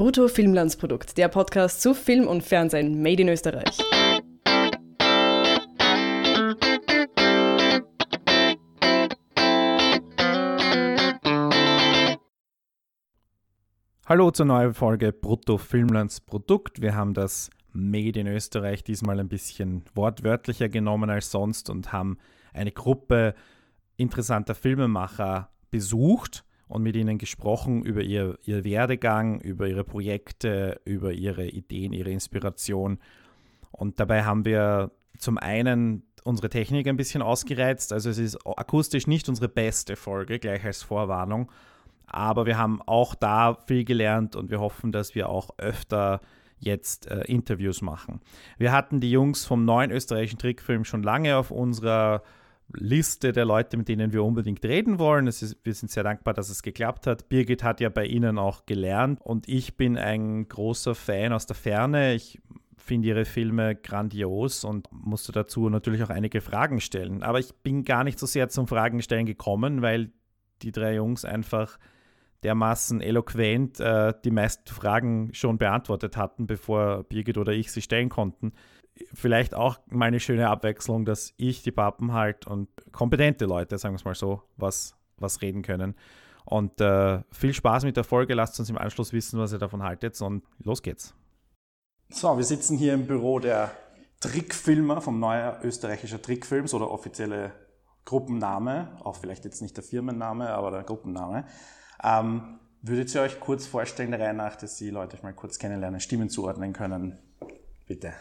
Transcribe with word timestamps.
Brutto 0.00 0.28
Filmlandsprodukt, 0.28 1.18
der 1.18 1.28
Podcast 1.28 1.82
zu 1.82 1.92
Film 1.92 2.26
und 2.26 2.42
Fernsehen 2.42 3.02
made 3.02 3.20
in 3.20 3.28
Österreich. 3.28 3.76
Hallo 14.06 14.30
zur 14.30 14.46
neuen 14.46 14.72
Folge 14.72 15.12
Brutto 15.12 15.58
Filmlandsprodukt. 15.58 16.80
Wir 16.80 16.94
haben 16.94 17.12
das 17.12 17.50
Made 17.74 18.18
in 18.18 18.26
Österreich 18.26 18.82
diesmal 18.82 19.20
ein 19.20 19.28
bisschen 19.28 19.84
wortwörtlicher 19.94 20.70
genommen 20.70 21.10
als 21.10 21.30
sonst 21.30 21.68
und 21.68 21.92
haben 21.92 22.16
eine 22.54 22.72
Gruppe 22.72 23.34
interessanter 23.98 24.54
Filmemacher 24.54 25.50
besucht 25.70 26.46
und 26.70 26.84
mit 26.84 26.94
ihnen 26.94 27.18
gesprochen 27.18 27.82
über 27.82 28.00
ihr, 28.00 28.38
ihr 28.44 28.62
Werdegang, 28.62 29.40
über 29.40 29.66
ihre 29.66 29.82
Projekte, 29.82 30.80
über 30.84 31.12
ihre 31.12 31.48
Ideen, 31.48 31.92
ihre 31.92 32.10
Inspiration. 32.10 33.00
Und 33.72 33.98
dabei 33.98 34.22
haben 34.22 34.44
wir 34.44 34.92
zum 35.18 35.36
einen 35.36 36.04
unsere 36.22 36.48
Technik 36.48 36.86
ein 36.86 36.96
bisschen 36.96 37.22
ausgereizt. 37.22 37.92
Also 37.92 38.08
es 38.08 38.18
ist 38.18 38.38
akustisch 38.46 39.08
nicht 39.08 39.28
unsere 39.28 39.48
beste 39.48 39.96
Folge, 39.96 40.38
gleich 40.38 40.64
als 40.64 40.82
Vorwarnung. 40.82 41.50
Aber 42.06 42.46
wir 42.46 42.56
haben 42.56 42.80
auch 42.82 43.16
da 43.16 43.58
viel 43.66 43.84
gelernt 43.84 44.36
und 44.36 44.50
wir 44.50 44.60
hoffen, 44.60 44.92
dass 44.92 45.16
wir 45.16 45.28
auch 45.28 45.50
öfter 45.58 46.20
jetzt 46.58 47.10
äh, 47.10 47.22
Interviews 47.22 47.82
machen. 47.82 48.20
Wir 48.58 48.70
hatten 48.70 49.00
die 49.00 49.10
Jungs 49.10 49.44
vom 49.44 49.64
neuen 49.64 49.90
österreichischen 49.90 50.38
Trickfilm 50.38 50.84
schon 50.84 51.02
lange 51.02 51.36
auf 51.36 51.50
unserer 51.50 52.22
Liste 52.74 53.32
der 53.32 53.44
Leute, 53.44 53.76
mit 53.76 53.88
denen 53.88 54.12
wir 54.12 54.24
unbedingt 54.24 54.64
reden 54.64 54.98
wollen. 54.98 55.26
Ist, 55.26 55.56
wir 55.64 55.74
sind 55.74 55.90
sehr 55.90 56.02
dankbar, 56.02 56.34
dass 56.34 56.50
es 56.50 56.62
geklappt 56.62 57.06
hat. 57.06 57.28
Birgit 57.28 57.62
hat 57.62 57.80
ja 57.80 57.88
bei 57.88 58.06
Ihnen 58.06 58.38
auch 58.38 58.66
gelernt 58.66 59.20
und 59.22 59.48
ich 59.48 59.76
bin 59.76 59.96
ein 59.96 60.48
großer 60.48 60.94
Fan 60.94 61.32
aus 61.32 61.46
der 61.46 61.56
Ferne. 61.56 62.14
Ich 62.14 62.40
finde 62.76 63.08
ihre 63.08 63.24
Filme 63.24 63.76
grandios 63.76 64.64
und 64.64 64.88
musste 64.90 65.32
dazu 65.32 65.68
natürlich 65.68 66.02
auch 66.02 66.10
einige 66.10 66.40
Fragen 66.40 66.80
stellen. 66.80 67.22
Aber 67.22 67.38
ich 67.38 67.54
bin 67.62 67.84
gar 67.84 68.04
nicht 68.04 68.18
so 68.18 68.26
sehr 68.26 68.48
zum 68.48 68.66
Fragen 68.66 69.02
stellen 69.02 69.26
gekommen, 69.26 69.82
weil 69.82 70.10
die 70.62 70.72
drei 70.72 70.94
Jungs 70.94 71.24
einfach 71.24 71.78
dermaßen 72.42 73.02
eloquent 73.02 73.80
äh, 73.80 74.14
die 74.24 74.30
meisten 74.30 74.66
Fragen 74.72 75.30
schon 75.34 75.58
beantwortet 75.58 76.16
hatten, 76.16 76.46
bevor 76.46 77.04
Birgit 77.04 77.36
oder 77.36 77.52
ich 77.52 77.70
sie 77.70 77.82
stellen 77.82 78.08
konnten 78.08 78.52
vielleicht 79.12 79.54
auch 79.54 79.78
mal 79.88 80.06
eine 80.06 80.20
schöne 80.20 80.48
Abwechslung, 80.48 81.04
dass 81.04 81.34
ich 81.36 81.62
die 81.62 81.72
Pappen 81.72 82.12
halt 82.12 82.46
und 82.46 82.68
kompetente 82.92 83.46
Leute, 83.46 83.78
sagen 83.78 83.94
wir 83.94 83.98
es 83.98 84.04
mal 84.04 84.14
so, 84.14 84.42
was, 84.56 84.94
was 85.18 85.42
reden 85.42 85.62
können. 85.62 85.94
Und 86.44 86.80
äh, 86.80 87.22
viel 87.30 87.54
Spaß 87.54 87.84
mit 87.84 87.96
der 87.96 88.04
Folge. 88.04 88.34
Lasst 88.34 88.58
uns 88.58 88.70
im 88.70 88.78
Anschluss 88.78 89.12
wissen, 89.12 89.38
was 89.38 89.52
ihr 89.52 89.58
davon 89.58 89.82
haltet. 89.82 90.20
Und 90.20 90.44
los 90.62 90.82
geht's. 90.82 91.14
So, 92.08 92.36
wir 92.36 92.44
sitzen 92.44 92.76
hier 92.76 92.94
im 92.94 93.06
Büro 93.06 93.38
der 93.38 93.70
Trickfilmer 94.20 95.00
vom 95.00 95.20
Neuer 95.20 95.60
Österreichischer 95.62 96.20
Trickfilms 96.20 96.74
oder 96.74 96.90
offizielle 96.90 97.52
Gruppenname, 98.04 98.96
auch 99.04 99.16
vielleicht 99.16 99.44
jetzt 99.44 99.62
nicht 99.62 99.76
der 99.76 99.84
Firmenname, 99.84 100.50
aber 100.50 100.70
der 100.70 100.82
Gruppenname. 100.82 101.44
Ähm, 102.02 102.58
würdet 102.82 103.14
ihr 103.14 103.22
euch 103.22 103.38
kurz 103.38 103.66
vorstellen, 103.66 104.10
der 104.10 104.20
Reihe 104.20 104.34
nach, 104.34 104.56
dass 104.56 104.76
die 104.76 104.90
Leute 104.90 105.16
euch 105.16 105.22
mal 105.22 105.34
kurz 105.34 105.58
kennenlernen, 105.58 106.00
Stimmen 106.00 106.28
zuordnen 106.28 106.72
können? 106.72 107.18
Bitte. 107.86 108.14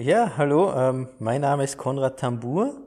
Ja, 0.00 0.34
hallo, 0.36 0.72
ähm, 0.76 1.08
mein 1.18 1.40
Name 1.40 1.64
ist 1.64 1.76
Konrad 1.76 2.20
Tambur. 2.20 2.86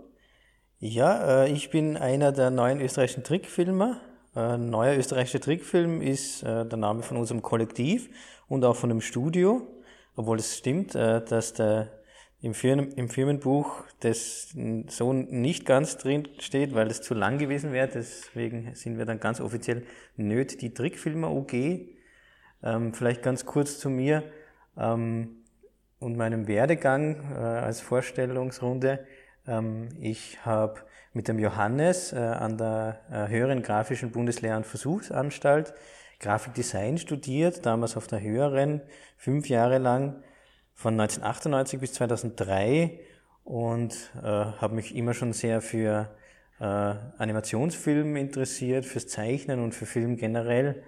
Ja, 0.80 1.44
äh, 1.44 1.52
ich 1.52 1.70
bin 1.70 1.98
einer 1.98 2.32
der 2.32 2.52
neuen 2.52 2.80
österreichischen 2.80 3.26
Trickfilmer. 3.26 4.00
Äh, 4.34 4.58
neuer 4.58 4.96
österreichischer 4.96 5.42
Trickfilm 5.42 6.02
ist 6.02 6.42
äh, 6.44 6.66
der 6.66 6.78
Name 6.78 7.04
von 7.04 7.18
unserem 7.18 7.42
Kollektiv 7.42 8.10
und 8.48 8.64
auch 8.64 8.78
von 8.78 8.88
dem 8.88 9.02
Studio, 9.02 9.68
obwohl 10.16 10.40
es 10.40 10.58
stimmt, 10.58 10.96
äh, 10.96 11.22
dass 11.22 11.52
der 11.52 11.92
im, 12.40 12.54
Firmen, 12.54 12.94
im 12.94 13.10
Firmenbuch 13.10 13.84
das 14.00 14.56
so 14.88 15.12
nicht 15.12 15.66
ganz 15.66 15.98
drin 15.98 16.30
steht, 16.40 16.74
weil 16.74 16.88
es 16.88 17.02
zu 17.02 17.14
lang 17.14 17.40
gewesen 17.40 17.74
wäre. 17.74 17.90
Deswegen 17.90 18.74
sind 18.74 18.98
wir 18.98 19.04
dann 19.04 19.20
ganz 19.20 19.42
offiziell 19.42 19.84
Nöt 20.16 20.62
die 20.62 20.74
Trickfilmer 20.74 21.30
UG. 21.30 21.90
Ähm, 22.64 22.94
vielleicht 22.94 23.22
ganz 23.22 23.46
kurz 23.46 23.80
zu 23.80 23.90
mir. 23.90 24.24
Ähm, 24.78 25.41
und 26.02 26.18
meinem 26.18 26.48
Werdegang 26.48 27.16
äh, 27.34 27.38
als 27.38 27.80
Vorstellungsrunde. 27.80 29.06
Ähm, 29.48 29.88
ich 30.02 30.44
habe 30.44 30.82
mit 31.14 31.28
dem 31.28 31.40
Johannes 31.40 32.12
äh, 32.12 32.18
an 32.18 32.58
der 32.58 33.00
äh, 33.10 33.30
höheren 33.30 33.62
grafischen 33.62 34.12
Bundeslehr- 34.12 34.58
und 34.58 34.66
Versuchsanstalt 34.66 35.74
Grafikdesign 36.20 36.98
studiert, 37.00 37.66
damals 37.66 37.98
auf 37.98 38.08
der 38.08 38.22
höheren, 38.22 38.82
fünf 39.18 39.50
Jahre 39.50 39.80
lang, 39.80 40.22
von 40.76 40.94
1998 40.94 41.80
bis 41.80 41.94
2003 41.94 43.00
und 43.44 44.12
äh, 44.22 44.28
habe 44.28 44.76
mich 44.76 44.96
immer 44.96 45.14
schon 45.14 45.34
sehr 45.34 45.62
für 45.62 46.10
äh, 46.60 46.64
Animationsfilm 46.64 48.16
interessiert, 48.16 48.86
fürs 48.86 49.08
Zeichnen 49.08 49.64
und 49.64 49.74
für 49.74 49.86
Film 49.86 50.16
generell. 50.16 50.84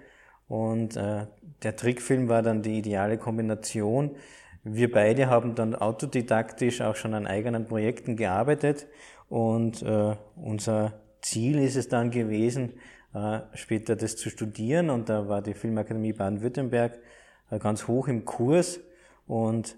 Und 0.47 0.97
äh, 0.97 1.25
der 1.63 1.75
Trickfilm 1.75 2.29
war 2.29 2.43
dann 2.43 2.61
die 2.61 2.77
ideale 2.77 3.17
Kombination, 3.17 4.15
wir 4.63 4.91
beide 4.91 5.27
haben 5.27 5.55
dann 5.55 5.75
autodidaktisch 5.75 6.81
auch 6.81 6.95
schon 6.95 7.13
an 7.13 7.27
eigenen 7.27 7.65
Projekten 7.65 8.15
gearbeitet 8.15 8.87
und 9.29 9.81
äh, 9.81 10.15
unser 10.35 10.93
Ziel 11.21 11.59
ist 11.59 11.75
es 11.75 11.89
dann 11.89 12.11
gewesen, 12.11 12.73
äh, 13.13 13.39
später 13.53 13.95
das 13.95 14.15
zu 14.15 14.29
studieren 14.29 14.89
und 14.89 15.09
da 15.09 15.27
war 15.27 15.41
die 15.41 15.53
Filmakademie 15.53 16.13
Baden-Württemberg 16.13 16.99
äh, 17.51 17.59
ganz 17.59 17.87
hoch 17.87 18.07
im 18.07 18.25
Kurs 18.25 18.79
und 19.27 19.75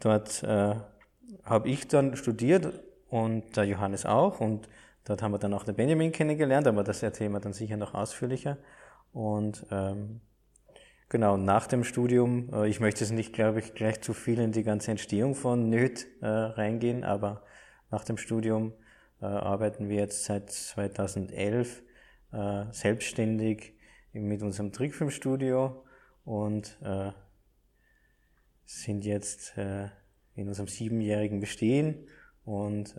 dort 0.00 0.42
äh, 0.44 0.76
habe 1.44 1.68
ich 1.68 1.88
dann 1.88 2.16
studiert 2.16 2.72
und 3.08 3.56
der 3.56 3.64
Johannes 3.64 4.06
auch 4.06 4.40
und 4.40 4.68
dort 5.04 5.22
haben 5.22 5.32
wir 5.32 5.38
dann 5.38 5.54
auch 5.54 5.64
den 5.64 5.74
Benjamin 5.74 6.12
kennengelernt, 6.12 6.68
aber 6.68 6.84
das 6.84 7.02
erzählen 7.02 7.32
wir 7.32 7.40
dann 7.40 7.52
sicher 7.52 7.76
noch 7.76 7.94
ausführlicher 7.94 8.58
und 9.12 9.66
ähm, 9.72 10.20
Genau, 11.10 11.36
nach 11.36 11.66
dem 11.66 11.82
Studium, 11.82 12.50
äh, 12.52 12.68
ich 12.68 12.78
möchte 12.78 13.02
es 13.02 13.10
nicht, 13.10 13.32
glaube 13.32 13.58
ich, 13.58 13.74
gleich 13.74 14.00
zu 14.00 14.14
viel 14.14 14.38
in 14.38 14.52
die 14.52 14.62
ganze 14.62 14.92
Entstehung 14.92 15.34
von 15.34 15.68
Nöt 15.68 16.06
äh, 16.20 16.26
reingehen, 16.28 17.02
aber 17.02 17.42
nach 17.90 18.04
dem 18.04 18.16
Studium 18.16 18.72
äh, 19.20 19.24
arbeiten 19.24 19.88
wir 19.88 19.96
jetzt 19.96 20.22
seit 20.22 20.52
2011 20.52 21.82
äh, 22.30 22.64
selbstständig 22.70 23.74
mit 24.12 24.40
unserem 24.44 24.70
Trickfilmstudio 24.70 25.84
und 26.24 26.78
äh, 26.84 27.10
sind 28.64 29.04
jetzt 29.04 29.58
äh, 29.58 29.88
in 30.36 30.46
unserem 30.46 30.68
siebenjährigen 30.68 31.40
Bestehen 31.40 32.06
und 32.44 32.94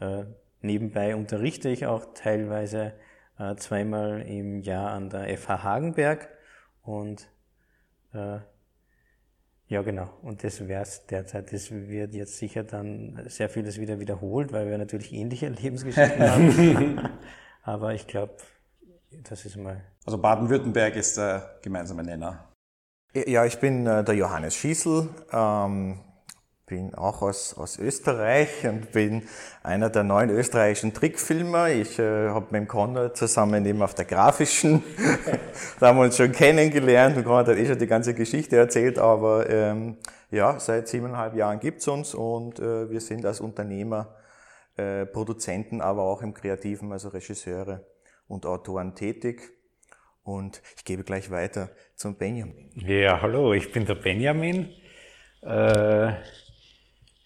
nebenbei 0.61 1.15
unterrichte 1.15 1.69
ich 1.69 1.87
auch 1.87 2.13
teilweise 2.13 2.93
zweimal 3.57 4.21
im 4.21 4.61
Jahr 4.61 4.91
an 4.91 5.09
der 5.09 5.35
FH 5.35 5.63
Hagenberg 5.63 6.29
und 6.83 7.27
äh, 8.13 8.39
ja, 9.67 9.81
genau. 9.83 10.09
Und 10.21 10.43
das 10.43 10.67
wäre 10.67 10.81
es 10.81 11.05
derzeit. 11.05 11.53
Das 11.53 11.71
wird 11.71 12.13
jetzt 12.13 12.37
sicher 12.37 12.63
dann 12.63 13.23
sehr 13.27 13.47
vieles 13.47 13.79
wieder 13.79 13.99
wiederholt, 13.99 14.51
weil 14.51 14.69
wir 14.69 14.77
natürlich 14.77 15.13
ähnliche 15.13 15.47
Lebensgeschichten 15.61 16.29
haben. 16.29 17.09
Aber 17.63 17.93
ich 17.93 18.05
glaube, 18.05 18.35
das 19.23 19.45
ist 19.45 19.55
mal. 19.55 19.81
Also 20.05 20.17
Baden-Württemberg 20.17 20.95
ist 20.97 21.17
der 21.17 21.59
gemeinsame 21.61 22.03
Nenner. 22.03 22.49
Ja, 23.13 23.45
ich 23.45 23.59
bin 23.59 23.87
äh, 23.87 24.03
der 24.03 24.15
Johannes 24.15 24.55
Schießel. 24.55 25.09
Ähm, 25.31 26.01
bin 26.71 26.95
auch 26.95 27.21
aus, 27.21 27.53
aus 27.57 27.77
Österreich 27.77 28.65
und 28.65 28.93
bin 28.93 29.23
einer 29.61 29.89
der 29.89 30.05
neuen 30.05 30.29
österreichischen 30.29 30.93
Trickfilmer. 30.93 31.67
Ich 31.69 31.99
äh, 31.99 32.29
habe 32.29 32.45
mit 32.51 32.61
dem 32.61 32.67
Konrad 32.69 33.17
zusammen 33.17 33.65
eben 33.65 33.81
auf 33.81 33.93
der 33.93 34.05
grafischen, 34.05 34.81
da 35.81 35.87
haben 35.87 35.97
wir 35.97 36.05
uns 36.05 36.15
schon 36.15 36.31
kennengelernt 36.31 37.17
und 37.17 37.25
Konrad 37.25 37.49
hat 37.49 37.57
eh 37.57 37.65
schon 37.65 37.77
die 37.77 37.87
ganze 37.87 38.13
Geschichte 38.13 38.55
erzählt, 38.55 38.99
aber 38.99 39.49
ähm, 39.49 39.97
ja, 40.29 40.61
seit 40.61 40.87
siebeneinhalb 40.87 41.35
Jahren 41.35 41.59
gibt's 41.59 41.89
uns 41.89 42.15
und 42.15 42.61
äh, 42.61 42.89
wir 42.89 43.01
sind 43.01 43.25
als 43.25 43.41
Unternehmer, 43.41 44.15
äh, 44.77 45.05
Produzenten, 45.05 45.81
aber 45.81 46.03
auch 46.03 46.21
im 46.21 46.33
Kreativen, 46.33 46.93
also 46.93 47.09
Regisseure 47.09 47.85
und 48.29 48.45
Autoren 48.45 48.95
tätig. 48.95 49.41
Und 50.23 50.61
ich 50.77 50.85
gebe 50.85 51.03
gleich 51.03 51.31
weiter 51.31 51.69
zum 51.95 52.15
Benjamin. 52.15 52.71
Ja, 52.75 53.21
hallo, 53.21 53.51
ich 53.51 53.73
bin 53.73 53.85
der 53.85 53.95
Benjamin. 53.95 54.69
Äh, 55.41 56.13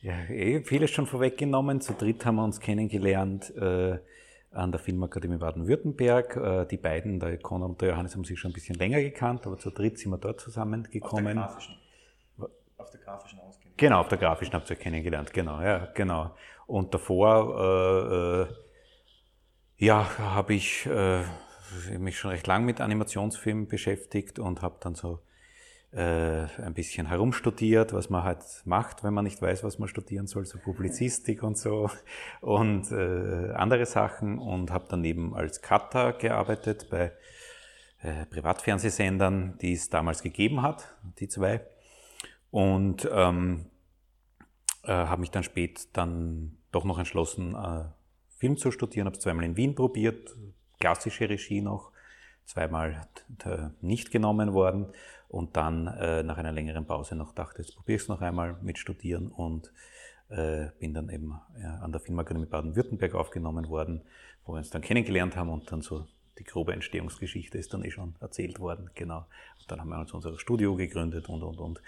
ja, 0.05 0.23
eh 0.29 0.61
vieles 0.61 0.91
schon 0.91 1.07
vorweggenommen. 1.07 1.81
Zu 1.81 1.93
dritt 1.93 2.25
haben 2.25 2.35
wir 2.35 2.43
uns 2.43 2.59
kennengelernt 2.59 3.51
äh, 3.55 3.97
an 4.51 4.71
der 4.71 4.79
Filmakademie 4.79 5.37
Baden-Württemberg. 5.37 6.35
Äh, 6.35 6.65
die 6.67 6.77
beiden, 6.77 7.19
der 7.19 7.39
Conor 7.39 7.69
und 7.69 7.81
der 7.81 7.89
Johannes, 7.89 8.15
haben 8.15 8.23
sich 8.23 8.39
schon 8.39 8.51
ein 8.51 8.53
bisschen 8.53 8.75
länger 8.75 9.01
gekannt, 9.01 9.47
aber 9.47 9.57
zu 9.57 9.71
dritt 9.71 9.97
sind 9.97 10.11
wir 10.11 10.19
dort 10.19 10.39
zusammengekommen. 10.39 11.39
Auf 11.39 11.57
der 11.57 11.57
grafischen, 11.57 11.77
auf 12.77 12.91
der 12.91 12.99
grafischen 13.01 13.39
ausgehend. 13.39 13.77
Genau, 13.77 14.01
auf 14.01 14.07
der 14.07 14.19
grafischen 14.19 14.53
habt 14.53 14.69
ihr 14.69 14.75
kennengelernt, 14.75 15.33
genau, 15.33 15.59
ja, 15.61 15.87
genau. 15.95 16.35
Und 16.67 16.93
davor, 16.93 17.59
äh, 17.59 18.41
äh, 18.43 18.47
ja, 19.77 20.17
habe 20.19 20.53
ich 20.53 20.85
äh, 20.85 21.23
mich 21.97 22.19
schon 22.19 22.29
recht 22.29 22.45
lang 22.45 22.63
mit 22.63 22.79
Animationsfilmen 22.79 23.67
beschäftigt 23.67 24.37
und 24.37 24.61
habe 24.61 24.75
dann 24.81 24.93
so 24.93 25.19
ein 25.97 26.74
bisschen 26.74 27.07
herumstudiert, 27.07 27.94
was 27.94 28.09
man 28.09 28.24
halt 28.24 28.44
macht, 28.65 29.03
wenn 29.03 29.13
man 29.13 29.24
nicht 29.24 29.42
weiß, 29.42 29.63
was 29.63 29.80
man 29.80 29.88
studieren 29.88 30.27
soll, 30.27 30.45
so 30.45 30.57
Publizistik 30.59 31.42
und 31.42 31.57
so 31.57 31.89
und 32.42 32.92
äh, 32.92 33.53
andere 33.53 33.86
Sachen 33.86 34.38
und 34.38 34.71
habe 34.71 34.86
daneben 34.89 35.33
als 35.33 35.62
Cutter 35.62 36.13
gearbeitet 36.13 36.89
bei 36.89 37.13
äh, 38.01 38.25
Privatfernsehsendern, 38.27 39.57
die 39.62 39.74
es 39.74 39.89
damals 39.89 40.21
gegeben 40.21 40.62
hat, 40.62 40.95
die 41.19 41.27
zwei. 41.27 41.65
Und 42.51 43.09
ähm, 43.12 43.65
äh, 44.83 44.91
habe 44.91 45.21
mich 45.21 45.31
dann 45.31 45.44
spät 45.44 45.88
dann 45.94 46.57
doch 46.71 46.83
noch 46.83 47.00
entschlossen, 47.00 47.56
äh, 47.56 47.86
Film 48.38 48.57
zu 48.57 48.69
studieren, 48.71 49.07
habe 49.07 49.15
es 49.15 49.24
zweimal 49.24 49.45
in 49.45 49.57
Wien 49.57 49.75
probiert, 49.75 50.36
klassische 50.80 51.30
Regie 51.30 51.62
noch, 51.62 51.91
zweimal 52.45 53.07
nicht 53.81 54.12
genommen 54.12 54.53
worden 54.53 54.94
und 55.27 55.57
dann 55.57 55.88
äh, 55.88 56.24
nach 56.24 56.38
einer 56.38 56.51
längeren 56.51 56.86
Pause 56.86 57.16
noch 57.16 57.33
dachte, 57.33 57.62
jetzt 57.62 57.75
probiere 57.75 57.98
ich 57.98 58.04
es 58.04 58.07
noch 58.07 58.22
einmal 58.22 58.57
mit 58.62 58.77
Studieren 58.77 59.27
und 59.27 59.72
äh, 60.30 60.68
bin 60.80 60.94
dann 60.94 61.10
eben 61.10 61.39
ja, 61.62 61.75
an 61.77 61.92
der 61.92 62.01
Filmakademie 62.01 62.45
Baden-Württemberg 62.45 63.16
aufgenommen 63.16 63.69
worden, 63.69 64.01
wo 64.45 64.54
wir 64.54 64.57
uns 64.57 64.69
dann 64.69 64.81
kennengelernt 64.81 65.36
haben 65.36 65.50
und 65.50 65.72
dann 65.72 65.81
so 65.81 66.07
die 66.38 66.44
grobe 66.44 66.74
Entstehungsgeschichte 66.74 67.57
ist 67.57 67.74
dann 67.74 67.83
eh 67.83 67.92
schon 67.92 68.16
erzählt 68.19 68.60
worden, 68.60 68.89
genau. 68.94 69.25
Und 69.60 69.72
dann 69.72 69.80
haben 69.80 69.89
wir 69.89 70.00
uns 70.00 70.13
unser 70.13 70.38
Studio 70.38 70.75
gegründet 70.75 71.30
und, 71.30 71.44
und, 71.44 71.60
und, 71.60 71.81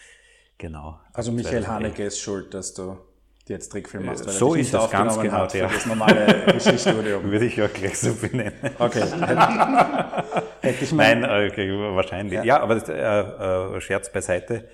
genau. 0.57 1.00
Also 1.13 1.31
Michael 1.31 1.68
Haneke 1.68 2.04
ist 2.04 2.19
schuld, 2.19 2.54
dass 2.54 2.74
du 2.74 2.98
die 3.47 3.53
jetzt 3.53 3.69
Trickfilm 3.71 4.05
machst. 4.05 4.25
Weil 4.25 4.33
so 4.33 4.55
ist 4.55 4.73
das 4.73 4.89
ganz 4.89 5.19
genau, 5.19 5.38
hat 5.38 5.53
ja. 5.53 5.67
das 5.67 5.85
normale 5.85 6.47
Regiestudium. 6.53 7.23
Würde 7.23 7.45
ich 7.45 7.55
ja 7.55 7.67
gleich 7.67 7.97
so 7.97 8.13
benennen. 8.13 8.53
Okay. 8.77 9.01
Hätte 10.61 10.83
ich 10.83 10.91
mal. 10.91 11.15
Nein, 11.15 11.49
okay, 11.51 11.69
wahrscheinlich. 11.71 12.33
Ja, 12.33 12.44
ja 12.44 12.59
aber 12.61 12.75
das, 12.75 12.89
äh, 12.89 12.95
äh, 12.95 13.81
Scherz 13.81 14.11
beiseite. 14.11 14.69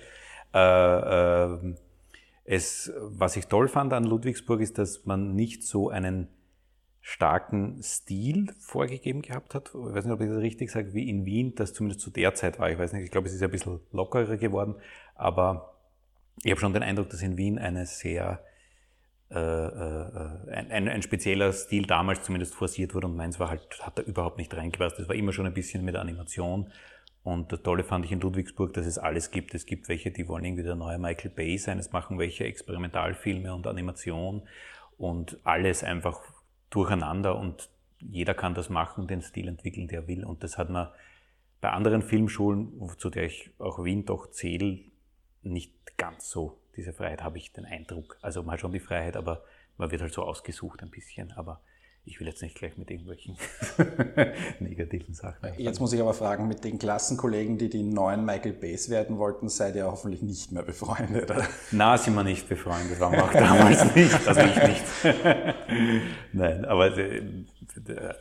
Äh, 0.52 0.58
äh, 0.58 1.74
es, 2.44 2.92
was 3.00 3.36
ich 3.36 3.46
toll 3.46 3.68
fand 3.68 3.92
an 3.92 4.04
Ludwigsburg 4.04 4.60
ist, 4.60 4.78
dass 4.78 5.06
man 5.06 5.34
nicht 5.34 5.62
so 5.64 5.88
einen 5.88 6.28
starken 7.00 7.82
Stil 7.82 8.52
vorgegeben 8.58 9.22
gehabt 9.22 9.54
hat. 9.54 9.68
Ich 9.68 9.94
weiß 9.94 10.04
nicht, 10.04 10.14
ob 10.14 10.20
ich 10.20 10.28
das 10.28 10.38
richtig 10.38 10.70
sage, 10.70 10.94
wie 10.94 11.08
in 11.08 11.26
Wien, 11.26 11.54
das 11.54 11.74
zumindest 11.74 12.00
zu 12.00 12.10
der 12.10 12.34
Zeit 12.34 12.58
war. 12.58 12.70
Ich 12.70 12.78
weiß 12.78 12.92
nicht, 12.94 13.04
ich 13.04 13.10
glaube, 13.10 13.28
es 13.28 13.34
ist 13.34 13.42
ein 13.42 13.50
bisschen 13.50 13.80
lockerer 13.92 14.38
geworden, 14.38 14.76
aber 15.14 15.74
ich 16.42 16.50
habe 16.50 16.60
schon 16.60 16.72
den 16.72 16.82
Eindruck, 16.82 17.10
dass 17.10 17.22
in 17.22 17.36
Wien 17.36 17.58
eine 17.58 17.86
sehr 17.86 18.42
äh, 19.30 19.38
äh, 19.38 20.50
ein, 20.50 20.88
ein, 20.88 21.02
spezieller 21.02 21.52
Stil 21.52 21.86
damals 21.86 22.22
zumindest 22.22 22.54
forciert 22.54 22.94
wurde 22.94 23.06
und 23.06 23.16
meins 23.16 23.40
war 23.40 23.50
halt, 23.50 23.66
hat 23.80 23.98
da 23.98 24.02
überhaupt 24.02 24.38
nicht 24.38 24.54
reingepasst. 24.54 24.98
Das 24.98 25.08
war 25.08 25.14
immer 25.14 25.32
schon 25.32 25.46
ein 25.46 25.54
bisschen 25.54 25.84
mit 25.84 25.96
Animation. 25.96 26.70
Und 27.22 27.50
das 27.52 27.62
Tolle 27.62 27.84
fand 27.84 28.04
ich 28.04 28.12
in 28.12 28.20
Ludwigsburg, 28.20 28.74
dass 28.74 28.84
es 28.84 28.98
alles 28.98 29.30
gibt. 29.30 29.54
Es 29.54 29.64
gibt 29.64 29.88
welche, 29.88 30.10
die 30.10 30.28
wollen 30.28 30.44
irgendwie 30.44 30.62
der 30.62 30.74
neue 30.74 30.98
Michael 30.98 31.30
Bay 31.30 31.56
sein. 31.56 31.78
Es 31.78 31.90
machen 31.90 32.18
welche 32.18 32.44
Experimentalfilme 32.44 33.54
und 33.54 33.66
Animation 33.66 34.42
und 34.98 35.38
alles 35.42 35.82
einfach 35.82 36.20
durcheinander 36.68 37.36
und 37.38 37.70
jeder 38.00 38.34
kann 38.34 38.54
das 38.54 38.68
machen, 38.68 39.06
den 39.06 39.22
Stil 39.22 39.48
entwickeln, 39.48 39.88
der 39.88 40.06
will. 40.06 40.24
Und 40.24 40.44
das 40.44 40.58
hat 40.58 40.68
man 40.68 40.88
bei 41.62 41.70
anderen 41.70 42.02
Filmschulen, 42.02 42.90
zu 42.98 43.08
der 43.08 43.24
ich 43.24 43.50
auch 43.58 43.82
Wien 43.82 44.04
doch 44.04 44.30
zähle, 44.30 44.80
nicht 45.42 45.96
ganz 45.96 46.28
so 46.28 46.60
diese 46.76 46.92
Freiheit 46.92 47.22
habe 47.22 47.38
ich 47.38 47.52
den 47.52 47.64
Eindruck. 47.64 48.18
Also 48.22 48.42
man 48.42 48.54
hat 48.54 48.60
schon 48.60 48.72
die 48.72 48.80
Freiheit, 48.80 49.16
aber 49.16 49.44
man 49.76 49.90
wird 49.90 50.02
halt 50.02 50.12
so 50.12 50.22
ausgesucht 50.22 50.82
ein 50.82 50.90
bisschen. 50.90 51.32
Aber 51.32 51.60
ich 52.06 52.20
will 52.20 52.26
jetzt 52.26 52.42
nicht 52.42 52.54
gleich 52.54 52.76
mit 52.76 52.90
irgendwelchen 52.90 53.36
negativen 54.60 55.14
Sachen. 55.14 55.48
Jetzt 55.56 55.80
muss 55.80 55.92
ich 55.94 56.00
aber 56.00 56.12
fragen, 56.12 56.46
mit 56.46 56.62
den 56.62 56.78
Klassenkollegen, 56.78 57.56
die 57.56 57.70
die 57.70 57.82
neuen 57.82 58.26
Michael 58.26 58.52
Bays 58.52 58.90
werden 58.90 59.16
wollten, 59.16 59.48
seid 59.48 59.74
ihr 59.74 59.86
hoffentlich 59.86 60.20
nicht 60.20 60.52
mehr 60.52 60.62
befreundet, 60.62 61.30
oder? 61.30 61.48
Na, 61.70 61.96
sind 61.96 62.14
wir 62.14 62.24
nicht 62.24 62.46
befreundet, 62.46 63.00
waren 63.00 63.12
wir 63.12 63.24
auch 63.24 63.32
damals 63.32 63.94
nicht. 63.94 64.28
Also 64.28 64.40
ich 64.42 64.68
nicht. 64.68 64.84
Nein, 66.32 66.64
aber 66.66 66.96
äh, 66.96 67.22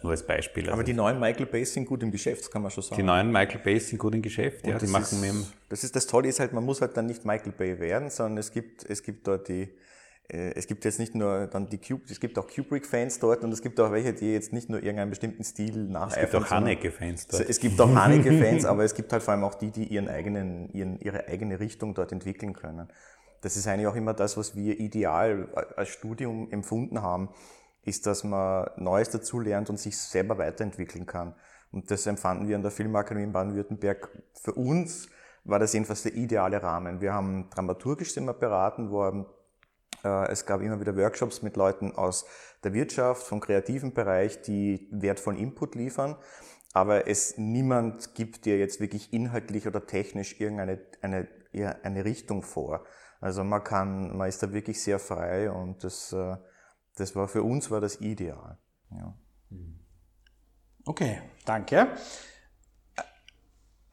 nur 0.01 0.11
als 0.11 0.25
Beispiel. 0.25 0.63
Aber 0.67 0.73
also 0.73 0.83
die 0.83 0.93
neuen 0.93 1.19
Michael 1.19 1.45
Bays 1.45 1.73
sind 1.73 1.85
gut 1.85 2.03
im 2.03 2.11
Geschäft, 2.11 2.49
kann 2.51 2.61
man 2.61 2.71
schon 2.71 2.83
sagen. 2.83 2.95
Die 2.95 3.03
neuen 3.03 3.31
Michael 3.31 3.59
Bays 3.59 3.89
sind 3.89 3.97
gut 3.97 4.15
im 4.15 4.21
Geschäft, 4.21 4.65
ja. 4.65 4.77
Die 4.77 4.87
machen 4.87 5.21
ist, 5.21 5.21
mit 5.21 5.45
Das 5.67 5.83
ist 5.83 5.93
das 5.93 6.07
Tolle, 6.07 6.29
ist 6.29 6.39
halt, 6.39 6.53
man 6.53 6.63
muss 6.63 6.79
halt 6.79 6.95
dann 6.95 7.07
nicht 7.07 7.25
Michael 7.25 7.51
Bay 7.51 7.79
werden, 7.79 8.09
sondern 8.09 8.37
es 8.37 8.53
gibt, 8.53 8.89
es 8.89 9.03
gibt 9.03 9.27
dort 9.27 9.49
die 9.49 9.67
es 10.29 10.67
gibt 10.67 10.85
jetzt 10.85 10.99
nicht 10.99 11.15
nur 11.15 11.47
dann 11.47 11.67
die 11.69 11.77
Cube, 11.77 12.03
es 12.09 12.19
gibt 12.19 12.39
auch 12.39 12.47
Kubrick-Fans 12.47 13.19
dort 13.19 13.43
und 13.43 13.51
es 13.51 13.61
gibt 13.61 13.79
auch 13.79 13.91
welche, 13.91 14.13
die 14.13 14.31
jetzt 14.31 14.53
nicht 14.53 14.69
nur 14.69 14.81
irgendeinen 14.81 15.09
bestimmten 15.09 15.43
Stil 15.43 15.89
nacheifern. 15.89 16.23
Es 16.23 16.31
gibt 16.31 16.43
auch 16.45 16.49
Haneke-Fans 16.49 17.27
dort. 17.27 17.49
Es 17.49 17.59
gibt 17.59 17.79
auch 17.81 17.93
Haneke-Fans, 17.93 18.65
aber 18.65 18.83
es 18.83 18.95
gibt 18.95 19.11
halt 19.11 19.21
vor 19.21 19.33
allem 19.33 19.43
auch 19.43 19.55
die, 19.55 19.71
die 19.71 19.85
ihren 19.85 20.07
eigenen, 20.07 20.69
ihren, 20.73 20.99
ihre 20.99 21.27
eigene 21.27 21.59
Richtung 21.59 21.93
dort 21.93 22.11
entwickeln 22.11 22.53
können. 22.53 22.87
Das 23.41 23.57
ist 23.57 23.67
eigentlich 23.67 23.87
auch 23.87 23.95
immer 23.95 24.13
das, 24.13 24.37
was 24.37 24.55
wir 24.55 24.79
ideal 24.79 25.49
als 25.75 25.89
Studium 25.89 26.49
empfunden 26.51 27.01
haben, 27.01 27.29
ist, 27.83 28.05
dass 28.05 28.23
man 28.23 28.69
Neues 28.77 29.09
dazulernt 29.09 29.69
und 29.69 29.77
sich 29.77 29.97
selber 29.97 30.37
weiterentwickeln 30.37 31.05
kann. 31.05 31.35
Und 31.71 31.91
das 31.91 32.07
empfanden 32.07 32.47
wir 32.47 32.55
an 32.55 32.61
der 32.61 32.71
Filmakademie 32.71 33.25
in 33.25 33.33
Baden-Württemberg. 33.33 34.09
Für 34.41 34.53
uns 34.53 35.09
war 35.43 35.59
das 35.59 35.73
jedenfalls 35.73 36.03
der 36.03 36.15
ideale 36.15 36.63
Rahmen. 36.63 37.01
Wir 37.01 37.13
haben 37.13 37.49
dramaturgisch 37.49 38.15
immer 38.15 38.33
beraten, 38.33 38.89
wo 38.89 39.05
äh, 39.05 39.25
es 40.03 40.45
gab 40.45 40.61
immer 40.61 40.79
wieder 40.79 40.95
Workshops 40.95 41.41
mit 41.41 41.55
Leuten 41.55 41.93
aus 41.93 42.25
der 42.63 42.73
Wirtschaft, 42.73 43.23
vom 43.23 43.39
kreativen 43.39 43.93
Bereich, 43.93 44.41
die 44.41 44.87
wertvollen 44.91 45.39
Input 45.39 45.75
liefern. 45.75 46.17
Aber 46.73 47.07
es 47.07 47.37
niemand 47.37 48.15
gibt 48.15 48.45
dir 48.45 48.57
jetzt 48.57 48.79
wirklich 48.79 49.13
inhaltlich 49.13 49.67
oder 49.67 49.85
technisch 49.85 50.39
irgendeine 50.39 50.81
eine, 51.01 51.27
eine 51.83 52.05
Richtung 52.05 52.41
vor. 52.41 52.83
Also 53.21 53.43
man 53.43 53.63
kann, 53.63 54.17
man 54.17 54.27
ist 54.27 54.43
da 54.43 54.51
wirklich 54.51 54.81
sehr 54.81 54.99
frei 54.99 55.49
und 55.49 55.83
das, 55.83 56.11
äh, 56.11 56.35
das 56.95 57.15
war 57.15 57.27
für 57.27 57.43
uns 57.43 57.71
war 57.71 57.79
das 57.79 58.01
ideal. 58.01 58.57
Ja. 58.91 59.17
Okay, 60.85 61.21
danke. 61.45 61.87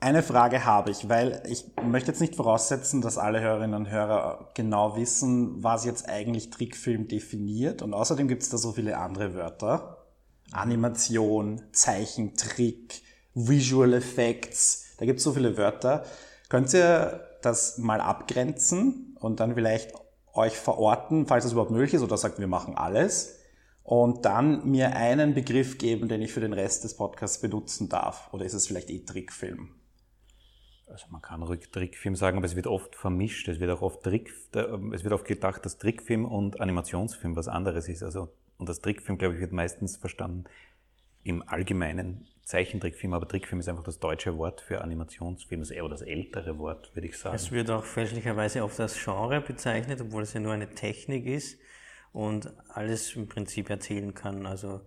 Eine 0.02 0.23
Frage 0.23 0.64
habe 0.64 0.91
ich, 0.91 1.11
weil 1.11 1.43
ich 1.47 1.67
möchte 1.82 2.11
jetzt 2.11 2.23
nicht 2.23 2.35
voraussetzen, 2.35 3.02
dass 3.02 3.19
alle 3.19 3.43
Hörerinnen 3.43 3.75
und 3.75 3.91
Hörer 3.91 4.49
genau 4.55 4.97
wissen, 4.97 5.62
was 5.62 5.85
jetzt 5.85 6.08
eigentlich 6.08 6.49
Trickfilm 6.49 7.06
definiert. 7.06 7.82
Und 7.82 7.93
außerdem 7.93 8.26
gibt 8.26 8.43
es 8.43 8.49
da 8.49 8.56
so 8.56 8.73
viele 8.73 8.97
andere 8.97 9.35
Wörter. 9.35 10.06
Animation, 10.52 11.62
Zeichentrick, 11.73 13.02
Visual 13.35 13.93
Effects, 13.93 14.87
da 14.99 15.05
gibt 15.05 15.19
es 15.19 15.25
so 15.25 15.32
viele 15.32 15.58
Wörter. 15.58 16.05
Könnt 16.49 16.73
ihr 16.73 17.20
das 17.43 17.76
mal 17.76 18.00
abgrenzen 18.00 19.16
und 19.21 19.40
dann 19.40 19.54
vielleicht 19.54 19.92
euch 20.33 20.57
verorten, 20.59 21.26
falls 21.26 21.45
es 21.45 21.52
überhaupt 21.52 21.73
möglich 21.73 21.95
ist, 21.95 22.02
oder 22.02 22.16
sagt, 22.16 22.38
wir 22.38 22.49
machen 22.49 22.75
alles, 22.75 23.37
und 23.83 24.25
dann 24.25 24.69
mir 24.71 24.97
einen 24.97 25.35
Begriff 25.35 25.76
geben, 25.76 26.09
den 26.09 26.23
ich 26.23 26.33
für 26.33 26.40
den 26.40 26.52
Rest 26.52 26.85
des 26.85 26.97
Podcasts 26.97 27.40
benutzen 27.40 27.88
darf? 27.88 28.33
Oder 28.33 28.45
ist 28.45 28.54
es 28.54 28.66
vielleicht 28.66 28.90
eh 28.90 29.00
Trickfilm? 29.00 29.79
Also 30.90 31.06
man 31.11 31.23
kann 31.23 31.42
ruhig 31.42 31.70
Trickfilm 31.70 32.16
sagen, 32.16 32.37
aber 32.38 32.47
es 32.47 32.56
wird 32.56 32.66
oft 32.66 32.94
vermischt. 32.94 33.49
Es 33.49 33.61
wird 33.61 33.70
auch 33.70 33.82
oft 33.82 34.02
Trick, 34.02 34.32
es 34.52 35.04
wird 35.04 35.12
oft 35.12 35.25
gedacht, 35.25 35.64
dass 35.64 35.78
Trickfilm 35.78 36.25
und 36.25 36.61
Animationsfilm 36.61 37.37
was 37.37 37.49
anderes 37.49 37.88
ist. 37.88 38.02
Also, 38.02 38.28
und 38.59 38.68
das 38.68 38.80
Trickfilm, 38.80 39.18
glaube 39.18 39.35
ich, 39.35 39.40
wird 39.40 39.52
meistens 39.52 39.97
verstanden 39.97 40.44
im 41.23 41.47
allgemeinen 41.47 42.26
Zeichentrickfilm, 42.44 43.14
aber 43.14 43.28
Trickfilm 43.28 43.61
ist 43.61 43.68
einfach 43.68 43.85
das 43.85 43.99
deutsche 43.99 44.37
Wort 44.37 44.61
für 44.61 44.80
Animationsfilm, 44.80 45.61
das 45.61 45.70
eher 45.70 45.88
das 45.88 46.02
ältere 46.02 46.59
Wort, 46.59 46.94
würde 46.97 47.09
ich 47.09 47.16
sagen. 47.16 47.37
Es 47.37 47.52
wird 47.52 47.70
auch 47.70 47.85
fälschlicherweise 47.85 48.64
oft 48.64 48.80
als 48.80 49.02
Genre 49.02 49.40
bezeichnet, 49.40 50.00
obwohl 50.00 50.23
es 50.23 50.32
ja 50.32 50.40
nur 50.40 50.52
eine 50.52 50.68
Technik 50.75 51.26
ist 51.26 51.61
und 52.12 52.52
alles 52.68 53.14
im 53.14 53.28
Prinzip 53.28 53.70
erzählen 53.70 54.14
kann. 54.14 54.47
Also 54.47 54.80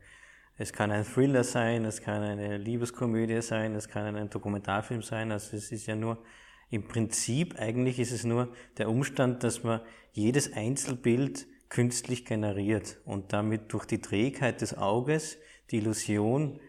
es 0.57 0.71
kann 0.71 0.91
ein 0.91 1.03
Thriller 1.03 1.43
sein, 1.43 1.85
es 1.85 2.01
kann 2.01 2.21
eine 2.21 2.57
Liebeskomödie 2.57 3.41
sein, 3.41 3.75
es 3.75 3.87
kann 3.87 4.15
ein 4.15 4.29
Dokumentarfilm 4.29 5.01
sein. 5.01 5.31
Also 5.31 5.57
es 5.57 5.71
ist 5.71 5.87
ja 5.87 5.95
nur, 5.95 6.23
im 6.69 6.87
Prinzip 6.87 7.59
eigentlich 7.59 7.99
ist 7.99 8.11
es 8.11 8.23
nur 8.23 8.53
der 8.77 8.89
Umstand, 8.89 9.43
dass 9.43 9.63
man 9.63 9.81
jedes 10.11 10.53
Einzelbild 10.53 11.47
künstlich 11.69 12.25
generiert 12.25 12.99
und 13.05 13.33
damit 13.33 13.73
durch 13.73 13.85
die 13.85 13.99
Trägheit 13.99 14.61
des 14.61 14.77
Auges 14.77 15.37
die 15.71 15.77
Illusion 15.77 16.59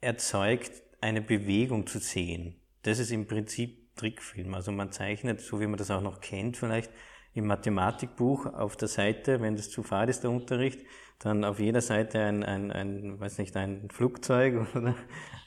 erzeugt, 0.00 0.82
eine 1.00 1.22
Bewegung 1.22 1.86
zu 1.86 1.98
sehen. 2.00 2.56
Das 2.82 2.98
ist 2.98 3.12
im 3.12 3.26
Prinzip 3.26 3.94
Trickfilm. 3.96 4.54
Also 4.54 4.72
man 4.72 4.90
zeichnet, 4.90 5.40
so 5.40 5.60
wie 5.60 5.66
man 5.66 5.76
das 5.76 5.90
auch 5.90 6.00
noch 6.00 6.20
kennt, 6.20 6.56
vielleicht 6.56 6.90
im 7.34 7.46
Mathematikbuch 7.46 8.46
auf 8.46 8.76
der 8.76 8.88
Seite, 8.88 9.40
wenn 9.40 9.56
das 9.56 9.70
zu 9.70 9.82
fad 9.82 10.08
ist, 10.08 10.22
der 10.22 10.30
Unterricht, 10.30 10.80
dann 11.22 11.44
auf 11.44 11.60
jeder 11.60 11.80
Seite 11.80 12.20
ein, 12.20 12.42
ein, 12.42 12.70
ein 12.72 13.20
weiß 13.20 13.38
nicht, 13.38 13.56
ein 13.56 13.88
Flugzeug 13.90 14.66
oder, 14.74 14.94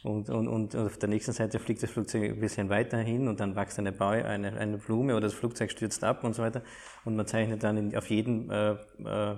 und, 0.03 0.29
und, 0.29 0.47
und 0.47 0.75
auf 0.75 0.97
der 0.97 1.09
nächsten 1.09 1.33
Seite 1.33 1.59
fliegt 1.59 1.83
das 1.83 1.91
Flugzeug 1.91 2.31
ein 2.31 2.39
bisschen 2.39 2.69
weiter 2.69 2.97
hin 2.97 3.27
und 3.27 3.39
dann 3.39 3.55
wächst 3.55 3.79
eine, 3.79 3.91
Bau, 3.91 4.09
eine, 4.09 4.53
eine 4.53 4.77
Blume 4.77 5.13
oder 5.13 5.27
das 5.27 5.33
Flugzeug 5.33 5.71
stürzt 5.71 6.03
ab 6.03 6.23
und 6.23 6.33
so 6.33 6.43
weiter. 6.43 6.61
Und 7.03 7.15
man 7.15 7.27
zeichnet 7.27 7.63
dann 7.63 7.77
in, 7.77 7.95
auf 7.97 8.09
jedem 8.09 8.49
äh, 8.49 8.71
äh, 8.71 9.35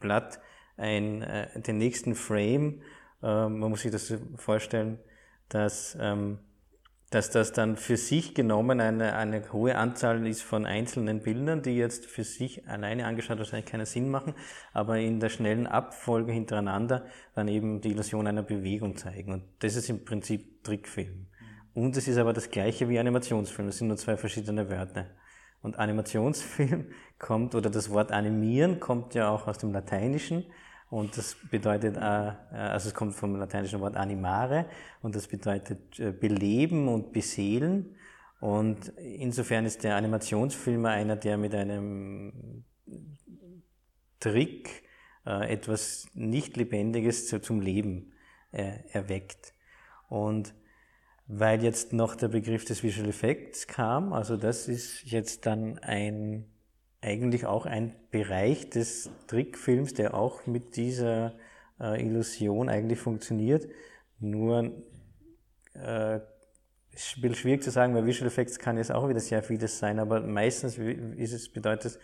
Blatt 0.00 0.40
ein, 0.76 1.22
äh, 1.22 1.60
den 1.60 1.78
nächsten 1.78 2.14
Frame. 2.14 2.80
Äh, 3.22 3.48
man 3.48 3.70
muss 3.70 3.82
sich 3.82 3.92
das 3.92 4.14
vorstellen, 4.36 4.98
dass 5.48 5.96
ähm, 6.00 6.38
dass 7.14 7.30
das 7.30 7.52
dann 7.52 7.76
für 7.76 7.96
sich 7.96 8.34
genommen 8.34 8.80
eine, 8.80 9.14
eine 9.14 9.52
hohe 9.52 9.76
Anzahl 9.76 10.26
ist 10.26 10.42
von 10.42 10.66
einzelnen 10.66 11.22
Bildern, 11.22 11.62
die 11.62 11.76
jetzt 11.76 12.06
für 12.06 12.24
sich 12.24 12.66
alleine 12.68 13.06
angeschaut 13.06 13.38
wahrscheinlich 13.38 13.70
keinen 13.70 13.86
Sinn 13.86 14.10
machen, 14.10 14.34
aber 14.72 14.98
in 14.98 15.20
der 15.20 15.28
schnellen 15.28 15.68
Abfolge 15.68 16.32
hintereinander 16.32 17.06
dann 17.34 17.46
eben 17.46 17.80
die 17.80 17.92
Illusion 17.92 18.26
einer 18.26 18.42
Bewegung 18.42 18.96
zeigen. 18.96 19.32
Und 19.32 19.44
das 19.60 19.76
ist 19.76 19.88
im 19.88 20.04
Prinzip 20.04 20.64
Trickfilm. 20.64 21.26
Und 21.72 21.96
es 21.96 22.08
ist 22.08 22.18
aber 22.18 22.32
das 22.32 22.50
gleiche 22.50 22.88
wie 22.88 22.98
Animationsfilm, 22.98 23.68
das 23.68 23.78
sind 23.78 23.88
nur 23.88 23.96
zwei 23.96 24.16
verschiedene 24.16 24.68
Wörter. 24.68 25.06
Und 25.62 25.78
Animationsfilm 25.78 26.86
kommt, 27.20 27.54
oder 27.54 27.70
das 27.70 27.90
Wort 27.90 28.10
animieren 28.10 28.80
kommt 28.80 29.14
ja 29.14 29.30
auch 29.30 29.46
aus 29.46 29.58
dem 29.58 29.72
Lateinischen 29.72 30.46
und 30.90 31.16
das 31.16 31.36
bedeutet, 31.50 31.96
äh, 31.96 32.00
also 32.00 32.88
es 32.88 32.94
kommt 32.94 33.14
vom 33.14 33.36
lateinischen 33.36 33.80
Wort 33.80 33.96
animare 33.96 34.66
und 35.02 35.16
das 35.16 35.26
bedeutet 35.26 35.98
äh, 35.98 36.12
beleben 36.12 36.88
und 36.88 37.12
beseelen. 37.12 37.96
Und 38.40 38.88
insofern 38.98 39.64
ist 39.64 39.84
der 39.84 39.96
Animationsfilmer 39.96 40.90
einer, 40.90 41.16
der 41.16 41.38
mit 41.38 41.54
einem 41.54 42.64
Trick 44.20 44.84
äh, 45.26 45.52
etwas 45.52 46.06
nicht 46.14 46.56
Lebendiges 46.56 47.28
zum 47.28 47.60
Leben 47.60 48.12
erweckt. 48.52 49.52
Und 50.08 50.54
weil 51.26 51.64
jetzt 51.64 51.92
noch 51.92 52.14
der 52.14 52.28
Begriff 52.28 52.64
des 52.64 52.84
Visual 52.84 53.08
Effects 53.08 53.66
kam, 53.66 54.12
also 54.12 54.36
das 54.36 54.68
ist 54.68 55.02
jetzt 55.02 55.44
dann 55.44 55.80
ein 55.80 56.53
eigentlich 57.04 57.46
auch 57.46 57.66
ein 57.66 57.94
Bereich 58.10 58.70
des 58.70 59.10
Trickfilms, 59.26 59.94
der 59.94 60.14
auch 60.14 60.46
mit 60.46 60.76
dieser 60.76 61.34
äh, 61.80 62.02
Illusion 62.02 62.68
eigentlich 62.68 62.98
funktioniert. 62.98 63.68
Nur 64.18 64.72
äh, 65.74 66.16
ist 66.92 67.16
ein 67.16 67.22
bisschen 67.22 67.34
schwierig 67.34 67.62
zu 67.62 67.70
sagen, 67.70 67.94
weil 67.94 68.06
Visual 68.06 68.28
Effects 68.28 68.58
kann 68.58 68.78
jetzt 68.78 68.92
auch 68.92 69.08
wieder 69.08 69.20
sehr 69.20 69.42
vieles 69.42 69.78
sein, 69.78 69.98
aber 69.98 70.20
meistens 70.20 70.78
ist 70.78 71.32
es, 71.32 71.52
bedeutet 71.52 71.98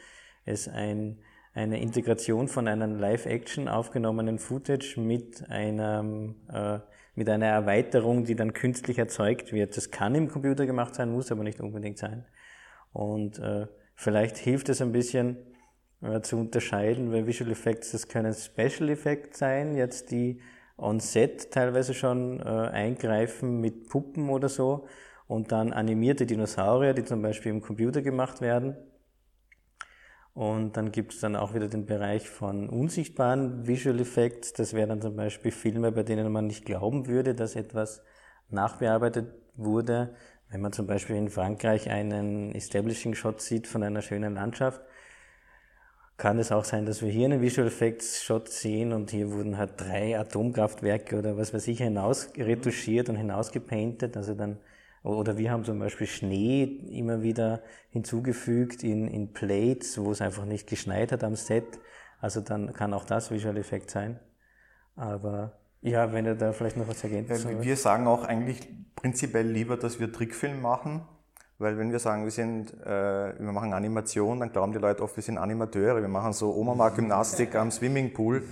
es 0.44 0.68
ein, 0.68 1.18
eine 1.54 1.80
Integration 1.80 2.48
von 2.48 2.68
einem 2.68 2.98
Live-Action 2.98 3.68
aufgenommenen 3.68 4.38
Footage 4.38 4.98
mit 4.98 5.48
einem 5.48 6.36
äh, 6.52 6.80
mit 7.14 7.28
einer 7.28 7.46
Erweiterung, 7.46 8.24
die 8.24 8.34
dann 8.34 8.52
künstlich 8.52 8.98
erzeugt 8.98 9.52
wird. 9.52 9.76
Das 9.76 9.90
kann 9.90 10.14
im 10.14 10.28
Computer 10.28 10.64
gemacht 10.64 10.94
sein, 10.94 11.10
muss 11.12 11.30
aber 11.30 11.42
nicht 11.42 11.60
unbedingt 11.60 11.98
sein. 11.98 12.24
Und 12.92 13.38
äh, 13.38 13.66
Vielleicht 14.02 14.38
hilft 14.38 14.70
es 14.70 14.80
ein 14.80 14.92
bisschen 14.92 15.36
äh, 16.00 16.22
zu 16.22 16.38
unterscheiden, 16.38 17.12
weil 17.12 17.26
Visual 17.26 17.50
Effects, 17.50 17.92
das 17.92 18.08
können 18.08 18.32
Special 18.32 18.88
Effects 18.88 19.40
sein, 19.40 19.76
jetzt 19.76 20.10
die 20.10 20.40
on 20.78 21.00
Set 21.00 21.50
teilweise 21.50 21.92
schon 21.92 22.40
äh, 22.40 22.44
eingreifen 22.44 23.60
mit 23.60 23.90
Puppen 23.90 24.30
oder 24.30 24.48
so 24.48 24.86
und 25.26 25.52
dann 25.52 25.74
animierte 25.74 26.24
Dinosaurier, 26.24 26.94
die 26.94 27.04
zum 27.04 27.20
Beispiel 27.20 27.52
im 27.52 27.60
Computer 27.60 28.00
gemacht 28.00 28.40
werden. 28.40 28.74
Und 30.32 30.78
dann 30.78 30.92
gibt 30.92 31.12
es 31.12 31.20
dann 31.20 31.36
auch 31.36 31.52
wieder 31.52 31.68
den 31.68 31.84
Bereich 31.84 32.30
von 32.30 32.70
unsichtbaren 32.70 33.66
Visual 33.66 34.00
Effects. 34.00 34.54
Das 34.54 34.72
wären 34.72 34.88
dann 34.88 35.02
zum 35.02 35.14
Beispiel 35.14 35.50
Filme, 35.50 35.92
bei 35.92 36.04
denen 36.04 36.32
man 36.32 36.46
nicht 36.46 36.64
glauben 36.64 37.06
würde, 37.06 37.34
dass 37.34 37.54
etwas 37.54 38.02
nachbearbeitet 38.48 39.34
wurde, 39.56 40.14
wenn 40.50 40.60
man 40.60 40.72
zum 40.72 40.86
Beispiel 40.86 41.16
in 41.16 41.30
Frankreich 41.30 41.90
einen 41.90 42.54
Establishing 42.54 43.14
Shot 43.14 43.40
sieht 43.40 43.66
von 43.66 43.82
einer 43.82 44.02
schönen 44.02 44.34
Landschaft, 44.34 44.80
kann 46.16 46.38
es 46.38 46.52
auch 46.52 46.64
sein, 46.64 46.84
dass 46.84 47.00
wir 47.00 47.08
hier 47.08 47.24
einen 47.24 47.40
Visual 47.40 47.68
Effects 47.68 48.22
Shot 48.22 48.48
sehen 48.48 48.92
und 48.92 49.10
hier 49.10 49.30
wurden 49.30 49.56
halt 49.56 49.80
drei 49.80 50.18
Atomkraftwerke 50.18 51.18
oder 51.18 51.36
was 51.38 51.54
weiß 51.54 51.66
ich 51.68 51.78
hinaus 51.78 52.30
retuschiert 52.36 53.08
und 53.08 53.16
hinausgepaintet, 53.16 54.16
also 54.16 54.34
dann 54.34 54.58
oder 55.02 55.38
wir 55.38 55.50
haben 55.50 55.64
zum 55.64 55.78
Beispiel 55.78 56.06
Schnee 56.06 56.64
immer 56.64 57.22
wieder 57.22 57.62
hinzugefügt 57.88 58.84
in, 58.84 59.08
in 59.08 59.32
Plates, 59.32 59.98
wo 59.98 60.10
es 60.10 60.20
einfach 60.20 60.44
nicht 60.44 60.68
geschneit 60.68 61.10
hat 61.10 61.24
am 61.24 61.36
Set. 61.36 61.80
Also 62.20 62.42
dann 62.42 62.74
kann 62.74 62.92
auch 62.92 63.06
das 63.06 63.30
Visual 63.30 63.56
Effect 63.56 63.90
sein. 63.90 64.20
Aber 64.96 65.59
ja, 65.82 66.12
wenn 66.12 66.26
ihr 66.26 66.34
da 66.34 66.52
vielleicht 66.52 66.76
noch 66.76 66.88
was 66.88 67.02
ergänzen 67.02 67.50
ja, 67.50 67.62
Wir 67.62 67.76
sagen 67.76 68.06
auch 68.06 68.24
eigentlich 68.24 68.68
prinzipiell 68.96 69.46
lieber, 69.46 69.76
dass 69.76 69.98
wir 69.98 70.12
Trickfilm 70.12 70.60
machen, 70.60 71.02
weil 71.58 71.76
wenn 71.78 71.92
wir 71.92 71.98
sagen, 71.98 72.24
wir 72.24 72.30
sind, 72.30 72.72
äh, 72.84 73.38
wir 73.38 73.52
machen 73.52 73.72
Animation, 73.72 74.40
dann 74.40 74.50
glauben 74.50 74.72
die 74.72 74.78
Leute 74.78 75.02
oft, 75.02 75.16
wir 75.16 75.22
sind 75.22 75.38
Animateure. 75.38 76.00
Wir 76.00 76.08
machen 76.08 76.32
so 76.32 76.54
Oma-Gymnastik 76.54 77.54
am 77.54 77.70
Swimmingpool 77.70 78.42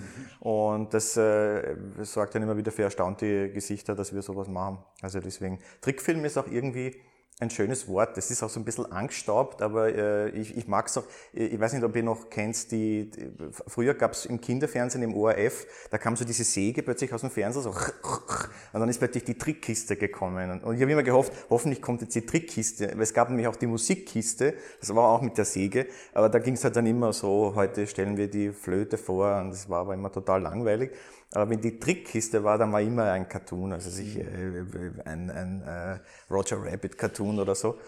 und 0.40 0.92
das 0.92 1.16
äh, 1.16 1.76
sorgt 2.02 2.35
dann 2.35 2.42
immer 2.42 2.56
wieder 2.56 2.70
für 2.70 2.82
erstaunte 2.82 3.50
Gesichter, 3.50 3.94
dass 3.94 4.14
wir 4.14 4.23
sowas 4.23 4.49
machen. 4.49 4.78
Also 5.00 5.20
deswegen, 5.20 5.58
Trickfilm 5.80 6.25
ist 6.25 6.37
auch 6.37 6.49
irgendwie 6.49 6.97
ein 7.40 7.50
schönes 7.50 7.87
Wort. 7.87 8.16
Das 8.16 8.30
ist 8.30 8.42
auch 8.42 8.49
so 8.49 8.59
ein 8.59 8.64
bisschen 8.64 8.90
angestaubt, 8.90 9.62
aber 9.62 9.95
äh, 9.95 10.30
ich, 10.30 10.57
ich 10.57 10.66
mag 10.66 10.87
es 10.87 10.99
auch. 10.99 11.04
Ich 11.33 11.59
weiß 11.59 11.73
nicht, 11.73 11.85
ob 11.85 11.95
ihr 11.95 12.02
noch 12.02 12.30
kennt, 12.30 12.71
die, 12.73 13.11
die 13.11 13.30
früher 13.66 13.95
gab 13.95 14.12
es 14.12 14.26
im 14.26 14.40
Kinderfernsehen 14.40 15.02
im 15.04 15.14
ORF, 15.14 15.66
da 15.90 15.99
kam 15.99 16.16
so 16.16 16.25
diese 16.25 16.45
Säge 16.45 16.83
plötzlich 16.83 17.12
aus 17.12 17.21
dem 17.21 17.30
Fernseher 17.30 17.62
so 17.62 17.71
und 18.73 18.80
dann 18.80 18.88
ist 18.88 18.99
plötzlich 18.99 19.25
die 19.25 19.38
Trickkiste 19.38 19.97
gekommen. 19.97 20.62
Und 20.62 20.75
ich 20.75 20.83
habe 20.83 20.90
immer 20.90 21.02
gehofft, 21.02 21.33
hoffentlich 21.49 21.80
kommt 21.80 22.02
jetzt 22.02 22.14
die 22.14 22.26
Trickkiste, 22.26 22.90
weil 22.95 23.02
es 23.02 23.14
gab 23.14 23.28
nämlich 23.28 23.47
auch 23.47 23.57
die 23.57 23.66
Musikkiste, 23.66 24.54
das 24.80 24.95
war 24.95 25.09
auch 25.09 25.23
mit 25.23 25.38
der 25.38 25.45
Säge, 25.45 25.87
aber 26.14 26.28
da 26.28 26.40
ging 26.40 26.54
es 26.54 26.64
halt 26.64 26.75
dann 26.75 26.87
immer 26.87 27.12
so, 27.12 27.52
heute 27.54 27.87
stellen 27.87 28.16
wir 28.16 28.28
die 28.28 28.50
Flöte 28.50 28.99
vor 28.99 29.37
und 29.38 29.50
das 29.50 29.68
war 29.68 29.80
aber 29.83 29.95
immer 29.95 30.11
total 30.11 30.42
langweilig. 30.42 30.90
Aber 31.32 31.50
wenn 31.50 31.61
die 31.61 31.78
Trickkiste 31.78 32.42
war, 32.42 32.56
dann 32.56 32.73
war 32.73 32.80
immer 32.80 33.12
ein 33.12 33.28
Cartoon, 33.28 33.73
also 33.73 33.90
sich, 33.90 34.16
mhm. 34.16 34.97
äh, 35.04 35.08
ein, 35.08 35.30
ein 35.30 35.62
äh, 35.62 35.99
Roger 36.32 36.62
Rabbit 36.64 36.97
Cartoon 36.97 37.38
oder 37.38 37.54
so. 37.54 37.78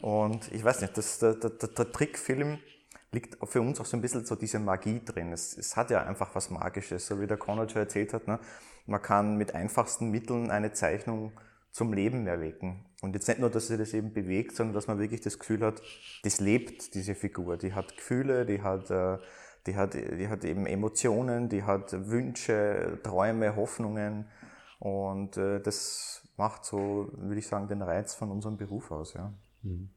Und 0.00 0.50
ich 0.52 0.64
weiß 0.64 0.80
nicht, 0.80 0.96
das, 0.96 1.18
der, 1.18 1.34
der, 1.34 1.50
der 1.50 1.92
Trickfilm 1.92 2.58
liegt 3.12 3.36
für 3.46 3.60
uns 3.60 3.78
auch 3.80 3.84
so 3.84 3.96
ein 3.96 4.00
bisschen 4.00 4.24
so 4.24 4.34
diese 4.34 4.58
Magie 4.58 5.00
drin. 5.04 5.32
Es, 5.32 5.56
es 5.56 5.76
hat 5.76 5.90
ja 5.90 6.02
einfach 6.04 6.34
was 6.34 6.50
Magisches, 6.50 7.06
so 7.06 7.20
wie 7.20 7.26
der 7.26 7.36
Conrad 7.36 7.70
schon 7.70 7.82
erzählt 7.82 8.12
hat. 8.14 8.26
Ne? 8.26 8.40
Man 8.86 9.00
kann 9.00 9.36
mit 9.36 9.54
einfachsten 9.54 10.10
Mitteln 10.10 10.50
eine 10.50 10.72
Zeichnung 10.72 11.32
zum 11.70 11.92
Leben 11.92 12.26
erwecken. 12.26 12.84
Und 13.00 13.14
jetzt 13.14 13.28
nicht 13.28 13.40
nur, 13.40 13.50
dass 13.50 13.68
sie 13.68 13.76
das 13.76 13.94
eben 13.94 14.12
bewegt, 14.12 14.56
sondern 14.56 14.74
dass 14.74 14.86
man 14.86 14.98
wirklich 14.98 15.20
das 15.20 15.38
Gefühl 15.38 15.62
hat, 15.62 15.82
das 16.22 16.40
lebt, 16.40 16.94
diese 16.94 17.14
Figur. 17.14 17.56
Die 17.56 17.74
hat 17.74 17.96
Gefühle, 17.96 18.46
die 18.46 18.62
hat 18.62 18.90
äh, 18.90 19.18
die 19.66 19.76
hat, 19.76 19.94
die 19.94 20.28
hat 20.28 20.44
eben 20.44 20.66
Emotionen, 20.66 21.48
die 21.48 21.62
hat 21.62 21.92
Wünsche, 22.08 22.98
Träume, 23.02 23.56
Hoffnungen 23.56 24.26
und 24.78 25.36
äh, 25.36 25.60
das 25.60 26.28
macht 26.36 26.64
so, 26.64 27.10
würde 27.12 27.38
ich 27.38 27.46
sagen, 27.46 27.68
den 27.68 27.82
Reiz 27.82 28.14
von 28.14 28.30
unserem 28.30 28.56
Beruf 28.56 28.90
aus. 28.90 29.14
Ja. 29.14 29.32
Mhm. 29.62 29.90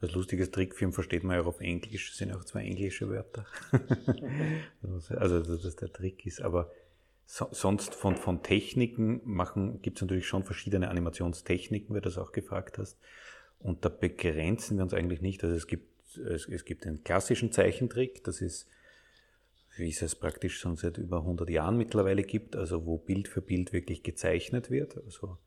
Das 0.00 0.12
lustige 0.12 0.50
Trickfilm 0.50 0.92
versteht 0.92 1.24
man 1.24 1.36
ja 1.36 1.42
auch 1.42 1.46
auf 1.46 1.60
Englisch, 1.60 2.10
das 2.10 2.18
sind 2.18 2.32
auch 2.32 2.44
zwei 2.44 2.62
englische 2.64 3.08
Wörter. 3.08 3.46
also, 5.08 5.40
dass 5.40 5.62
das 5.62 5.76
der 5.76 5.92
Trick 5.92 6.26
ist. 6.26 6.42
Aber 6.42 6.70
so, 7.26 7.48
sonst 7.50 7.94
von, 7.94 8.16
von 8.16 8.42
Techniken 8.42 9.22
machen, 9.24 9.80
gibt 9.80 9.96
es 9.96 10.02
natürlich 10.02 10.26
schon 10.26 10.44
verschiedene 10.44 10.90
Animationstechniken, 10.90 11.94
wie 11.94 12.00
du 12.00 12.08
das 12.08 12.18
auch 12.18 12.32
gefragt 12.32 12.76
hast. 12.78 12.98
Und 13.60 13.84
da 13.84 13.88
begrenzen 13.88 14.76
wir 14.76 14.84
uns 14.84 14.92
eigentlich 14.92 15.22
nicht. 15.22 15.42
Also 15.42 15.56
es 15.56 15.66
gibt, 15.66 16.18
es, 16.18 16.46
es 16.48 16.66
gibt 16.66 16.84
den 16.84 17.02
klassischen 17.02 17.50
Zeichentrick, 17.50 18.22
das 18.24 18.42
ist 18.42 18.68
wie 19.76 19.90
es 19.90 20.02
es 20.02 20.14
praktisch 20.14 20.58
schon 20.58 20.76
seit 20.76 20.98
über 20.98 21.18
100 21.18 21.50
Jahren 21.50 21.76
mittlerweile 21.76 22.22
gibt, 22.22 22.56
also 22.56 22.86
wo 22.86 22.98
Bild 22.98 23.28
für 23.28 23.42
Bild 23.42 23.72
wirklich 23.72 24.02
gezeichnet 24.02 24.70
wird, 24.70 24.96
also 24.96 25.38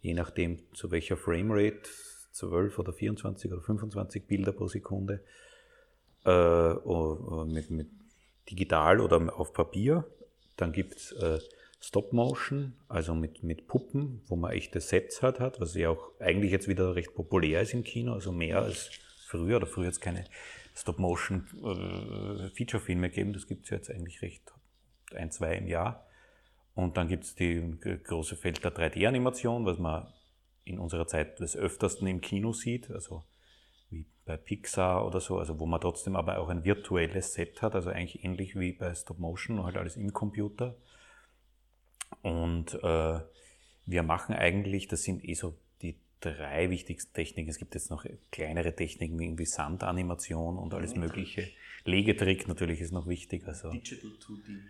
je 0.00 0.14
nachdem 0.14 0.58
zu 0.74 0.90
welcher 0.90 1.16
Framerate, 1.16 1.88
12 2.32 2.78
oder 2.78 2.92
24 2.92 3.52
oder 3.52 3.62
25 3.62 4.26
Bilder 4.26 4.52
pro 4.52 4.66
Sekunde, 4.66 5.22
äh, 6.24 6.74
mit, 7.44 7.70
mit 7.70 7.88
digital 8.50 9.00
oder 9.00 9.38
auf 9.38 9.52
Papier. 9.52 10.06
Dann 10.56 10.72
gibt's 10.72 11.12
äh, 11.12 11.38
Stop 11.80 12.12
Motion, 12.12 12.74
also 12.88 13.14
mit, 13.14 13.42
mit 13.42 13.66
Puppen, 13.66 14.22
wo 14.26 14.36
man 14.36 14.52
echte 14.52 14.80
Sets 14.80 15.20
hat, 15.22 15.40
hat, 15.40 15.60
was 15.60 15.74
ja 15.74 15.90
auch 15.90 16.12
eigentlich 16.20 16.52
jetzt 16.52 16.68
wieder 16.68 16.94
recht 16.94 17.14
populär 17.14 17.62
ist 17.62 17.74
im 17.74 17.82
Kino, 17.82 18.12
also 18.12 18.30
mehr 18.30 18.62
als 18.62 18.90
früher 19.26 19.56
oder 19.56 19.66
früher 19.66 19.86
jetzt 19.86 20.00
keine 20.00 20.24
Stop-Motion-Feature-Filme 20.74 23.06
äh, 23.06 23.10
geben. 23.10 23.32
Das 23.32 23.46
gibt 23.46 23.64
es 23.64 23.70
jetzt 23.70 23.90
eigentlich 23.90 24.20
recht 24.22 24.52
ein, 25.14 25.30
zwei 25.30 25.56
im 25.56 25.68
Jahr. 25.68 26.04
Und 26.74 26.96
dann 26.96 27.08
gibt 27.08 27.24
es 27.24 27.34
die 27.34 27.78
große 27.80 28.36
Feld 28.36 28.64
der 28.64 28.74
3D-Animation, 28.74 29.66
was 29.66 29.78
man 29.78 30.06
in 30.64 30.78
unserer 30.78 31.06
Zeit 31.06 31.40
des 31.40 31.56
öftersten 31.56 32.06
im 32.06 32.20
Kino 32.20 32.52
sieht, 32.52 32.90
also 32.90 33.24
wie 33.90 34.06
bei 34.24 34.36
Pixar 34.36 35.06
oder 35.06 35.20
so, 35.20 35.38
also 35.38 35.58
wo 35.58 35.66
man 35.66 35.80
trotzdem 35.80 36.16
aber 36.16 36.38
auch 36.38 36.48
ein 36.48 36.64
virtuelles 36.64 37.34
Set 37.34 37.62
hat, 37.62 37.74
also 37.74 37.90
eigentlich 37.90 38.24
ähnlich 38.24 38.58
wie 38.58 38.72
bei 38.72 38.94
Stop 38.94 39.18
Motion, 39.18 39.64
halt 39.64 39.76
alles 39.76 39.96
im 39.96 40.12
Computer. 40.12 40.76
Und 42.22 42.74
äh, 42.82 43.20
wir 43.86 44.02
machen 44.02 44.34
eigentlich, 44.34 44.88
das 44.88 45.02
sind 45.02 45.28
eh 45.28 45.34
so 45.34 45.58
drei 46.22 46.70
wichtigsten 46.70 47.12
Techniken. 47.12 47.50
Es 47.50 47.58
gibt 47.58 47.74
jetzt 47.74 47.90
noch 47.90 48.06
kleinere 48.30 48.74
Techniken 48.74 49.18
wie 49.18 49.24
irgendwie 49.24 49.44
Sandanimation 49.44 50.56
und 50.56 50.72
alles 50.72 50.94
mögliche. 50.94 51.50
Legetrick 51.84 52.48
natürlich 52.48 52.80
ist 52.80 52.92
noch 52.92 53.06
wichtig. 53.06 53.46
Also 53.46 53.70
Digital 53.70 54.10
2D. 54.12 54.60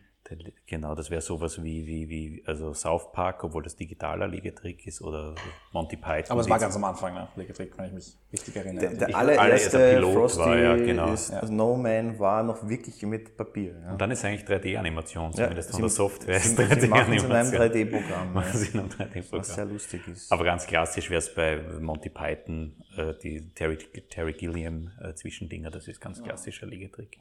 Genau, 0.67 0.95
das 0.95 1.11
wäre 1.11 1.21
sowas 1.21 1.63
wie, 1.63 1.87
wie, 1.87 2.09
wie, 2.09 2.43
also 2.47 2.73
South 2.75 3.13
Park, 3.13 3.45
obwohl 3.45 3.63
das 3.63 3.77
digitaler 3.77 4.27
Liegetrick 4.29 4.87
ist, 4.87 5.03
oder 5.03 5.35
Monty 5.73 5.97
Python. 5.97 6.31
Aber 6.33 6.41
es 6.41 6.49
war 6.49 6.59
ganz 6.59 6.75
am 6.77 6.85
Anfang, 6.85 7.15
ne? 7.15 7.29
Liegetrick, 7.37 7.77
wenn 7.79 7.87
ich 7.87 7.93
mich 7.93 8.17
richtig 8.33 8.57
erinnere. 8.57 8.89
Der, 8.97 9.07
der 9.09 9.17
allererste 9.17 9.79
Pilot 9.95 10.15
Frosty 10.15 10.39
war, 10.41 10.59
ja, 10.59 10.77
genau. 10.77 11.13
ist, 11.13 11.27
Snowman 11.47 12.19
war 12.19 12.43
noch 12.43 12.69
wirklich 12.69 13.03
mit 13.03 13.37
Papier. 13.37 13.75
Ja. 13.85 13.93
Und 13.93 14.01
dann 14.01 14.11
ist 14.11 14.25
eigentlich 14.25 14.45
3D-Animation, 14.49 15.31
Ja, 15.33 15.45
zumindest 15.45 15.71
von 15.71 15.77
sie- 15.77 15.83
der 15.83 15.91
Software. 15.91 16.37
ist 16.37 16.57
sie- 16.57 16.81
sie 16.81 16.89
machen 16.89 17.13
es 17.15 17.23
in 17.25 17.33
einem 17.33 17.49
3D-Animation. 17.53 17.61
3D-Programm, 17.61 18.33
Machen 18.35 18.51
ja. 18.53 18.59
sie 18.59 18.79
in 18.79 18.81
einem 18.81 18.91
Was 18.91 18.99
sehr 18.99 19.65
3D-Programm. 19.65 19.73
lustig 19.73 20.09
ist. 20.09 20.33
Aber 20.33 20.45
ganz 20.45 20.67
klassisch 20.67 21.11
wäre 21.11 21.19
es 21.19 21.35
bei 21.35 21.57
Monty 21.81 22.11
Python, 22.11 22.77
äh, 22.97 23.15
die 23.23 23.53
Terry, 23.55 23.77
Terry 24.11 24.33
Gilliam 24.33 24.91
äh, 25.03 25.15
Zwischendinger, 25.15 25.71
das 25.71 25.89
ist 25.89 26.01
ganz 26.01 26.23
klassischer 26.23 26.67
Liegetrick. 26.67 27.19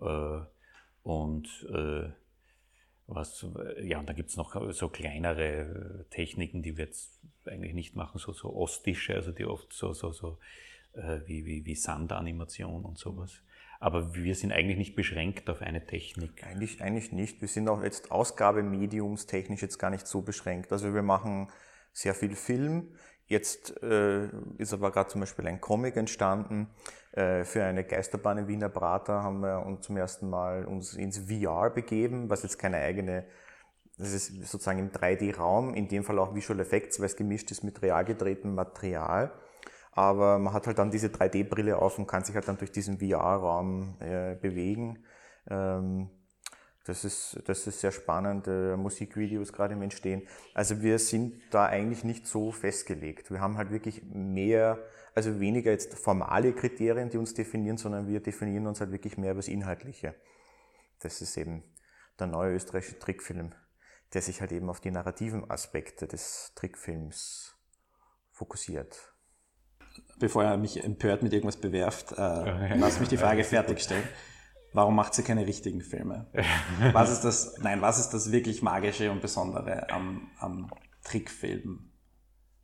Äh, 0.00 0.38
und 1.04 1.66
äh, 1.72 2.10
was, 3.06 3.46
ja, 3.82 3.98
und 4.00 4.08
da 4.08 4.14
gibt 4.14 4.30
es 4.30 4.36
noch 4.36 4.72
so 4.72 4.88
kleinere 4.88 6.04
äh, 6.04 6.04
Techniken, 6.10 6.62
die 6.62 6.78
wir 6.78 6.86
jetzt 6.86 7.20
eigentlich 7.44 7.74
nicht 7.74 7.94
machen, 7.94 8.18
so, 8.18 8.32
so 8.32 8.54
ostische, 8.56 9.14
also 9.14 9.30
die 9.30 9.44
oft 9.44 9.72
so, 9.72 9.92
so, 9.92 10.10
so 10.10 10.38
äh, 10.94 11.20
wie, 11.26 11.44
wie, 11.44 11.66
wie 11.66 11.74
Sandanimation 11.74 12.84
und 12.84 12.98
sowas. 12.98 13.42
Aber 13.80 14.14
wir 14.14 14.34
sind 14.34 14.52
eigentlich 14.52 14.78
nicht 14.78 14.96
beschränkt 14.96 15.50
auf 15.50 15.60
eine 15.60 15.84
Technik. 15.84 16.42
Eigentlich, 16.42 16.80
eigentlich 16.80 17.12
nicht. 17.12 17.42
Wir 17.42 17.48
sind 17.48 17.68
auch 17.68 17.82
jetzt 17.82 18.10
ausgabemediumstechnisch 18.10 19.60
jetzt 19.60 19.76
gar 19.78 19.90
nicht 19.90 20.06
so 20.06 20.22
beschränkt. 20.22 20.72
Also 20.72 20.94
wir 20.94 21.02
machen 21.02 21.50
sehr 21.94 22.14
viel 22.14 22.36
Film. 22.36 22.88
Jetzt 23.26 23.82
äh, 23.82 24.28
ist 24.58 24.74
aber 24.74 24.92
gerade 24.92 25.08
zum 25.08 25.22
Beispiel 25.22 25.46
ein 25.46 25.60
Comic 25.60 25.96
entstanden. 25.96 26.68
Äh, 27.12 27.44
für 27.44 27.64
eine 27.64 27.84
Geisterbahn 27.84 28.36
in 28.36 28.48
Wiener 28.48 28.68
Prater 28.68 29.22
haben 29.22 29.40
wir 29.40 29.64
uns 29.64 29.86
zum 29.86 29.96
ersten 29.96 30.28
Mal 30.28 30.66
uns 30.66 30.94
ins 30.94 31.18
VR 31.20 31.70
begeben, 31.70 32.28
was 32.28 32.42
jetzt 32.42 32.58
keine 32.58 32.76
eigene, 32.78 33.24
das 33.96 34.12
ist 34.12 34.46
sozusagen 34.46 34.80
im 34.80 34.90
3D-Raum, 34.90 35.72
in 35.72 35.88
dem 35.88 36.04
Fall 36.04 36.18
auch 36.18 36.34
Visual 36.34 36.60
Effects, 36.60 36.98
weil 36.98 37.06
es 37.06 37.16
gemischt 37.16 37.50
ist 37.50 37.62
mit 37.64 37.80
real 37.80 38.04
gedrehtem 38.04 38.54
Material. 38.54 39.32
Aber 39.92 40.38
man 40.38 40.52
hat 40.52 40.66
halt 40.66 40.78
dann 40.78 40.90
diese 40.90 41.06
3D-Brille 41.06 41.78
auf 41.78 41.98
und 41.98 42.06
kann 42.06 42.24
sich 42.24 42.34
halt 42.34 42.48
dann 42.48 42.58
durch 42.58 42.72
diesen 42.72 42.98
VR-Raum 42.98 43.96
äh, 44.00 44.34
bewegen. 44.34 45.04
Ähm, 45.48 46.10
das 46.84 47.04
ist, 47.04 47.40
das 47.46 47.66
ist 47.66 47.80
sehr 47.80 47.92
spannend. 47.92 48.46
Äh, 48.46 48.76
Musikvideos 48.76 49.52
gerade 49.52 49.72
im 49.74 49.82
Entstehen. 49.82 50.22
Also 50.52 50.82
wir 50.82 50.98
sind 50.98 51.40
da 51.50 51.66
eigentlich 51.66 52.04
nicht 52.04 52.26
so 52.26 52.52
festgelegt. 52.52 53.30
Wir 53.30 53.40
haben 53.40 53.56
halt 53.56 53.70
wirklich 53.70 54.02
mehr, 54.04 54.78
also 55.14 55.40
weniger 55.40 55.70
jetzt 55.70 55.94
formale 55.94 56.52
Kriterien, 56.52 57.08
die 57.08 57.16
uns 57.16 57.32
definieren, 57.32 57.78
sondern 57.78 58.06
wir 58.06 58.20
definieren 58.20 58.66
uns 58.66 58.80
halt 58.80 58.92
wirklich 58.92 59.16
mehr 59.16 59.30
über 59.30 59.38
das 59.38 59.48
Inhaltliche. 59.48 60.14
Das 61.00 61.22
ist 61.22 61.36
eben 61.38 61.64
der 62.18 62.26
neue 62.26 62.54
österreichische 62.54 62.98
Trickfilm, 62.98 63.54
der 64.12 64.20
sich 64.20 64.42
halt 64.42 64.52
eben 64.52 64.68
auf 64.68 64.80
die 64.80 64.90
narrativen 64.90 65.50
Aspekte 65.50 66.06
des 66.06 66.52
Trickfilms 66.54 67.56
fokussiert. 68.30 69.14
Bevor 70.18 70.44
er 70.44 70.58
mich 70.58 70.84
empört 70.84 71.22
mit 71.22 71.32
irgendwas 71.32 71.56
bewerft, 71.56 72.12
äh, 72.12 72.76
lass 72.76 73.00
mich 73.00 73.08
die 73.08 73.16
Frage 73.16 73.42
fertigstellen. 73.42 74.04
Warum 74.74 74.96
macht 74.96 75.14
sie 75.14 75.22
keine 75.22 75.46
richtigen 75.46 75.80
Filme? 75.80 76.26
Was 76.92 77.10
ist 77.10 77.20
das, 77.20 77.58
nein, 77.62 77.80
was 77.80 78.00
ist 78.00 78.10
das 78.10 78.32
wirklich 78.32 78.60
Magische 78.60 79.10
und 79.12 79.22
Besondere 79.22 79.88
am, 79.90 80.28
am 80.40 80.68
Trickfilm? 81.04 81.90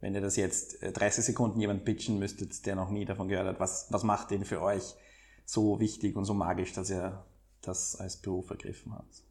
Wenn 0.00 0.14
ihr 0.14 0.20
das 0.20 0.34
jetzt 0.36 0.82
äh, 0.82 0.92
30 0.92 1.24
Sekunden 1.24 1.60
jemand 1.60 1.84
pitchen 1.84 2.18
müsstet, 2.18 2.66
der 2.66 2.74
noch 2.74 2.90
nie 2.90 3.04
davon 3.04 3.28
gehört 3.28 3.46
hat, 3.46 3.60
was, 3.60 3.86
was 3.90 4.02
macht 4.02 4.32
den 4.32 4.44
für 4.44 4.60
euch 4.60 4.96
so 5.44 5.78
wichtig 5.78 6.16
und 6.16 6.24
so 6.24 6.34
magisch, 6.34 6.72
dass 6.72 6.90
ihr 6.90 7.24
das 7.62 7.94
als 7.94 8.16
Beruf 8.16 8.50
ergriffen 8.50 8.92
habt? 8.92 9.22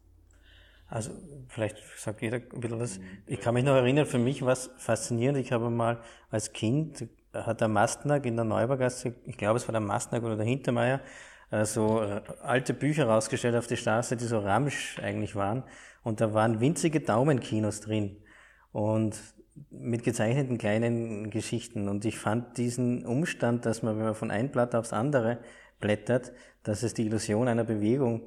Also 0.88 1.10
vielleicht 1.48 1.76
sagt 1.98 2.22
jeder 2.22 2.38
ein 2.38 2.60
bisschen 2.60 2.80
was. 2.80 2.98
Ich 3.26 3.40
kann 3.40 3.54
mich 3.54 3.64
noch 3.64 3.74
erinnern, 3.74 4.06
für 4.06 4.18
mich 4.18 4.40
war 4.42 4.52
es 4.52 4.70
faszinierend. 4.78 5.38
Ich 5.38 5.52
habe 5.52 5.68
mal 5.68 6.00
als 6.30 6.52
Kind, 6.52 7.08
hat 7.34 7.60
der 7.60 7.68
Mastnack 7.68 8.24
in 8.24 8.36
der 8.36 8.46
Neubergasse, 8.46 9.14
ich 9.26 9.36
glaube 9.36 9.58
es 9.58 9.68
war 9.68 9.72
der 9.72 9.80
Mastnack 9.80 10.22
oder 10.22 10.36
der 10.36 10.46
Hintermeier, 10.46 11.00
äh, 11.50 11.64
so 11.64 12.02
äh, 12.02 12.22
alte 12.42 12.74
Bücher 12.74 13.06
rausgestellt 13.06 13.56
auf 13.56 13.66
die 13.66 13.76
Straße, 13.76 14.16
die 14.16 14.24
so 14.24 14.38
Ramsch 14.38 14.98
eigentlich 15.00 15.36
waren. 15.36 15.64
Und 16.02 16.20
da 16.20 16.32
waren 16.32 16.60
winzige 16.60 17.00
Daumenkinos 17.00 17.80
drin. 17.80 18.16
Und 18.72 19.18
mit 19.70 20.04
gezeichneten 20.04 20.58
kleinen 20.58 21.30
Geschichten. 21.30 21.88
Und 21.88 22.04
ich 22.04 22.18
fand 22.18 22.56
diesen 22.56 23.04
Umstand, 23.04 23.66
dass 23.66 23.82
man, 23.82 23.96
wenn 23.96 24.04
man 24.04 24.14
von 24.14 24.30
einem 24.30 24.50
Blatt 24.50 24.74
aufs 24.74 24.92
andere 24.92 25.38
blättert, 25.80 26.32
dass 26.62 26.82
es 26.82 26.94
die 26.94 27.06
Illusion 27.06 27.48
einer 27.48 27.64
Bewegung 27.64 28.22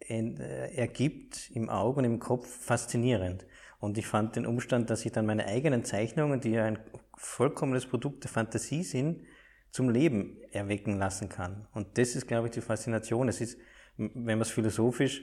äh, 0.00 0.74
ergibt 0.74 1.50
im 1.52 1.68
Auge 1.68 1.98
und 1.98 2.04
im 2.04 2.18
Kopf 2.18 2.48
faszinierend. 2.48 3.46
Und 3.78 3.96
ich 3.96 4.06
fand 4.06 4.36
den 4.36 4.46
Umstand, 4.46 4.90
dass 4.90 5.04
ich 5.04 5.12
dann 5.12 5.26
meine 5.26 5.46
eigenen 5.46 5.84
Zeichnungen, 5.84 6.40
die 6.40 6.50
ja 6.50 6.64
ein 6.64 6.78
vollkommenes 7.16 7.86
Produkt 7.86 8.24
der 8.24 8.30
Fantasie 8.30 8.82
sind, 8.82 9.22
zum 9.70 9.88
Leben 9.88 10.38
erwecken 10.52 10.98
lassen 10.98 11.28
kann. 11.28 11.68
Und 11.72 11.98
das 11.98 12.16
ist, 12.16 12.26
glaube 12.26 12.48
ich, 12.48 12.52
die 12.52 12.60
Faszination. 12.60 13.28
Es 13.28 13.40
ist, 13.40 13.58
wenn 13.96 14.24
man 14.24 14.42
es 14.42 14.50
philosophisch 14.50 15.22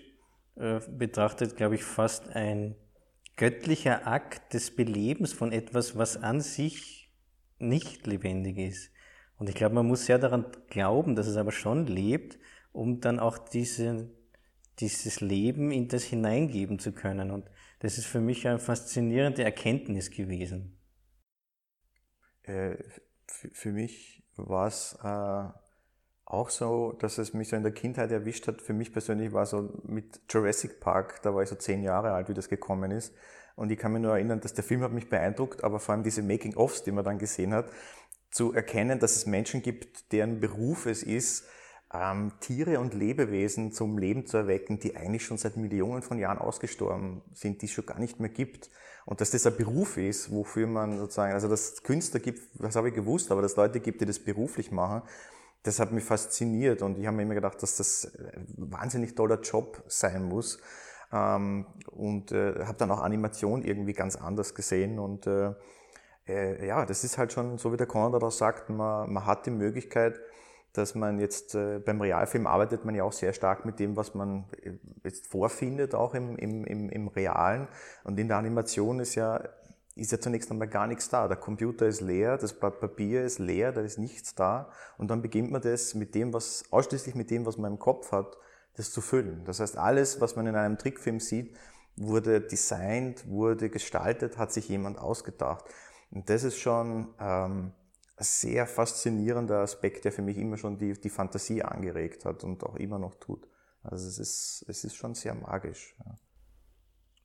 äh, 0.55 0.79
betrachtet, 0.89 1.55
glaube 1.55 1.75
ich, 1.75 1.83
fast 1.83 2.29
ein 2.29 2.75
göttlicher 3.35 4.07
Akt 4.07 4.53
des 4.53 4.75
Belebens 4.75 5.33
von 5.33 5.51
etwas, 5.51 5.97
was 5.97 6.17
an 6.17 6.41
sich 6.41 7.13
nicht 7.59 8.07
lebendig 8.07 8.57
ist. 8.57 8.91
Und 9.37 9.49
ich 9.49 9.55
glaube, 9.55 9.75
man 9.75 9.85
muss 9.85 10.05
sehr 10.05 10.17
daran 10.17 10.45
glauben, 10.69 11.15
dass 11.15 11.27
es 11.27 11.37
aber 11.37 11.51
schon 11.51 11.85
lebt, 11.85 12.39
um 12.71 12.99
dann 12.99 13.19
auch 13.19 13.37
diese, 13.37 14.09
dieses 14.79 15.21
Leben 15.21 15.71
in 15.71 15.87
das 15.87 16.03
hineingeben 16.03 16.79
zu 16.79 16.91
können. 16.91 17.31
Und 17.31 17.49
das 17.79 17.97
ist 17.97 18.07
für 18.07 18.21
mich 18.21 18.47
eine 18.47 18.59
faszinierende 18.59 19.43
Erkenntnis 19.43 20.09
gewesen. 20.09 20.79
Äh, 22.43 22.77
für 23.27 23.71
mich 23.71 24.23
war 24.37 24.67
es 24.67 24.97
äh, 25.03 25.43
auch 26.25 26.49
so, 26.49 26.93
dass 26.99 27.17
es 27.17 27.33
mich 27.33 27.49
so 27.49 27.55
in 27.55 27.63
der 27.63 27.71
Kindheit 27.71 28.11
erwischt 28.11 28.47
hat. 28.47 28.61
Für 28.61 28.73
mich 28.73 28.91
persönlich 28.91 29.33
war 29.33 29.45
so 29.45 29.69
mit 29.83 30.21
Jurassic 30.29 30.79
Park, 30.79 31.21
da 31.21 31.33
war 31.33 31.43
ich 31.43 31.49
so 31.49 31.55
zehn 31.55 31.83
Jahre 31.83 32.11
alt, 32.11 32.29
wie 32.29 32.33
das 32.33 32.49
gekommen 32.49 32.91
ist. 32.91 33.13
Und 33.55 33.71
ich 33.71 33.79
kann 33.79 33.93
mich 33.93 34.01
nur 34.01 34.11
erinnern, 34.11 34.39
dass 34.39 34.53
der 34.53 34.63
Film 34.63 34.81
hat 34.81 34.91
mich 34.91 35.09
beeindruckt, 35.09 35.63
aber 35.63 35.79
vor 35.79 35.95
allem 35.95 36.03
diese 36.03 36.21
Making-ofs, 36.21 36.83
die 36.83 36.91
man 36.91 37.03
dann 37.03 37.17
gesehen 37.17 37.53
hat, 37.53 37.71
zu 38.29 38.53
erkennen, 38.53 38.99
dass 38.99 39.15
es 39.15 39.25
Menschen 39.25 39.61
gibt, 39.61 40.11
deren 40.11 40.39
Beruf 40.39 40.85
es 40.85 41.01
ist, 41.01 41.45
ähm, 41.93 42.33
Tiere 42.39 42.79
und 42.79 42.93
Lebewesen 42.93 43.71
zum 43.71 43.97
Leben 43.97 44.25
zu 44.25 44.37
erwecken, 44.37 44.79
die 44.79 44.95
eigentlich 44.95 45.25
schon 45.25 45.37
seit 45.37 45.57
Millionen 45.57 46.01
von 46.01 46.19
Jahren 46.19 46.37
ausgestorben 46.37 47.21
sind, 47.33 47.61
die 47.61 47.65
es 47.67 47.71
schon 47.71 47.85
gar 47.85 47.99
nicht 47.99 48.19
mehr 48.19 48.29
gibt. 48.29 48.69
Und 49.05 49.21
dass 49.21 49.31
das 49.31 49.47
ein 49.47 49.55
Beruf 49.55 49.97
ist, 49.97 50.31
wofür 50.31 50.67
man 50.67 50.97
sozusagen, 50.97 51.33
also 51.33 51.47
dass 51.47 51.73
es 51.73 51.83
Künstler 51.83 52.19
gibt, 52.19 52.41
das 52.59 52.75
habe 52.75 52.89
ich 52.89 52.95
gewusst, 52.95 53.31
aber 53.31 53.41
dass 53.41 53.51
es 53.51 53.57
Leute 53.57 53.79
gibt, 53.79 54.01
die 54.01 54.05
das 54.05 54.19
beruflich 54.19 54.71
machen, 54.71 55.01
das 55.63 55.79
hat 55.79 55.91
mich 55.91 56.03
fasziniert 56.03 56.81
und 56.81 56.97
ich 56.97 57.07
habe 57.07 57.15
mir 57.15 57.23
immer 57.23 57.35
gedacht, 57.35 57.61
dass 57.63 57.77
das 57.77 58.11
ein 58.15 58.47
wahnsinnig 58.57 59.15
toller 59.15 59.39
Job 59.41 59.83
sein 59.87 60.23
muss. 60.23 60.59
Ähm, 61.11 61.65
und 61.89 62.33
äh, 62.33 62.65
habe 62.65 62.77
dann 62.77 62.91
auch 62.91 63.01
Animation 63.01 63.63
irgendwie 63.63 63.93
ganz 63.93 64.17
anders 64.17 64.53
gesehen 64.53 64.99
und 64.99 65.25
äh, 65.25 65.53
äh, 66.27 66.67
ja, 66.67 66.85
das 66.85 67.05
ist 67.05 67.17
halt 67.17 67.31
schon, 67.31 67.57
so 67.57 67.71
wie 67.71 67.77
der 67.77 67.87
Konrad 67.87 68.23
auch 68.23 68.31
sagt, 68.31 68.69
man, 68.69 69.11
man 69.11 69.25
hat 69.25 69.45
die 69.45 69.51
Möglichkeit, 69.51 70.19
dass 70.77 70.95
man 70.95 71.19
jetzt 71.19 71.55
äh, 71.55 71.79
beim 71.79 72.01
Realfilm 72.01 72.47
arbeitet 72.47 72.85
man 72.85 72.95
ja 72.95 73.03
auch 73.03 73.13
sehr 73.13 73.33
stark 73.33 73.65
mit 73.65 73.79
dem, 73.79 73.95
was 73.95 74.13
man 74.13 74.45
äh, 74.61 74.73
jetzt 75.03 75.27
vorfindet, 75.27 75.95
auch 75.95 76.13
im, 76.13 76.35
im, 76.37 76.65
im, 76.65 76.89
im 76.89 77.07
Realen. 77.07 77.67
Und 78.03 78.19
in 78.19 78.27
der 78.27 78.37
Animation 78.37 78.99
ist 78.99 79.15
ja, 79.15 79.41
ist 79.95 80.11
ja 80.11 80.19
zunächst 80.19 80.51
einmal 80.51 80.67
gar 80.67 80.87
nichts 80.87 81.09
da. 81.09 81.27
Der 81.27 81.37
Computer 81.37 81.87
ist 81.87 82.01
leer, 82.01 82.37
das 82.37 82.53
Pa- 82.53 82.69
Papier 82.69 83.23
ist 83.23 83.39
leer, 83.39 83.71
da 83.71 83.81
ist 83.81 83.97
nichts 83.97 84.35
da. 84.35 84.69
Und 84.97 85.09
dann 85.09 85.21
beginnt 85.21 85.51
man 85.51 85.61
das 85.61 85.95
mit 85.95 86.13
dem, 86.15 86.33
was, 86.33 86.65
ausschließlich 86.71 87.15
mit 87.15 87.31
dem, 87.31 87.45
was 87.45 87.57
man 87.57 87.73
im 87.73 87.79
Kopf 87.79 88.11
hat, 88.11 88.37
das 88.75 88.91
zu 88.91 89.01
füllen. 89.01 89.43
Das 89.45 89.59
heißt, 89.59 89.77
alles, 89.77 90.21
was 90.21 90.35
man 90.35 90.45
in 90.45 90.55
einem 90.55 90.77
Trickfilm 90.77 91.19
sieht, 91.19 91.55
wurde 91.95 92.41
designt, 92.41 93.27
wurde 93.27 93.69
gestaltet, 93.69 94.37
hat 94.37 94.51
sich 94.53 94.69
jemand 94.69 94.99
ausgedacht. 94.99 95.65
Und 96.11 96.29
das 96.29 96.43
ist 96.43 96.59
schon 96.59 97.07
ähm, 97.19 97.71
sehr 98.23 98.65
faszinierender 98.65 99.59
Aspekt, 99.59 100.05
der 100.05 100.11
für 100.11 100.21
mich 100.21 100.37
immer 100.37 100.57
schon 100.57 100.77
die, 100.77 100.93
die 100.93 101.09
Fantasie 101.09 101.61
angeregt 101.63 102.25
hat 102.25 102.43
und 102.43 102.63
auch 102.63 102.75
immer 102.75 102.99
noch 102.99 103.15
tut. 103.15 103.47
Also 103.83 104.07
es 104.07 104.17
ist, 104.19 104.65
es 104.67 104.83
ist 104.83 104.95
schon 104.95 105.13
sehr 105.13 105.35
magisch. 105.35 105.95
Ja. 106.05 106.15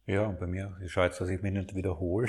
Ja, 0.04 0.28
bei 0.28 0.48
mir, 0.48 0.76
ich 0.84 0.90
schaue 0.90 1.04
jetzt, 1.04 1.20
dass 1.20 1.28
ich 1.28 1.42
mich 1.42 1.52
nicht 1.52 1.76
wiederhole. 1.76 2.28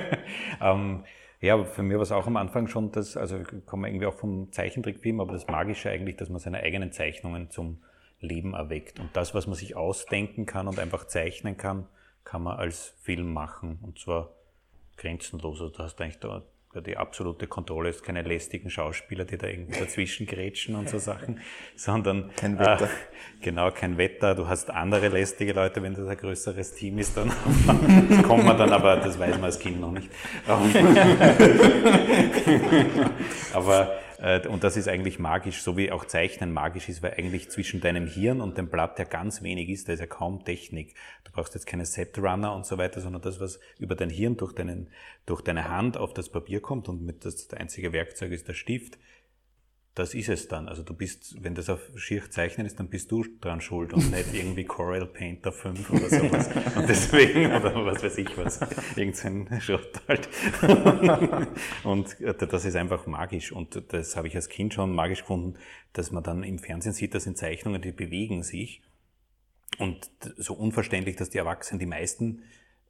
ähm, 0.60 1.04
ja, 1.40 1.62
für 1.64 1.82
mich 1.82 1.94
war 1.94 2.02
es 2.02 2.10
auch 2.10 2.26
am 2.26 2.36
Anfang 2.36 2.66
schon 2.66 2.90
das, 2.90 3.16
also 3.16 3.38
ich 3.38 3.66
komme 3.66 3.88
irgendwie 3.88 4.06
auch 4.06 4.14
vom 4.14 4.50
Zeichentrickfilm, 4.50 5.20
aber 5.20 5.32
das 5.32 5.46
Magische 5.46 5.90
eigentlich, 5.90 6.16
dass 6.16 6.28
man 6.28 6.40
seine 6.40 6.60
eigenen 6.60 6.90
Zeichnungen 6.90 7.50
zum 7.50 7.82
Leben 8.18 8.54
erweckt. 8.54 8.98
Und 8.98 9.10
das, 9.14 9.34
was 9.34 9.46
man 9.46 9.54
sich 9.54 9.76
ausdenken 9.76 10.44
kann 10.44 10.66
und 10.66 10.78
einfach 10.78 11.06
zeichnen 11.06 11.56
kann, 11.56 11.86
kann 12.24 12.42
man 12.42 12.56
als 12.56 12.94
Film 13.00 13.32
machen. 13.32 13.78
Und 13.82 13.98
zwar 13.98 14.30
grenzenlos. 14.96 15.60
Also 15.60 15.72
da 15.72 15.84
hast 15.84 15.96
du 15.96 16.02
eigentlich 16.02 16.18
da 16.18 16.42
die 16.80 16.96
absolute 16.96 17.46
Kontrolle 17.46 17.90
ist 17.90 18.02
keine 18.02 18.22
lästigen 18.22 18.70
Schauspieler, 18.70 19.24
die 19.24 19.38
da 19.38 19.46
irgendwie 19.46 19.78
dazwischen 19.78 20.26
grätschen 20.26 20.74
und 20.74 20.88
so 20.88 20.98
Sachen, 20.98 21.40
sondern 21.76 22.30
kein 22.36 22.58
Wetter. 22.58 22.84
Äh, 22.84 23.40
genau, 23.40 23.70
kein 23.70 23.98
Wetter. 23.98 24.34
Du 24.34 24.48
hast 24.48 24.70
andere 24.70 25.08
lästige 25.08 25.52
Leute, 25.52 25.82
wenn 25.82 25.94
das 25.94 26.06
ein 26.06 26.16
größeres 26.16 26.74
Team 26.74 26.98
ist, 26.98 27.16
dann 27.16 27.30
kommt 28.22 28.44
man 28.44 28.56
dann, 28.56 28.72
aber 28.72 28.96
das 28.96 29.18
weiß 29.18 29.36
man 29.36 29.44
als 29.44 29.58
Kind 29.58 29.80
noch 29.80 29.92
nicht. 29.92 30.08
aber 33.52 33.98
und 34.48 34.64
das 34.64 34.78
ist 34.78 34.88
eigentlich 34.88 35.18
magisch, 35.18 35.60
so 35.60 35.76
wie 35.76 35.92
auch 35.92 36.06
Zeichnen 36.06 36.50
magisch 36.50 36.88
ist, 36.88 37.02
weil 37.02 37.12
eigentlich 37.12 37.50
zwischen 37.50 37.82
deinem 37.82 38.06
Hirn 38.06 38.40
und 38.40 38.56
dem 38.56 38.68
Blatt 38.68 38.98
ja 38.98 39.04
ganz 39.04 39.42
wenig 39.42 39.68
ist, 39.68 39.86
da 39.86 39.92
ist 39.92 40.00
ja 40.00 40.06
kaum 40.06 40.44
Technik. 40.44 40.94
Du 41.24 41.32
brauchst 41.32 41.52
jetzt 41.52 41.66
keine 41.66 41.84
Set-Runner 41.84 42.54
und 42.54 42.64
so 42.64 42.78
weiter, 42.78 43.02
sondern 43.02 43.20
das, 43.20 43.38
was 43.38 43.60
über 43.78 43.94
dein 43.94 44.08
Hirn 44.08 44.38
durch, 44.38 44.54
deinen, 44.54 44.88
durch 45.26 45.42
deine 45.42 45.68
Hand 45.68 45.98
auf 45.98 46.14
das 46.14 46.30
Papier 46.30 46.62
kommt 46.62 46.88
und 46.88 47.02
mit 47.02 47.26
das, 47.26 47.48
das 47.48 47.58
einzige 47.58 47.92
Werkzeug 47.92 48.32
ist 48.32 48.48
der 48.48 48.54
Stift, 48.54 48.98
das 49.94 50.12
ist 50.12 50.28
es 50.28 50.48
dann. 50.48 50.68
Also 50.68 50.82
du 50.82 50.92
bist, 50.92 51.36
wenn 51.42 51.54
das 51.54 51.70
auf 51.70 51.80
schier 51.94 52.28
zeichnen 52.28 52.66
ist, 52.66 52.80
dann 52.80 52.88
bist 52.88 53.12
du 53.12 53.24
dran 53.40 53.60
schuld 53.60 53.92
und 53.92 54.10
nicht 54.10 54.34
irgendwie 54.34 54.64
Corel 54.64 55.06
Painter 55.06 55.52
5 55.52 55.88
oder 55.90 56.08
sowas. 56.08 56.50
Und 56.76 56.88
deswegen, 56.88 57.46
oder 57.46 57.86
was 57.86 58.02
weiß 58.02 58.18
ich 58.18 58.36
was, 58.36 58.58
irgendein 58.96 59.60
Schrott 59.60 60.00
halt. 60.08 60.28
Und 61.84 62.16
das 62.38 62.64
ist 62.64 62.74
einfach 62.74 63.06
magisch. 63.06 63.52
Und 63.52 63.84
das 63.92 64.16
habe 64.16 64.26
ich 64.26 64.34
als 64.34 64.48
Kind 64.48 64.74
schon 64.74 64.92
magisch 64.92 65.20
gefunden, 65.20 65.54
dass 65.92 66.10
man 66.10 66.24
dann 66.24 66.42
im 66.42 66.58
Fernsehen 66.58 66.92
sieht, 66.92 67.14
das 67.14 67.22
sind 67.22 67.38
Zeichnungen, 67.38 67.80
die 67.80 67.92
bewegen 67.92 68.42
sich. 68.42 68.82
Und 69.78 70.10
so 70.36 70.54
unverständlich, 70.54 71.14
dass 71.14 71.30
die 71.30 71.38
Erwachsenen, 71.38 71.78
die 71.78 71.86
meisten 71.86 72.42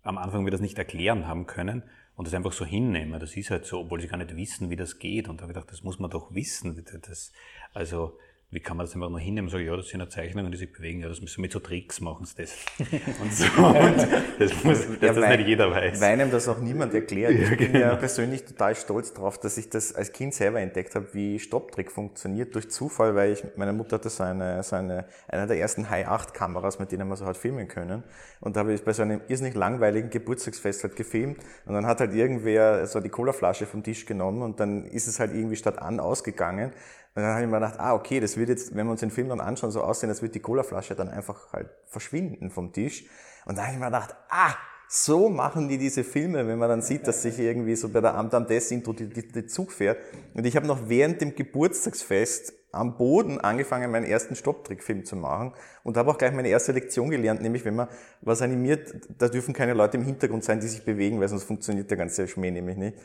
am 0.03 0.17
Anfang 0.17 0.45
mir 0.45 0.51
das 0.51 0.61
nicht 0.61 0.79
erklären 0.79 1.27
haben 1.27 1.47
können 1.47 1.83
und 2.17 2.27
das 2.27 2.35
einfach 2.35 2.53
so 2.53 2.65
hinnehmen. 2.65 3.19
Das 3.19 3.37
ist 3.37 3.51
halt 3.51 3.65
so, 3.65 3.81
obwohl 3.81 4.01
sie 4.01 4.09
gar 4.09 4.19
nicht 4.19 4.37
wissen, 4.37 4.71
wie 4.71 4.77
das 4.77 4.99
geht. 4.99 5.29
Und 5.29 5.39
da 5.39 5.43
habe 5.43 5.53
ich 5.53 5.55
gedacht, 5.55 5.73
das 5.73 5.83
muss 5.83 5.99
man 5.99 6.11
doch 6.11 6.35
wissen. 6.35 6.85
Das, 7.03 7.33
also 7.73 8.19
wie 8.55 8.61
kann 8.61 8.77
man 8.77 8.87
das 8.87 8.95
einfach 8.95 9.11
nur 9.11 9.19
hinnehmen 9.19 9.49
und 9.49 9.51
sagen, 9.51 9.67
ja, 9.67 9.77
das 9.77 9.89
sind 9.89 9.99
ja 9.99 10.09
Zeichnungen, 10.09 10.53
die 10.53 10.57
sich 10.57 10.73
bewegen, 10.73 11.01
ja, 11.01 11.09
das 11.09 11.21
müssen 11.21 11.39
wir 11.39 11.43
mit 11.43 11.53
so 11.53 11.59
Tricks 11.59 12.01
machen 12.01 12.25
sie 12.25 12.37
das. 12.37 12.55
Und 13.21 13.35
so. 13.35 13.47
Und 13.61 14.09
das 14.39 14.65
muss, 14.65 14.87
dass 15.01 15.01
ja, 15.01 15.13
das 15.13 15.37
nicht 15.37 15.49
jeder 15.49 15.73
weiß. 15.73 16.01
Weil 16.01 16.13
einem 16.13 16.31
das 16.31 16.47
auch 16.49 16.61
niemand 16.61 16.95
erklärt. 16.95 17.33
Ich 17.33 17.51
ja, 17.51 17.57
bin 17.57 17.73
genau. 17.73 17.79
ja 17.81 17.97
persönlich 17.97 18.45
total 18.45 18.77
stolz 18.77 19.13
darauf, 19.13 19.39
dass 19.39 19.59
ich 19.59 19.71
das 19.71 19.93
als 19.93 20.13
Kind 20.13 20.35
selber 20.35 20.61
entdeckt 20.61 20.95
habe, 20.95 21.09
wie 21.15 21.41
Stopptrick 21.41 21.91
funktioniert, 21.91 22.55
durch 22.55 22.71
Zufall, 22.71 23.17
weil 23.17 23.33
ich, 23.33 23.43
meine 23.57 23.73
Mutter 23.73 23.97
hatte 23.97 24.09
so 24.09 24.23
eine, 24.23 24.63
so 24.63 24.77
eine, 24.77 25.07
eine 25.27 25.49
der 25.49 25.59
ersten 25.59 25.91
High-8-Kameras, 25.91 26.79
mit 26.79 26.93
denen 26.93 27.09
man 27.09 27.17
so 27.17 27.27
halt 27.27 27.37
filmen 27.37 27.67
können. 27.67 28.05
Und 28.41 28.55
da 28.55 28.61
habe 28.61 28.73
ich 28.73 28.85
bei 28.85 28.93
so 28.93 29.03
einem 29.03 29.21
irrsinnig 29.27 29.55
langweiligen 29.55 30.11
Geburtstagsfest 30.11 30.85
halt 30.85 30.95
gefilmt. 30.95 31.39
Und 31.67 31.75
dann 31.75 31.87
hat 31.87 31.99
halt 31.99 32.15
irgendwer 32.15 32.87
so 32.87 33.01
die 33.01 33.09
Colaflasche 33.09 33.67
vom 33.67 33.83
Tisch 33.83 34.07
genommen 34.07 34.43
und 34.43 34.61
dann 34.61 34.85
ist 34.85 35.09
es 35.09 35.19
halt 35.19 35.35
irgendwie 35.35 35.57
statt 35.57 35.81
an 35.81 35.99
ausgegangen. 35.99 36.73
Und 37.17 37.23
dann 37.23 37.33
habe 37.33 37.45
ich 37.45 37.49
mir 37.49 37.61
gedacht, 37.61 37.79
ah, 37.79 37.95
okay, 37.95 38.19
das 38.19 38.37
wird 38.37 38.49
jetzt, 38.49 38.75
wenn 38.75 38.87
wir 38.87 38.91
uns 38.91 39.01
den 39.01 39.11
Film 39.11 39.29
dann 39.29 39.41
anschauen, 39.41 39.71
so 39.71 39.83
aussehen, 39.83 40.11
als 40.11 40.21
wird 40.21 40.35
die 40.35 40.41
Colaflasche 40.41 40.97
dann 40.97 41.09
einfach 41.09 41.53
halt 41.53 41.71
verschwinden 41.87 42.51
vom 42.51 42.73
Tisch. 42.73 43.05
Und 43.47 43.57
dann 43.57 43.67
habe 43.67 43.75
ich 43.75 43.81
mir 43.81 43.87
gedacht, 43.87 44.17
ah, 44.31 44.55
so 44.89 45.29
machen 45.29 45.69
die 45.69 45.79
diese 45.79 46.05
Filme, 46.05 46.47
wenn 46.47 46.59
man 46.59 46.69
dann 46.69 46.83
sieht, 46.83 47.07
dass 47.07 47.23
sich 47.23 47.39
irgendwie 47.39 47.77
so 47.77 47.89
bei 47.89 48.01
der 48.01 48.15
Amt 48.15 48.35
am 48.35 48.47
Des 48.47 48.71
Intro 48.71 48.93
die 48.93 49.47
Zug 49.47 49.73
fährt. 49.73 49.99
Und 50.35 50.45
ich 50.45 50.57
habe 50.57 50.67
noch 50.67 50.89
während 50.89 51.21
dem 51.21 51.35
Geburtstagsfest 51.35 52.53
am 52.73 52.97
Boden 52.97 53.41
angefangen, 53.41 53.91
meinen 53.91 54.05
ersten 54.05 54.35
Stopptrickfilm 54.35 55.05
zu 55.05 55.17
machen 55.17 55.53
und 55.85 55.97
habe 55.97 56.11
auch 56.11 56.19
gleich 56.19 56.33
meine 56.33 56.49
erste 56.49 56.73
Lektion 56.73 57.11
gelernt, 57.11 57.41
nämlich 57.41 57.65
wenn 57.65 57.77
man 57.77 57.89
was 58.21 58.43
animiert, 58.43 58.95
da 59.19 59.29
dürfen 59.29 59.55
keine 59.55 59.75
Leute 59.75 59.97
im 59.97 60.05
Hintergrund 60.05 60.45
sein, 60.45 60.61
die 60.61 60.67
sich 60.67 60.85
bewegen, 60.85 61.21
weil 61.21 61.29
sonst 61.29 61.45
funktioniert 61.45 61.91
der 61.91 61.97
ganze 61.97 62.27
Schmäh 62.27 62.51
nämlich 62.51 62.77
nicht. 62.77 62.99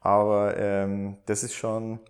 Aber 0.00 0.56
ähm, 0.56 1.16
das 1.26 1.42
ist 1.42 1.54
schon, 1.54 2.00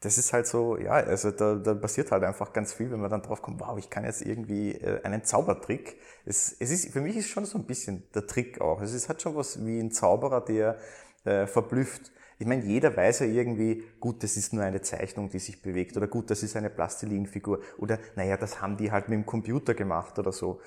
das 0.00 0.16
ist 0.16 0.32
halt 0.32 0.46
so, 0.46 0.78
ja, 0.78 0.92
also 0.92 1.32
da, 1.32 1.56
da 1.56 1.74
passiert 1.74 2.12
halt 2.12 2.22
einfach 2.22 2.52
ganz 2.52 2.72
viel, 2.72 2.90
wenn 2.90 3.00
man 3.00 3.10
dann 3.10 3.22
drauf 3.22 3.42
kommt, 3.42 3.60
wow, 3.60 3.76
ich 3.78 3.90
kann 3.90 4.04
jetzt 4.04 4.22
irgendwie 4.22 4.72
äh, 4.72 5.02
einen 5.02 5.24
Zaubertrick. 5.24 5.96
Es, 6.24 6.54
es 6.58 6.70
ist, 6.70 6.92
für 6.92 7.00
mich 7.00 7.16
ist 7.16 7.28
schon 7.28 7.44
so 7.44 7.58
ein 7.58 7.64
bisschen 7.64 8.04
der 8.14 8.26
Trick 8.26 8.60
auch. 8.60 8.80
Es 8.80 8.94
ist, 8.94 9.08
hat 9.08 9.22
schon 9.22 9.34
was 9.34 9.64
wie 9.66 9.80
ein 9.80 9.90
Zauberer, 9.90 10.40
der 10.40 10.78
äh, 11.24 11.46
verblüfft. 11.48 12.12
Ich 12.38 12.46
meine, 12.46 12.64
jeder 12.64 12.96
weiß 12.96 13.20
ja 13.20 13.26
irgendwie, 13.26 13.82
gut, 13.98 14.22
das 14.22 14.36
ist 14.36 14.52
nur 14.52 14.62
eine 14.62 14.80
Zeichnung, 14.82 15.30
die 15.30 15.40
sich 15.40 15.60
bewegt, 15.62 15.96
oder 15.96 16.06
gut, 16.06 16.30
das 16.30 16.44
ist 16.44 16.54
eine 16.54 16.70
Plastilinfigur, 16.70 17.60
oder 17.78 17.98
naja, 18.14 18.36
das 18.36 18.60
haben 18.60 18.76
die 18.76 18.92
halt 18.92 19.08
mit 19.08 19.16
dem 19.16 19.26
Computer 19.26 19.74
gemacht 19.74 20.16
oder 20.20 20.30
so. 20.30 20.60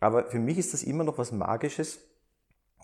Aber 0.00 0.26
für 0.30 0.38
mich 0.38 0.58
ist 0.58 0.74
das 0.74 0.82
immer 0.82 1.04
noch 1.04 1.16
was 1.16 1.32
Magisches, 1.32 2.00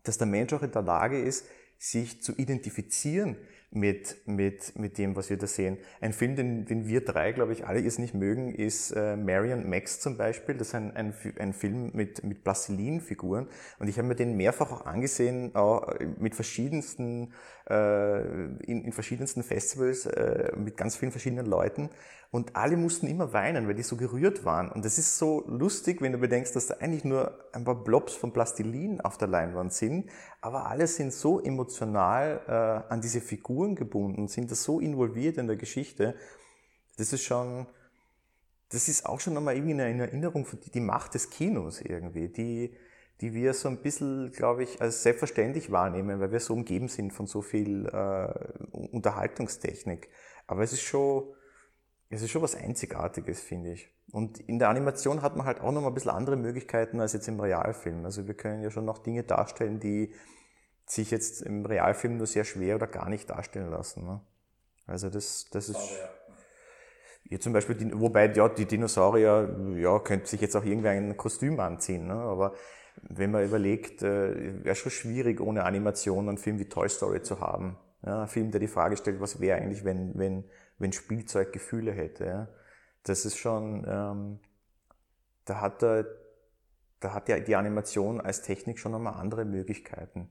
dass 0.04 0.16
der 0.16 0.26
Mensch 0.26 0.54
auch 0.54 0.62
in 0.62 0.72
der 0.72 0.80
Lage 0.80 1.20
ist, 1.20 1.44
sich 1.78 2.22
zu 2.22 2.32
identifizieren 2.32 3.36
mit, 3.72 4.16
mit, 4.26 4.76
mit 4.76 4.98
dem, 4.98 5.14
was 5.14 5.30
wir 5.30 5.37
da 5.37 5.46
sehen. 5.46 5.78
Ein 6.00 6.12
Film, 6.12 6.35
den, 6.35 6.64
den 6.64 6.88
wir 6.88 7.04
drei, 7.04 7.33
glaube 7.33 7.52
ich, 7.52 7.66
alle 7.66 7.80
jetzt 7.80 7.98
nicht 7.98 8.14
mögen, 8.14 8.52
ist 8.52 8.90
äh, 8.90 9.16
Marion 9.16 9.68
Max 9.68 10.00
zum 10.00 10.16
Beispiel. 10.16 10.56
Das 10.56 10.68
ist 10.68 10.74
ein, 10.74 10.96
ein, 10.96 11.14
ein 11.38 11.52
Film 11.52 11.90
mit, 11.92 12.24
mit 12.24 12.42
Plastilin-Figuren. 12.42 13.46
Und 13.78 13.88
ich 13.88 13.96
habe 13.98 14.09
mir 14.09 14.16
den 14.16 14.37
mehrfach 14.37 14.72
auch 14.72 14.87
angesehen, 14.87 15.54
auch 15.54 15.94
mit 16.18 16.35
verschiedensten, 16.35 17.28
äh, 17.28 17.60
in, 17.70 18.85
in 18.85 18.92
verschiedensten 18.92 19.42
Festivals, 19.42 20.06
äh, 20.06 20.52
mit 20.56 20.76
ganz 20.76 20.96
vielen 20.96 21.12
verschiedenen 21.12 21.46
Leuten. 21.46 21.90
Und 22.33 22.54
alle 22.54 22.76
mussten 22.76 23.09
immer 23.09 23.33
weinen, 23.33 23.66
weil 23.66 23.74
die 23.74 23.83
so 23.83 23.96
gerührt 23.96 24.44
waren. 24.44 24.70
Und 24.70 24.85
das 24.85 24.98
ist 24.98 25.18
so 25.18 25.44
lustig, 25.48 26.00
wenn 26.00 26.12
du 26.12 26.18
bedenkst, 26.18 26.54
dass 26.54 26.68
da 26.68 26.74
eigentlich 26.74 27.04
nur 27.04 27.38
ein 27.52 27.64
paar 27.64 27.83
Blobs 27.83 28.14
von 28.14 28.33
Plastilin 28.33 29.00
auf 29.00 29.18
der 29.18 29.28
Leinwand 29.28 29.72
sind, 29.72 30.11
aber 30.40 30.66
alle 30.66 30.87
sind 30.87 31.12
so 31.12 31.40
emotional 31.40 32.40
äh, 32.46 32.92
an 32.92 33.00
diese 33.00 33.20
Figuren 33.20 33.74
gebunden, 33.74 34.28
sind 34.28 34.50
da 34.50 34.54
so 34.54 34.78
involviert 34.78 35.38
in 35.38 35.48
der 35.48 35.56
Geschichte. 35.56 36.14
Das 36.98 37.12
ist 37.12 37.24
schon, 37.24 37.66
das 38.68 38.88
ist 38.88 39.06
auch 39.06 39.18
schon 39.18 39.35
nochmal 39.35 39.56
irgendwie 39.56 39.83
eine 39.83 40.02
Erinnerung 40.02 40.46
die, 40.64 40.70
die 40.70 40.80
Macht 40.80 41.14
des 41.14 41.30
Kinos 41.30 41.80
irgendwie, 41.80 42.28
die, 42.28 42.76
die 43.20 43.35
wir 43.35 43.52
so 43.52 43.68
ein 43.68 43.83
bisschen, 43.83 44.33
glaube 44.33 44.62
ich, 44.62 44.80
als 44.80 45.02
selbstverständlich 45.02 45.70
wahrnehmen, 45.70 46.20
weil 46.20 46.33
wir 46.33 46.40
so 46.40 46.54
umgeben 46.54 46.88
sind 46.88 47.12
von 47.12 47.26
so 47.26 47.42
viel 47.42 47.87
äh, 47.87 48.33
Unterhaltungstechnik. 48.70 50.09
Aber 50.46 50.62
es 50.62 50.72
ist 50.72 50.83
schon, 50.83 51.35
es 52.09 52.22
ist 52.22 52.30
schon 52.30 52.42
was 52.42 52.54
Einzigartiges, 52.54 53.40
finde 53.40 53.72
ich. 53.72 53.88
Und 54.11 54.40
in 54.40 54.59
der 54.59 54.70
Animation 54.70 55.22
hat 55.22 55.37
man 55.37 55.46
halt 55.46 55.61
auch 55.61 55.70
noch 55.70 55.83
mal 55.83 55.88
ein 55.88 55.94
bisschen 55.94 56.11
andere 56.11 56.37
Möglichkeiten 56.37 57.00
als 57.00 57.12
jetzt 57.12 57.28
im 57.28 57.38
Realfilm. 57.38 58.04
Also 58.04 58.26
wir 58.26 58.35
können 58.35 58.62
ja 58.62 58.70
schon 58.70 58.87
noch 58.87 58.98
Dinge 58.98 59.22
darstellen, 59.22 59.80
die 59.80 60.12
sich 60.87 61.11
jetzt 61.11 61.42
im 61.42 61.64
Realfilm 61.64 62.16
nur 62.16 62.26
sehr 62.26 62.44
schwer 62.44 62.76
oder 62.76 62.87
gar 62.87 63.09
nicht 63.09 63.30
darstellen 63.30 63.70
lassen. 63.70 64.04
Ne? 64.04 64.20
Also 64.87 65.11
das, 65.11 65.46
das 65.52 65.68
ist... 65.68 66.00
Ja, 67.24 67.38
zum 67.38 67.52
Beispiel, 67.52 67.92
wobei, 67.94 68.33
ja, 68.33 68.48
die 68.48 68.64
Dinosaurier, 68.64 69.76
ja, 69.76 70.00
könnte 70.00 70.26
sich 70.26 70.40
jetzt 70.40 70.56
auch 70.56 70.64
irgendwer 70.64 70.90
ein 70.90 71.16
Kostüm 71.16 71.61
anziehen, 71.61 72.09
ne? 72.09 72.14
aber 72.14 72.54
wenn 73.03 73.31
man 73.31 73.44
überlegt, 73.44 74.03
äh, 74.03 74.64
wäre 74.64 74.74
schon 74.74 74.92
schwierig, 74.92 75.40
ohne 75.40 75.64
Animation 75.64 76.29
einen 76.29 76.38
Film 76.38 76.59
wie 76.59 76.68
Toy 76.68 76.88
Story 76.88 77.22
zu 77.22 77.40
haben. 77.40 77.79
Ja, 78.05 78.22
ein 78.22 78.29
Film, 78.29 78.50
der 78.50 78.61
die 78.61 78.68
Frage 78.68 78.96
stellt, 78.96 79.20
was 79.20 79.40
wäre 79.40 79.59
eigentlich, 79.59 79.85
wenn, 79.85 80.18
wenn 80.18 80.44
wenn 80.81 80.92
Spielzeug 80.92 81.53
Gefühle 81.53 81.92
hätte. 81.92 82.26
Ja. 82.26 82.48
Das 83.05 83.24
ist 83.24 83.37
schon, 83.37 83.87
ähm, 83.87 84.40
da 85.44 85.61
hat 85.61 85.83
der, 85.83 86.07
da 86.98 87.14
hat 87.14 87.29
ja 87.29 87.38
die 87.38 87.55
Animation 87.55 88.20
als 88.20 88.42
Technik 88.42 88.79
schon 88.79 88.92
nochmal 88.92 89.14
andere 89.14 89.44
Möglichkeiten. 89.44 90.29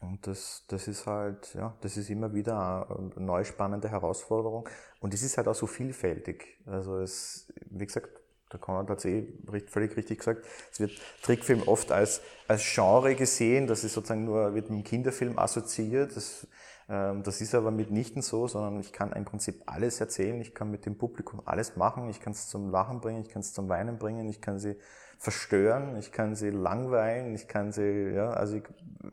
Und 0.00 0.26
das, 0.26 0.64
das 0.68 0.88
ist 0.88 1.06
halt, 1.06 1.54
ja, 1.54 1.76
das 1.80 1.96
ist 1.96 2.10
immer 2.10 2.34
wieder 2.34 2.90
eine 2.90 3.24
neue 3.24 3.44
spannende 3.44 3.88
Herausforderung. 3.88 4.68
Und 5.00 5.14
es 5.14 5.22
ist 5.22 5.36
halt 5.36 5.48
auch 5.48 5.54
so 5.54 5.66
vielfältig. 5.66 6.60
Also 6.66 6.98
es, 6.98 7.52
wie 7.70 7.86
gesagt, 7.86 8.10
der 8.52 8.60
Konrad 8.60 8.90
hat 8.90 8.98
es 8.98 9.04
eh 9.04 9.26
völlig 9.66 9.96
richtig 9.96 10.18
gesagt, 10.18 10.46
es 10.70 10.80
wird 10.80 10.92
Trickfilm 11.22 11.62
oft 11.66 11.90
als, 11.92 12.20
als 12.48 12.62
Genre 12.74 13.14
gesehen, 13.14 13.66
das 13.66 13.84
ist 13.84 13.94
sozusagen 13.94 14.24
nur, 14.24 14.54
wird 14.54 14.70
mit 14.70 14.80
dem 14.80 14.84
Kinderfilm 14.84 15.38
assoziiert. 15.38 16.16
Das, 16.16 16.46
ähm, 16.88 17.22
das 17.22 17.40
ist 17.40 17.54
aber 17.54 17.70
mitnichten 17.70 18.22
so, 18.22 18.48
sondern 18.48 18.80
ich 18.80 18.92
kann 18.92 19.12
im 19.12 19.24
Prinzip 19.24 19.62
alles 19.66 20.00
erzählen, 20.00 20.40
ich 20.40 20.54
kann 20.54 20.70
mit 20.70 20.86
dem 20.86 20.98
Publikum 20.98 21.42
alles 21.44 21.76
machen, 21.76 22.08
ich 22.08 22.20
kann 22.20 22.32
es 22.32 22.48
zum 22.48 22.70
Lachen 22.70 23.00
bringen, 23.00 23.22
ich 23.22 23.28
kann 23.28 23.40
es 23.40 23.52
zum 23.52 23.68
Weinen 23.68 23.98
bringen, 23.98 24.28
ich 24.28 24.40
kann 24.40 24.58
sie 24.58 24.76
verstören, 25.18 25.96
ich 25.96 26.10
kann 26.10 26.34
sie 26.34 26.50
langweilen, 26.50 27.34
ich 27.34 27.46
kann 27.46 27.72
sie, 27.72 28.10
ja, 28.12 28.30
also 28.30 28.56
ich, 28.56 28.64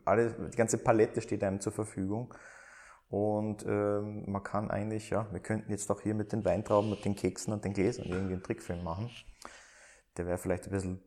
alle, 0.05 0.31
die 0.51 0.57
ganze 0.57 0.79
Palette 0.79 1.21
steht 1.21 1.43
einem 1.43 1.61
zur 1.61 1.71
Verfügung. 1.71 2.33
Und 3.09 3.65
ähm, 3.65 4.29
man 4.31 4.43
kann 4.43 4.69
eigentlich, 4.69 5.09
ja, 5.09 5.27
wir 5.31 5.39
könnten 5.39 5.71
jetzt 5.71 5.89
auch 5.89 6.01
hier 6.01 6.13
mit 6.13 6.31
den 6.31 6.45
Weintrauben, 6.45 6.91
mit 6.91 7.05
den 7.05 7.15
Keksen 7.15 7.51
und 7.51 7.65
den 7.65 7.73
Gläsern 7.73 8.05
irgendwie 8.05 8.33
einen 8.33 8.43
Trickfilm 8.43 8.83
machen. 8.83 9.09
Der 10.17 10.27
wäre 10.27 10.37
vielleicht 10.37 10.65
ein 10.65 10.71
bisschen 10.71 11.01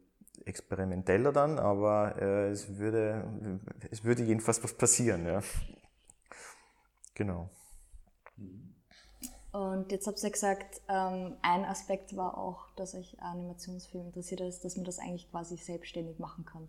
experimenteller 0.45 1.33
dann, 1.33 1.61
aber 1.61 2.21
äh, 2.21 2.51
es, 2.51 2.77
würde, 2.77 3.61
es 3.91 4.03
würde 4.03 4.25
jedenfalls 4.25 4.62
was 4.65 4.75
passieren. 4.75 5.27
Ja. 5.27 5.41
Genau. 7.15 7.51
Und 9.53 9.93
jetzt 9.93 10.07
habt 10.07 10.23
ihr 10.25 10.31
gesagt, 10.31 10.81
ähm, 10.88 11.37
ein 11.43 11.65
Aspekt 11.65 12.17
war 12.17 12.38
auch, 12.38 12.71
dass 12.75 12.95
euch 12.95 13.21
Animationsfilm 13.21 14.07
interessiert 14.07 14.41
ist, 14.41 14.65
dass 14.65 14.77
man 14.77 14.85
das 14.87 14.99
eigentlich 14.99 15.31
quasi 15.31 15.57
selbstständig 15.57 16.19
machen 16.19 16.45
kann. 16.47 16.69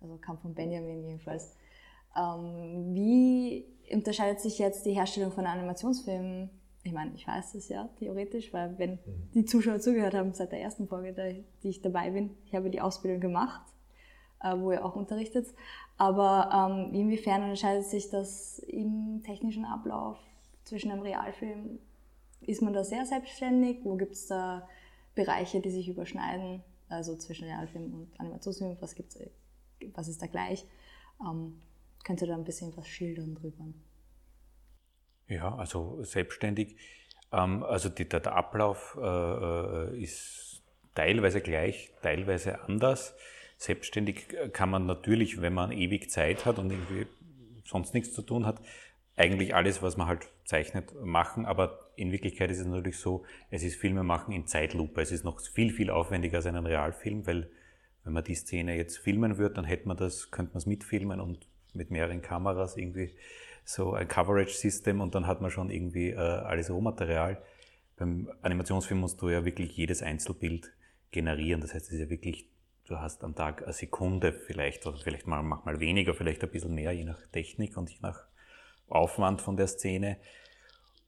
Also 0.00 0.16
kam 0.18 0.38
von 0.38 0.54
Benjamin 0.54 1.04
jedenfalls. 1.04 1.54
Ähm, 2.16 2.94
wie 2.94 3.64
unterscheidet 3.92 4.40
sich 4.40 4.58
jetzt 4.58 4.86
die 4.86 4.92
Herstellung 4.92 5.32
von 5.32 5.46
Animationsfilmen? 5.46 6.50
Ich 6.82 6.92
meine, 6.92 7.12
ich 7.14 7.26
weiß 7.26 7.52
das 7.52 7.68
ja 7.68 7.88
theoretisch, 7.98 8.52
weil 8.52 8.78
wenn 8.78 8.98
die 9.34 9.44
Zuschauer 9.44 9.80
zugehört 9.80 10.14
haben 10.14 10.32
seit 10.32 10.52
der 10.52 10.60
ersten 10.60 10.86
Folge, 10.86 11.44
die 11.62 11.68
ich 11.68 11.82
dabei 11.82 12.10
bin, 12.10 12.36
ich 12.46 12.54
habe 12.54 12.70
die 12.70 12.80
Ausbildung 12.80 13.20
gemacht, 13.20 13.62
äh, 14.40 14.56
wo 14.56 14.72
ihr 14.72 14.84
auch 14.84 14.94
unterrichtet. 14.94 15.48
Aber 15.98 16.50
ähm, 16.52 16.94
inwiefern 16.94 17.42
unterscheidet 17.42 17.86
sich 17.86 18.08
das 18.10 18.58
im 18.60 19.22
technischen 19.24 19.64
Ablauf 19.64 20.18
zwischen 20.64 20.90
einem 20.90 21.02
Realfilm? 21.02 21.78
Ist 22.40 22.62
man 22.62 22.72
da 22.72 22.84
sehr 22.84 23.06
selbstständig? 23.06 23.78
Wo 23.82 23.96
gibt 23.96 24.12
es 24.12 24.26
da 24.26 24.68
Bereiche, 25.14 25.60
die 25.60 25.70
sich 25.70 25.88
überschneiden? 25.88 26.62
Also 26.88 27.16
zwischen 27.16 27.48
Realfilm 27.48 27.94
und 27.94 28.20
Animationsfilm, 28.20 28.76
was, 28.80 28.94
gibt's, 28.94 29.18
was 29.94 30.06
ist 30.06 30.22
da 30.22 30.26
gleich? 30.26 30.64
Ähm, 31.20 31.60
könnt 32.06 32.22
ihr 32.22 32.28
da 32.28 32.34
ein 32.34 32.44
bisschen 32.44 32.74
was 32.76 32.86
schildern 32.86 33.34
drüber? 33.34 33.64
Ja, 35.26 35.56
also 35.56 36.04
selbstständig. 36.04 36.76
Ähm, 37.32 37.64
also 37.64 37.88
die, 37.88 38.08
der, 38.08 38.20
der, 38.20 38.36
Ablauf 38.36 38.96
äh, 38.96 39.02
äh, 39.02 40.00
ist 40.00 40.62
teilweise 40.94 41.40
gleich, 41.40 41.90
teilweise 42.02 42.60
anders. 42.62 43.16
Selbstständig 43.58 44.28
kann 44.52 44.70
man 44.70 44.86
natürlich, 44.86 45.40
wenn 45.40 45.54
man 45.54 45.72
ewig 45.72 46.10
Zeit 46.10 46.44
hat 46.44 46.58
und 46.60 46.70
irgendwie 46.70 47.06
sonst 47.64 47.92
nichts 47.92 48.12
zu 48.12 48.22
tun 48.22 48.46
hat, 48.46 48.60
eigentlich 49.16 49.54
alles, 49.54 49.82
was 49.82 49.96
man 49.96 50.06
halt 50.06 50.28
zeichnet, 50.44 50.94
machen. 51.02 51.44
Aber 51.44 51.90
in 51.96 52.12
Wirklichkeit 52.12 52.50
ist 52.50 52.60
es 52.60 52.66
natürlich 52.66 52.98
so, 52.98 53.24
es 53.50 53.64
ist 53.64 53.80
Filme 53.80 54.04
machen 54.04 54.32
in 54.32 54.46
Zeitlupe. 54.46 55.00
Es 55.00 55.10
ist 55.10 55.24
noch 55.24 55.40
viel, 55.40 55.72
viel 55.72 55.90
aufwendiger 55.90 56.36
als 56.36 56.46
ein 56.46 56.54
Realfilm, 56.54 57.26
weil 57.26 57.50
wenn 58.04 58.12
man 58.12 58.22
die 58.22 58.34
Szene 58.36 58.76
jetzt 58.76 58.98
filmen 58.98 59.38
würde, 59.38 59.56
dann 59.56 59.64
hätte 59.64 59.88
man 59.88 59.96
das, 59.96 60.30
könnte 60.30 60.52
man 60.52 60.58
es 60.58 60.66
mitfilmen 60.66 61.20
und 61.20 61.48
mit 61.76 61.90
mehreren 61.90 62.22
Kameras 62.22 62.76
irgendwie 62.76 63.14
so 63.64 63.94
ein 63.94 64.08
Coverage-System 64.08 65.00
und 65.00 65.14
dann 65.14 65.26
hat 65.26 65.40
man 65.40 65.50
schon 65.50 65.70
irgendwie 65.70 66.10
äh, 66.10 66.16
alles 66.16 66.70
Rohmaterial. 66.70 67.42
Beim 67.96 68.30
Animationsfilm 68.42 69.00
musst 69.00 69.20
du 69.20 69.28
ja 69.28 69.44
wirklich 69.44 69.76
jedes 69.76 70.02
Einzelbild 70.02 70.72
generieren. 71.10 71.60
Das 71.60 71.74
heißt, 71.74 71.86
es 71.86 71.92
ist 71.92 72.00
ja 72.00 72.10
wirklich, 72.10 72.48
du 72.86 72.98
hast 72.98 73.24
am 73.24 73.34
Tag 73.34 73.64
eine 73.64 73.72
Sekunde 73.72 74.32
vielleicht 74.32 74.86
oder 74.86 74.98
vielleicht 74.98 75.26
mal, 75.26 75.42
manchmal 75.42 75.80
weniger, 75.80 76.14
vielleicht 76.14 76.42
ein 76.44 76.50
bisschen 76.50 76.74
mehr, 76.74 76.92
je 76.92 77.04
nach 77.04 77.26
Technik 77.32 77.76
und 77.76 77.90
je 77.90 77.98
nach 78.02 78.26
Aufwand 78.88 79.40
von 79.40 79.56
der 79.56 79.66
Szene. 79.66 80.18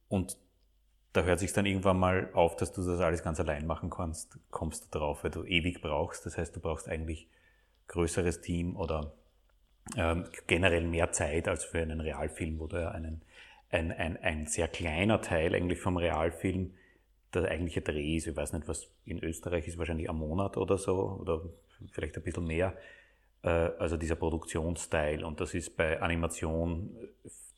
Und 0.08 0.36
da 1.12 1.22
hört 1.22 1.38
sich 1.38 1.52
dann 1.52 1.66
irgendwann 1.66 1.98
mal 1.98 2.30
auf, 2.32 2.56
dass 2.56 2.72
du 2.72 2.82
das 2.82 3.00
alles 3.00 3.22
ganz 3.22 3.38
allein 3.38 3.66
machen 3.66 3.90
kannst, 3.90 4.38
kommst 4.50 4.84
du 4.84 4.98
darauf, 4.98 5.24
weil 5.24 5.30
du 5.30 5.44
ewig 5.44 5.80
brauchst. 5.80 6.26
Das 6.26 6.36
heißt, 6.36 6.56
du 6.56 6.60
brauchst 6.60 6.88
eigentlich 6.88 7.28
größeres 7.88 8.40
Team 8.40 8.76
oder 8.76 9.12
ähm, 9.96 10.24
generell 10.46 10.86
mehr 10.86 11.12
Zeit 11.12 11.48
als 11.48 11.64
für 11.64 11.78
einen 11.78 12.00
Realfilm, 12.00 12.58
wo 12.58 12.66
du 12.66 12.90
einen, 12.90 13.22
ein, 13.70 13.92
ein, 13.92 14.16
ein 14.22 14.46
sehr 14.46 14.68
kleiner 14.68 15.20
Teil 15.20 15.54
eigentlich 15.54 15.80
vom 15.80 15.96
Realfilm 15.96 16.72
der 17.34 17.50
eigentliche 17.50 17.82
Dreh 17.82 18.16
ist. 18.16 18.26
Ich 18.26 18.36
weiß 18.36 18.52
nicht, 18.54 18.68
was 18.68 18.88
in 19.04 19.22
Österreich 19.22 19.68
ist, 19.68 19.78
wahrscheinlich 19.78 20.08
ein 20.08 20.16
Monat 20.16 20.56
oder 20.56 20.78
so 20.78 21.18
oder 21.20 21.42
vielleicht 21.92 22.16
ein 22.16 22.22
bisschen 22.22 22.46
mehr. 22.46 22.74
Äh, 23.42 23.48
also 23.48 23.96
dieser 23.96 24.16
Produktionsteil 24.16 25.24
und 25.24 25.40
das 25.40 25.54
ist 25.54 25.76
bei 25.76 26.00
Animation 26.00 26.90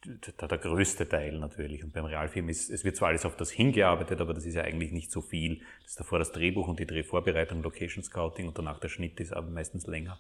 der, 0.05 0.49
der 0.49 0.59
größte 0.59 1.09
Teil 1.09 1.39
natürlich. 1.39 1.85
Und 1.85 1.93
beim 1.93 2.07
Realfilm 2.07 2.49
ist, 2.49 2.71
es 2.71 2.85
wird 2.85 2.97
zwar 2.97 3.09
alles 3.09 3.27
auf 3.27 3.37
das 3.37 3.51
hingearbeitet, 3.51 4.21
aber 4.21 4.33
das 4.33 4.47
ist 4.47 4.55
ja 4.55 4.63
eigentlich 4.63 4.93
nicht 4.93 5.11
so 5.11 5.21
viel. 5.21 5.61
Das 5.83 5.93
ist 5.93 6.01
davor 6.01 6.19
das 6.19 6.33
Drehbuch 6.33 6.69
und 6.69 6.79
die 6.79 6.87
Drehvorbereitung, 6.87 7.63
Location 7.63 8.03
Scouting 8.03 8.49
und 8.49 8.59
danach 8.59 8.81
der 8.81 8.89
Schnitt 8.89 9.21
ist 9.21 9.33
aber 9.33 9.51
meistens 9.51 9.87
länger. 9.87 10.19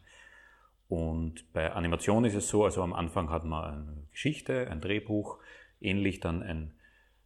Und 0.91 1.53
bei 1.53 1.73
Animation 1.73 2.25
ist 2.25 2.35
es 2.35 2.49
so, 2.49 2.65
also 2.65 2.83
am 2.83 2.93
Anfang 2.93 3.31
hat 3.31 3.45
man 3.45 3.65
eine 3.65 4.07
Geschichte, 4.11 4.69
ein 4.69 4.81
Drehbuch, 4.81 5.39
ähnlich 5.81 6.19
dann 6.19 6.43
ein 6.43 6.75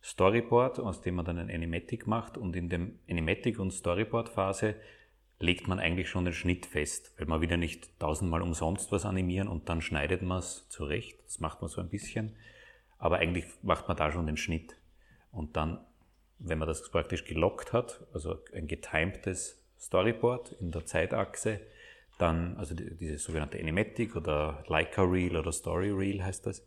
Storyboard, 0.02 0.80
aus 0.80 1.00
dem 1.00 1.14
man 1.14 1.24
dann 1.24 1.38
ein 1.38 1.50
Animatic 1.50 2.06
macht. 2.06 2.36
Und 2.36 2.54
in 2.56 2.68
dem 2.68 2.98
Animatic- 3.08 3.58
und 3.58 3.70
Storyboard-Phase 3.70 4.74
legt 5.38 5.66
man 5.66 5.78
eigentlich 5.78 6.10
schon 6.10 6.26
den 6.26 6.34
Schnitt 6.34 6.66
fest, 6.66 7.14
weil 7.16 7.26
man 7.26 7.40
wieder 7.40 7.56
nicht 7.56 7.98
tausendmal 7.98 8.42
umsonst 8.42 8.92
was 8.92 9.06
animieren 9.06 9.48
und 9.48 9.66
dann 9.70 9.80
schneidet 9.80 10.20
man 10.20 10.40
es 10.40 10.68
zurecht. 10.68 11.18
Das 11.24 11.40
macht 11.40 11.62
man 11.62 11.70
so 11.70 11.80
ein 11.80 11.88
bisschen. 11.88 12.36
Aber 12.98 13.16
eigentlich 13.16 13.46
macht 13.62 13.88
man 13.88 13.96
da 13.96 14.12
schon 14.12 14.26
den 14.26 14.36
Schnitt. 14.36 14.76
Und 15.32 15.56
dann, 15.56 15.78
wenn 16.38 16.58
man 16.58 16.68
das 16.68 16.90
praktisch 16.90 17.24
gelockt 17.24 17.72
hat, 17.72 18.06
also 18.12 18.36
ein 18.54 18.66
getimtes 18.66 19.64
Storyboard 19.80 20.52
in 20.60 20.70
der 20.70 20.84
Zeitachse, 20.84 21.62
dann, 22.18 22.56
also 22.56 22.74
die, 22.74 22.94
dieses 22.96 23.24
sogenannte 23.24 23.58
Animatic 23.58 24.16
oder 24.16 24.62
Leica 24.68 25.02
Reel 25.02 25.36
oder 25.36 25.52
Story 25.52 25.90
Reel 25.90 26.22
heißt 26.22 26.46
das. 26.46 26.60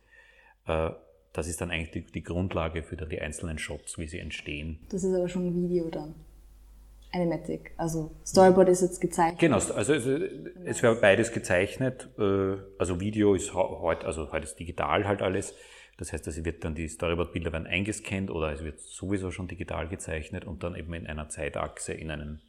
Äh, 0.66 0.92
das 1.34 1.48
ist 1.48 1.62
dann 1.62 1.72
eigentlich 1.72 1.92
die, 1.92 2.02
die 2.02 2.24
Grundlage 2.24 2.82
für 2.84 2.98
die 2.98 3.22
einzelnen 3.22 3.60
Shots, 3.60 3.98
wie 3.98 4.08
sie 4.08 4.20
entstehen. 4.20 4.80
Das 4.90 5.04
ist 5.04 5.14
aber 5.14 5.30
schon 5.30 5.48
ein 5.48 5.70
Video 5.70 5.90
dann. 5.90 6.16
Animatic. 7.14 7.74
Also 7.78 8.12
Storyboard 8.26 8.70
ist 8.70 8.82
jetzt 8.82 9.00
gezeichnet. 9.00 9.40
Genau, 9.40 9.56
also 9.56 9.94
es, 9.94 10.06
es 10.66 10.84
wäre 10.84 10.96
beides 10.96 11.32
gezeichnet. 11.32 12.10
Äh, 12.18 12.58
also 12.78 13.00
Video 13.00 13.34
ist 13.34 13.54
heute, 13.54 14.06
also 14.06 14.32
heute 14.32 14.46
ist 14.46 14.60
digital 14.60 15.08
halt 15.08 15.22
alles. 15.22 15.54
Das 15.98 16.14
heißt, 16.14 16.28
es 16.28 16.44
wird 16.44 16.64
dann 16.64 16.76
die 16.76 16.88
Storyboard-Bilder 16.88 17.52
werden 17.54 17.66
eingescannt 17.66 18.30
oder 18.30 18.52
es 18.52 18.64
wird 18.64 18.80
sowieso 18.80 19.32
schon 19.32 19.48
digital 19.48 19.88
gezeichnet 19.88 20.46
und 20.46 20.64
dann 20.64 20.76
eben 20.76 20.94
in 20.94 21.08
einer 21.08 21.30
Zeitachse 21.30 21.94
in 21.94 22.12
einem 22.12 22.40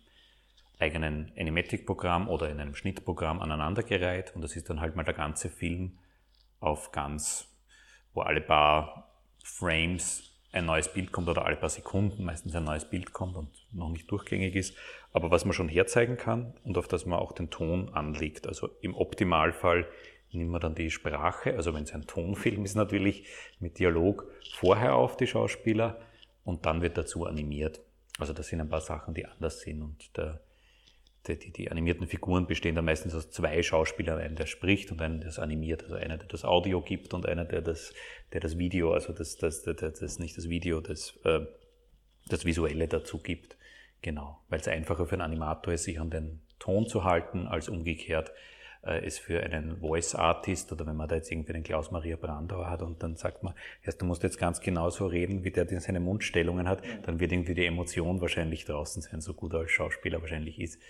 eigenen 0.78 1.32
Animatic-Programm 1.36 2.28
oder 2.28 2.48
in 2.48 2.60
einem 2.60 2.74
Schnittprogramm 2.74 3.40
aneinandergereiht 3.40 4.34
und 4.34 4.42
das 4.42 4.56
ist 4.56 4.70
dann 4.70 4.80
halt 4.80 4.96
mal 4.96 5.04
der 5.04 5.14
ganze 5.14 5.50
Film 5.50 5.98
auf 6.60 6.92
ganz, 6.92 7.48
wo 8.14 8.20
alle 8.20 8.40
paar 8.40 9.12
Frames 9.42 10.28
ein 10.52 10.64
neues 10.64 10.92
Bild 10.92 11.12
kommt 11.12 11.28
oder 11.28 11.44
alle 11.44 11.56
paar 11.56 11.68
Sekunden 11.68 12.24
meistens 12.24 12.54
ein 12.54 12.64
neues 12.64 12.88
Bild 12.88 13.12
kommt 13.12 13.36
und 13.36 13.50
noch 13.72 13.90
nicht 13.90 14.10
durchgängig 14.10 14.54
ist, 14.54 14.76
aber 15.12 15.30
was 15.30 15.44
man 15.44 15.52
schon 15.52 15.68
herzeigen 15.68 16.16
kann 16.16 16.54
und 16.64 16.78
auf 16.78 16.88
das 16.88 17.06
man 17.06 17.18
auch 17.18 17.32
den 17.32 17.50
Ton 17.50 17.90
anlegt. 17.90 18.46
Also 18.46 18.68
im 18.80 18.94
Optimalfall 18.94 19.86
nimmt 20.32 20.50
man 20.50 20.60
dann 20.60 20.74
die 20.74 20.90
Sprache, 20.90 21.54
also 21.54 21.74
wenn 21.74 21.84
es 21.84 21.92
ein 21.92 22.06
Tonfilm 22.06 22.64
ist 22.64 22.76
natürlich 22.76 23.26
mit 23.60 23.78
Dialog 23.78 24.26
vorher 24.54 24.94
auf 24.94 25.16
die 25.16 25.26
Schauspieler 25.26 26.00
und 26.44 26.66
dann 26.66 26.82
wird 26.82 26.96
dazu 26.96 27.26
animiert. 27.26 27.80
Also 28.18 28.32
das 28.32 28.48
sind 28.48 28.60
ein 28.60 28.68
paar 28.68 28.80
Sachen, 28.80 29.14
die 29.14 29.26
anders 29.26 29.60
sind 29.60 29.82
und 29.82 30.16
der 30.16 30.40
die, 31.36 31.50
die, 31.50 31.70
animierten 31.70 32.06
Figuren 32.06 32.46
bestehen 32.46 32.74
dann 32.74 32.84
meistens 32.84 33.14
aus 33.14 33.30
zwei 33.30 33.62
Schauspielern, 33.62 34.18
einen, 34.18 34.36
der 34.36 34.46
spricht 34.46 34.90
und 34.90 35.00
einen, 35.00 35.20
der 35.20 35.28
das 35.28 35.38
animiert, 35.38 35.82
also 35.82 35.94
einer, 35.94 36.16
der 36.16 36.28
das 36.28 36.44
Audio 36.44 36.80
gibt 36.80 37.14
und 37.14 37.26
einer, 37.26 37.44
der 37.44 37.62
das, 37.62 37.92
der 38.32 38.40
das 38.40 38.58
Video, 38.58 38.92
also 38.92 39.12
das, 39.12 39.36
das, 39.36 39.62
das, 39.62 39.76
das, 39.76 40.18
nicht 40.18 40.36
das 40.36 40.48
Video, 40.48 40.80
das, 40.80 41.18
äh, 41.24 41.40
das 42.28 42.44
Visuelle 42.44 42.88
dazu 42.88 43.18
gibt. 43.18 43.56
Genau, 44.00 44.38
weil 44.48 44.60
es 44.60 44.68
einfacher 44.68 45.06
für 45.06 45.14
einen 45.14 45.22
Animator 45.22 45.74
ist, 45.74 45.84
sich 45.84 45.98
an 45.98 46.10
den 46.10 46.40
Ton 46.58 46.86
zu 46.86 47.04
halten, 47.04 47.46
als 47.46 47.68
umgekehrt 47.68 48.32
äh, 48.82 49.04
es 49.04 49.18
für 49.18 49.42
einen 49.42 49.80
Voice 49.80 50.14
Artist 50.14 50.72
oder 50.72 50.86
wenn 50.86 50.96
man 50.96 51.08
da 51.08 51.16
jetzt 51.16 51.30
irgendwie 51.30 51.52
einen 51.52 51.64
Klaus-Maria 51.64 52.16
Brandauer 52.16 52.70
hat 52.70 52.82
und 52.82 53.02
dann 53.02 53.16
sagt 53.16 53.42
man, 53.42 53.54
erst 53.82 54.00
du 54.00 54.06
musst 54.06 54.22
jetzt 54.22 54.38
ganz 54.38 54.60
genau 54.60 54.90
so 54.90 55.06
reden, 55.06 55.44
wie 55.44 55.50
der 55.50 55.66
seine 55.80 56.00
Mundstellungen 56.00 56.68
hat, 56.68 56.82
dann 57.04 57.20
wird 57.20 57.32
irgendwie 57.32 57.54
die 57.54 57.66
Emotion 57.66 58.20
wahrscheinlich 58.20 58.64
draußen 58.64 59.02
sein, 59.02 59.20
so 59.20 59.34
gut 59.34 59.52
er 59.52 59.60
als 59.60 59.70
Schauspieler 59.70 60.20
wahrscheinlich 60.20 60.60
ist 60.60 60.80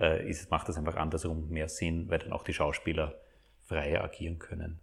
äh, 0.00 0.28
ist, 0.28 0.50
macht 0.50 0.68
das 0.68 0.78
einfach 0.78 0.96
andersrum 0.96 1.48
mehr 1.48 1.68
Sinn, 1.68 2.08
weil 2.08 2.18
dann 2.18 2.32
auch 2.32 2.42
die 2.42 2.54
Schauspieler 2.54 3.14
freier 3.62 4.02
agieren 4.02 4.38
können. 4.38 4.80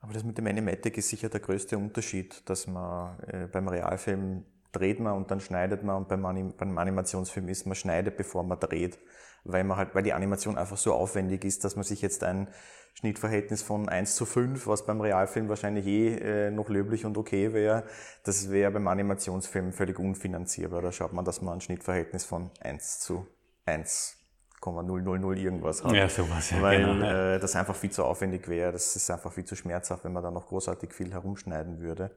Aber 0.00 0.12
das 0.12 0.24
mit 0.24 0.36
dem 0.36 0.46
Animatic 0.48 0.98
ist 0.98 1.08
sicher 1.08 1.28
der 1.28 1.40
größte 1.40 1.78
Unterschied, 1.78 2.48
dass 2.50 2.66
man 2.66 3.20
äh, 3.20 3.46
beim 3.46 3.68
Realfilm 3.68 4.44
dreht 4.72 4.98
man 4.98 5.14
und 5.14 5.30
dann 5.30 5.40
schneidet 5.40 5.84
man 5.84 5.96
und 5.96 6.08
beim, 6.08 6.24
Anim 6.24 6.54
beim 6.56 6.76
Animationsfilm 6.76 7.48
ist 7.48 7.66
man 7.66 7.76
schneidet, 7.76 8.16
bevor 8.16 8.42
man 8.42 8.58
dreht, 8.58 8.98
weil 9.44 9.64
man 9.64 9.76
halt, 9.76 9.94
weil 9.94 10.02
die 10.02 10.12
Animation 10.12 10.58
einfach 10.58 10.76
so 10.76 10.94
aufwendig 10.94 11.44
ist, 11.44 11.64
dass 11.64 11.76
man 11.76 11.84
sich 11.84 12.02
jetzt 12.02 12.24
ein 12.24 12.48
Schnittverhältnis 12.94 13.62
von 13.62 13.88
1 13.88 14.16
zu 14.16 14.26
5, 14.26 14.66
was 14.66 14.86
beim 14.86 15.00
Realfilm 15.00 15.48
wahrscheinlich 15.48 15.86
eh 15.86 16.16
äh, 16.16 16.50
noch 16.50 16.68
löblich 16.68 17.04
und 17.04 17.16
okay 17.16 17.52
wäre, 17.52 17.84
das 18.24 18.50
wäre 18.50 18.70
beim 18.72 18.88
Animationsfilm 18.88 19.72
völlig 19.72 19.98
unfinanzierbar. 19.98 20.82
Da 20.82 20.90
schaut 20.90 21.12
man, 21.12 21.24
dass 21.24 21.42
man 21.42 21.54
ein 21.54 21.60
Schnittverhältnis 21.60 22.24
von 22.24 22.50
1 22.60 23.00
zu 23.00 23.26
1 23.66 24.21
0,000 24.70 25.36
irgendwas 25.36 25.82
hat. 25.84 25.92
Ja, 25.92 26.08
sowas, 26.08 26.50
ja. 26.50 26.62
Weil 26.62 26.84
genau. 26.84 27.04
äh, 27.04 27.38
das 27.40 27.56
einfach 27.56 27.74
viel 27.74 27.90
zu 27.90 28.04
aufwendig 28.04 28.48
wäre. 28.48 28.72
Das 28.72 28.94
ist 28.94 29.10
einfach 29.10 29.32
viel 29.32 29.44
zu 29.44 29.56
schmerzhaft, 29.56 30.04
wenn 30.04 30.12
man 30.12 30.22
da 30.22 30.30
noch 30.30 30.46
großartig 30.46 30.92
viel 30.92 31.12
herumschneiden 31.12 31.80
würde. 31.80 32.10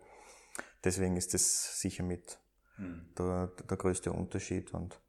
Deswegen 0.84 1.18
ist 1.18 1.34
das 1.34 1.80
sicher 1.80 2.04
mit 2.04 2.38
hm. 2.76 3.10
der, 3.18 3.48
der 3.70 3.78
größte 3.78 4.12
Unterschied. 4.12 4.74
Und 4.74 5.00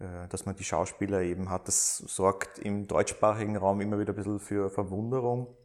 äh, 0.00 0.28
dass 0.28 0.46
man 0.46 0.56
die 0.56 0.64
Schauspieler 0.64 1.22
eben 1.22 1.48
hat, 1.48 1.68
das 1.68 1.98
sorgt 1.98 2.58
im 2.58 2.88
deutschsprachigen 2.88 3.56
Raum 3.56 3.80
immer 3.80 3.98
wieder 3.98 4.12
ein 4.12 4.16
bisschen 4.16 4.40
für 4.40 4.68
Verwunderung. 4.68 5.56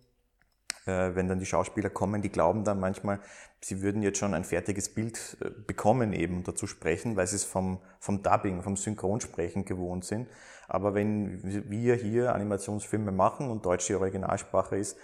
Äh, 0.86 1.16
wenn 1.16 1.28
dann 1.28 1.40
die 1.40 1.46
Schauspieler 1.46 1.90
kommen, 1.90 2.22
die 2.22 2.30
glauben 2.30 2.64
dann 2.64 2.80
manchmal, 2.80 3.20
sie 3.62 3.82
würden 3.82 4.02
jetzt 4.02 4.20
schon 4.20 4.34
ein 4.34 4.46
fertiges 4.46 4.94
Bild 4.94 5.38
äh, 5.42 5.50
bekommen, 5.50 6.14
eben 6.14 6.44
dazu 6.44 6.68
sprechen, 6.68 7.16
weil 7.16 7.28
sie 7.28 7.36
es 7.36 7.44
vom, 7.44 7.82
vom 8.00 8.24
Dubbing, 8.24 8.62
vom 8.64 8.78
Synchronsprechen 8.78 9.66
gewohnt 9.66 10.06
sind. 10.06 10.30
Aber 10.68 10.94
wenn 10.94 11.40
wir 11.44 11.96
hier 11.96 12.36
Animationsfilme 12.36 13.12
machen 13.12 13.50
und 13.50 13.66
Deutsch 13.66 13.88
die 13.88 13.96
Originalsprache 13.96 14.78
ist, 14.78 14.98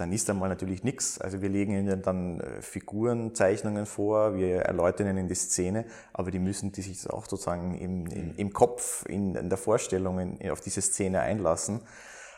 dann 0.00 0.12
ist 0.12 0.30
einmal 0.30 0.48
natürlich 0.48 0.82
nichts. 0.82 1.20
Also 1.20 1.42
wir 1.42 1.50
legen 1.50 1.72
ihnen 1.72 2.00
dann 2.00 2.40
äh, 2.40 2.62
Figurenzeichnungen 2.62 3.84
vor, 3.84 4.34
wir 4.34 4.62
erläutern 4.62 5.08
ihnen 5.08 5.28
die 5.28 5.34
Szene, 5.34 5.84
aber 6.14 6.30
die 6.30 6.38
müssen 6.38 6.72
die 6.72 6.80
sich 6.80 7.08
auch 7.10 7.26
sozusagen 7.26 7.74
im, 7.74 8.06
im, 8.06 8.34
im 8.36 8.52
Kopf, 8.52 9.04
in, 9.06 9.34
in, 9.34 9.50
der 9.50 9.58
Vorstellung 9.58 10.18
in, 10.18 10.50
auf 10.50 10.62
diese 10.62 10.80
Szene 10.80 11.20
einlassen, 11.20 11.82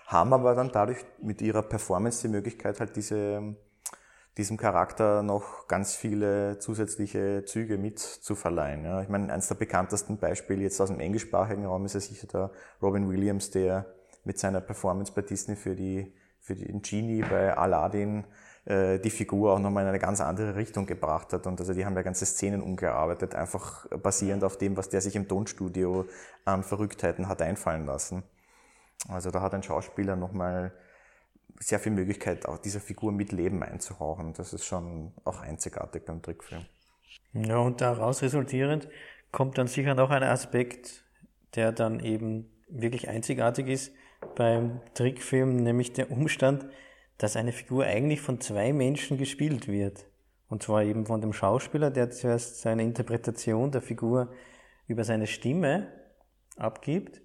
haben 0.07 0.33
aber 0.33 0.57
dann 0.57 0.73
dadurch 0.73 1.05
mit 1.21 1.41
ihrer 1.41 1.63
Performance 1.63 2.23
die 2.23 2.33
Möglichkeit, 2.33 2.81
halt 2.81 2.97
diese, 2.97 3.55
diesem 4.39 4.57
Charakter 4.57 5.23
noch 5.23 5.69
ganz 5.69 5.95
viele 5.95 6.59
zusätzliche 6.59 7.45
Züge 7.45 7.77
mit 7.77 7.99
zu 7.99 8.35
verleihen. 8.35 8.85
Ja. 8.85 9.03
Ich 9.03 9.09
meine, 9.09 9.33
eines 9.33 9.49
der 9.49 9.57
bekanntesten 9.57 10.19
Beispiele 10.19 10.63
jetzt 10.63 10.81
aus 10.81 10.89
dem 10.89 11.01
englischsprachigen 11.01 11.67
Raum 11.67 11.85
ist 11.85 11.95
ja 11.95 12.01
sicher 12.01 12.27
der 12.27 12.51
Robin 12.81 13.11
Williams, 13.11 13.51
der 13.51 13.87
mit 14.25 14.39
seiner 14.39 14.61
Performance 14.61 15.13
bei 15.15 15.23
Disney 15.23 15.57
für 15.57 15.75
die 15.75 16.15
für 16.41 16.57
den 16.57 16.83
Genie 16.83 17.23
bei 17.23 17.57
Aladdin 17.57 18.25
äh, 18.65 18.99
die 18.99 19.11
Figur 19.11 19.53
auch 19.53 19.59
nochmal 19.61 19.85
in 19.85 19.91
eine 19.91 20.01
ganz 20.01 20.21
andere 20.21 20.57
Richtung 20.57 20.87
gebracht 20.87 21.33
hat. 21.33 21.47
Und 21.47 21.61
also 21.61 21.73
die 21.73 21.85
haben 21.85 21.95
ja 21.95 22.03
ganze 22.03 22.27
Szenen 22.27 22.63
umgearbeitet, 22.63 23.35
einfach 23.35 23.87
basierend 24.03 24.43
auf 24.43 24.59
dem, 24.59 24.77
was 24.77 24.89
der 24.89 25.01
sich 25.01 25.15
im 25.15 25.29
Tonstudio 25.29 26.07
an 26.45 26.65
Verrücktheiten 26.65 27.29
hat 27.29 27.43
einfallen 27.43 27.87
lassen. 27.87 28.25
Also 29.09 29.31
da 29.31 29.41
hat 29.41 29.55
ein 29.55 29.63
Schauspieler 29.63 30.17
nochmal 30.17 30.73
sehr 31.63 31.79
viel 31.79 31.93
Möglichkeit, 31.93 32.47
auch 32.47 32.59
dieser 32.59 32.81
Figur 32.81 33.13
mit 33.13 33.33
Leben 33.33 33.63
einzuhauchen. 33.63 34.33
Das 34.35 34.53
ist 34.53 34.65
schon 34.65 35.13
auch 35.25 35.41
einzigartig 35.41 36.05
beim 36.05 36.23
Trickfilm. 36.23 36.65
Ja, 37.33 37.59
und 37.59 37.81
daraus 37.81 38.23
resultierend 38.23 38.89
kommt 39.31 39.59
dann 39.59 39.67
sicher 39.67 39.95
noch 39.95 40.11
ein 40.11 40.23
Aspekt, 40.23 41.05
der 41.55 41.73
dann 41.73 42.01
eben 42.01 42.51
wirklich 42.69 43.09
einzigartig 43.09 43.69
ist, 43.69 43.93
beim 44.37 44.81
Trickfilm, 44.95 45.57
nämlich 45.57 45.93
der 45.93 46.11
Umstand, 46.11 46.67
dass 47.19 47.37
eine 47.37 47.53
Figur 47.53 47.85
eigentlich 47.85 48.21
von 48.21 48.41
zwei 48.41 48.73
Menschen 48.73 49.19
gespielt 49.19 49.69
wird. 49.69 50.07
Und 50.49 50.63
zwar 50.63 50.83
eben 50.83 51.07
von 51.07 51.21
dem 51.21 51.33
Schauspieler, 51.33 51.91
der 51.91 52.11
zuerst 52.11 52.61
seine 52.61 52.83
Interpretation 52.83 53.71
der 53.71 53.83
Figur 53.83 54.33
über 54.87 55.05
seine 55.05 55.27
Stimme 55.27 55.89
abgibt 56.57 57.23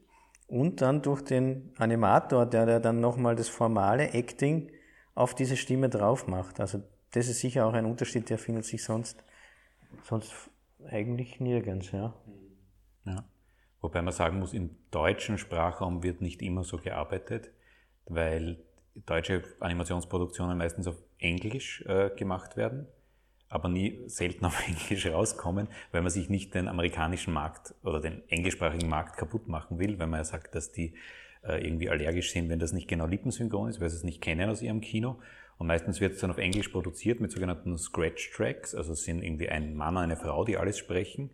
und 0.47 0.81
dann 0.81 1.01
durch 1.01 1.21
den 1.21 1.73
Animator, 1.77 2.45
der, 2.45 2.65
der 2.65 2.79
dann 2.79 2.99
nochmal 2.99 3.35
das 3.35 3.49
formale 3.49 4.13
Acting 4.13 4.71
auf 5.13 5.35
diese 5.35 5.57
Stimme 5.57 5.89
drauf 5.89 6.27
macht. 6.27 6.59
Also 6.59 6.81
das 7.11 7.27
ist 7.27 7.39
sicher 7.39 7.65
auch 7.65 7.73
ein 7.73 7.85
Unterschied, 7.85 8.29
der 8.29 8.37
findet 8.37 8.65
sich 8.65 8.83
sonst, 8.83 9.23
sonst 10.03 10.33
eigentlich 10.89 11.39
nirgends, 11.39 11.91
ja. 11.91 12.13
Ja. 13.05 13.23
Wobei 13.81 14.01
man 14.01 14.13
sagen 14.13 14.39
muss, 14.39 14.53
im 14.53 14.75
deutschen 14.91 15.37
Sprachraum 15.37 16.03
wird 16.03 16.21
nicht 16.21 16.41
immer 16.41 16.63
so 16.63 16.77
gearbeitet, 16.77 17.51
weil 18.05 18.57
deutsche 19.05 19.43
Animationsproduktionen 19.59 20.57
meistens 20.57 20.87
auf 20.87 20.97
Englisch 21.19 21.83
äh, 21.87 22.09
gemacht 22.15 22.57
werden, 22.57 22.87
aber 23.49 23.69
nie 23.69 24.01
selten 24.07 24.45
auf 24.45 24.67
Englisch 24.67 25.05
rauskommen, 25.07 25.67
weil 25.91 26.01
man 26.01 26.11
sich 26.11 26.29
nicht 26.29 26.53
den 26.53 26.67
amerikanischen 26.67 27.33
Markt 27.33 27.73
oder 27.83 27.99
den 27.99 28.27
englischsprachigen 28.29 28.89
Markt 28.89 29.17
kaputt 29.17 29.47
machen 29.47 29.79
will, 29.79 29.99
weil 29.99 30.07
man 30.07 30.19
ja 30.19 30.23
sagt, 30.23 30.55
dass 30.55 30.71
die 30.71 30.93
äh, 31.43 31.65
irgendwie 31.65 31.89
allergisch 31.89 32.31
sind, 32.31 32.49
wenn 32.49 32.59
das 32.59 32.73
nicht 32.73 32.87
genau 32.87 33.05
lippensynchron 33.05 33.69
ist, 33.69 33.79
weil 33.79 33.89
sie 33.89 33.97
es 33.97 34.03
nicht 34.03 34.21
kennen 34.21 34.49
aus 34.49 34.61
ihrem 34.61 34.81
Kino. 34.81 35.19
Und 35.57 35.67
meistens 35.67 35.99
wird 35.99 36.13
es 36.13 36.19
dann 36.19 36.29
auf 36.29 36.37
Englisch 36.37 36.69
produziert 36.69 37.19
mit 37.19 37.31
sogenannten 37.31 37.77
Scratch 37.77 38.31
Tracks, 38.31 38.75
also 38.75 38.93
es 38.93 39.03
sind 39.03 39.23
irgendwie 39.23 39.49
ein 39.49 39.75
Mann 39.75 39.97
und 39.97 40.03
eine 40.03 40.17
Frau, 40.17 40.45
die 40.45 40.57
alles 40.57 40.77
sprechen. 40.77 41.31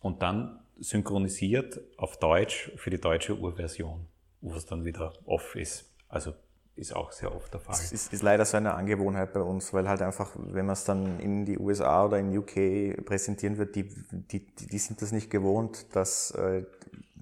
Und 0.00 0.20
dann 0.20 0.60
synchronisiert 0.78 1.80
auf 1.96 2.18
Deutsch 2.18 2.72
für 2.76 2.90
die 2.90 3.00
deutsche 3.00 3.38
Urversion, 3.38 4.06
wo 4.42 4.54
es 4.54 4.66
dann 4.66 4.84
wieder 4.84 5.14
off 5.24 5.54
ist. 5.56 5.90
Also 6.08 6.34
ist 6.76 6.94
auch 6.94 7.12
sehr 7.12 7.34
oft 7.34 7.52
der 7.52 7.60
Fall. 7.60 7.74
Es 7.74 7.92
ist, 7.92 8.12
ist, 8.12 8.22
leider 8.22 8.44
so 8.44 8.56
eine 8.56 8.74
Angewohnheit 8.74 9.32
bei 9.32 9.40
uns, 9.40 9.72
weil 9.72 9.88
halt 9.88 10.02
einfach, 10.02 10.32
wenn 10.34 10.66
man 10.66 10.72
es 10.72 10.84
dann 10.84 11.20
in 11.20 11.44
die 11.44 11.58
USA 11.58 12.06
oder 12.06 12.18
in 12.18 12.36
UK 12.36 13.04
präsentieren 13.04 13.58
wird, 13.58 13.76
die, 13.76 13.88
die, 14.10 14.44
die 14.44 14.78
sind 14.78 15.00
das 15.00 15.12
nicht 15.12 15.30
gewohnt, 15.30 15.94
dass, 15.94 16.32
äh, 16.32 16.64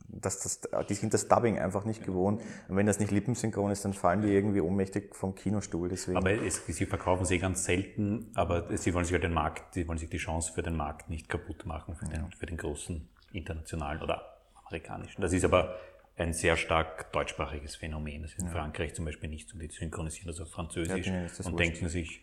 dass 0.09 0.41
das, 0.41 0.61
die 0.89 0.95
sind 0.95 1.13
das 1.13 1.29
Dubbing 1.29 1.59
einfach 1.59 1.85
nicht 1.85 2.05
gewohnt. 2.05 2.41
Und 2.69 2.77
wenn 2.77 2.87
das 2.87 2.99
nicht 2.99 3.11
lippensynchron 3.11 3.71
ist, 3.71 3.85
dann 3.85 3.93
fallen 3.93 4.23
die 4.23 4.33
irgendwie 4.33 4.61
ohnmächtig 4.61 5.15
vom 5.15 5.35
Kinostuhl. 5.35 5.89
Deswegen. 5.91 6.17
Aber 6.17 6.31
es, 6.31 6.65
sie 6.67 6.87
verkaufen 6.87 7.27
sie 7.27 7.39
ganz 7.39 7.65
selten, 7.65 8.31
aber 8.35 8.77
sie 8.77 8.95
wollen 8.95 9.05
sich 9.05 9.13
halt 9.13 9.25
den 9.25 9.35
Markt, 9.35 9.75
sie 9.75 9.87
wollen 9.87 9.99
sich 9.99 10.09
die 10.09 10.19
Chance 10.19 10.53
für 10.53 10.63
den 10.63 10.77
Markt 10.77 11.11
nicht 11.11 11.29
kaputt 11.29 11.67
machen, 11.67 11.95
für 11.95 12.07
den, 12.07 12.33
für 12.33 12.47
den 12.47 12.57
großen 12.57 13.07
internationalen 13.33 14.01
oder 14.01 14.39
amerikanischen. 14.65 15.21
Das 15.21 15.33
ist 15.33 15.45
aber 15.45 15.75
ein 16.17 16.33
sehr 16.33 16.57
stark 16.57 17.13
deutschsprachiges 17.13 17.77
Phänomen. 17.77 18.23
Das 18.23 18.33
ist 18.33 18.41
in 18.41 18.47
ja. 18.47 18.53
Frankreich 18.53 18.95
zum 18.95 19.05
Beispiel 19.05 19.29
nicht 19.29 19.49
so, 19.49 19.59
die 19.59 19.69
synchronisieren 19.69 20.29
das 20.29 20.41
auf 20.41 20.51
Französisch 20.51 21.07
ja, 21.07 21.23
das 21.23 21.47
und 21.47 21.59
denken 21.59 21.89
sich, 21.89 22.23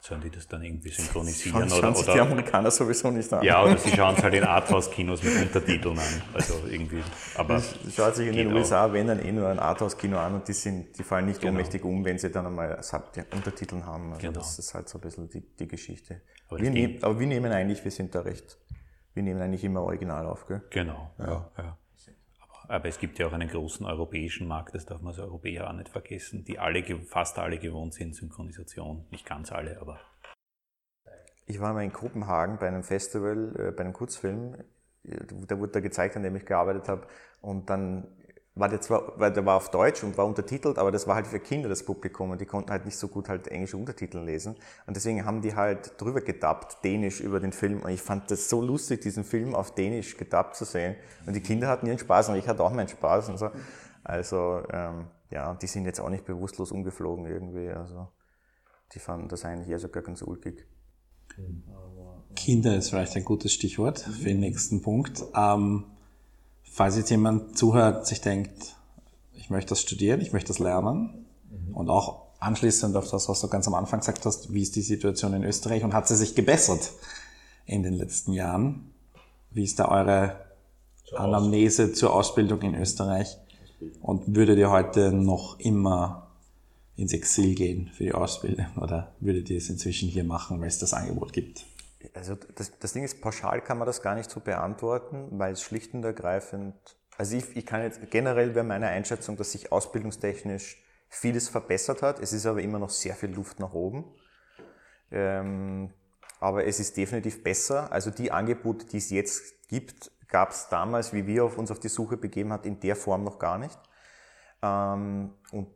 sollen 0.00 0.22
die 0.22 0.30
das 0.30 0.48
dann 0.48 0.62
irgendwie 0.62 0.88
synchronisieren? 0.88 1.68
Schauen, 1.68 1.78
oder, 1.78 1.98
oder, 1.98 2.14
die 2.14 2.20
Amerikaner 2.20 2.70
sowieso 2.70 3.10
nicht 3.10 3.30
an. 3.32 3.44
Ja, 3.44 3.62
oder 3.62 3.76
sie 3.76 3.90
schauen 3.96 4.14
es 4.16 4.22
halt 4.22 4.34
in 4.34 4.44
Arthouse-Kinos 4.44 5.22
mit 5.22 5.36
Untertiteln 5.42 5.98
an. 5.98 6.22
Also 6.32 6.54
irgendwie, 6.70 7.02
aber. 7.34 7.62
Schaut 7.94 8.16
sich 8.16 8.28
in 8.28 8.36
den 8.36 8.52
USA, 8.52 8.86
auch. 8.86 8.92
wenn 8.92 9.08
dann 9.08 9.22
eh 9.22 9.30
nur 9.30 9.48
ein 9.48 9.58
Arthouse-Kino 9.58 10.16
an 10.16 10.36
und 10.36 10.48
die 10.48 10.54
sind, 10.54 10.96
die 10.96 11.02
fallen 11.02 11.26
nicht 11.26 11.40
genau. 11.40 11.52
ohnmächtig 11.52 11.84
um, 11.84 12.04
wenn 12.04 12.18
sie 12.18 12.30
dann 12.30 12.46
einmal 12.46 12.80
Untertiteln 13.32 13.84
haben. 13.84 14.12
Also 14.12 14.20
genau. 14.22 14.38
das 14.38 14.58
ist 14.58 14.72
halt 14.72 14.88
so 14.88 14.98
ein 14.98 15.02
bisschen 15.02 15.28
die, 15.28 15.40
die 15.40 15.68
Geschichte. 15.68 16.22
Aber 16.48 16.60
wir, 16.60 16.70
nehm, 16.70 16.98
aber 17.02 17.20
wir 17.20 17.26
nehmen 17.26 17.52
eigentlich, 17.52 17.84
wir 17.84 17.90
sind 17.90 18.14
da 18.14 18.20
recht 18.20 18.58
wir 19.14 19.22
nehmen 19.22 19.40
eigentlich 19.40 19.64
immer 19.64 19.82
original 19.82 20.26
auf, 20.26 20.46
gell? 20.46 20.62
Genau, 20.70 21.10
ja, 21.18 21.50
ja. 21.58 21.78
Aber, 22.70 22.86
es 22.86 23.00
gibt 23.00 23.18
ja 23.18 23.26
auch 23.26 23.32
einen 23.32 23.48
großen 23.48 23.84
europäischen 23.84 24.46
Markt, 24.46 24.76
das 24.76 24.86
darf 24.86 25.00
man 25.00 25.08
als 25.08 25.18
Europäer 25.18 25.68
auch 25.68 25.72
nicht 25.72 25.88
vergessen, 25.88 26.44
die 26.44 26.60
alle, 26.60 26.84
fast 27.00 27.36
alle 27.40 27.58
gewohnt 27.58 27.94
sind, 27.94 28.14
Synchronisation. 28.14 29.06
Nicht 29.10 29.26
ganz 29.26 29.50
alle, 29.50 29.80
aber. 29.80 29.98
Ich 31.46 31.58
war 31.58 31.74
mal 31.74 31.82
in 31.82 31.92
Kopenhagen 31.92 32.58
bei 32.60 32.68
einem 32.68 32.84
Festival, 32.84 33.56
äh, 33.58 33.72
bei 33.72 33.82
einem 33.82 33.92
Kurzfilm, 33.92 34.56
da 35.02 35.58
wurde 35.58 35.72
da 35.72 35.80
gezeigt, 35.80 36.14
an 36.16 36.22
dem 36.22 36.36
ich 36.36 36.46
gearbeitet 36.46 36.88
habe. 36.88 37.08
Und 37.40 37.70
dann 37.70 38.06
war 38.54 38.68
der 38.68 38.80
zwar, 38.80 39.18
weil 39.18 39.32
der 39.32 39.46
war 39.46 39.56
auf 39.56 39.70
Deutsch 39.70 40.02
und 40.02 40.18
war 40.18 40.26
untertitelt, 40.26 40.78
aber 40.78 40.90
das 40.90 41.06
war 41.06 41.14
halt 41.14 41.26
für 41.26 41.38
Kinder 41.38 41.68
das 41.68 41.84
Publikum 41.84 42.30
und 42.30 42.40
die 42.40 42.46
konnten 42.46 42.70
halt 42.70 42.84
nicht 42.84 42.96
so 42.96 43.08
gut 43.08 43.28
halt 43.28 43.48
englische 43.48 43.76
Untertitel 43.76 44.18
lesen. 44.18 44.56
Und 44.86 44.96
deswegen 44.96 45.24
haben 45.24 45.40
die 45.40 45.54
halt 45.54 46.00
drüber 46.00 46.20
gedubbt, 46.20 46.78
Dänisch 46.82 47.20
über 47.20 47.38
den 47.38 47.52
Film. 47.52 47.82
Und 47.82 47.90
ich 47.90 48.02
fand 48.02 48.30
das 48.30 48.48
so 48.48 48.60
lustig, 48.60 49.02
diesen 49.02 49.24
Film 49.24 49.54
auf 49.54 49.74
Dänisch 49.74 50.16
gedubbt 50.16 50.56
zu 50.56 50.64
sehen. 50.64 50.96
Und 51.26 51.34
die 51.34 51.40
Kinder 51.40 51.68
hatten 51.68 51.86
ihren 51.86 51.98
Spaß 51.98 52.30
und 52.30 52.36
ich 52.36 52.48
hatte 52.48 52.64
auch 52.64 52.72
meinen 52.72 52.88
Spaß 52.88 53.28
und 53.28 53.38
so. 53.38 53.50
Also, 54.02 54.62
ähm, 54.72 55.06
ja, 55.30 55.54
die 55.54 55.66
sind 55.68 55.84
jetzt 55.84 56.00
auch 56.00 56.10
nicht 56.10 56.24
bewusstlos 56.24 56.72
umgeflogen 56.72 57.26
irgendwie. 57.26 57.68
Also, 57.68 58.08
die 58.94 58.98
fanden 58.98 59.28
das 59.28 59.44
eigentlich 59.44 59.68
eher 59.68 59.78
sogar 59.78 60.02
ganz 60.02 60.22
ulkig. 60.22 60.66
Kinder 62.34 62.76
ist 62.76 62.90
vielleicht 62.90 63.16
ein 63.16 63.24
gutes 63.24 63.52
Stichwort 63.52 64.00
für 64.00 64.24
den 64.24 64.40
nächsten 64.40 64.82
Punkt. 64.82 65.22
Ähm, 65.34 65.84
falls 66.70 66.96
jetzt 66.96 67.10
jemand 67.10 67.58
zuhört, 67.58 68.06
sich 68.06 68.20
denkt, 68.20 68.76
ich 69.34 69.50
möchte 69.50 69.70
das 69.70 69.80
studieren, 69.80 70.20
ich 70.20 70.32
möchte 70.32 70.48
das 70.48 70.58
lernen 70.58 71.26
mhm. 71.50 71.74
und 71.74 71.90
auch 71.90 72.22
anschließend 72.38 72.96
auf 72.96 73.10
das, 73.10 73.28
was 73.28 73.40
du 73.40 73.48
ganz 73.48 73.66
am 73.66 73.74
Anfang 73.74 74.00
gesagt 74.00 74.24
hast, 74.24 74.52
wie 74.52 74.62
ist 74.62 74.76
die 74.76 74.82
Situation 74.82 75.34
in 75.34 75.44
Österreich 75.44 75.84
und 75.84 75.92
hat 75.92 76.08
sie 76.08 76.16
sich 76.16 76.34
gebessert 76.34 76.92
in 77.66 77.82
den 77.82 77.94
letzten 77.94 78.32
Jahren? 78.32 78.90
Wie 79.50 79.64
ist 79.64 79.78
da 79.78 79.88
eure 79.88 80.36
zur 81.04 81.20
Anamnese 81.20 81.90
Aus 81.90 81.98
zur 81.98 82.14
Ausbildung 82.14 82.62
in 82.62 82.74
Österreich? 82.74 83.36
Und 84.00 84.36
würdet 84.36 84.58
ihr 84.58 84.70
heute 84.70 85.12
noch 85.12 85.58
immer 85.58 86.28
ins 86.96 87.12
Exil 87.12 87.54
gehen 87.54 87.90
für 87.94 88.04
die 88.04 88.12
Ausbildung 88.12 88.66
oder 88.76 89.12
würdet 89.20 89.48
ihr 89.50 89.56
es 89.56 89.70
inzwischen 89.70 90.08
hier 90.08 90.24
machen, 90.24 90.60
weil 90.60 90.68
es 90.68 90.78
das 90.78 90.92
Angebot 90.92 91.32
gibt? 91.32 91.64
Also 92.14 92.34
das, 92.54 92.78
das 92.78 92.92
Ding 92.92 93.04
ist, 93.04 93.20
pauschal 93.20 93.60
kann 93.60 93.78
man 93.78 93.86
das 93.86 94.02
gar 94.02 94.14
nicht 94.14 94.30
so 94.30 94.40
beantworten, 94.40 95.28
weil 95.32 95.52
es 95.52 95.62
schlicht 95.62 95.92
und 95.94 96.04
ergreifend, 96.04 96.74
also 97.18 97.36
ich, 97.36 97.54
ich 97.54 97.66
kann 97.66 97.82
jetzt 97.82 98.10
generell 98.10 98.54
wäre 98.54 98.64
meine 98.64 98.88
Einschätzung, 98.88 99.36
dass 99.36 99.52
sich 99.52 99.70
ausbildungstechnisch 99.70 100.82
vieles 101.10 101.50
verbessert 101.50 102.00
hat. 102.00 102.18
Es 102.18 102.32
ist 102.32 102.46
aber 102.46 102.62
immer 102.62 102.78
noch 102.78 102.88
sehr 102.88 103.14
viel 103.14 103.30
Luft 103.30 103.60
nach 103.60 103.74
oben. 103.74 104.04
Ähm, 105.10 105.92
aber 106.38 106.64
es 106.66 106.80
ist 106.80 106.96
definitiv 106.96 107.42
besser. 107.42 107.92
Also 107.92 108.10
die 108.10 108.32
Angebote, 108.32 108.86
die 108.86 108.96
es 108.96 109.10
jetzt 109.10 109.68
gibt, 109.68 110.10
gab 110.28 110.52
es 110.52 110.68
damals, 110.70 111.12
wie 111.12 111.26
wir 111.26 111.44
auf 111.44 111.58
uns 111.58 111.70
auf 111.70 111.80
die 111.80 111.88
Suche 111.88 112.16
begeben 112.16 112.52
hat, 112.52 112.64
in 112.64 112.80
der 112.80 112.96
Form 112.96 113.24
noch 113.24 113.38
gar 113.38 113.58
nicht. 113.58 113.78
Ähm, 114.62 115.34
und 115.50 115.68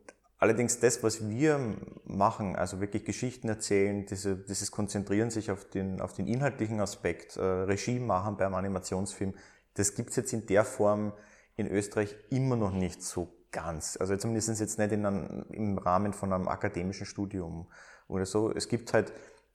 Allerdings 0.45 0.79
das, 0.79 1.01
was 1.01 1.27
wir 1.27 1.59
machen, 2.05 2.55
also 2.55 2.79
wirklich 2.79 3.03
Geschichten 3.03 3.49
erzählen, 3.49 4.05
diese, 4.05 4.35
dieses 4.35 4.69
Konzentrieren 4.69 5.31
sich 5.31 5.49
auf 5.49 5.65
den, 5.65 5.99
auf 5.99 6.13
den 6.13 6.27
inhaltlichen 6.27 6.79
Aspekt, 6.81 7.35
äh, 7.35 7.41
Regie 7.41 7.97
machen 7.97 8.37
beim 8.37 8.53
Animationsfilm, 8.53 9.33
das 9.73 9.95
gibt's 9.95 10.15
jetzt 10.17 10.33
in 10.33 10.45
der 10.45 10.63
Form 10.63 11.13
in 11.55 11.67
Österreich 11.67 12.15
immer 12.29 12.55
noch 12.57 12.71
nicht 12.71 13.01
so 13.01 13.35
ganz. 13.51 13.97
Also 13.99 14.15
zumindest 14.17 14.59
jetzt 14.59 14.77
nicht 14.77 14.91
in 14.91 15.07
einem, 15.07 15.45
im 15.49 15.79
Rahmen 15.79 16.13
von 16.13 16.31
einem 16.31 16.47
akademischen 16.47 17.07
Studium 17.07 17.65
oder 18.07 18.27
so. 18.27 18.51
Es 18.51 18.67
gibt 18.67 18.93
halt, 18.93 19.13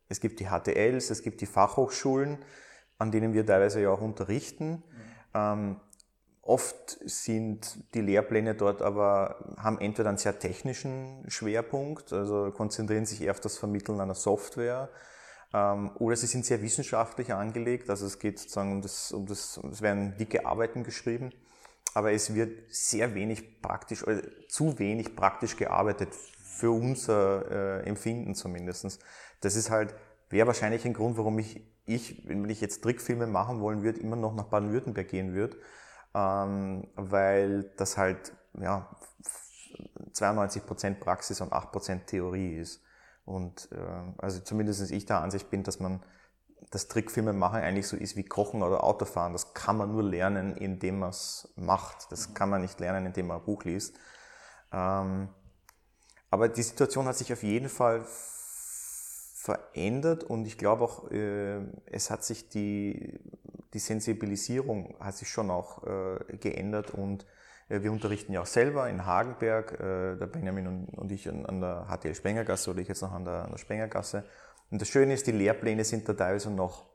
es 0.08 0.18
gibt 0.18 0.40
die 0.40 0.46
HTLs, 0.46 1.10
es 1.10 1.22
gibt 1.22 1.40
die 1.40 1.46
Fachhochschulen, 1.46 2.38
an 2.98 3.12
denen 3.12 3.32
wir 3.32 3.46
teilweise 3.46 3.80
ja 3.80 3.90
auch 3.90 4.00
unterrichten. 4.00 4.70
Mhm. 4.70 4.82
Ähm, 5.34 5.76
oft 6.42 6.98
sind 7.04 7.78
die 7.94 8.00
Lehrpläne 8.00 8.54
dort 8.54 8.82
aber, 8.82 9.54
haben 9.56 9.78
entweder 9.80 10.08
einen 10.08 10.18
sehr 10.18 10.38
technischen 10.38 11.24
Schwerpunkt, 11.28 12.12
also 12.12 12.50
konzentrieren 12.50 13.06
sich 13.06 13.22
eher 13.22 13.32
auf 13.32 13.40
das 13.40 13.58
Vermitteln 13.58 14.00
einer 14.00 14.14
Software, 14.14 14.88
ähm, 15.52 15.90
oder 15.96 16.16
sie 16.16 16.26
sind 16.26 16.46
sehr 16.46 16.62
wissenschaftlich 16.62 17.32
angelegt, 17.32 17.90
also 17.90 18.06
es 18.06 18.18
geht 18.18 18.38
sozusagen 18.38 18.72
um 18.72 18.82
das, 18.82 19.12
um 19.12 19.26
das, 19.26 19.60
es 19.70 19.82
werden 19.82 20.16
dicke 20.16 20.46
Arbeiten 20.46 20.82
geschrieben, 20.82 21.30
aber 21.94 22.12
es 22.12 22.34
wird 22.34 22.72
sehr 22.72 23.14
wenig 23.14 23.60
praktisch, 23.60 24.06
oder 24.06 24.22
zu 24.48 24.78
wenig 24.78 25.16
praktisch 25.16 25.56
gearbeitet, 25.56 26.10
für 26.60 26.70
unser 26.70 27.50
äh, 27.50 27.88
Empfinden 27.88 28.34
zumindestens. 28.34 28.98
Das 29.40 29.56
ist 29.56 29.70
halt, 29.70 29.94
wäre 30.28 30.46
wahrscheinlich 30.46 30.84
ein 30.84 30.92
Grund, 30.92 31.16
warum 31.16 31.38
ich, 31.38 31.62
ich, 31.86 32.28
wenn 32.28 32.48
ich 32.48 32.60
jetzt 32.60 32.82
Trickfilme 32.82 33.26
machen 33.26 33.60
wollen 33.60 33.82
würde, 33.82 34.00
immer 34.00 34.16
noch 34.16 34.34
nach 34.34 34.44
Baden-Württemberg 34.44 35.08
gehen 35.08 35.32
würde, 35.32 35.56
ähm, 36.14 36.88
weil 36.96 37.64
das 37.76 37.96
halt, 37.96 38.32
ja, 38.58 38.88
92% 40.12 40.94
Praxis 41.00 41.40
und 41.40 41.52
8% 41.52 42.06
Theorie 42.06 42.56
ist. 42.56 42.82
Und 43.24 43.68
äh, 43.72 44.12
also 44.18 44.40
zumindest 44.40 44.90
ich 44.90 45.06
der 45.06 45.20
Ansicht 45.20 45.50
bin, 45.50 45.62
dass 45.62 45.78
man 45.78 46.02
das 46.70 46.88
Trickfilme 46.88 47.32
machen 47.32 47.60
eigentlich 47.60 47.88
so 47.88 47.96
ist 47.96 48.16
wie 48.16 48.24
Kochen 48.24 48.62
oder 48.62 48.84
Autofahren. 48.84 49.32
Das 49.32 49.54
kann 49.54 49.76
man 49.76 49.92
nur 49.92 50.02
lernen, 50.02 50.56
indem 50.56 51.00
man 51.00 51.10
es 51.10 51.52
macht. 51.56 52.10
Das 52.12 52.34
kann 52.34 52.50
man 52.50 52.60
nicht 52.60 52.80
lernen, 52.80 53.06
indem 53.06 53.28
man 53.28 53.38
ein 53.38 53.44
Buch 53.44 53.64
liest. 53.64 53.96
Ähm, 54.72 55.28
aber 56.30 56.48
die 56.48 56.62
Situation 56.62 57.06
hat 57.06 57.16
sich 57.16 57.32
auf 57.32 57.42
jeden 57.42 57.68
Fall 57.68 58.04
verändert 59.40 60.22
und 60.22 60.46
ich 60.46 60.58
glaube 60.58 60.84
auch, 60.84 61.10
äh, 61.10 61.60
es 61.86 62.10
hat 62.10 62.24
sich 62.24 62.50
die, 62.50 63.18
die 63.72 63.78
Sensibilisierung 63.78 64.94
hat 65.00 65.16
sich 65.16 65.30
schon 65.30 65.50
auch 65.50 65.82
äh, 65.84 66.36
geändert 66.36 66.90
und 66.90 67.24
äh, 67.70 67.80
wir 67.80 67.90
unterrichten 67.90 68.34
ja 68.34 68.42
auch 68.42 68.46
selber 68.46 68.90
in 68.90 69.06
Hagenberg, 69.06 69.80
äh, 69.80 70.16
der 70.16 70.26
Benjamin 70.26 70.66
und, 70.66 70.88
und 70.90 71.10
ich 71.10 71.26
an, 71.26 71.46
an 71.46 71.62
der 71.62 71.86
HTL 71.88 72.14
Spengergasse 72.14 72.70
oder 72.70 72.80
ich 72.80 72.88
jetzt 72.88 73.00
noch 73.00 73.12
an 73.12 73.24
der, 73.24 73.44
an 73.44 73.50
der 73.52 73.56
Spengergasse. 73.56 74.24
Und 74.70 74.82
das 74.82 74.88
Schöne 74.88 75.14
ist, 75.14 75.26
die 75.26 75.32
Lehrpläne 75.32 75.84
sind 75.84 76.06
da 76.06 76.12
teilweise 76.12 76.50
noch 76.50 76.90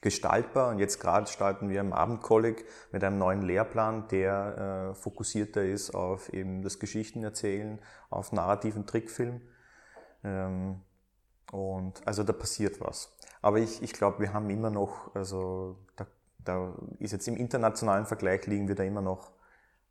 gestaltbar 0.00 0.70
und 0.70 0.80
jetzt 0.80 0.98
gerade 0.98 1.28
starten 1.28 1.68
wir 1.68 1.80
im 1.80 1.92
Abendkolleg 1.92 2.64
mit 2.90 3.04
einem 3.04 3.18
neuen 3.18 3.42
Lehrplan, 3.42 4.08
der 4.08 4.90
äh, 4.90 4.94
fokussierter 4.94 5.62
ist 5.62 5.94
auf 5.94 6.32
eben 6.32 6.62
das 6.62 6.80
Geschichtenerzählen, 6.80 7.78
auf 8.08 8.32
narrativen 8.32 8.86
Trickfilm. 8.86 9.42
Ähm, 10.24 10.80
und 11.50 12.06
also 12.06 12.22
da 12.22 12.32
passiert 12.32 12.80
was. 12.80 13.12
Aber 13.42 13.58
ich, 13.58 13.82
ich 13.82 13.92
glaube, 13.92 14.20
wir 14.20 14.32
haben 14.32 14.48
immer 14.50 14.70
noch, 14.70 15.14
also 15.14 15.76
da, 15.96 16.06
da 16.44 16.74
ist 16.98 17.12
jetzt 17.12 17.26
im 17.26 17.36
internationalen 17.36 18.06
Vergleich 18.06 18.46
liegen 18.46 18.68
wir 18.68 18.74
da 18.74 18.84
immer 18.84 19.02
noch 19.02 19.32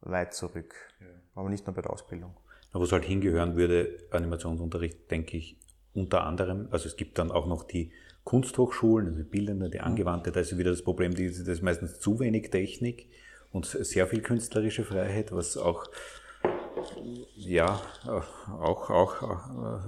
weit 0.01 0.34
zurück. 0.34 0.74
Ja. 1.01 1.07
Aber 1.36 1.49
nicht 1.49 1.66
nur 1.68 1.76
bei 1.76 1.82
der 1.82 1.91
Ausbildung. 1.91 2.36
Wo 2.72 2.84
es 2.84 2.91
halt 2.91 3.05
hingehören 3.05 3.55
würde, 3.55 3.97
Animationsunterricht, 4.12 5.10
denke 5.12 5.38
ich, 5.38 5.57
unter 5.93 6.24
anderem, 6.24 6.68
also 6.72 6.88
es 6.88 6.95
gibt 6.95 7.18
dann 7.18 7.32
auch 7.32 7.47
noch 7.47 7.64
die 7.64 7.91
Kunsthochschulen, 8.24 9.07
also 9.07 9.24
bildende, 9.24 9.70
die 9.70 9.80
angewandte, 9.80 10.32
da 10.32 10.39
ist 10.39 10.55
wieder 10.57 10.70
das 10.70 10.84
Problem, 10.84 11.14
das 11.14 11.39
ist 11.39 11.64
meistens 11.64 11.99
zu 11.99 12.20
wenig 12.20 12.51
Technik 12.51 13.10
und 13.51 13.66
sehr 13.66 14.05
viel 14.05 14.22
künstlerische 14.22 14.86
Freiheit, 14.86 15.32
was 15.32 15.57
auch 15.57 15.89
ja, 17.36 17.82
auch, 18.05 18.89
auch 18.89 19.22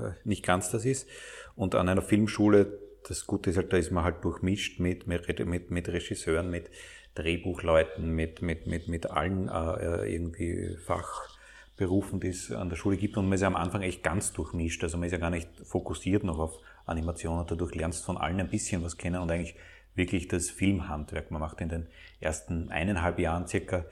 äh, 0.01 0.13
nicht 0.23 0.43
ganz 0.43 0.71
das 0.71 0.85
ist. 0.85 1.07
Und 1.55 1.75
an 1.75 1.89
einer 1.89 2.01
Filmschule, 2.01 2.79
das 3.07 3.25
Gute 3.25 3.49
ist 3.49 3.57
halt, 3.57 3.73
da 3.73 3.77
ist 3.77 3.91
man 3.91 4.03
halt 4.03 4.23
durchmischt 4.23 4.79
mit, 4.79 5.07
mit, 5.07 5.69
mit, 5.69 5.89
Regisseuren, 5.89 6.49
mit 6.49 6.69
Drehbuchleuten, 7.15 8.09
mit, 8.09 8.41
mit, 8.41 8.67
mit, 8.67 8.87
mit 8.87 9.09
allen 9.09 9.49
äh, 9.49 10.13
irgendwie 10.13 10.77
Fachberufen, 10.85 12.19
die 12.19 12.29
es 12.29 12.51
an 12.51 12.69
der 12.69 12.75
Schule 12.77 12.97
gibt. 12.97 13.17
Und 13.17 13.25
man 13.25 13.33
ist 13.33 13.41
ja 13.41 13.47
am 13.47 13.55
Anfang 13.55 13.81
echt 13.81 14.03
ganz 14.03 14.33
durchmischt. 14.33 14.83
Also 14.83 14.97
man 14.97 15.07
ist 15.07 15.13
ja 15.13 15.17
gar 15.17 15.29
nicht 15.29 15.49
fokussiert 15.63 16.23
noch 16.23 16.39
auf 16.39 16.59
Animation 16.85 17.39
und 17.39 17.51
dadurch 17.51 17.75
lernst 17.75 18.01
du 18.01 18.05
von 18.05 18.17
allen 18.17 18.39
ein 18.39 18.49
bisschen 18.49 18.83
was 18.83 18.97
kennen 18.97 19.21
und 19.21 19.31
eigentlich 19.31 19.55
wirklich 19.95 20.27
das 20.27 20.49
Filmhandwerk. 20.49 21.31
Man 21.31 21.41
macht 21.41 21.61
in 21.61 21.69
den 21.69 21.87
ersten 22.19 22.69
eineinhalb 22.69 23.19
Jahren 23.19 23.47
circa 23.47 23.85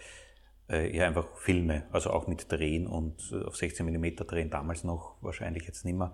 äh, 0.70 0.96
eher 0.96 1.08
einfach 1.08 1.28
Filme, 1.38 1.84
also 1.92 2.12
auch 2.12 2.28
mit 2.28 2.52
Drehen 2.52 2.88
und 2.88 3.32
äh, 3.32 3.44
auf 3.44 3.58
16 3.58 3.86
mm 3.86 4.16
drehen, 4.28 4.50
damals 4.50 4.84
noch 4.84 5.16
wahrscheinlich 5.22 5.66
jetzt 5.66 5.84
nicht 5.84 5.98
mehr. 5.98 6.14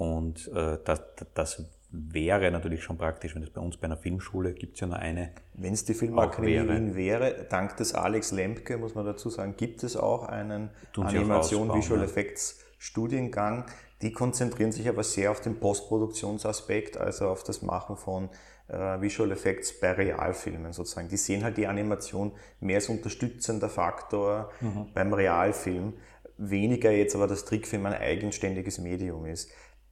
Und 0.00 0.50
äh, 0.54 0.78
das, 0.82 1.02
das 1.34 1.62
wäre 1.90 2.50
natürlich 2.50 2.82
schon 2.82 2.96
praktisch, 2.96 3.34
wenn 3.34 3.42
es 3.42 3.50
bei 3.50 3.60
uns 3.60 3.76
bei 3.76 3.84
einer 3.84 3.98
Filmschule 3.98 4.54
gibt 4.54 4.76
es 4.76 4.80
ja 4.80 4.86
nur 4.86 4.96
eine. 4.96 5.32
Wenn 5.52 5.74
es 5.74 5.84
die 5.84 5.92
Filmakademie 5.92 6.66
Wien 6.66 6.94
wäre, 6.96 7.46
dank 7.50 7.76
des 7.76 7.92
Alex 7.94 8.32
Lemke, 8.32 8.78
muss 8.78 8.94
man 8.94 9.04
dazu 9.04 9.28
sagen, 9.28 9.56
gibt 9.58 9.82
es 9.84 9.98
auch 9.98 10.22
einen 10.26 10.70
Animation 10.96 11.74
Visual 11.74 12.00
ja. 12.00 12.06
Effects 12.06 12.60
Studiengang. 12.78 13.66
Die 14.00 14.10
konzentrieren 14.10 14.72
sich 14.72 14.88
aber 14.88 15.04
sehr 15.04 15.32
auf 15.32 15.42
den 15.42 15.60
Postproduktionsaspekt, 15.60 16.96
also 16.96 17.28
auf 17.28 17.44
das 17.44 17.60
Machen 17.60 17.98
von 17.98 18.30
äh, 18.68 19.02
Visual 19.02 19.30
Effects 19.32 19.78
bei 19.80 19.92
Realfilmen 19.92 20.72
sozusagen. 20.72 21.08
Die 21.08 21.18
sehen 21.18 21.44
halt 21.44 21.58
die 21.58 21.66
Animation 21.66 22.32
mehr 22.60 22.76
als 22.76 22.88
unterstützender 22.88 23.68
Faktor 23.68 24.50
mhm. 24.62 24.86
beim 24.94 25.12
Realfilm, 25.12 25.92
weniger 26.38 26.90
jetzt 26.90 27.14
aber 27.14 27.26
das 27.26 27.44
Trickfilm 27.44 27.84
ein 27.84 27.92
eigenständiges 27.92 28.78
Medium 28.78 29.26
ist. 29.26 29.50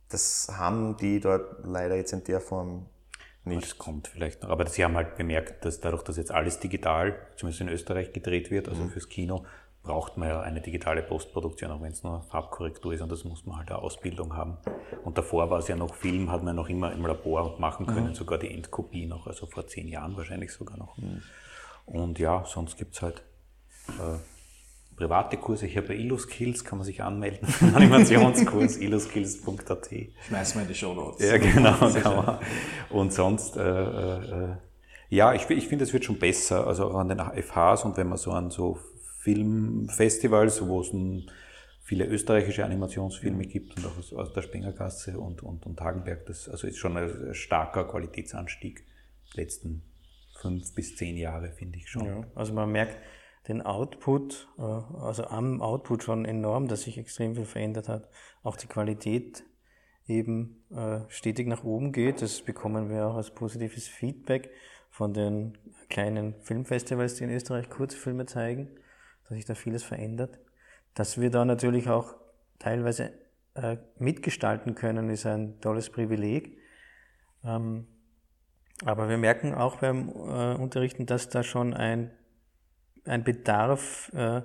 Das 0.08 0.48
haben 0.56 0.96
die 0.96 1.20
dort 1.20 1.64
leider 1.64 1.96
jetzt 1.96 2.12
in 2.12 2.24
der 2.24 2.40
Form 2.40 2.86
nicht. 3.44 3.62
Das 3.62 3.78
kommt 3.78 4.08
vielleicht 4.08 4.42
noch. 4.42 4.50
Aber 4.50 4.66
sie 4.66 4.84
haben 4.84 4.96
halt 4.96 5.16
bemerkt, 5.16 5.64
dass 5.64 5.80
dadurch, 5.80 6.02
dass 6.02 6.16
jetzt 6.16 6.30
alles 6.30 6.60
digital, 6.60 7.18
zumindest 7.36 7.60
in 7.62 7.68
Österreich 7.68 8.12
gedreht 8.12 8.50
wird, 8.50 8.68
also 8.68 8.82
mhm. 8.82 8.90
fürs 8.90 9.08
Kino, 9.08 9.44
braucht 9.82 10.16
man 10.18 10.28
ja 10.28 10.40
eine 10.40 10.60
digitale 10.60 11.02
Postproduktion, 11.02 11.70
auch 11.70 11.80
wenn 11.80 11.92
es 11.92 12.02
nur 12.02 12.22
Farbkorrektur 12.22 12.92
ist 12.92 13.00
und 13.00 13.10
das 13.10 13.24
muss 13.24 13.46
man 13.46 13.56
halt 13.56 13.70
eine 13.70 13.78
Ausbildung 13.78 14.36
haben. 14.36 14.58
Und 15.04 15.16
davor 15.16 15.48
war 15.50 15.60
es 15.60 15.68
ja 15.68 15.76
noch 15.76 15.94
Film, 15.94 16.30
hat 16.30 16.42
man 16.42 16.56
noch 16.56 16.68
immer 16.68 16.92
im 16.92 17.06
Labor 17.06 17.58
machen 17.58 17.86
können, 17.86 18.08
mhm. 18.08 18.14
sogar 18.14 18.38
die 18.38 18.52
Endkopie 18.52 19.06
noch, 19.06 19.26
also 19.26 19.46
vor 19.46 19.66
zehn 19.66 19.88
Jahren 19.88 20.16
wahrscheinlich 20.16 20.52
sogar 20.52 20.76
noch. 20.76 20.96
Mhm. 20.98 21.22
Und 21.86 22.18
ja, 22.18 22.44
sonst 22.44 22.76
gibt 22.76 22.96
es 22.96 23.02
halt 23.02 23.22
äh, 23.88 24.18
private 24.98 25.36
Kurse. 25.36 25.66
Ich 25.66 25.76
habe 25.76 25.88
bei 25.88 25.94
IlluSkills, 25.94 26.64
kann 26.64 26.78
man 26.78 26.84
sich 26.84 27.02
anmelden, 27.02 27.48
Animationskurs, 27.74 28.76
illuskills.at. 28.78 29.88
Schmeißen 30.26 30.56
wir 30.56 30.62
in 30.62 30.68
die 30.68 30.74
Show 30.74 30.94
Notes. 30.94 31.24
Ja, 31.24 31.38
genau, 31.38 31.74
kann 32.02 32.16
man. 32.16 32.38
Und 32.90 33.12
sonst, 33.12 33.56
äh, 33.56 33.60
äh, 33.62 34.56
ja, 35.08 35.32
ich, 35.34 35.48
ich 35.48 35.68
finde, 35.68 35.84
es 35.84 35.92
wird 35.92 36.04
schon 36.04 36.18
besser, 36.18 36.66
also 36.66 36.90
auch 36.90 36.96
an 36.96 37.08
den 37.08 37.18
FHs 37.18 37.84
und 37.84 37.96
wenn 37.96 38.08
man 38.08 38.18
so 38.18 38.32
an 38.32 38.50
so 38.50 38.78
Filmfestivals, 39.20 40.66
wo 40.66 40.80
es 40.80 40.92
viele 41.82 42.04
österreichische 42.04 42.64
Animationsfilme 42.64 43.44
gibt 43.44 43.76
und 43.76 43.86
auch 43.86 43.96
aus, 43.98 44.12
aus 44.12 44.32
der 44.32 44.42
Spengergasse 44.42 45.18
und, 45.18 45.42
und, 45.42 45.64
und 45.64 45.80
Hagenberg, 45.80 46.26
das 46.26 46.48
also 46.48 46.66
ist 46.66 46.78
schon 46.78 46.96
ein 46.96 47.34
starker 47.34 47.84
Qualitätsanstieg 47.84 48.84
letzten 49.34 49.82
fünf 50.40 50.74
bis 50.74 50.96
zehn 50.96 51.16
Jahre, 51.16 51.50
finde 51.52 51.78
ich 51.78 51.88
schon. 51.88 52.06
Ja, 52.06 52.24
also 52.34 52.52
man 52.52 52.70
merkt, 52.70 52.96
den 53.46 53.62
Output, 53.62 54.48
äh, 54.58 54.62
also 54.62 55.24
am 55.26 55.62
Output 55.62 56.02
schon 56.02 56.24
enorm, 56.24 56.68
dass 56.68 56.82
sich 56.82 56.98
extrem 56.98 57.34
viel 57.34 57.44
verändert 57.44 57.88
hat. 57.88 58.08
Auch 58.42 58.56
die 58.56 58.66
Qualität 58.66 59.44
eben 60.06 60.64
äh, 60.70 61.00
stetig 61.08 61.46
nach 61.46 61.64
oben 61.64 61.92
geht. 61.92 62.22
Das 62.22 62.42
bekommen 62.42 62.90
wir 62.90 63.06
auch 63.06 63.16
als 63.16 63.30
positives 63.30 63.86
Feedback 63.86 64.50
von 64.90 65.12
den 65.12 65.56
kleinen 65.88 66.34
Filmfestivals, 66.42 67.16
die 67.16 67.24
in 67.24 67.30
Österreich 67.30 67.68
Kurzfilme 67.68 68.26
zeigen, 68.26 68.70
dass 69.24 69.36
sich 69.36 69.44
da 69.44 69.54
vieles 69.54 69.82
verändert. 69.82 70.38
Dass 70.94 71.20
wir 71.20 71.30
da 71.30 71.44
natürlich 71.44 71.88
auch 71.88 72.16
teilweise 72.58 73.12
äh, 73.54 73.76
mitgestalten 73.98 74.74
können, 74.74 75.10
ist 75.10 75.26
ein 75.26 75.60
tolles 75.60 75.90
Privileg. 75.90 76.58
Ähm, 77.44 77.86
aber 78.84 79.08
wir 79.08 79.18
merken 79.18 79.54
auch 79.54 79.76
beim 79.76 80.08
Unterrichten, 80.08 81.04
dass 81.04 81.28
da 81.28 81.42
schon 81.42 81.74
ein 81.74 82.12
ein 83.04 83.24
Bedarf 83.24 84.10
äh, 84.14 84.42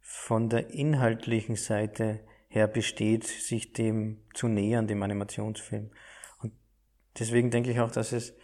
von 0.00 0.48
der 0.48 0.70
inhaltlichen 0.70 1.56
Seite 1.56 2.20
her 2.48 2.66
besteht, 2.66 3.24
sich 3.24 3.72
dem 3.72 4.22
zu 4.34 4.48
nähern, 4.48 4.86
dem 4.86 5.02
Animationsfilm. 5.02 5.90
Und 6.40 6.52
deswegen 7.18 7.50
denke 7.50 7.70
ich 7.70 7.80
auch, 7.80 7.90
dass 7.90 8.12
es 8.12 8.34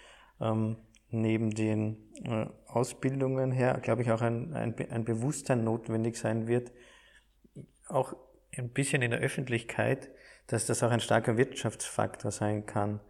ähm, 0.40 0.78
neben 1.10 1.50
den 1.50 2.10
äh, 2.24 2.46
Ausbildungen 2.66 3.52
her, 3.52 3.78
glaube 3.82 4.02
ich, 4.02 4.10
auch 4.10 4.22
ein, 4.22 4.54
ein, 4.54 4.74
ein 4.90 5.04
Bewusstsein 5.04 5.64
notwendig 5.64 6.16
sein 6.16 6.46
wird, 6.46 6.72
auch 7.86 8.14
ein 8.56 8.70
bisschen 8.70 9.02
in 9.02 9.10
der 9.10 9.20
Öffentlichkeit, 9.20 10.10
dass 10.46 10.66
das 10.66 10.82
auch 10.82 10.90
ein 10.90 11.00
starker 11.00 11.36
Wirtschaftsfaktor 11.36 12.30
sein 12.30 12.66
kann. 12.66 13.00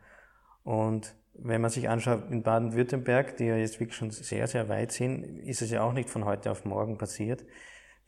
Und 0.65 1.15
wenn 1.39 1.61
man 1.61 1.71
sich 1.71 1.89
anschaut 1.89 2.31
in 2.31 2.43
Baden-Württemberg, 2.43 3.37
die 3.37 3.47
ja 3.47 3.57
jetzt 3.57 3.81
wirklich 3.81 3.97
schon 3.97 4.11
sehr, 4.11 4.47
sehr 4.47 4.69
weit 4.69 4.93
sind, 4.93 5.25
ist 5.41 5.63
es 5.63 5.71
ja 5.71 5.83
auch 5.83 5.93
nicht 5.93 6.11
von 6.11 6.25
heute 6.25 6.51
auf 6.51 6.65
morgen 6.65 6.99
passiert, 6.99 7.45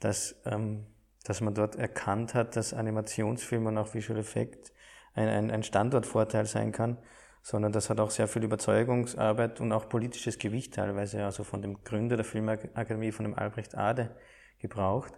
dass, 0.01 0.41
ähm, 0.45 0.87
dass 1.25 1.41
man 1.41 1.55
dort 1.55 1.77
erkannt 1.77 2.35
hat, 2.35 2.57
dass 2.57 2.75
Animationsfilm 2.75 3.67
und 3.67 3.79
auch 3.79 3.95
Visual 3.95 4.19
Effect 4.19 4.73
ein, 5.15 5.29
ein, 5.29 5.51
ein 5.51 5.63
Standortvorteil 5.63 6.47
sein 6.47 6.73
kann. 6.73 6.99
sondern 7.43 7.73
das 7.73 7.89
hat 7.89 8.01
auch 8.01 8.11
sehr 8.11 8.29
viel 8.29 8.45
Überzeugungsarbeit 8.45 9.61
und 9.61 9.73
auch 9.73 9.89
politisches 9.89 10.39
Gewicht 10.39 10.75
teilweise, 10.75 11.25
also 11.25 11.43
von 11.43 11.63
dem 11.63 11.83
Gründer 11.85 12.17
der 12.17 12.25
Filmakademie, 12.25 13.13
von 13.13 13.25
dem 13.25 13.35
Albrecht 13.35 13.77
Ade, 13.77 14.15
gebraucht. 14.59 15.15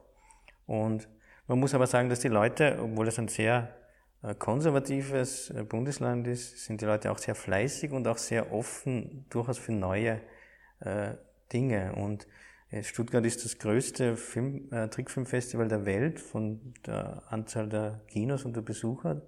Und 0.67 1.09
man 1.49 1.59
muss 1.59 1.75
aber 1.75 1.89
sagen, 1.89 2.09
dass 2.09 2.21
die 2.21 2.29
Leute, 2.29 2.79
obwohl 2.81 3.09
es 3.09 3.19
ein 3.19 3.27
sehr 3.27 3.75
konservatives 4.39 5.51
äh, 5.51 5.65
Bundesland 5.65 6.27
ist, 6.27 6.65
sind 6.65 6.81
die 6.81 6.85
Leute 6.85 7.11
auch 7.11 7.19
sehr 7.19 7.35
fleißig 7.35 7.93
und 7.93 8.07
auch 8.07 8.19
sehr 8.19 8.53
offen 8.53 9.27
durchaus 9.31 9.59
für 9.59 9.73
neue 9.73 10.21
äh, 10.81 11.15
Dinge. 11.53 11.95
Und 11.95 12.27
äh, 12.71 12.83
Stuttgart 12.83 13.25
ist 13.27 13.45
das 13.45 13.59
größte 13.59 14.17
Film, 14.17 14.69
äh, 14.73 14.89
Trickfilmfestival 14.89 15.69
der 15.69 15.85
Welt 15.87 16.21
von 16.21 16.75
der 16.87 17.25
Anzahl 17.29 17.69
der 17.69 18.01
Kinos 18.09 18.45
und 18.45 18.55
der 18.55 18.63
Besucher. 18.63 19.23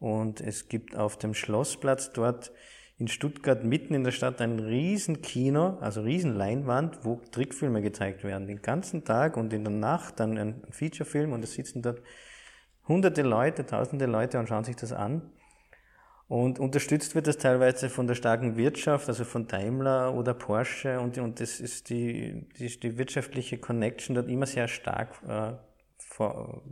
Und 0.00 0.40
es 0.40 0.68
gibt 0.68 0.96
auf 0.96 1.16
dem 1.16 1.34
Schlossplatz 1.34 2.12
dort 2.12 2.52
in 2.98 3.08
Stuttgart 3.08 3.64
mitten 3.64 3.94
in 3.94 4.04
der 4.04 4.12
Stadt 4.12 4.40
ein 4.40 4.58
riesen 4.58 5.22
Kino, 5.22 5.78
also 5.80 6.02
riesen 6.02 6.34
Leinwand, 6.34 7.04
wo 7.04 7.20
Trickfilme 7.30 7.82
gezeigt 7.82 8.22
werden. 8.22 8.46
Den 8.46 8.62
ganzen 8.62 9.04
Tag 9.04 9.36
und 9.36 9.52
in 9.52 9.64
der 9.64 9.72
Nacht 9.72 10.20
dann 10.20 10.36
ein 10.36 10.62
Featurefilm 10.70 11.32
und 11.32 11.42
es 11.42 11.54
sitzen 11.54 11.82
dort 11.82 12.02
hunderte 12.88 13.22
Leute, 13.22 13.66
tausende 13.66 14.06
Leute 14.06 14.38
und 14.38 14.48
schauen 14.48 14.64
sich 14.64 14.76
das 14.76 14.92
an. 14.92 15.30
Und 16.28 16.58
unterstützt 16.58 17.14
wird 17.14 17.26
das 17.26 17.36
teilweise 17.36 17.90
von 17.90 18.06
der 18.06 18.14
starken 18.14 18.56
Wirtschaft, 18.56 19.06
also 19.08 19.24
von 19.24 19.46
Daimler 19.48 20.14
oder 20.14 20.32
Porsche. 20.32 20.98
Und, 20.98 21.18
und 21.18 21.40
das 21.40 21.60
ist 21.60 21.90
die, 21.90 22.48
die, 22.58 22.80
die 22.80 22.96
wirtschaftliche 22.96 23.58
Connection 23.58 24.14
dort 24.14 24.28
immer 24.28 24.46
sehr 24.46 24.66
stark 24.66 25.20
äh, 25.28 25.52
vor, 25.98 26.62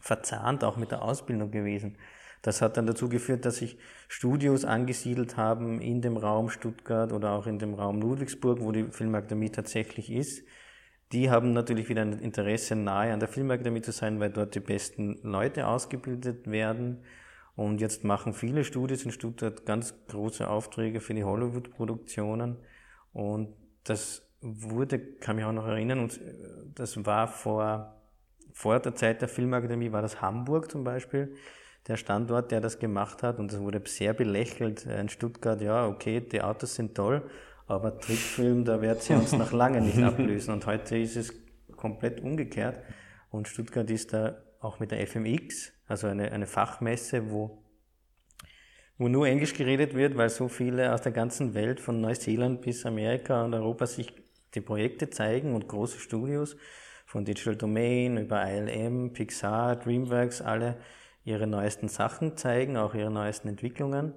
verzahnt, 0.00 0.64
auch 0.64 0.76
mit 0.76 0.90
der 0.90 1.02
Ausbildung 1.02 1.50
gewesen. 1.50 1.96
Das 2.42 2.62
hat 2.62 2.76
dann 2.76 2.86
dazu 2.86 3.08
geführt, 3.08 3.44
dass 3.44 3.56
sich 3.56 3.78
Studios 4.08 4.64
angesiedelt 4.64 5.36
haben 5.36 5.80
in 5.80 6.00
dem 6.00 6.16
Raum 6.16 6.48
Stuttgart 6.48 7.12
oder 7.12 7.32
auch 7.32 7.46
in 7.46 7.58
dem 7.58 7.74
Raum 7.74 8.00
Ludwigsburg, 8.00 8.60
wo 8.60 8.72
die 8.72 8.84
Filmakademie 8.84 9.50
tatsächlich 9.50 10.10
ist. 10.12 10.44
Die 11.12 11.30
haben 11.30 11.52
natürlich 11.52 11.88
wieder 11.88 12.02
ein 12.02 12.18
Interesse, 12.18 12.74
nahe 12.74 13.12
an 13.12 13.20
der 13.20 13.28
Filmakademie 13.28 13.82
zu 13.82 13.92
sein, 13.92 14.18
weil 14.18 14.30
dort 14.30 14.54
die 14.54 14.60
besten 14.60 15.18
Leute 15.22 15.66
ausgebildet 15.66 16.50
werden. 16.50 17.04
Und 17.54 17.80
jetzt 17.80 18.04
machen 18.04 18.34
viele 18.34 18.64
Studios 18.64 19.04
in 19.04 19.12
Stuttgart 19.12 19.64
ganz 19.64 19.94
große 20.08 20.48
Aufträge 20.48 21.00
für 21.00 21.14
die 21.14 21.24
Hollywood-Produktionen. 21.24 22.56
Und 23.12 23.54
das 23.84 24.28
wurde, 24.40 24.98
kann 24.98 25.36
mich 25.36 25.44
auch 25.44 25.52
noch 25.52 25.66
erinnern, 25.66 26.00
und 26.00 26.20
das 26.74 27.06
war 27.06 27.28
vor, 27.28 27.94
vor 28.52 28.78
der 28.80 28.94
Zeit 28.94 29.22
der 29.22 29.28
Filmakademie, 29.28 29.92
war 29.92 30.02
das 30.02 30.20
Hamburg 30.20 30.70
zum 30.70 30.84
Beispiel, 30.84 31.34
der 31.86 31.96
Standort, 31.96 32.50
der 32.50 32.60
das 32.60 32.78
gemacht 32.78 33.22
hat. 33.22 33.38
Und 33.38 33.52
das 33.52 33.60
wurde 33.60 33.80
sehr 33.86 34.12
belächelt 34.12 34.84
in 34.86 35.08
Stuttgart. 35.08 35.60
Ja, 35.62 35.86
okay, 35.86 36.20
die 36.20 36.42
Autos 36.42 36.74
sind 36.74 36.94
toll, 36.94 37.22
aber 37.66 37.98
Trickfilm, 37.98 38.64
da 38.64 38.80
wird 38.80 39.02
sie 39.02 39.14
uns 39.14 39.32
noch 39.32 39.52
lange 39.52 39.80
nicht 39.80 39.98
ablösen. 40.02 40.54
Und 40.54 40.66
heute 40.66 40.96
ist 40.96 41.16
es 41.16 41.34
komplett 41.76 42.20
umgekehrt. 42.20 42.80
Und 43.30 43.48
Stuttgart 43.48 43.90
ist 43.90 44.12
da 44.12 44.42
auch 44.60 44.80
mit 44.80 44.90
der 44.90 45.06
FMX, 45.06 45.72
also 45.86 46.06
eine, 46.06 46.32
eine 46.32 46.46
Fachmesse, 46.46 47.30
wo, 47.30 47.62
wo 48.98 49.08
nur 49.08 49.26
Englisch 49.26 49.54
geredet 49.54 49.94
wird, 49.94 50.16
weil 50.16 50.30
so 50.30 50.48
viele 50.48 50.92
aus 50.92 51.02
der 51.02 51.12
ganzen 51.12 51.54
Welt, 51.54 51.80
von 51.80 52.00
Neuseeland 52.00 52.62
bis 52.62 52.86
Amerika 52.86 53.44
und 53.44 53.54
Europa, 53.54 53.86
sich 53.86 54.12
die 54.54 54.60
Projekte 54.60 55.10
zeigen 55.10 55.54
und 55.54 55.68
große 55.68 55.98
Studios 55.98 56.56
von 57.04 57.24
Digital 57.24 57.56
Domain 57.56 58.16
über 58.16 58.44
ILM, 58.44 59.12
Pixar, 59.12 59.76
DreamWorks, 59.76 60.40
alle 60.40 60.76
ihre 61.24 61.46
neuesten 61.46 61.88
Sachen 61.88 62.36
zeigen, 62.36 62.76
auch 62.76 62.94
ihre 62.94 63.10
neuesten 63.10 63.48
Entwicklungen. 63.48 64.14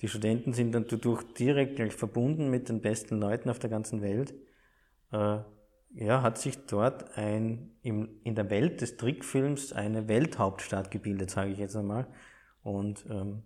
Die 0.00 0.08
Studenten 0.08 0.52
sind 0.52 0.72
dann 0.72 0.86
dadurch 0.88 1.22
direkt 1.34 1.92
verbunden 1.92 2.50
mit 2.50 2.68
den 2.68 2.80
besten 2.80 3.18
Leuten 3.18 3.50
auf 3.50 3.58
der 3.58 3.70
ganzen 3.70 4.00
Welt. 4.00 4.34
Äh, 5.12 5.38
ja, 5.92 6.22
hat 6.22 6.38
sich 6.38 6.66
dort 6.66 7.16
ein, 7.18 7.72
im, 7.82 8.20
in 8.22 8.34
der 8.34 8.48
Welt 8.48 8.80
des 8.80 8.96
Trickfilms 8.96 9.72
eine 9.72 10.08
Welthauptstadt 10.08 10.90
gebildet, 10.90 11.30
sage 11.30 11.50
ich 11.50 11.58
jetzt 11.58 11.76
einmal. 11.76 12.06
Und, 12.62 13.04
ähm, 13.10 13.42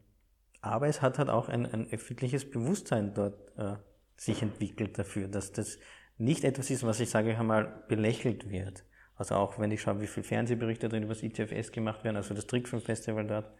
aber 0.60 0.86
es 0.88 1.02
hat 1.02 1.18
halt 1.18 1.30
auch 1.30 1.48
ein, 1.48 1.66
ein 1.66 1.90
öffentliches 1.90 2.50
Bewusstsein 2.50 3.14
dort 3.14 3.56
äh, 3.56 3.76
sich 4.16 4.42
entwickelt 4.42 4.98
dafür, 4.98 5.28
dass 5.28 5.52
das 5.52 5.78
nicht 6.18 6.44
etwas 6.44 6.70
ist, 6.70 6.84
was 6.84 7.00
ich 7.00 7.10
sage 7.10 7.36
einmal 7.36 7.84
belächelt 7.88 8.50
wird. 8.50 8.84
Also 9.16 9.36
auch 9.36 9.58
wenn 9.58 9.70
ich 9.70 9.82
schaue, 9.82 10.00
wie 10.00 10.06
viele 10.06 10.24
Fernsehberichte 10.24 10.88
drin 10.88 11.04
über 11.04 11.14
das 11.14 11.22
ITFS 11.22 11.72
gemacht 11.72 12.04
werden, 12.04 12.16
also 12.16 12.34
das 12.34 12.46
Trickfilmfestival 12.46 13.26
dort. 13.26 13.50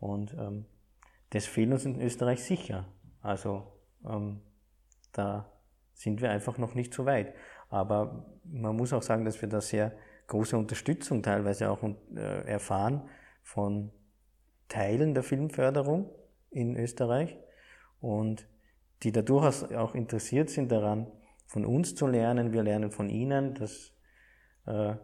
Und 0.00 0.34
ähm, 0.34 0.66
das 1.30 1.46
fehlt 1.46 1.72
uns 1.72 1.84
in 1.84 2.00
Österreich 2.00 2.42
sicher. 2.42 2.86
Also 3.20 3.66
ähm, 4.04 4.40
da 5.12 5.52
sind 5.92 6.20
wir 6.20 6.30
einfach 6.30 6.58
noch 6.58 6.74
nicht 6.74 6.94
so 6.94 7.06
weit. 7.06 7.34
Aber 7.68 8.26
man 8.44 8.76
muss 8.76 8.92
auch 8.92 9.02
sagen, 9.02 9.24
dass 9.24 9.40
wir 9.42 9.48
da 9.48 9.60
sehr 9.60 9.92
große 10.28 10.56
Unterstützung 10.56 11.22
teilweise 11.22 11.70
auch 11.70 11.82
äh, 11.82 12.46
erfahren 12.46 13.08
von 13.42 13.90
Teilen 14.68 15.14
der 15.14 15.22
Filmförderung 15.22 16.10
in 16.50 16.76
Österreich 16.76 17.36
und 18.00 18.46
die 19.02 19.12
da 19.12 19.22
durchaus 19.22 19.64
auch 19.72 19.94
interessiert 19.94 20.50
sind 20.50 20.70
daran, 20.70 21.06
von 21.46 21.64
uns 21.64 21.94
zu 21.94 22.06
lernen. 22.06 22.52
Wir 22.52 22.62
lernen 22.62 22.90
von 22.90 23.08
ihnen. 23.08 23.54
Das 23.54 23.92
äh, 24.66 24.94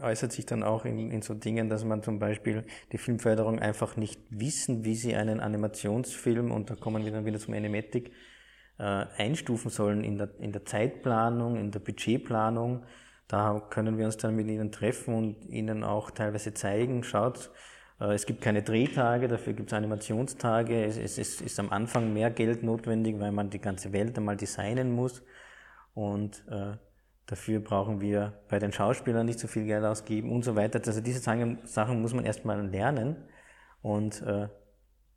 äußert 0.00 0.32
sich 0.32 0.46
dann 0.46 0.62
auch 0.62 0.84
in, 0.84 1.10
in 1.10 1.22
so 1.22 1.34
Dingen, 1.34 1.68
dass 1.68 1.84
man 1.84 2.02
zum 2.02 2.18
Beispiel 2.18 2.64
die 2.92 2.98
Filmförderung 2.98 3.58
einfach 3.58 3.96
nicht 3.96 4.20
wissen, 4.30 4.84
wie 4.84 4.94
sie 4.94 5.14
einen 5.14 5.40
Animationsfilm, 5.40 6.50
und 6.50 6.70
da 6.70 6.74
kommen 6.74 7.04
wir 7.04 7.12
dann 7.12 7.24
wieder 7.24 7.38
zum 7.38 7.54
Animatic, 7.54 8.12
äh, 8.78 9.06
einstufen 9.16 9.70
sollen 9.70 10.04
in 10.04 10.18
der, 10.18 10.30
in 10.40 10.52
der 10.52 10.64
Zeitplanung, 10.64 11.56
in 11.56 11.70
der 11.70 11.80
Budgetplanung. 11.80 12.84
Da 13.28 13.60
können 13.70 13.98
wir 13.98 14.06
uns 14.06 14.16
dann 14.16 14.36
mit 14.36 14.48
ihnen 14.48 14.72
treffen 14.72 15.14
und 15.14 15.46
ihnen 15.46 15.84
auch 15.84 16.10
teilweise 16.10 16.52
zeigen, 16.54 17.04
schaut, 17.04 17.50
äh, 18.00 18.14
es 18.14 18.26
gibt 18.26 18.42
keine 18.42 18.62
Drehtage, 18.62 19.28
dafür 19.28 19.52
gibt 19.52 19.70
es 19.70 19.74
Animationstage. 19.74 20.84
Es, 20.84 20.98
es, 20.98 21.18
es, 21.18 21.40
ist 21.40 21.60
am 21.60 21.70
Anfang 21.70 22.12
mehr 22.12 22.30
Geld 22.30 22.62
notwendig, 22.62 23.18
weil 23.20 23.32
man 23.32 23.50
die 23.50 23.60
ganze 23.60 23.92
Welt 23.92 24.16
einmal 24.18 24.36
designen 24.36 24.92
muss. 24.92 25.22
Und 25.94 26.44
äh, 26.50 26.76
dafür 27.26 27.60
brauchen 27.60 28.00
wir 28.00 28.40
bei 28.48 28.58
den 28.58 28.72
Schauspielern 28.72 29.26
nicht 29.26 29.38
so 29.38 29.48
viel 29.48 29.64
Geld 29.64 29.84
ausgeben 29.84 30.30
und 30.30 30.42
so 30.44 30.56
weiter. 30.56 30.80
Also 30.84 31.00
diese 31.00 31.20
Sachen 31.20 32.00
muss 32.00 32.14
man 32.14 32.24
erstmal 32.24 32.66
lernen. 32.66 33.16
Und 33.80 34.22
äh, 34.22 34.48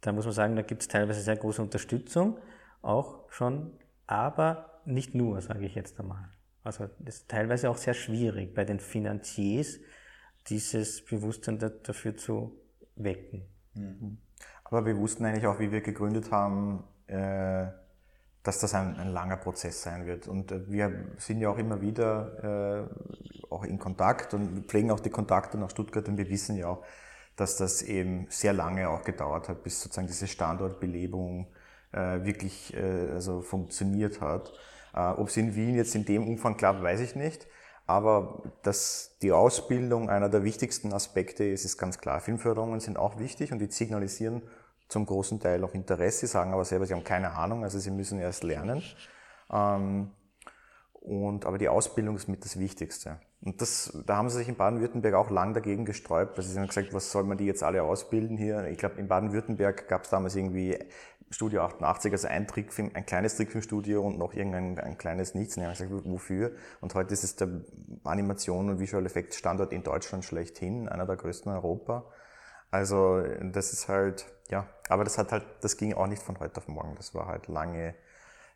da 0.02 0.12
muss 0.12 0.26
man 0.26 0.34
sagen, 0.34 0.56
da 0.56 0.62
gibt 0.62 0.82
es 0.82 0.88
teilweise 0.88 1.22
sehr 1.22 1.38
große 1.38 1.62
Unterstützung 1.62 2.38
auch 2.82 3.30
schon, 3.32 3.72
aber 4.06 4.82
nicht 4.86 5.16
nur, 5.16 5.42
sage 5.42 5.66
ich 5.66 5.76
jetzt 5.76 6.00
einmal. 6.00 6.30
Also 6.64 6.88
das 7.00 7.18
ist 7.18 7.30
teilweise 7.30 7.70
auch 7.70 7.78
sehr 7.78 7.94
schwierig 7.94 8.54
bei 8.54 8.66
den 8.66 8.80
Finanziers, 8.80 9.80
dieses 10.48 11.04
Bewusstsein 11.04 11.60
dafür 11.60 12.16
zu 12.18 12.60
wecken. 12.96 13.46
Mhm. 13.74 14.18
Aber 14.64 14.86
wir 14.86 14.98
wussten 14.98 15.26
eigentlich 15.26 15.48
auch, 15.48 15.60
wie 15.60 15.72
wir 15.72 15.82
gegründet 15.82 16.32
haben, 16.32 16.84
äh, 17.08 17.68
dass 18.46 18.60
das 18.60 18.76
ein, 18.76 18.96
ein, 18.98 19.12
langer 19.12 19.38
Prozess 19.38 19.82
sein 19.82 20.06
wird. 20.06 20.28
Und 20.28 20.52
äh, 20.52 20.70
wir 20.70 20.94
sind 21.18 21.42
ja 21.42 21.50
auch 21.50 21.58
immer 21.58 21.82
wieder 21.82 22.88
äh, 22.88 23.46
auch 23.50 23.64
in 23.64 23.80
Kontakt 23.80 24.34
und 24.34 24.68
pflegen 24.68 24.92
auch 24.92 25.00
die 25.00 25.10
Kontakte 25.10 25.58
nach 25.58 25.72
Stuttgart 25.72 26.08
und 26.08 26.18
wir 26.18 26.30
wissen 26.30 26.56
ja 26.56 26.68
auch, 26.68 26.86
dass 27.36 27.58
das 27.58 27.82
eben 27.82 28.28
sehr 28.30 28.54
lange 28.54 28.88
auch 28.90 29.04
gedauert 29.04 29.50
hat, 29.50 29.64
bis 29.64 29.82
sozusagen 29.82 30.08
diese 30.08 30.28
Standortbelebung 30.28 31.48
äh, 31.92 32.24
wirklich 32.24 32.74
äh, 32.76 33.10
also 33.12 33.42
funktioniert 33.42 34.22
hat. 34.22 34.54
Äh, 34.94 35.00
Ob 35.00 35.28
es 35.28 35.38
in 35.38 35.56
Wien 35.56 35.76
jetzt 35.76 35.96
in 35.96 36.06
dem 36.06 36.28
Umfang 36.28 36.56
klappt, 36.56 36.84
weiß 36.84 37.02
ich 37.02 37.16
nicht. 37.16 37.48
Aber 37.88 38.44
dass 38.64 39.18
die 39.22 39.32
Ausbildung 39.32 40.10
einer 40.10 40.30
der 40.30 40.44
wichtigsten 40.44 40.94
Aspekte 40.94 41.44
ist, 41.44 41.66
ist 41.66 41.78
ganz 41.78 42.00
klar. 42.00 42.20
Filmförderungen 42.20 42.80
sind 42.80 42.98
auch 42.98 43.20
wichtig 43.20 43.52
und 43.52 43.60
die 43.60 43.68
signalisieren 43.68 44.44
zum 44.88 45.06
großen 45.06 45.40
Teil 45.40 45.64
auch 45.64 45.74
Interesse, 45.74 46.28
sagen 46.28 46.54
aber 46.54 46.66
selber, 46.66 46.86
sie 46.86 46.94
haben 46.94 47.04
keine 47.04 47.32
Ahnung, 47.32 47.64
also 47.64 47.80
sie 47.80 47.92
müssen 47.92 48.20
erst 48.20 48.44
lernen. 48.44 48.84
Ähm, 49.52 50.12
und, 50.94 51.46
aber 51.46 51.58
die 51.58 51.70
Ausbildung 51.70 52.16
ist 52.16 52.28
mit 52.28 52.44
das 52.44 52.58
Wichtigste. 52.60 53.20
Und 53.44 53.62
das, 53.62 53.96
da 54.08 54.18
haben 54.18 54.30
sie 54.30 54.38
sich 54.38 54.50
in 54.50 54.56
Baden-Württemberg 54.56 55.14
auch 55.14 55.30
lang 55.30 55.54
dagegen 55.54 55.86
gesträubt. 55.86 56.36
Also 56.38 56.50
sie 56.50 56.60
haben 56.60 56.68
gesagt, 56.68 56.94
was 56.94 57.12
soll 57.12 57.24
man 57.24 57.38
die 57.38 57.46
jetzt 57.46 57.62
alle 57.62 57.84
ausbilden 57.84 58.38
hier? 58.38 58.66
Ich 58.68 58.80
glaube, 58.80 59.00
in 59.00 59.08
Baden-Württemberg 59.08 59.88
gab 59.88 60.06
es 60.06 60.10
damals 60.10 60.36
irgendwie 60.36 60.80
Studio 61.30 61.62
88, 61.62 62.12
also 62.12 62.28
ein 62.28 62.48
Trickfilm, 62.48 62.92
ein 62.96 63.06
kleines 63.06 63.36
Trickfilmstudio 63.36 64.02
und 64.02 64.18
noch 64.18 64.34
irgendein 64.34 64.80
ein 64.80 64.98
kleines 64.98 65.36
Nichts. 65.36 65.58
Und 65.58 65.64
ich 65.64 65.70
habe 65.70 65.88
gesagt, 65.88 66.10
wofür? 66.10 66.54
Und 66.82 66.96
heute 66.96 67.14
ist 67.14 67.24
es 67.24 67.36
der 67.36 67.50
Animation- 68.04 68.70
und 68.70 68.80
Visual 68.80 69.06
Effects 69.06 69.38
Standort 69.38 69.74
in 69.74 69.84
Deutschland 69.84 70.26
schlechthin, 70.26 70.90
einer 70.90 71.06
der 71.06 71.16
größten 71.16 71.52
in 71.52 71.58
Europa. 71.58 72.06
Also 72.72 73.22
das 73.42 73.74
ist 73.74 73.90
halt, 73.90 74.26
ja, 74.50 74.68
aber 74.90 75.04
das 75.04 75.18
hat 75.18 75.32
halt, 75.32 75.46
das 75.62 75.78
ging 75.78 75.94
auch 75.94 76.08
nicht 76.08 76.22
von 76.22 76.40
heute 76.40 76.58
auf 76.58 76.68
morgen. 76.68 76.96
Das 76.96 77.16
war 77.16 77.28
halt 77.28 77.48
lange, 77.48 77.96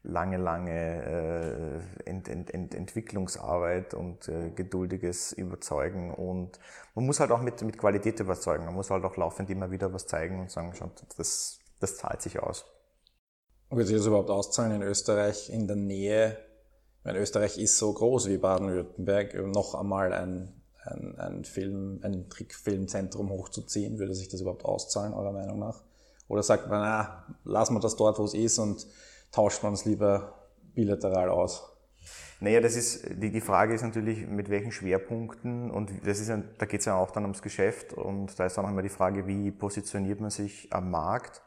lange, 0.04 0.38
lange 0.38 1.84
äh, 2.06 2.10
Ent, 2.10 2.28
Ent, 2.28 2.54
Ent, 2.54 2.76
Entwicklungsarbeit 2.76 3.94
und 3.94 4.28
äh, 4.28 4.52
geduldiges 4.52 5.32
Überzeugen. 5.34 6.14
Und 6.14 6.60
man 6.96 7.06
muss 7.06 7.20
halt 7.20 7.32
auch 7.32 7.42
mit, 7.42 7.62
mit 7.64 7.78
Qualität 7.78 8.20
überzeugen. 8.20 8.66
Man 8.66 8.76
muss 8.76 8.92
halt 8.92 9.04
auch 9.04 9.18
laufend 9.18 9.50
immer 9.50 9.72
wieder 9.72 9.92
was 9.94 10.08
zeigen 10.08 10.40
und 10.40 10.52
sagen, 10.52 10.76
schon, 10.76 10.92
das, 11.18 11.60
das 11.80 11.98
zahlt 11.98 12.22
sich 12.22 12.40
aus. 12.40 12.66
Wird 13.72 13.88
sich 13.88 13.98
das 13.98 14.06
überhaupt 14.06 14.30
auszahlen 14.30 14.72
in 14.74 14.82
Österreich 14.82 15.50
in 15.50 15.68
der 15.68 15.76
Nähe? 15.76 16.38
Weil 17.04 17.18
Österreich 17.18 17.58
ist 17.58 17.78
so 17.78 17.94
groß 17.94 18.28
wie 18.28 18.38
Baden-Württemberg, 18.38 19.34
noch 19.36 19.76
einmal 19.76 20.12
ein, 20.14 20.59
ein, 20.90 21.18
ein 21.20 21.46
Film, 21.46 22.00
ein 22.04 22.30
Trickfilmzentrum 22.30 23.30
hochzuziehen. 23.30 24.00
Würde 24.00 24.14
sich 24.14 24.30
das 24.30 24.42
überhaupt 24.42 24.66
auszahlen, 24.66 25.14
eurer 25.14 25.32
Meinung 25.32 25.60
nach? 25.60 25.84
Oder 26.28 26.44
sagt 26.44 26.70
man, 26.70 26.82
na, 26.82 27.26
lassen 27.44 27.74
wir 27.74 27.80
das 27.80 27.96
dort, 27.96 28.20
wo 28.20 28.24
es 28.24 28.34
ist 28.34 28.60
und 28.60 28.86
tauscht 29.32 29.64
man 29.64 29.74
es 29.74 29.86
lieber 29.86 30.34
bilateral 30.76 31.30
aus? 31.30 31.64
Naja, 32.42 32.62
das 32.62 32.76
ist, 32.76 33.06
die, 33.22 33.32
die 33.32 33.42
Frage 33.42 33.74
ist 33.74 33.82
natürlich, 33.82 34.26
mit 34.26 34.50
welchen 34.50 34.72
Schwerpunkten 34.72 35.70
und 35.72 35.92
das 36.06 36.20
ist, 36.20 36.30
da 36.30 36.66
geht 36.66 36.80
es 36.80 36.86
ja 36.86 36.96
auch 36.96 37.12
dann 37.12 37.24
ums 37.24 37.42
Geschäft 37.42 37.94
und 37.94 38.40
da 38.40 38.46
ist 38.46 38.58
auch 38.58 38.68
immer 38.68 38.82
die 38.82 38.90
Frage, 38.90 39.28
wie 39.28 39.52
positioniert 39.52 40.22
man 40.22 40.30
sich 40.30 40.72
am 40.72 40.90
Markt. 40.90 41.42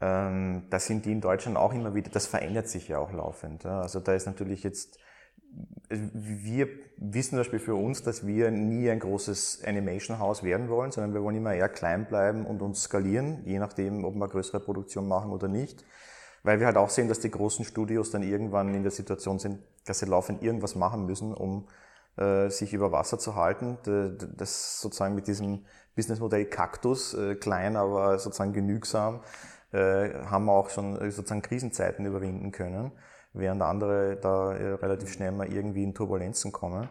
Ähm, 0.00 0.66
da 0.70 0.78
sind 0.78 1.04
die 1.04 1.12
in 1.12 1.20
Deutschland 1.20 1.58
auch 1.58 1.74
immer 1.74 1.94
wieder, 1.94 2.10
das 2.10 2.26
verändert 2.26 2.68
sich 2.68 2.88
ja 2.88 2.98
auch 2.98 3.12
laufend. 3.12 3.64
Ja. 3.64 3.82
Also 3.82 4.00
da 4.00 4.14
ist 4.14 4.26
natürlich 4.26 4.62
jetzt, 4.62 4.98
wir 5.88 6.68
wissen 6.96 7.30
zum 7.30 7.38
Beispiel 7.38 7.58
für 7.58 7.74
uns, 7.74 8.02
dass 8.02 8.26
wir 8.26 8.50
nie 8.50 8.88
ein 8.90 9.00
großes 9.00 9.62
Animation-Haus 9.66 10.42
werden 10.42 10.68
wollen, 10.68 10.90
sondern 10.90 11.12
wir 11.14 11.22
wollen 11.22 11.36
immer 11.36 11.54
eher 11.54 11.68
klein 11.68 12.06
bleiben 12.06 12.46
und 12.46 12.62
uns 12.62 12.84
skalieren, 12.84 13.42
je 13.44 13.58
nachdem, 13.58 14.04
ob 14.04 14.14
wir 14.14 14.28
größere 14.28 14.60
Produktion 14.60 15.08
machen 15.08 15.32
oder 15.32 15.48
nicht. 15.48 15.84
Weil 16.44 16.58
wir 16.58 16.66
halt 16.66 16.76
auch 16.76 16.90
sehen, 16.90 17.08
dass 17.08 17.20
die 17.20 17.30
großen 17.30 17.64
Studios 17.64 18.10
dann 18.10 18.22
irgendwann 18.22 18.74
in 18.74 18.82
der 18.82 18.90
Situation 18.90 19.38
sind, 19.38 19.58
dass 19.84 20.00
sie 20.00 20.06
laufend 20.06 20.42
irgendwas 20.42 20.74
machen 20.74 21.06
müssen, 21.06 21.34
um 21.34 21.68
äh, 22.16 22.48
sich 22.48 22.72
über 22.72 22.90
Wasser 22.90 23.18
zu 23.18 23.36
halten. 23.36 23.78
Das 24.36 24.80
sozusagen 24.80 25.14
mit 25.14 25.26
diesem 25.28 25.64
Businessmodell 25.94 26.46
Kaktus, 26.46 27.14
äh, 27.14 27.34
klein, 27.36 27.76
aber 27.76 28.18
sozusagen 28.18 28.52
genügsam, 28.52 29.20
äh, 29.72 30.24
haben 30.24 30.46
wir 30.46 30.52
auch 30.52 30.70
schon 30.70 30.96
äh, 30.96 31.10
sozusagen 31.10 31.42
Krisenzeiten 31.42 32.06
überwinden 32.06 32.50
können, 32.50 32.92
während 33.32 33.62
andere 33.62 34.16
da 34.16 34.54
äh, 34.54 34.72
relativ 34.74 35.12
schnell 35.12 35.32
mal 35.32 35.52
irgendwie 35.52 35.84
in 35.84 35.94
Turbulenzen 35.94 36.52
kommen. 36.52 36.88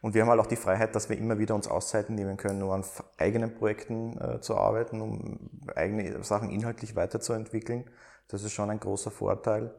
Und 0.00 0.14
wir 0.14 0.22
haben 0.22 0.28
halt 0.28 0.40
auch 0.40 0.46
die 0.46 0.56
Freiheit, 0.56 0.94
dass 0.94 1.08
wir 1.08 1.18
immer 1.18 1.38
wieder 1.38 1.54
uns 1.54 1.68
Auszeiten 1.68 2.14
nehmen 2.14 2.36
können, 2.36 2.62
um 2.62 2.70
an 2.70 2.84
eigenen 3.16 3.54
Projekten 3.54 4.18
äh, 4.18 4.40
zu 4.40 4.56
arbeiten, 4.56 5.00
um 5.00 5.50
eigene 5.74 6.22
Sachen 6.24 6.50
inhaltlich 6.50 6.96
weiterzuentwickeln. 6.96 7.84
Das 8.28 8.42
ist 8.42 8.52
schon 8.52 8.70
ein 8.70 8.80
großer 8.80 9.10
Vorteil. 9.10 9.74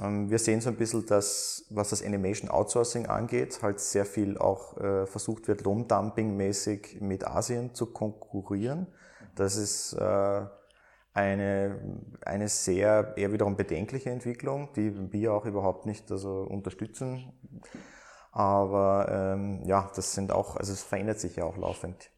Ähm, 0.00 0.30
wir 0.30 0.38
sehen 0.38 0.60
so 0.60 0.70
ein 0.70 0.76
bisschen, 0.76 1.06
dass, 1.06 1.66
was 1.70 1.90
das 1.90 2.02
Animation 2.04 2.50
Outsourcing 2.50 3.06
angeht, 3.06 3.60
halt 3.62 3.80
sehr 3.80 4.06
viel 4.06 4.38
auch 4.38 4.76
äh, 4.78 5.06
versucht 5.06 5.48
wird, 5.48 5.62
Lohndumping-mäßig 5.62 7.00
mit 7.00 7.26
Asien 7.26 7.74
zu 7.74 7.86
konkurrieren. 7.86 8.86
Das 9.34 9.56
ist 9.56 9.94
äh, 9.94 10.42
eine, 11.14 11.78
eine 12.24 12.48
sehr 12.48 13.14
eher 13.16 13.32
wiederum 13.32 13.56
bedenkliche 13.56 14.10
Entwicklung, 14.10 14.70
die 14.74 15.12
wir 15.12 15.34
auch 15.34 15.44
überhaupt 15.44 15.86
nicht 15.86 16.10
also 16.10 16.42
unterstützen. 16.42 17.32
Aber 18.30 19.34
ähm, 19.34 19.62
ja, 19.64 19.90
das 19.94 20.14
sind 20.14 20.32
auch, 20.32 20.56
also 20.56 20.72
es 20.72 20.82
verändert 20.82 21.20
sich 21.20 21.36
ja 21.36 21.44
auch 21.44 21.58
laufend 21.58 22.10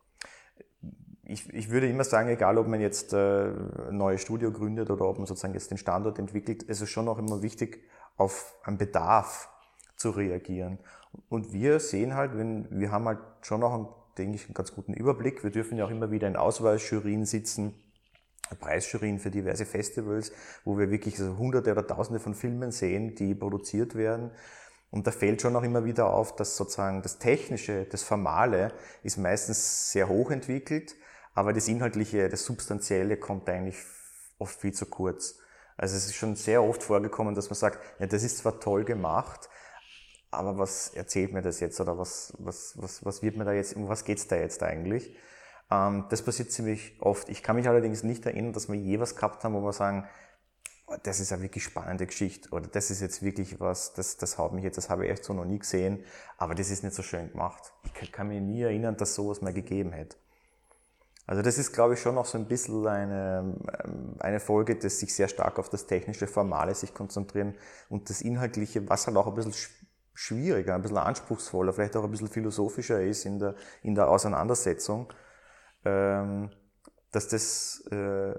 ich, 1.27 1.53
ich 1.53 1.71
würde 1.71 1.89
immer 1.89 2.05
sagen, 2.05 2.29
egal 2.29 2.59
ob 2.59 2.67
man 2.67 2.81
jetzt 2.81 3.13
äh, 3.13 3.47
ein 3.89 3.97
neues 3.97 4.21
Studio 4.21 4.53
gründet 4.53 4.91
oder 4.91 5.07
ob 5.07 5.19
man 5.19 5.27
sozusagen 5.27 5.55
jetzt 5.55 5.71
den 5.71 5.79
Standort 5.79 6.19
entwickelt, 6.19 6.65
es 6.69 6.81
ist 6.81 6.91
schon 6.91 7.09
auch 7.09 7.19
immer 7.19 7.43
wichtig, 7.43 7.83
auf 8.17 8.55
einen 8.63 8.79
Bedarf 8.79 9.49
zu 9.97 10.11
reagieren. 10.11 10.79
Und 11.29 11.53
wir 11.53 11.81
sehen 11.81 12.15
halt, 12.15 12.37
wenn, 12.37 12.69
wir 12.71 12.91
haben 12.91 13.07
halt 13.07 13.21
schon 13.43 13.61
noch, 13.61 13.73
einen, 13.73 13.89
denke 14.19 14.37
ich, 14.37 14.45
einen 14.47 14.55
ganz 14.55 14.75
guten 14.75 14.93
Überblick. 14.93 15.43
Wir 15.43 15.51
dürfen 15.51 15.79
ja 15.79 15.87
auch 15.87 15.91
immer 15.91 16.11
wieder 16.11 16.29
in 16.29 16.37
Auswahljurien 16.37 17.25
sitzen, 17.25 17.75
Preisjurien 18.59 19.19
für 19.19 19.31
diverse 19.31 19.67
Festivals, 19.67 20.33
wo 20.65 20.79
wir 20.79 20.91
wirklich 20.91 21.17
so 21.17 21.37
hunderte 21.37 21.73
oder 21.73 21.87
tausende 21.87 22.21
von 22.21 22.35
Filmen 22.35 22.71
sehen, 22.71 23.15
die 23.15 23.35
produziert 23.35 23.95
werden. 23.95 24.31
Und 24.91 25.07
da 25.07 25.11
fällt 25.11 25.43
schon 25.43 25.57
auch 25.57 25.63
immer 25.63 25.85
wieder 25.85 26.07
auf, 26.07 26.37
dass 26.37 26.57
sozusagen 26.57 27.03
das 27.03 27.19
Technische, 27.19 27.85
das 27.85 28.03
Formale 28.03 28.73
ist 29.03 29.17
meistens 29.17 29.91
sehr 29.91 30.09
hoch 30.09 30.31
entwickelt, 30.31 30.95
aber 31.35 31.53
das 31.53 31.67
Inhaltliche, 31.67 32.29
das 32.29 32.45
Substanzielle 32.45 33.17
kommt 33.17 33.49
eigentlich 33.49 33.77
oft 34.39 34.61
viel 34.61 34.73
zu 34.73 34.87
kurz. 34.87 35.41
Also 35.77 35.97
es 35.97 36.07
ist 36.07 36.15
schon 36.15 36.37
sehr 36.37 36.63
oft 36.63 36.83
vorgekommen, 36.83 37.35
dass 37.35 37.51
man 37.51 37.57
sagt, 37.57 37.81
ja, 37.99 38.07
das 38.07 38.23
ist 38.23 38.39
zwar 38.39 38.61
toll 38.61 38.85
gemacht, 38.85 39.49
aber 40.31 40.59
was 40.59 40.91
erzählt 40.95 41.33
mir 41.33 41.43
das 41.43 41.61
jetzt 41.61 41.81
oder 41.81 41.99
was, 41.99 42.33
was, 42.39 42.75
was, 42.81 43.05
was 43.05 43.23
wird 43.23 43.37
mir 43.37 43.45
da 43.45 43.53
jetzt, 43.53 43.75
um 43.75 43.89
was 43.89 44.05
geht's 44.05 44.29
da 44.29 44.37
jetzt 44.37 44.63
eigentlich? 44.63 45.17
Ähm, 45.71 46.07
das 46.11 46.23
passiert 46.23 46.53
ziemlich 46.53 46.97
oft. 47.01 47.29
Ich 47.29 47.43
kann 47.43 47.57
mich 47.57 47.69
allerdings 47.69 48.03
nicht 48.03 48.27
erinnern, 48.27 48.53
dass 48.53 48.69
wir 48.69 48.77
je 48.77 49.01
was 49.01 49.17
gehabt 49.17 49.45
haben, 49.45 49.55
wo 49.55 49.61
wir 49.61 49.73
sagen, 49.73 50.07
oh, 50.87 50.97
das 51.03 51.21
ist 51.21 51.33
eine 51.33 51.43
wirklich 51.43 51.65
spannende 51.65 52.07
Geschichte 52.07 52.51
oder 52.51 52.67
das 52.67 52.91
ist 52.91 53.01
jetzt 53.01 53.23
wirklich 53.23 53.61
was, 53.61 53.93
das, 53.95 54.17
das 54.17 54.39
haut 54.39 54.53
mich 54.53 54.65
jetzt, 54.65 54.77
das 54.77 54.91
habe 54.91 55.05
ich 55.05 55.13
echt 55.13 55.25
so 55.25 55.33
noch 55.33 55.45
nie 55.45 55.59
gesehen, 55.59 56.05
aber 56.39 56.55
das 56.55 56.71
ist 56.71 56.85
nicht 56.85 56.95
so 56.95 57.03
schön 57.03 57.31
gemacht. 57.31 57.73
Ich 58.01 58.13
kann 58.13 58.29
mich 58.29 58.41
nie 58.41 58.63
erinnern, 58.63 58.97
dass 58.97 59.15
sowas 59.15 59.41
mal 59.41 59.53
gegeben 59.53 59.93
hätte. 59.93 60.17
Also 61.27 61.41
das 61.41 61.57
ist, 61.57 61.73
glaube 61.73 61.95
ich, 61.95 62.01
schon 62.01 62.17
noch 62.17 62.27
so 62.27 62.37
ein 62.37 62.47
bisschen 62.47 62.87
eine, 62.87 63.57
ähm, 63.83 64.17
eine 64.19 64.41
Folge, 64.41 64.77
dass 64.77 65.01
sich 65.01 65.15
sehr 65.15 65.29
stark 65.29 65.59
auf 65.59 65.71
das 65.71 65.87
technische, 65.87 66.27
formale 66.27 66.75
sich 66.75 66.93
konzentrieren 66.93 67.55
und 67.89 68.11
das 68.11 68.21
Inhaltliche, 68.21 68.87
was 68.91 69.07
halt 69.07 69.17
auch 69.17 69.27
ein 69.27 69.35
bisschen 69.35 69.55
schwieriger, 70.13 70.75
ein 70.75 70.83
bisschen 70.83 70.99
anspruchsvoller, 70.99 71.73
vielleicht 71.73 71.97
auch 71.97 72.05
ein 72.05 72.11
bisschen 72.11 72.29
philosophischer 72.29 73.03
ist 73.03 73.25
in 73.25 73.39
der, 73.39 73.55
in 73.83 73.95
der 73.95 74.09
Auseinandersetzung, 74.11 75.13
ähm, 75.85 76.51
dass 77.13 77.29
das 77.29 77.85
äh, 77.91 78.35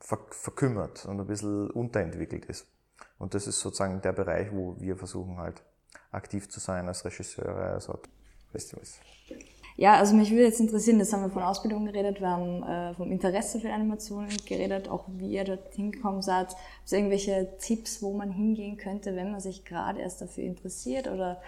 verkümmert 0.00 1.06
und 1.06 1.20
ein 1.20 1.26
bisschen 1.26 1.70
unterentwickelt 1.70 2.44
ist. 2.46 2.66
Und 3.18 3.34
das 3.34 3.46
ist 3.46 3.60
sozusagen 3.60 4.00
der 4.00 4.12
Bereich, 4.12 4.48
wo 4.52 4.76
wir 4.78 4.96
versuchen 4.96 5.38
halt 5.38 5.62
aktiv 6.10 6.48
zu 6.48 6.58
sein 6.58 6.88
als 6.88 7.04
Regisseure, 7.04 7.72
als 7.72 7.90
Festivals. 8.50 8.98
Ja, 9.76 9.94
also 9.94 10.14
mich 10.14 10.30
würde 10.30 10.44
jetzt 10.44 10.60
interessieren, 10.60 10.98
das 10.98 11.12
haben 11.12 11.22
wir 11.22 11.30
von 11.30 11.42
Ausbildung 11.42 11.86
geredet, 11.86 12.20
wir 12.20 12.28
haben 12.28 12.62
äh, 12.62 12.92
vom 12.94 13.10
Interesse 13.10 13.60
für 13.60 13.72
Animationen 13.72 14.28
geredet, 14.46 14.88
auch 14.88 15.04
wie 15.08 15.30
ihr 15.30 15.44
dort 15.44 15.74
hingekommen 15.74 16.20
seid. 16.20 16.48
Habt 16.48 16.92
ihr 16.92 16.98
irgendwelche 16.98 17.56
Tipps, 17.58 18.02
wo 18.02 18.12
man 18.12 18.30
hingehen 18.30 18.76
könnte, 18.76 19.16
wenn 19.16 19.30
man 19.30 19.40
sich 19.40 19.64
gerade 19.64 20.00
erst 20.00 20.20
dafür 20.20 20.44
interessiert 20.44 21.08
oder 21.08 21.40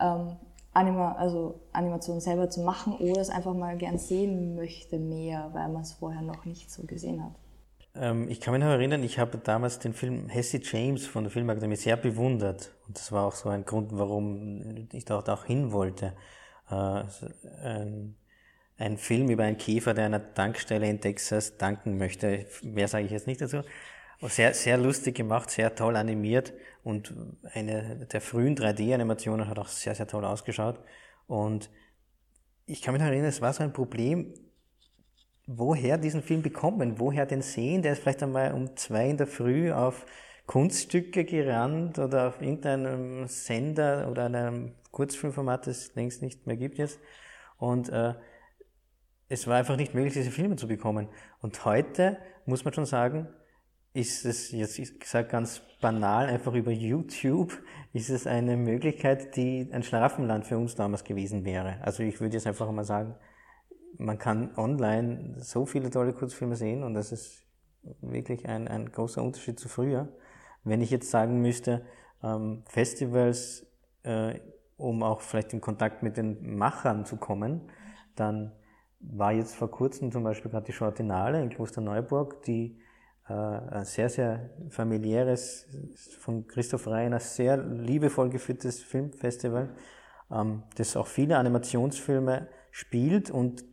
ähm, 0.00 0.36
Anima, 0.78 1.12
also 1.12 1.60
Animation 1.72 2.20
selber 2.20 2.48
zu 2.48 2.60
machen 2.60 2.94
oder 2.94 3.20
es 3.20 3.30
einfach 3.30 3.54
mal 3.54 3.76
gern 3.76 3.98
sehen 3.98 4.54
möchte 4.54 4.98
mehr, 4.98 5.50
weil 5.52 5.68
man 5.68 5.82
es 5.82 5.92
vorher 5.92 6.22
noch 6.22 6.44
nicht 6.44 6.70
so 6.70 6.84
gesehen 6.84 7.24
hat? 7.24 7.32
Ähm, 7.94 8.28
ich 8.28 8.40
kann 8.40 8.52
mich 8.52 8.62
noch 8.62 8.70
erinnern, 8.70 9.02
ich 9.02 9.18
habe 9.18 9.38
damals 9.38 9.80
den 9.80 9.92
Film 9.92 10.28
Hesse 10.28 10.60
James 10.62 11.06
von 11.06 11.24
der 11.24 11.32
Filmakademie 11.32 11.76
sehr 11.76 11.96
bewundert 11.96 12.70
und 12.86 12.96
das 12.96 13.10
war 13.10 13.26
auch 13.26 13.34
so 13.34 13.48
ein 13.48 13.64
Grund, 13.64 13.90
warum 13.92 14.88
ich 14.92 15.04
dort 15.04 15.28
auch 15.28 15.44
hin 15.44 15.72
wollte 15.72 16.14
äh, 16.70 17.02
ein, 17.64 18.16
ein 18.76 18.96
Film 18.98 19.28
über 19.30 19.44
einen 19.44 19.58
Käfer, 19.58 19.94
der 19.94 20.06
einer 20.06 20.34
Tankstelle 20.34 20.88
in 20.88 21.00
Texas 21.00 21.56
tanken 21.56 21.98
möchte. 21.98 22.46
Mehr 22.62 22.88
sage 22.88 23.06
ich 23.06 23.10
jetzt 23.10 23.26
nicht 23.26 23.40
dazu. 23.40 23.62
Sehr, 24.20 24.52
sehr 24.52 24.78
lustig 24.78 25.14
gemacht, 25.14 25.48
sehr 25.50 25.76
toll 25.76 25.94
animiert 25.94 26.52
und 26.82 27.14
eine 27.52 28.06
der 28.06 28.20
frühen 28.20 28.56
3D-Animationen 28.56 29.46
hat 29.46 29.60
auch 29.60 29.68
sehr, 29.68 29.94
sehr 29.94 30.08
toll 30.08 30.24
ausgeschaut. 30.24 30.80
Und 31.28 31.70
ich 32.66 32.82
kann 32.82 32.94
mich 32.94 33.00
noch 33.00 33.08
erinnern, 33.08 33.28
es 33.28 33.40
war 33.40 33.52
so 33.52 33.62
ein 33.62 33.72
Problem, 33.72 34.34
woher 35.46 35.98
diesen 35.98 36.22
Film 36.22 36.42
bekommen, 36.42 36.98
woher 36.98 37.26
den 37.26 37.42
sehen, 37.42 37.82
der 37.82 37.92
ist 37.92 38.00
vielleicht 38.00 38.22
einmal 38.22 38.52
um 38.54 38.76
zwei 38.76 39.08
in 39.08 39.16
der 39.16 39.28
Früh 39.28 39.72
auf 39.72 40.04
Kunststücke 40.46 41.24
gerannt 41.24 41.98
oder 41.98 42.28
auf 42.28 42.42
irgendeinem 42.42 43.28
Sender 43.28 44.08
oder 44.10 44.24
einem 44.24 44.74
Kurzfilmformat, 44.90 45.66
das 45.66 45.78
es 45.78 45.94
längst 45.94 46.22
nicht 46.22 46.46
mehr 46.46 46.56
gibt 46.56 46.78
jetzt. 46.78 46.98
Und 47.56 47.88
äh, 47.90 48.14
es 49.28 49.46
war 49.46 49.56
einfach 49.56 49.76
nicht 49.76 49.94
möglich, 49.94 50.14
diese 50.14 50.30
Filme 50.30 50.56
zu 50.56 50.66
bekommen. 50.66 51.08
Und 51.40 51.64
heute 51.64 52.18
muss 52.46 52.64
man 52.64 52.74
schon 52.74 52.86
sagen, 52.86 53.28
ist 53.92 54.24
es 54.24 54.50
jetzt 54.52 55.00
gesagt 55.00 55.30
ganz 55.30 55.62
banal, 55.80 56.26
einfach 56.26 56.54
über 56.54 56.70
YouTube 56.70 57.62
ist 57.92 58.10
es 58.10 58.26
eine 58.26 58.56
Möglichkeit, 58.56 59.36
die 59.36 59.68
ein 59.72 59.82
Schlafenland 59.82 60.46
für 60.46 60.58
uns 60.58 60.74
damals 60.74 61.04
gewesen 61.04 61.44
wäre. 61.44 61.80
Also 61.82 62.02
ich 62.02 62.20
würde 62.20 62.34
jetzt 62.34 62.46
einfach 62.46 62.70
mal 62.70 62.84
sagen, 62.84 63.14
man 63.96 64.18
kann 64.18 64.54
online 64.56 65.36
so 65.38 65.66
viele 65.66 65.90
tolle 65.90 66.12
Kurzfilme 66.12 66.56
sehen 66.56 66.82
und 66.82 66.94
das 66.94 67.12
ist 67.12 67.44
wirklich 68.00 68.46
ein, 68.46 68.68
ein 68.68 68.90
großer 68.90 69.22
Unterschied 69.22 69.58
zu 69.58 69.68
früher. 69.68 70.08
Wenn 70.64 70.80
ich 70.80 70.90
jetzt 70.90 71.10
sagen 71.10 71.40
müsste, 71.40 71.84
ähm, 72.22 72.62
Festivals, 72.66 73.66
äh, 74.02 74.40
um 74.76 75.02
auch 75.02 75.20
vielleicht 75.20 75.52
in 75.52 75.60
Kontakt 75.60 76.02
mit 76.02 76.16
den 76.16 76.56
Machern 76.56 77.04
zu 77.04 77.16
kommen, 77.16 77.70
dann 78.14 78.52
war 79.00 79.32
jetzt 79.32 79.54
vor 79.54 79.70
kurzem 79.70 80.12
zum 80.12 80.24
Beispiel 80.24 80.50
gerade 80.50 80.66
die 80.66 80.72
Schortinale 80.72 81.40
in 81.40 81.50
Klosterneuburg, 81.50 82.42
die 82.42 82.78
ein 83.34 83.84
sehr, 83.84 84.08
sehr 84.08 84.50
familiäres, 84.70 85.66
von 86.20 86.46
Christoph 86.46 86.86
Reiner 86.86 87.20
sehr 87.20 87.56
liebevoll 87.56 88.30
geführtes 88.30 88.82
Filmfestival, 88.82 89.74
ähm, 90.30 90.62
das 90.76 90.96
auch 90.96 91.06
viele 91.06 91.36
Animationsfilme 91.36 92.48
spielt 92.70 93.30
und 93.30 93.64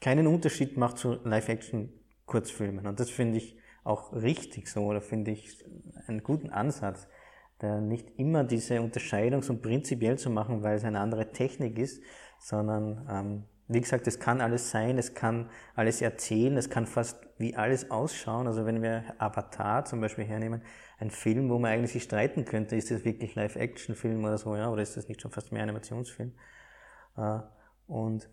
keinen 0.00 0.26
Unterschied 0.26 0.76
macht 0.76 0.98
zu 0.98 1.14
Live-Action-Kurzfilmen. 1.24 2.86
Und 2.86 3.00
das 3.00 3.10
finde 3.10 3.38
ich 3.38 3.58
auch 3.82 4.12
richtig 4.12 4.68
so, 4.68 4.82
oder 4.82 5.00
finde 5.00 5.30
ich 5.30 5.64
einen 6.06 6.22
guten 6.22 6.50
Ansatz, 6.50 7.08
da 7.58 7.80
nicht 7.80 8.18
immer 8.18 8.44
diese 8.44 8.82
Unterscheidung 8.82 9.42
so 9.42 9.56
prinzipiell 9.56 10.18
zu 10.18 10.28
machen, 10.28 10.62
weil 10.62 10.76
es 10.76 10.84
eine 10.84 11.00
andere 11.00 11.32
Technik 11.32 11.78
ist, 11.78 12.02
sondern 12.38 13.06
ähm, 13.10 13.44
wie 13.68 13.80
gesagt, 13.80 14.06
es 14.06 14.20
kann 14.20 14.40
alles 14.40 14.70
sein, 14.70 14.96
es 14.96 15.14
kann 15.14 15.50
alles 15.74 16.00
erzählen, 16.00 16.56
es 16.56 16.70
kann 16.70 16.86
fast 16.86 17.26
wie 17.38 17.56
alles 17.56 17.90
ausschauen. 17.90 18.46
Also 18.46 18.64
wenn 18.64 18.82
wir 18.82 19.04
Avatar 19.18 19.84
zum 19.84 20.00
Beispiel 20.00 20.24
hernehmen, 20.24 20.62
ein 20.98 21.10
Film, 21.10 21.50
wo 21.50 21.58
man 21.58 21.72
eigentlich 21.72 21.92
sich 21.92 22.04
streiten 22.04 22.44
könnte, 22.44 22.76
ist 22.76 22.90
das 22.90 23.04
wirklich 23.04 23.34
Live-Action-Film 23.34 24.24
oder 24.24 24.38
so, 24.38 24.56
ja, 24.56 24.70
oder 24.70 24.82
ist 24.82 24.96
das 24.96 25.08
nicht 25.08 25.20
schon 25.20 25.30
fast 25.30 25.52
mehr 25.52 25.62
Animationsfilm? 25.62 26.32
Äh, 27.16 27.40
und 27.86 28.28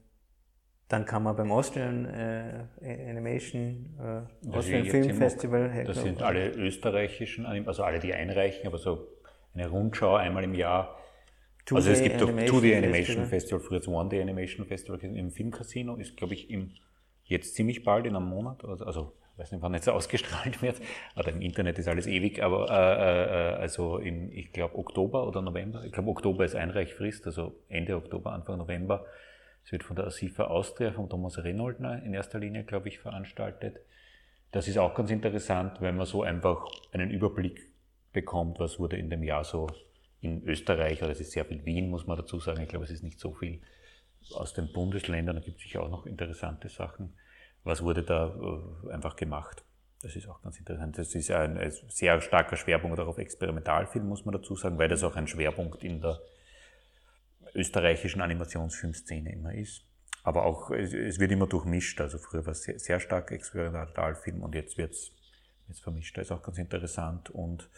dann 0.87 1.05
kann 1.05 1.23
man 1.23 1.35
beim 1.35 1.51
Austrian 1.51 2.05
äh, 2.05 2.67
Animation, 2.81 3.97
äh, 3.99 4.55
Austrian 4.55 4.85
Film 4.85 5.15
Festival. 5.15 5.83
Das 5.85 6.01
sind 6.01 6.21
alle 6.21 6.49
österreichischen, 6.51 7.45
also 7.45 7.83
alle, 7.83 7.99
die 7.99 8.13
einreichen, 8.13 8.67
aber 8.67 8.77
so 8.77 9.07
eine 9.55 9.67
Rundschau 9.67 10.15
einmal 10.15 10.43
im 10.43 10.53
Jahr 10.53 10.97
also 11.71 11.91
es 11.91 12.01
gibt 12.01 12.19
doch 12.19 12.29
2D 12.29 12.77
Animation 12.77 13.25
Festival, 13.25 13.59
früher 13.59 13.79
das 13.79 13.87
One 13.87 14.09
Day 14.09 14.21
Animation 14.21 14.65
Festival 14.65 14.99
im 14.99 15.31
Filmcasino, 15.31 15.95
ist 15.95 16.17
glaube 16.17 16.33
ich 16.33 16.49
im, 16.49 16.71
jetzt 17.23 17.55
ziemlich 17.55 17.83
bald 17.83 18.05
in 18.05 18.15
einem 18.15 18.27
Monat, 18.27 18.63
also, 18.65 18.85
also 18.85 19.13
ich 19.33 19.39
weiß 19.39 19.51
nicht, 19.51 19.61
wann 19.61 19.73
jetzt 19.73 19.89
ausgestrahlt 19.89 20.61
wird, 20.61 20.81
aber 21.15 21.31
im 21.31 21.41
Internet 21.41 21.79
ist 21.79 21.87
alles 21.87 22.07
ewig, 22.07 22.43
aber 22.43 22.69
äh, 22.69 23.53
äh, 23.53 23.55
also 23.55 23.97
im, 23.97 24.31
ich 24.31 24.51
glaube 24.51 24.77
Oktober 24.77 25.27
oder 25.27 25.41
November, 25.41 25.83
ich 25.85 25.91
glaube 25.91 26.09
Oktober 26.09 26.45
ist 26.45 26.55
Einreichfrist, 26.55 27.25
also 27.25 27.55
Ende 27.69 27.95
Oktober, 27.95 28.33
Anfang 28.33 28.57
November. 28.57 29.05
Es 29.65 29.71
wird 29.71 29.83
von 29.83 29.95
der 29.95 30.05
ASIFA 30.05 30.45
Austria, 30.45 30.91
von 30.91 31.09
Thomas 31.09 31.41
Renoldner 31.41 32.03
in 32.03 32.13
erster 32.13 32.37
Linie, 32.37 32.65
glaube 32.65 32.89
ich, 32.89 32.99
veranstaltet. 32.99 33.79
Das 34.51 34.67
ist 34.67 34.77
auch 34.77 34.93
ganz 34.93 35.09
interessant, 35.09 35.79
wenn 35.79 35.95
man 35.95 36.05
so 36.05 36.21
einfach 36.21 36.67
einen 36.91 37.09
Überblick 37.09 37.71
bekommt, 38.11 38.59
was 38.59 38.77
wurde 38.77 38.97
in 38.97 39.09
dem 39.09 39.23
Jahr 39.23 39.45
so 39.45 39.67
in 40.23 40.41
Österreich, 40.47 41.03
oder 41.03 41.11
es 41.11 41.19
ist 41.19 41.31
sehr 41.31 41.43
viel 41.43 41.65
Wien, 41.65 41.89
muss 41.89 42.07
man 42.07 42.17
dazu 42.17 42.39
sagen. 42.39 42.61
Ich 42.61 42.69
glaube, 42.69 42.85
es 42.85 42.91
ist 42.91 43.03
nicht 43.03 43.19
so 43.19 43.33
viel 43.33 43.61
aus 44.31 44.53
den 44.53 44.71
Bundesländern. 44.71 45.35
Da 45.35 45.41
gibt 45.41 45.57
es 45.57 45.63
sicher 45.63 45.83
auch 45.83 45.89
noch 45.89 46.05
interessante 46.05 46.69
Sachen. 46.69 47.13
Was 47.65 47.83
wurde 47.83 48.03
da 48.03 48.33
äh, 48.87 48.93
einfach 48.93 49.17
gemacht? 49.17 49.65
Das 50.01 50.15
ist 50.15 50.29
auch 50.29 50.41
ganz 50.41 50.57
interessant. 50.57 50.97
Das 50.97 51.13
ist 51.13 51.29
ein, 51.29 51.59
sehr 51.89 52.21
starker 52.21 52.55
Schwerpunkt 52.55 52.99
auch 52.99 53.07
auf 53.07 53.17
Experimentalfilm, 53.17 54.07
muss 54.07 54.23
man 54.23 54.33
dazu 54.33 54.55
sagen, 54.55 54.77
weil 54.77 54.87
das 54.87 55.03
auch 55.03 55.15
ein 55.17 55.27
Schwerpunkt 55.27 55.83
in 55.83 55.99
der 55.99 56.19
österreichischen 57.53 58.21
Animationsfilmszene 58.21 59.33
immer 59.33 59.53
ist. 59.53 59.85
Aber 60.23 60.45
auch, 60.45 60.71
es, 60.71 61.19
wird 61.19 61.31
immer 61.31 61.47
durchmischt. 61.47 61.99
Also 61.99 62.17
früher 62.17 62.45
war 62.45 62.53
es 62.53 62.63
sehr, 62.63 62.79
sehr 62.79 62.99
stark 63.01 63.31
Experimentalfilm 63.31 64.41
und 64.41 64.55
jetzt 64.55 64.77
wird 64.77 64.93
es 64.93 65.11
vermischt. 65.81 66.17
Das 66.17 66.27
ist 66.27 66.31
auch 66.31 66.43
ganz 66.43 66.57
interessant 66.57 67.29
und 67.29 67.69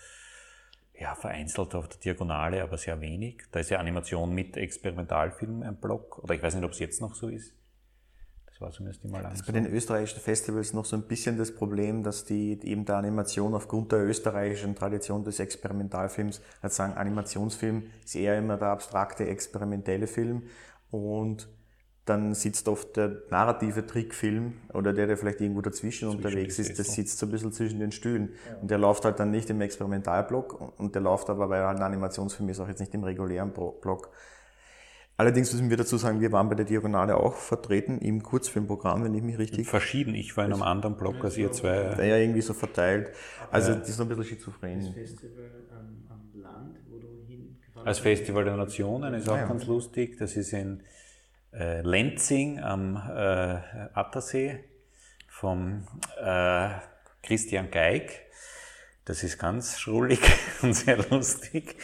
ja, 0.99 1.15
vereinzelt 1.15 1.75
auf 1.75 1.87
der 1.87 1.99
Diagonale, 1.99 2.63
aber 2.63 2.77
sehr 2.77 2.99
wenig. 3.01 3.43
Da 3.51 3.59
ist 3.59 3.69
ja 3.69 3.79
Animation 3.79 4.33
mit 4.33 4.57
Experimentalfilm 4.57 5.63
ein 5.63 5.75
Block. 5.75 6.19
Oder 6.19 6.35
ich 6.35 6.41
weiß 6.41 6.55
nicht, 6.55 6.63
ob 6.63 6.71
es 6.71 6.79
jetzt 6.79 7.01
noch 7.01 7.15
so 7.15 7.27
ist. 7.27 7.53
Das 8.45 8.61
war 8.61 8.71
zumindest 8.71 9.03
immer 9.03 9.21
lang. 9.21 9.31
Das 9.31 9.41
ist 9.41 9.47
bei 9.47 9.51
den 9.51 9.65
österreichischen 9.65 10.21
Festivals 10.21 10.71
noch 10.71 10.85
so 10.85 10.95
ein 10.95 11.03
bisschen 11.03 11.37
das 11.37 11.53
Problem, 11.53 12.03
dass 12.03 12.23
die 12.23 12.57
eben 12.63 12.85
der 12.85 12.95
Animation 12.95 13.53
aufgrund 13.53 13.91
der 13.91 13.99
österreichischen 14.05 14.75
Tradition 14.75 15.25
des 15.25 15.41
Experimentalfilms, 15.41 16.41
also 16.61 16.73
sagen, 16.73 16.93
Animationsfilm 16.93 17.87
ist 18.05 18.15
eher 18.15 18.37
immer 18.37 18.55
der 18.55 18.69
abstrakte, 18.69 19.27
experimentelle 19.27 20.07
Film 20.07 20.43
und 20.89 21.49
dann 22.05 22.35
sitzt 22.35 22.67
oft 22.67 22.95
der 22.97 23.23
narrative 23.31 23.85
Trickfilm 23.85 24.53
oder 24.73 24.93
der, 24.93 25.07
der 25.07 25.17
vielleicht 25.17 25.41
irgendwo 25.41 25.61
dazwischen 25.61 26.09
zwischen 26.09 26.17
unterwegs 26.17 26.59
ist, 26.59 26.77
das 26.77 26.93
sitzt 26.93 27.17
so 27.17 27.25
ein 27.25 27.31
bisschen 27.31 27.51
zwischen 27.51 27.79
den 27.79 27.91
Stühlen. 27.91 28.33
Ja. 28.47 28.57
Und 28.57 28.69
der 28.69 28.77
läuft 28.77 29.05
halt 29.05 29.19
dann 29.19 29.31
nicht 29.31 29.49
im 29.49 29.59
Experimentalblock 29.61 30.79
und 30.79 30.93
der 30.93 31.01
läuft 31.01 31.29
aber, 31.31 31.49
weil 31.49 31.63
halt 31.63 31.77
ein 31.77 31.83
Animationsfilm 31.83 32.49
ist, 32.49 32.59
auch 32.59 32.67
jetzt 32.67 32.79
nicht 32.79 32.93
im 32.93 33.03
regulären 33.03 33.51
Block. 33.51 34.11
Allerdings 35.17 35.51
müssen 35.53 35.69
wir 35.69 35.77
dazu 35.77 35.95
sagen, 35.97 36.19
wir 36.19 36.31
waren 36.33 36.49
bei 36.49 36.55
der 36.55 36.65
Diagonale 36.65 37.15
auch 37.15 37.35
vertreten 37.35 37.99
im 37.99 38.21
Kurzfilmprogramm, 38.21 39.05
wenn 39.05 39.13
ich 39.13 39.23
mich 39.23 39.37
richtig. 39.37 39.67
Verschieden, 39.67 40.13
ich 40.13 40.35
war 40.35 40.45
in 40.45 40.51
einem 40.51 40.61
anderen 40.61 40.97
Block 40.97 41.23
als 41.23 41.37
ihr 41.37 41.51
zwei. 41.53 41.95
Ja 42.05 42.17
irgendwie 42.17 42.41
so 42.41 42.53
verteilt. 42.53 43.11
Also 43.49 43.73
das 43.73 43.89
ist 43.89 43.97
noch 43.97 44.05
ein 44.05 44.09
bisschen 44.09 44.25
schizophren. 44.25 44.81
Das 44.81 44.89
Festival 44.89 45.51
am, 45.71 46.03
am 46.09 46.41
Land, 46.41 46.79
wo 46.89 46.97
du 46.97 47.07
hingefahren 47.25 47.87
Als 47.87 47.99
Festival 47.99 48.43
der 48.43 48.57
Nationen 48.57 49.13
ist 49.13 49.29
auch 49.29 49.37
ja. 49.37 49.47
ganz 49.47 49.65
lustig. 49.65 50.17
Das 50.17 50.35
ist 50.35 50.51
in 50.51 50.83
äh, 51.57 51.81
Lenzing 51.81 52.59
am 52.59 52.95
äh, 52.95 53.59
Attersee 53.93 54.63
vom 55.27 55.87
äh, 56.21 56.69
Christian 57.23 57.71
Geig. 57.71 58.21
Das 59.05 59.23
ist 59.23 59.37
ganz 59.37 59.79
schrullig 59.79 60.19
und 60.61 60.73
sehr 60.73 60.97
lustig. 61.09 61.75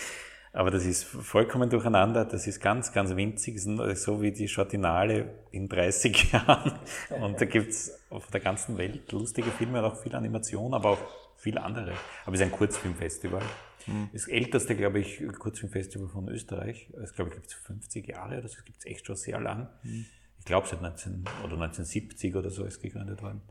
Aber 0.53 0.69
das 0.69 0.85
ist 0.85 1.05
vollkommen 1.05 1.69
durcheinander. 1.69 2.25
Das 2.25 2.45
ist 2.45 2.59
ganz, 2.59 2.91
ganz 2.91 3.15
winzig. 3.15 3.61
So 3.61 4.21
wie 4.21 4.31
die 4.31 4.49
Schottinale 4.49 5.33
in 5.51 5.69
30 5.69 6.31
Jahren. 6.33 6.73
Und 7.21 7.39
da 7.39 7.45
gibt's 7.45 7.91
auf 8.09 8.27
der 8.27 8.41
ganzen 8.41 8.77
Welt 8.77 9.11
lustige 9.11 9.49
Filme 9.51 9.79
und 9.79 9.85
auch 9.85 10.01
viel 10.01 10.13
Animation, 10.13 10.73
aber 10.73 10.89
auch 10.89 10.99
viel 11.41 11.57
andere. 11.57 11.93
Aber 12.25 12.35
es 12.35 12.39
ist 12.39 12.45
ein 12.45 12.51
Kurzfilmfestival. 12.51 13.41
Mhm. 13.87 14.09
Das 14.13 14.27
älteste, 14.27 14.75
glaube 14.75 14.99
ich, 14.99 15.23
Kurzfilmfestival 15.39 16.07
von 16.07 16.29
Österreich. 16.29 16.91
Das 16.95 17.13
glaube 17.13 17.31
ich 17.31 17.35
gibt 17.35 17.47
es 17.47 17.53
50 17.53 18.07
Jahre, 18.07 18.41
das 18.41 18.63
gibt 18.63 18.77
es 18.77 18.85
echt 18.85 19.07
schon 19.07 19.15
sehr 19.15 19.39
lang. 19.39 19.67
Mhm. 19.81 20.05
Ich 20.37 20.45
glaube 20.45 20.67
seit 20.67 20.81
19 20.81 21.23
oder 21.43 21.53
1970 21.53 22.35
oder 22.35 22.51
so 22.51 22.63
ist 22.63 22.79
gegründet 22.79 23.21
worden. 23.23 23.41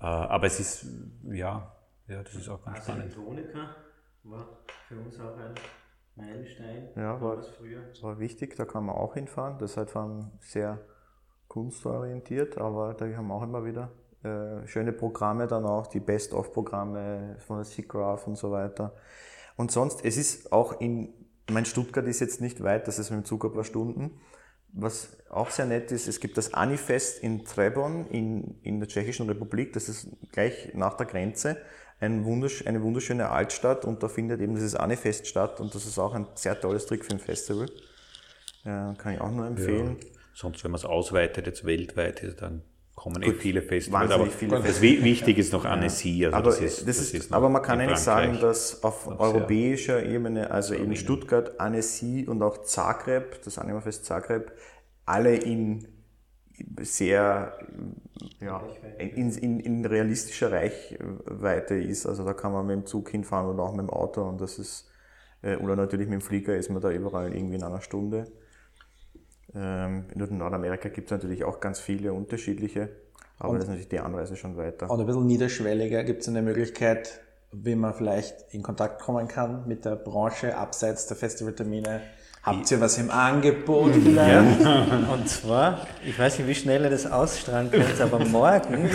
Äh, 0.00 0.06
aber 0.06 0.46
es 0.46 0.58
ist, 0.58 0.86
ja, 1.24 1.72
ja, 2.08 2.22
das 2.22 2.34
ist 2.34 2.48
auch 2.48 2.64
ganz 2.64 2.78
also 2.78 2.92
spannend. 2.92 3.14
Tonika 3.14 3.76
war 4.24 4.58
für 4.88 4.98
uns 4.98 5.20
auch 5.20 5.36
ein 5.36 5.54
Meilenstein. 6.16 6.88
Ja, 6.96 7.20
war, 7.20 7.40
früher. 7.42 7.82
war 8.00 8.18
wichtig, 8.18 8.56
da 8.56 8.64
kann 8.64 8.84
man 8.84 8.96
auch 8.96 9.14
hinfahren. 9.14 9.58
Das 9.58 9.72
ist 9.72 9.76
halt 9.76 9.90
vor 9.90 10.02
allem 10.02 10.30
sehr 10.40 10.80
kunstorientiert, 11.46 12.58
aber 12.58 12.94
da 12.94 13.06
haben 13.06 13.28
wir 13.28 13.34
auch 13.34 13.42
immer 13.42 13.64
wieder 13.64 13.92
äh, 14.22 14.66
schöne 14.66 14.92
Programme 14.92 15.46
dann 15.46 15.64
auch, 15.64 15.86
die 15.86 16.00
Best-of-Programme 16.00 17.36
von 17.46 17.58
der 17.58 17.64
SIGGRAPH 17.64 18.26
und 18.26 18.36
so 18.36 18.50
weiter. 18.50 18.94
Und 19.56 19.70
sonst, 19.70 20.04
es 20.04 20.16
ist 20.16 20.52
auch 20.52 20.80
in, 20.80 21.12
mein 21.50 21.64
Stuttgart 21.64 22.06
ist 22.06 22.20
jetzt 22.20 22.40
nicht 22.40 22.62
weit, 22.62 22.88
das 22.88 22.98
ist 22.98 23.10
mit 23.10 23.20
dem 23.20 23.24
Zug 23.24 23.44
ein 23.44 23.52
paar 23.52 23.64
Stunden. 23.64 24.20
Was 24.72 25.16
auch 25.30 25.50
sehr 25.50 25.66
nett 25.66 25.92
ist, 25.92 26.08
es 26.08 26.20
gibt 26.20 26.36
das 26.36 26.52
Anifest 26.52 27.22
in 27.22 27.44
Trebon 27.44 28.06
in, 28.08 28.58
in 28.62 28.80
der 28.80 28.88
Tschechischen 28.88 29.28
Republik, 29.28 29.72
das 29.72 29.88
ist 29.88 30.08
gleich 30.30 30.74
nach 30.74 30.94
der 30.94 31.06
Grenze, 31.06 31.56
ein 32.00 32.24
wundersch 32.24 32.66
eine 32.66 32.82
wunderschöne 32.82 33.30
Altstadt 33.30 33.84
und 33.84 34.02
da 34.02 34.08
findet 34.08 34.40
eben 34.40 34.54
dieses 34.54 34.74
Anifest 34.74 35.26
statt 35.26 35.60
und 35.60 35.74
das 35.74 35.86
ist 35.86 35.98
auch 35.98 36.14
ein 36.14 36.26
sehr 36.34 36.60
tolles 36.60 36.86
Trickfilmfestival. 36.86 37.68
Ja, 38.64 38.94
kann 38.98 39.14
ich 39.14 39.20
auch 39.20 39.30
nur 39.30 39.46
empfehlen. 39.46 39.96
Ja. 40.00 40.06
Sonst, 40.34 40.62
wenn 40.62 40.70
man 40.70 40.78
es 40.78 40.84
ausweitet, 40.84 41.46
jetzt 41.46 41.64
weltweit, 41.64 42.40
dann 42.40 42.62
kommen 42.98 43.22
eh 43.22 43.32
viele 43.32 43.62
Festivals. 43.62 44.10
Aber 44.10 44.26
viele 44.26 44.60
das 44.60 44.80
wichtig 44.80 45.38
ist 45.38 45.52
noch 45.52 45.64
Annecy. 45.64 46.26
Also 46.26 46.36
aber, 46.36 46.50
das 46.50 46.60
ist, 46.60 46.88
das 46.88 46.98
ist, 46.98 47.14
ist 47.14 47.32
aber 47.32 47.48
man 47.48 47.62
kann 47.62 47.80
eigentlich 47.80 47.98
sagen, 47.98 48.38
dass 48.40 48.82
auf 48.82 49.06
europäischer 49.06 50.04
Ebene, 50.04 50.50
also 50.50 50.74
eben 50.74 50.94
Stuttgart, 50.96 51.58
Annecy 51.60 52.26
und 52.28 52.42
auch 52.42 52.62
Zagreb, 52.62 53.42
das 53.44 53.58
Animafest 53.58 54.04
Zagreb, 54.04 54.52
alle 55.06 55.36
in 55.36 55.86
sehr 56.80 57.56
ja, 58.40 58.62
in, 58.98 59.30
in, 59.30 59.60
in 59.60 59.84
realistischer 59.84 60.50
Reichweite 60.50 61.74
ist. 61.74 62.06
Also 62.06 62.24
da 62.24 62.32
kann 62.32 62.52
man 62.52 62.66
mit 62.66 62.76
dem 62.76 62.86
Zug 62.86 63.10
hinfahren 63.10 63.48
oder 63.48 63.62
auch 63.62 63.72
mit 63.72 63.80
dem 63.80 63.90
Auto 63.90 64.22
und 64.22 64.40
das 64.40 64.58
ist, 64.58 64.90
äh, 65.42 65.56
oder 65.56 65.76
natürlich 65.76 66.08
mit 66.08 66.20
dem 66.20 66.24
Flieger 66.24 66.56
ist 66.56 66.68
man 66.70 66.82
da 66.82 66.90
überall 66.90 67.34
irgendwie 67.34 67.56
in 67.56 67.62
einer 67.62 67.80
Stunde. 67.80 68.24
Ähm, 69.54 70.04
in 70.14 70.38
Nordamerika 70.38 70.88
gibt 70.88 71.08
es 71.08 71.10
natürlich 71.10 71.44
auch 71.44 71.60
ganz 71.60 71.80
viele 71.80 72.12
unterschiedliche, 72.12 72.90
aber 73.38 73.50
und, 73.50 73.56
das 73.56 73.64
ist 73.64 73.68
natürlich 73.70 73.88
die 73.88 74.00
Anreise 74.00 74.36
schon 74.36 74.56
weiter. 74.56 74.90
Und 74.90 75.00
ein 75.00 75.06
bisschen 75.06 75.26
niederschwelliger 75.26 76.04
gibt 76.04 76.22
es 76.22 76.28
eine 76.28 76.42
Möglichkeit, 76.42 77.20
wie 77.52 77.74
man 77.74 77.94
vielleicht 77.94 78.52
in 78.52 78.62
Kontakt 78.62 79.00
kommen 79.00 79.26
kann 79.26 79.66
mit 79.66 79.84
der 79.84 79.96
Branche 79.96 80.56
abseits 80.56 81.06
der 81.06 81.16
Festivaltermine 81.16 82.02
Habt 82.48 82.70
ihr 82.70 82.80
was 82.80 82.98
im 82.98 83.10
Angebot 83.10 83.94
vielleicht? 83.94 84.60
Ja. 84.60 85.08
Und 85.12 85.28
zwar, 85.28 85.86
ich 86.04 86.18
weiß 86.18 86.38
nicht, 86.38 86.48
wie 86.48 86.54
schnell 86.54 86.82
ihr 86.84 86.90
das 86.90 87.10
ausstrahlen 87.10 87.70
könnt, 87.70 88.00
aber 88.00 88.18
morgen. 88.24 88.88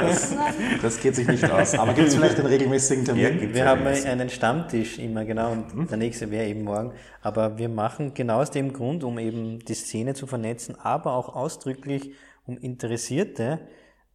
das, 0.00 0.34
das 0.80 1.00
geht 1.00 1.14
sich 1.16 1.26
nicht 1.26 1.50
aus. 1.50 1.74
Aber 1.74 1.92
gibt 1.92 2.08
es 2.08 2.14
vielleicht 2.14 2.38
einen 2.38 2.46
regelmäßigen 2.46 3.04
Termin? 3.04 3.40
Ja, 3.40 3.54
wir 3.54 3.66
haben 3.66 3.86
einen 3.86 4.30
Stammtisch 4.30 4.98
immer, 4.98 5.24
genau, 5.24 5.52
und 5.52 5.74
mhm. 5.74 5.88
der 5.88 5.98
nächste 5.98 6.30
wäre 6.30 6.46
eben 6.46 6.62
morgen. 6.62 6.92
Aber 7.22 7.58
wir 7.58 7.68
machen 7.68 8.14
genau 8.14 8.40
aus 8.40 8.50
dem 8.50 8.72
Grund, 8.72 9.04
um 9.04 9.18
eben 9.18 9.58
die 9.58 9.74
Szene 9.74 10.14
zu 10.14 10.26
vernetzen, 10.26 10.76
aber 10.80 11.12
auch 11.12 11.34
ausdrücklich 11.34 12.12
um 12.46 12.58
Interessierte, 12.58 13.60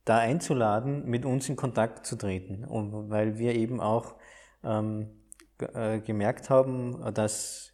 da 0.06 0.18
einzuladen, 0.18 1.06
mit 1.06 1.26
uns 1.26 1.50
in 1.50 1.56
Kontakt 1.56 2.06
zu 2.06 2.16
treten. 2.16 2.66
Und 2.66 3.10
weil 3.10 3.38
wir 3.38 3.54
eben 3.54 3.80
auch 3.80 4.16
ähm, 4.64 5.08
äh, 5.60 6.00
gemerkt 6.00 6.50
haben, 6.50 7.14
dass 7.14 7.69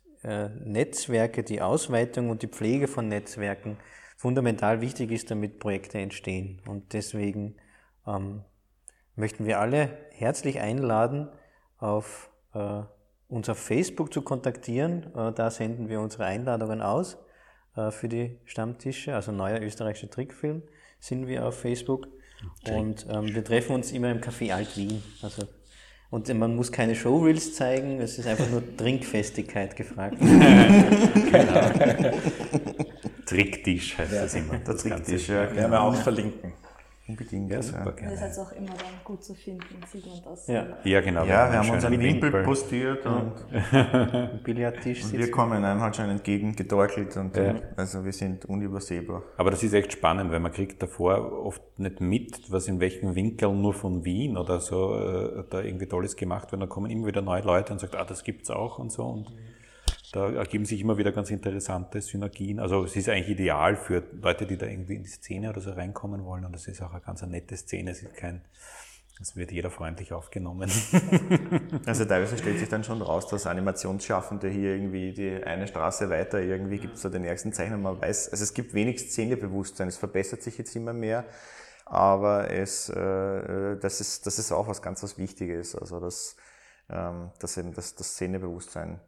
Netzwerke, 0.63 1.43
die 1.43 1.61
Ausweitung 1.61 2.29
und 2.29 2.41
die 2.41 2.47
Pflege 2.47 2.87
von 2.87 3.07
Netzwerken 3.07 3.77
fundamental 4.17 4.81
wichtig 4.81 5.11
ist, 5.11 5.29
damit 5.29 5.59
Projekte 5.59 5.99
entstehen. 5.99 6.61
Und 6.67 6.93
deswegen 6.93 7.55
ähm, 8.07 8.43
möchten 9.15 9.45
wir 9.45 9.59
alle 9.59 9.97
herzlich 10.11 10.59
einladen, 10.59 11.29
auf 11.77 12.31
äh, 12.53 12.81
uns 13.27 13.49
auf 13.49 13.59
Facebook 13.59 14.13
zu 14.13 14.21
kontaktieren. 14.21 15.13
Äh, 15.15 15.33
da 15.33 15.51
senden 15.51 15.89
wir 15.89 15.99
unsere 15.99 16.25
Einladungen 16.25 16.81
aus 16.81 17.17
äh, 17.75 17.91
für 17.91 18.07
die 18.07 18.39
Stammtische, 18.45 19.15
also 19.15 19.31
neuer 19.31 19.61
österreichischer 19.61 20.09
Trickfilm 20.09 20.63
sind 20.99 21.27
wir 21.27 21.45
auf 21.45 21.59
Facebook. 21.59 22.07
Und 22.69 23.07
ähm, 23.09 23.33
wir 23.33 23.43
treffen 23.43 23.75
uns 23.75 23.91
immer 23.91 24.11
im 24.11 24.19
Café 24.19 24.53
Alt 24.53 24.75
Wien. 24.77 25.01
Also, 25.21 25.43
und 26.09 26.33
man 26.33 26.55
muss 26.55 26.71
keine 26.71 26.95
Showreels 26.95 27.55
zeigen, 27.55 27.99
es 27.99 28.17
ist 28.17 28.27
einfach 28.27 28.49
nur 28.49 28.63
Trinkfestigkeit 28.77 29.75
gefragt. 29.75 30.17
genau. 30.19 31.69
Tricktisch 33.25 33.97
heißt 33.97 34.13
das 34.13 34.35
immer. 34.35 34.57
Der 34.59 34.77
Tricktisch, 34.77 35.29
ja, 35.29 35.55
werden 35.55 35.71
wir 35.71 35.81
auch 35.81 35.95
verlinken. 35.95 36.44
Unbedingt. 37.07 37.51
Ja, 37.51 37.61
super, 37.61 37.83
Das 37.85 37.93
ist 37.93 37.97
gerne. 37.99 38.15
jetzt 38.25 38.39
auch 38.39 38.51
immer 38.53 38.65
dann 38.71 39.03
gut 39.03 39.23
zu 39.23 39.35
finden, 39.35 39.63
sieht 39.91 40.07
man 40.07 40.21
das. 40.23 40.47
Ja. 40.47 40.65
Ja, 40.83 41.01
genau. 41.01 41.23
Ja, 41.23 41.51
wir 41.51 41.57
haben 41.59 41.63
schönen 41.65 41.75
uns 41.75 41.85
einen 41.85 41.99
Wimpel 42.01 42.23
Wimpel. 42.33 42.43
postiert 42.43 43.05
und, 43.05 43.33
Billardtisch 44.43 45.03
und 45.05 45.13
wir 45.13 45.29
kommen 45.29 45.63
einem 45.63 45.81
halt 45.81 45.95
schon 45.95 46.09
entgegengetorkelt 46.09 47.15
und 47.17 47.37
Ja. 47.37 47.55
also 47.75 48.03
wir 48.03 48.11
sind 48.11 48.45
unübersehbar. 48.45 49.21
Aber 49.37 49.51
das 49.51 49.61
ist 49.61 49.73
echt 49.73 49.93
spannend, 49.93 50.31
weil 50.31 50.39
man 50.39 50.51
kriegt 50.51 50.81
davor 50.81 51.31
oft 51.45 51.61
nicht 51.77 52.01
mit, 52.01 52.51
was 52.51 52.67
in 52.67 52.79
welchen 52.79 53.13
Winkeln 53.15 53.61
nur 53.61 53.73
von 53.75 54.03
Wien 54.03 54.35
oder 54.37 54.59
so 54.59 54.95
äh, 54.99 55.43
da 55.49 55.61
irgendwie 55.61 55.85
Tolles 55.87 56.15
gemacht 56.15 56.51
wird. 56.51 56.61
Da 56.61 56.65
kommen 56.67 56.89
immer 56.89 57.05
wieder 57.07 57.21
neue 57.21 57.43
Leute 57.43 57.73
und 57.73 57.79
sagen, 57.79 57.93
ah, 57.97 58.03
das 58.05 58.23
gibt's 58.23 58.49
auch 58.49 58.79
und 58.79 58.91
so. 58.91 59.03
Und 59.03 59.27
da 60.15 60.31
ergeben 60.31 60.63
sich 60.63 60.79
immer 60.79 60.97
wieder 60.97 61.11
ganz 61.11 61.29
interessante 61.29 61.99
Synergien. 61.99 62.61
Also 62.61 62.85
es 62.85 62.95
ist 62.95 63.09
eigentlich 63.09 63.27
ideal 63.27 63.75
für 63.75 64.01
Leute, 64.21 64.45
die 64.45 64.57
da 64.57 64.65
irgendwie 64.65 64.95
in 64.95 65.03
die 65.03 65.09
Szene 65.09 65.49
oder 65.49 65.59
so 65.59 65.71
reinkommen 65.71 66.23
wollen. 66.23 66.45
Und 66.45 66.53
das 66.53 66.67
ist 66.67 66.81
auch 66.81 66.91
eine 66.91 67.01
ganz 67.01 67.21
nette 67.23 67.57
Szene. 67.57 67.91
Es 67.91 68.01
ist 68.01 68.15
kein, 68.15 68.41
es 69.19 69.35
wird 69.35 69.51
jeder 69.51 69.69
freundlich 69.69 70.13
aufgenommen. 70.13 70.71
Also 71.85 72.05
teilweise 72.05 72.37
stellt 72.37 72.57
sich 72.57 72.69
dann 72.69 72.83
schon 72.83 73.01
raus, 73.01 73.27
dass 73.27 73.45
Animationsschaffende 73.45 74.49
hier 74.49 74.75
irgendwie 74.75 75.11
die 75.13 75.43
eine 75.43 75.67
Straße 75.67 76.09
weiter, 76.09 76.39
irgendwie 76.39 76.79
gibt 76.79 76.95
es 76.95 77.01
da 77.01 77.09
den 77.09 77.21
nächsten 77.21 77.53
Zeichner, 77.53 77.77
man 77.77 78.01
weiß, 78.01 78.29
also 78.29 78.43
es 78.43 78.53
gibt 78.53 78.73
wenig 78.73 78.99
Szenebewusstsein, 78.99 79.87
es 79.87 79.97
verbessert 79.97 80.41
sich 80.41 80.57
jetzt 80.57 80.75
immer 80.75 80.93
mehr, 80.93 81.25
aber 81.85 82.49
es, 82.49 82.89
äh, 82.89 82.99
äh, 82.99 83.79
das, 83.79 84.01
ist, 84.01 84.25
das 84.25 84.39
ist 84.39 84.51
auch 84.51 84.67
was 84.67 84.81
ganz 84.81 85.03
was 85.03 85.19
Wichtiges, 85.19 85.75
also 85.75 85.99
dass, 85.99 86.37
ähm, 86.89 87.31
dass 87.39 87.57
eben 87.57 87.73
das, 87.73 87.93
das 87.93 88.13
Szenebewusstsein 88.13 88.99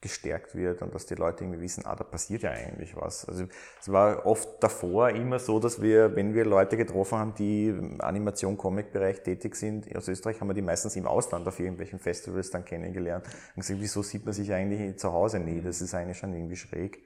gestärkt 0.00 0.54
wird 0.54 0.82
und 0.82 0.94
dass 0.94 1.06
die 1.06 1.14
Leute 1.14 1.44
irgendwie 1.44 1.62
wissen, 1.62 1.84
ah, 1.86 1.96
da 1.96 2.04
passiert 2.04 2.42
ja 2.42 2.50
eigentlich 2.50 2.94
was. 2.96 3.26
Also 3.26 3.46
es 3.80 3.90
war 3.90 4.26
oft 4.26 4.62
davor 4.62 5.10
immer 5.10 5.38
so, 5.38 5.58
dass 5.58 5.80
wir, 5.80 6.14
wenn 6.14 6.34
wir 6.34 6.44
Leute 6.44 6.76
getroffen 6.76 7.18
haben, 7.18 7.34
die 7.34 7.68
im 7.68 8.00
Animation-Comic-Bereich 8.00 9.22
tätig 9.22 9.56
sind, 9.56 9.94
aus 9.96 10.08
Österreich 10.08 10.40
haben 10.40 10.48
wir 10.48 10.54
die 10.54 10.62
meistens 10.62 10.96
im 10.96 11.06
Ausland 11.06 11.48
auf 11.48 11.58
irgendwelchen 11.58 11.98
Festivals 11.98 12.50
dann 12.50 12.64
kennengelernt 12.64 13.26
und 13.54 13.62
gesagt, 13.62 13.80
wieso 13.80 14.02
sieht 14.02 14.24
man 14.24 14.34
sich 14.34 14.52
eigentlich 14.52 14.98
zu 14.98 15.12
Hause 15.12 15.40
nie? 15.40 15.62
Das 15.62 15.80
ist 15.80 15.94
eigentlich 15.94 16.18
schon 16.18 16.34
irgendwie 16.34 16.56
schräg. 16.56 17.02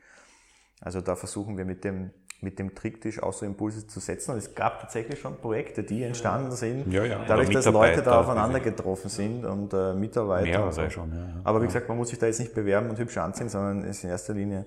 Also 0.80 1.00
da 1.00 1.14
versuchen 1.14 1.56
wir 1.56 1.64
mit 1.64 1.84
dem, 1.84 2.10
mit 2.42 2.58
dem 2.58 2.74
Tricktisch 2.74 3.22
auch 3.22 3.32
so 3.32 3.44
Impulse 3.44 3.86
zu 3.86 4.00
setzen. 4.00 4.32
Und 4.32 4.38
es 4.38 4.54
gab 4.54 4.80
tatsächlich 4.80 5.20
schon 5.20 5.36
Projekte, 5.36 5.82
die 5.82 6.02
entstanden 6.02 6.52
sind, 6.52 6.90
Ja, 6.92 7.04
ja. 7.04 7.24
dadurch, 7.26 7.50
dass 7.50 7.66
Leute 7.66 8.02
da 8.02 8.20
aufeinander 8.20 8.60
getroffen 8.60 9.10
sind 9.10 9.44
und 9.44 9.72
äh, 9.74 9.92
Mitarbeiter. 9.94 10.46
Mehrere 10.46 10.66
und 10.66 10.72
so. 10.72 10.90
schon, 10.90 11.12
ja. 11.12 11.40
Aber 11.44 11.60
wie 11.62 11.66
gesagt, 11.66 11.88
man 11.88 11.98
muss 11.98 12.08
sich 12.08 12.18
da 12.18 12.26
jetzt 12.26 12.40
nicht 12.40 12.54
bewerben 12.54 12.88
und 12.90 12.98
hübsch 12.98 13.18
anziehen, 13.18 13.48
sondern 13.48 13.84
es 13.84 13.98
ist 13.98 14.04
in 14.04 14.10
erster 14.10 14.34
Linie, 14.34 14.66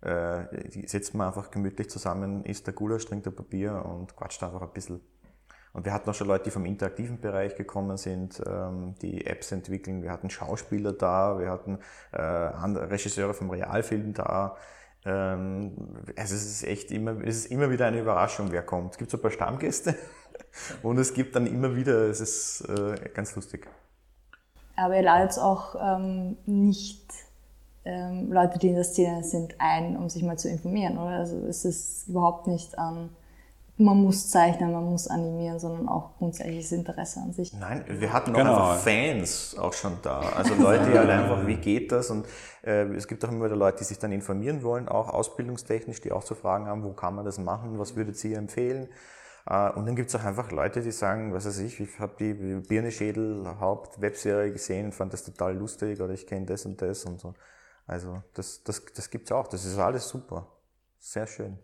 äh, 0.00 0.86
setzt 0.86 1.14
man 1.14 1.28
einfach 1.28 1.50
gemütlich 1.50 1.88
zusammen, 1.88 2.44
isst 2.44 2.66
der 2.66 2.74
Gulasch, 2.74 3.06
trinkt 3.06 3.26
ein 3.26 3.34
Papier 3.34 3.84
und 3.84 4.16
quatscht 4.16 4.42
einfach 4.42 4.62
ein 4.62 4.72
bisschen. 4.72 5.00
Und 5.72 5.86
wir 5.86 5.92
hatten 5.92 6.10
auch 6.10 6.14
schon 6.14 6.26
Leute, 6.26 6.44
die 6.44 6.50
vom 6.50 6.66
interaktiven 6.66 7.20
Bereich 7.20 7.54
gekommen 7.54 7.96
sind, 7.96 8.42
ähm, 8.46 8.94
die 9.00 9.26
Apps 9.26 9.52
entwickeln. 9.52 10.02
Wir 10.02 10.10
hatten 10.10 10.28
Schauspieler 10.28 10.92
da, 10.92 11.38
wir 11.38 11.50
hatten 11.50 11.78
äh, 12.10 12.20
Regisseure 12.20 13.32
vom 13.32 13.50
Realfilm 13.50 14.12
da. 14.12 14.56
Ähm, 15.04 15.72
also 16.16 16.34
es 16.34 16.44
ist 16.44 16.64
echt 16.64 16.90
immer, 16.90 17.20
es 17.24 17.36
ist 17.38 17.46
immer 17.46 17.70
wieder 17.70 17.86
eine 17.86 18.00
Überraschung, 18.00 18.52
wer 18.52 18.62
kommt. 18.62 18.92
Es 18.92 18.98
gibt 18.98 19.10
so 19.10 19.18
ein 19.18 19.22
paar 19.22 19.30
Stammgäste 19.30 19.94
und 20.82 20.98
es 20.98 21.14
gibt 21.14 21.34
dann 21.34 21.46
immer 21.46 21.74
wieder, 21.74 22.08
es 22.08 22.20
ist 22.20 22.68
äh, 22.68 23.08
ganz 23.14 23.34
lustig. 23.34 23.68
Aber 24.76 24.96
ihr 24.96 25.02
ladet 25.02 25.38
auch 25.38 25.76
ähm, 25.80 26.36
nicht 26.46 27.12
ähm, 27.84 28.32
Leute, 28.32 28.58
die 28.58 28.68
in 28.68 28.74
der 28.74 28.84
Szene 28.84 29.24
sind, 29.24 29.54
ein, 29.58 29.96
um 29.96 30.08
sich 30.08 30.22
mal 30.22 30.38
zu 30.38 30.48
informieren, 30.48 30.98
oder? 30.98 31.18
Also 31.18 31.36
es 31.46 31.64
ist 31.64 32.08
überhaupt 32.08 32.46
nicht 32.46 32.78
an, 32.78 33.10
man 33.84 33.98
muss 34.02 34.30
zeichnen, 34.30 34.72
man 34.72 34.84
muss 34.84 35.08
animieren, 35.08 35.58
sondern 35.58 35.88
auch 35.88 36.16
grundsätzliches 36.18 36.72
Interesse 36.72 37.20
an 37.20 37.32
sich. 37.32 37.52
Nein, 37.52 37.84
wir 37.88 38.12
hatten 38.12 38.32
auch 38.34 38.38
Genau. 38.38 38.54
einfach 38.70 38.78
Fans 38.78 39.56
auch 39.58 39.72
schon 39.72 39.98
da. 40.02 40.20
Also 40.20 40.54
Leute, 40.54 40.90
die 40.90 40.98
halt 40.98 41.10
einfach, 41.18 41.46
wie 41.46 41.56
geht 41.56 41.92
das? 41.92 42.10
Und 42.10 42.26
äh, 42.62 42.84
es 42.94 43.06
gibt 43.08 43.24
auch 43.24 43.30
immer 43.30 43.46
wieder 43.46 43.56
Leute, 43.56 43.78
die 43.78 43.84
sich 43.84 43.98
dann 43.98 44.12
informieren 44.12 44.62
wollen, 44.62 44.88
auch 44.88 45.08
ausbildungstechnisch, 45.08 46.00
die 46.00 46.12
auch 46.12 46.24
zu 46.24 46.34
fragen 46.34 46.66
haben, 46.66 46.84
wo 46.84 46.92
kann 46.92 47.14
man 47.14 47.24
das 47.24 47.38
machen, 47.38 47.78
was 47.78 47.96
würdet 47.96 48.22
ihr 48.24 48.38
empfehlen? 48.38 48.88
Äh, 49.46 49.70
und 49.72 49.86
dann 49.86 49.96
gibt 49.96 50.08
es 50.08 50.14
auch 50.14 50.24
einfach 50.24 50.50
Leute, 50.52 50.80
die 50.82 50.92
sagen, 50.92 51.32
was 51.34 51.46
weiß 51.46 51.58
ich, 51.58 51.80
ich 51.80 51.98
habe 51.98 52.14
die 52.18 52.34
Birneschädel 52.34 53.44
Haupt-Webserie 53.60 54.52
gesehen 54.52 54.86
und 54.86 54.92
fand 54.94 55.12
das 55.12 55.24
total 55.24 55.56
lustig 55.56 56.00
oder 56.00 56.12
ich 56.12 56.26
kenne 56.26 56.46
das 56.46 56.64
und 56.66 56.80
das 56.80 57.04
und 57.04 57.20
so. 57.20 57.34
Also 57.86 58.22
das, 58.34 58.62
das, 58.62 58.84
das 58.94 59.10
gibt's 59.10 59.32
auch. 59.32 59.48
Das 59.48 59.64
ist 59.64 59.78
alles 59.78 60.08
super. 60.08 60.46
Sehr 61.00 61.26
schön. 61.26 61.58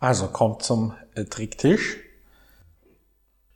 Also 0.00 0.28
kommt 0.28 0.62
zum 0.62 0.94
äh, 1.14 1.24
Tricktisch. 1.24 1.98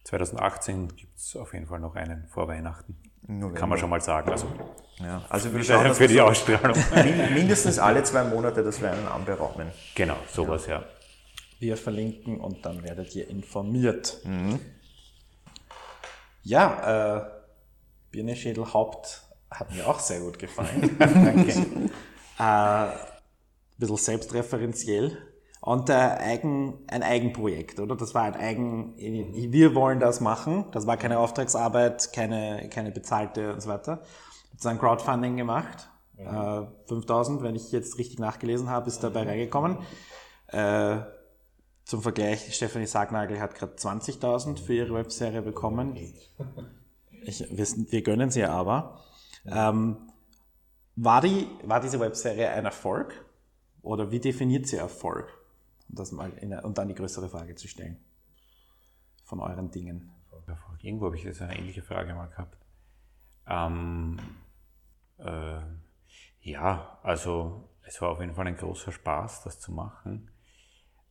2018 0.05 0.95
gibt's 0.95 1.35
auf 1.37 1.55
jeden 1.55 1.67
Fall 1.67 1.81
noch 1.81 1.97
einen 1.97 2.27
vor 2.29 2.47
Weihnachten. 2.49 2.97
November. 3.27 3.59
Kann 3.59 3.69
man 3.71 3.79
schon 3.79 3.89
mal 3.89 4.03
sagen. 4.03 4.31
Also 4.31 4.47
Ja. 4.99 5.25
Also 5.31 5.53
wir 5.55 5.65
schauen, 5.65 5.85
dass 5.85 5.97
für 5.97 6.07
die 6.09 6.21
Ausstrahlung. 6.21 6.77
min- 6.95 7.33
mindestens 7.35 7.79
alle 7.79 8.03
zwei 8.05 8.23
Monate, 8.25 8.63
dass 8.63 8.81
wir 8.83 8.91
einen 8.93 9.09
anberaumen. 9.09 9.69
genau, 9.95 10.17
sowas, 10.31 10.67
ja. 10.67 10.85
Wir 11.59 11.79
verlinken 11.79 12.39
und 12.41 12.67
dann 12.67 12.83
werdet 12.83 13.15
ihr 13.17 13.27
informiert. 13.29 14.19
Ja, 16.43 17.17
äh, 17.17 17.31
Birneschädel 18.11 18.71
Haupt 18.75 19.23
hat 19.51 19.73
mir 19.73 19.87
auch 19.89 19.99
sehr 20.01 20.21
gut 20.21 20.39
gefallen. 20.39 20.95
Danke. 20.99 21.53
äh, 22.39 22.97
bisschen 23.79 23.97
selbstreferenziell. 23.97 25.17
Und 25.65 25.89
äh, 25.89 25.95
eigen, 25.95 26.85
ein 26.89 27.03
Eigenprojekt, 27.03 27.81
oder? 27.81 27.97
Das 27.97 28.15
war 28.15 28.25
ein 28.25 28.35
Eigen, 28.35 28.95
wir 28.99 29.75
wollen 29.75 29.99
das 29.99 30.21
machen. 30.21 30.67
Das 30.73 30.87
war 30.87 30.99
keine 30.99 31.19
Auftragsarbeit, 31.19 32.13
keine, 32.13 32.69
keine 32.69 32.91
bezahlte 32.91 33.55
und 33.55 33.63
so 33.63 33.71
weiter. 33.71 34.03
Jetzt 34.53 34.67
ein 34.67 34.79
Crowdfunding 34.79 35.39
gemacht. 35.39 35.89
Äh, 36.19 36.65
5000, 36.89 37.43
wenn 37.43 37.55
ich 37.55 37.73
jetzt 37.73 37.97
richtig 37.97 38.19
nachgelesen 38.19 38.69
habe, 38.69 38.89
ist 38.89 39.03
dabei 39.03 39.23
reingekommen. 39.23 39.79
Äh, 40.49 40.99
zum 41.87 42.03
Vergleich, 42.03 42.55
Stephanie 42.55 42.87
Sagnagel 42.87 43.41
hat 43.41 43.55
gerade 43.55 43.73
20.000 43.73 44.63
für 44.63 44.75
ihre 44.75 44.93
Webserie 44.93 45.41
bekommen. 45.41 45.97
Ich, 45.97 47.41
wir, 47.51 47.67
wir 47.91 48.03
gönnen 48.03 48.29
sie 48.31 48.45
aber. 48.45 49.01
Ähm, 49.47 49.97
war, 50.95 51.23
die, 51.23 51.49
war 51.63 51.81
diese 51.81 52.01
Webserie 52.01 52.51
ein 52.51 52.67
Erfolg? 52.67 53.25
Oder 53.81 54.11
wie 54.11 54.21
definiert 54.21 54.67
sie 54.67 54.77
Erfolg? 54.77 55.27
Das 55.89 56.13
mal 56.13 56.33
in, 56.41 56.53
und 56.53 56.79
dann 56.79 56.89
die 56.89 56.95
größere 56.95 57.29
Frage 57.29 57.55
zu 57.55 57.69
stellen. 57.69 57.99
Von 59.25 59.41
euren 59.41 59.71
Dingen. 59.71 60.11
Irgendwo 60.83 61.07
habe 61.07 61.17
ich 61.17 61.25
jetzt 61.25 61.41
eine 61.41 61.57
ähnliche 61.59 61.83
Frage 61.83 62.15
mal 62.15 62.27
gehabt. 62.27 62.59
Ähm, 63.47 64.19
äh, 65.19 65.61
ja, 66.43 66.99
also 67.03 67.69
es 67.83 68.01
war 68.03 68.11
auf 68.11 68.21
jeden 68.21 68.35
Fall 68.35 68.47
ein 68.47 68.57
großer 68.57 68.93
Spaß, 68.93 69.45
das 69.45 69.61
zu 69.61 69.73
machen 69.73 70.31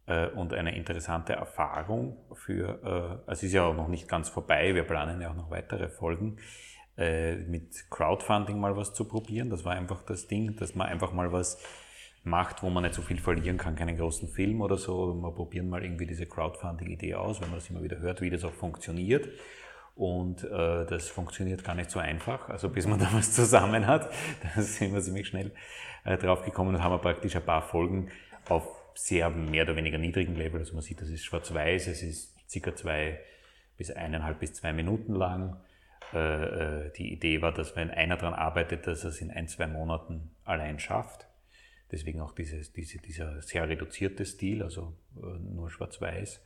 äh, 0.05 0.27
und 0.29 0.53
eine 0.53 0.75
interessante 0.75 1.33
Erfahrung 1.33 2.17
für, 2.33 2.79
äh, 2.83 3.29
also 3.29 3.31
es 3.31 3.43
ist 3.43 3.53
ja 3.53 3.63
auch 3.65 3.75
noch 3.75 3.87
nicht 3.87 4.07
ganz 4.07 4.29
vorbei, 4.29 4.75
wir 4.75 4.83
planen 4.83 5.21
ja 5.21 5.31
auch 5.31 5.35
noch 5.35 5.49
weitere 5.49 5.89
Folgen, 5.89 6.37
äh, 6.97 7.35
mit 7.35 7.89
Crowdfunding 7.89 8.59
mal 8.59 8.75
was 8.77 8.93
zu 8.93 9.05
probieren. 9.05 9.49
Das 9.49 9.65
war 9.65 9.73
einfach 9.73 10.03
das 10.03 10.27
Ding, 10.27 10.55
dass 10.57 10.75
man 10.75 10.87
einfach 10.87 11.11
mal 11.13 11.31
was 11.31 11.57
macht, 12.23 12.63
wo 12.63 12.69
man 12.69 12.83
nicht 12.83 12.95
so 12.95 13.01
viel 13.01 13.19
verlieren 13.19 13.57
kann, 13.57 13.75
keinen 13.75 13.97
großen 13.97 14.29
Film 14.29 14.61
oder 14.61 14.77
so. 14.77 15.13
Wir 15.13 15.31
probieren 15.31 15.69
mal 15.69 15.83
irgendwie 15.83 16.05
diese 16.05 16.25
Crowdfunding-Idee 16.25 17.15
aus, 17.15 17.41
wenn 17.41 17.49
man 17.49 17.59
das 17.59 17.69
immer 17.69 17.83
wieder 17.83 17.99
hört, 17.99 18.21
wie 18.21 18.29
das 18.29 18.43
auch 18.45 18.53
funktioniert. 18.53 19.27
Und 19.95 20.43
äh, 20.43 20.85
das 20.85 21.09
funktioniert 21.09 21.63
gar 21.63 21.75
nicht 21.75 21.91
so 21.91 21.99
einfach. 21.99 22.49
Also 22.49 22.69
bis 22.69 22.87
man 22.87 22.99
da 22.99 23.09
was 23.13 23.33
zusammen 23.33 23.87
hat, 23.87 24.09
da 24.55 24.61
sind 24.61 24.93
wir 24.93 25.01
ziemlich 25.01 25.27
schnell 25.27 25.51
äh, 26.05 26.17
drauf 26.17 26.43
gekommen 26.43 26.75
und 26.75 26.83
haben 26.83 26.93
wir 26.93 26.99
praktisch 26.99 27.35
ein 27.35 27.45
paar 27.45 27.61
Folgen 27.61 28.09
auf 28.49 28.67
sehr 28.95 29.29
mehr 29.29 29.63
oder 29.63 29.75
weniger 29.75 29.97
niedrigem 29.97 30.35
Level. 30.35 30.59
Also 30.59 30.73
man 30.73 30.81
sieht, 30.81 31.01
das 31.01 31.09
ist 31.09 31.25
schwarz-weiß, 31.25 31.87
es 31.87 32.03
ist 32.03 32.49
circa 32.49 32.75
zwei 32.75 33.19
bis 33.77 33.91
eineinhalb 33.91 34.39
bis 34.39 34.53
zwei 34.53 34.71
Minuten 34.71 35.13
lang. 35.13 35.57
Äh, 36.13 36.85
äh, 36.87 36.91
die 36.93 37.11
Idee 37.11 37.41
war, 37.41 37.51
dass 37.51 37.75
wenn 37.75 37.89
einer 37.89 38.17
daran 38.17 38.33
arbeitet, 38.33 38.87
dass 38.87 39.03
er 39.03 39.09
es 39.09 39.21
in 39.21 39.31
ein, 39.31 39.47
zwei 39.47 39.67
Monaten 39.67 40.31
allein 40.45 40.79
schafft. 40.79 41.27
Deswegen 41.93 42.21
auch 42.21 42.33
dieses, 42.33 42.73
diese, 42.73 42.97
dieser 42.97 43.41
sehr 43.43 43.69
reduzierte 43.69 44.25
Stil, 44.25 44.63
also 44.63 44.93
äh, 45.15 45.37
nur 45.37 45.69
schwarz-weiß. 45.69 46.43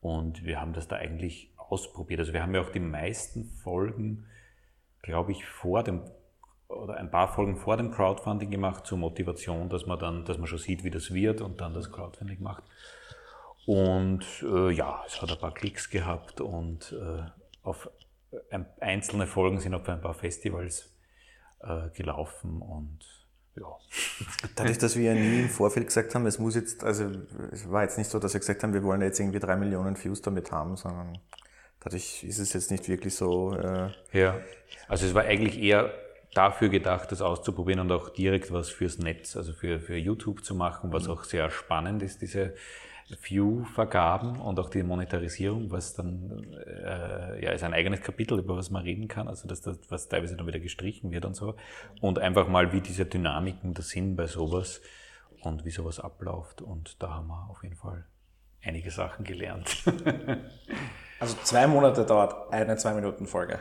Und 0.00 0.44
wir 0.44 0.60
haben 0.60 0.72
das 0.72 0.88
da 0.88 0.96
eigentlich 0.96 1.52
ausprobiert. 1.56 2.18
Also 2.18 2.32
wir 2.32 2.42
haben 2.42 2.52
ja 2.52 2.60
auch 2.60 2.70
die 2.70 2.80
meisten 2.80 3.44
Folgen, 3.44 4.26
glaube 5.00 5.30
ich, 5.30 5.46
vor 5.46 5.84
dem 5.84 6.02
oder 6.68 6.96
ein 6.96 7.10
paar 7.10 7.32
Folgen 7.32 7.56
vor 7.58 7.76
dem 7.76 7.92
Crowdfunding 7.92 8.50
gemacht 8.50 8.86
zur 8.86 8.98
Motivation, 8.98 9.68
dass 9.68 9.86
man 9.86 9.98
dann, 9.98 10.24
dass 10.24 10.38
man 10.38 10.46
schon 10.46 10.58
sieht, 10.58 10.82
wie 10.84 10.90
das 10.90 11.12
wird 11.12 11.40
und 11.40 11.60
dann 11.60 11.74
das 11.74 11.92
Crowdfunding 11.92 12.42
macht. 12.42 12.64
Und 13.66 14.24
äh, 14.42 14.70
ja, 14.72 15.04
es 15.06 15.22
hat 15.22 15.30
ein 15.30 15.38
paar 15.38 15.54
Klicks 15.54 15.90
gehabt 15.90 16.40
und 16.40 16.92
äh, 16.92 17.22
auf 17.62 17.88
ein, 18.50 18.66
einzelne 18.80 19.26
Folgen 19.26 19.60
sind 19.60 19.74
auf 19.74 19.88
ein 19.88 20.00
paar 20.00 20.14
Festivals 20.14 20.92
äh, 21.60 21.90
gelaufen 21.90 22.60
und 22.60 22.98
ja. 23.56 23.66
Dadurch, 24.56 24.78
dass 24.78 24.96
wir 24.96 25.12
ja 25.12 25.14
nie 25.14 25.40
im 25.40 25.48
Vorfeld 25.50 25.86
gesagt 25.86 26.14
haben, 26.14 26.26
es 26.26 26.38
muss 26.38 26.54
jetzt, 26.54 26.84
also 26.84 27.10
es 27.50 27.70
war 27.70 27.82
jetzt 27.82 27.98
nicht 27.98 28.10
so, 28.10 28.18
dass 28.18 28.32
wir 28.32 28.40
gesagt 28.40 28.62
haben, 28.62 28.72
wir 28.72 28.82
wollen 28.82 29.02
jetzt 29.02 29.20
irgendwie 29.20 29.40
drei 29.40 29.56
Millionen 29.56 30.02
Views 30.02 30.22
damit 30.22 30.52
haben, 30.52 30.76
sondern 30.76 31.18
dadurch 31.80 32.24
ist 32.24 32.38
es 32.38 32.52
jetzt 32.52 32.70
nicht 32.70 32.88
wirklich 32.88 33.14
so. 33.14 33.54
Äh 33.54 33.90
ja, 34.12 34.40
also 34.88 35.06
es 35.06 35.14
war 35.14 35.24
eigentlich 35.24 35.60
eher 35.60 35.92
dafür 36.34 36.70
gedacht, 36.70 37.12
das 37.12 37.20
auszuprobieren 37.20 37.80
und 37.80 37.92
auch 37.92 38.08
direkt 38.08 38.52
was 38.52 38.70
fürs 38.70 38.98
Netz, 38.98 39.36
also 39.36 39.52
für, 39.52 39.80
für 39.80 39.96
YouTube 39.96 40.44
zu 40.44 40.54
machen, 40.54 40.92
was 40.92 41.08
auch 41.08 41.24
sehr 41.24 41.50
spannend 41.50 42.02
ist, 42.02 42.22
diese 42.22 42.54
View-Vergaben 43.20 44.40
und 44.40 44.58
auch 44.58 44.70
die 44.70 44.82
Monetarisierung, 44.82 45.70
was 45.70 45.94
dann 45.94 46.54
äh, 46.66 47.44
ja 47.44 47.52
ist 47.52 47.64
ein 47.64 47.74
eigenes 47.74 48.00
Kapitel, 48.00 48.38
über 48.38 48.56
was 48.56 48.70
man 48.70 48.82
reden 48.82 49.08
kann, 49.08 49.28
also 49.28 49.48
dass 49.48 49.60
das, 49.60 49.78
was 49.90 50.08
teilweise 50.08 50.36
dann 50.36 50.46
wieder 50.46 50.60
gestrichen 50.60 51.10
wird 51.10 51.24
und 51.24 51.34
so. 51.34 51.54
Und 52.00 52.18
einfach 52.18 52.48
mal, 52.48 52.72
wie 52.72 52.80
diese 52.80 53.04
Dynamiken 53.04 53.74
da 53.74 53.82
sind 53.82 54.16
bei 54.16 54.26
sowas 54.26 54.80
und 55.42 55.64
wie 55.64 55.70
sowas 55.70 56.00
abläuft. 56.00 56.62
Und 56.62 57.02
da 57.02 57.14
haben 57.14 57.28
wir 57.28 57.48
auf 57.50 57.62
jeden 57.62 57.76
Fall 57.76 58.06
einige 58.62 58.90
Sachen 58.90 59.24
gelernt. 59.24 59.82
also 61.20 61.36
zwei 61.42 61.66
Monate 61.66 62.04
dauert 62.04 62.52
eine 62.52 62.76
zwei-Minuten-Folge. 62.76 63.58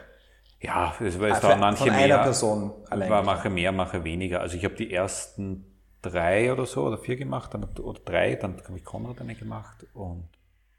Ja, 0.59 0.93
es, 0.99 1.15
es 1.15 1.21
ah, 1.21 1.39
dauert 1.39 1.59
manche 1.59 1.85
von 1.85 1.95
mehr. 1.95 2.19
Person 2.19 2.71
allein. 2.89 3.09
Mache 3.25 3.49
mehr, 3.49 3.71
mache 3.71 4.03
weniger. 4.03 4.41
Also 4.41 4.57
ich 4.57 4.63
habe 4.63 4.75
die 4.75 4.93
ersten 4.93 5.70
drei 6.01 6.51
oder 6.51 6.65
so 6.65 6.83
oder 6.85 6.97
vier 6.97 7.15
gemacht, 7.15 7.53
dann, 7.53 7.63
oder 7.63 7.99
drei, 7.99 8.35
dann 8.35 8.57
habe 8.63 8.77
ich 8.77 8.83
Konrad 8.83 9.21
eine 9.21 9.35
gemacht 9.35 9.85
und 9.93 10.27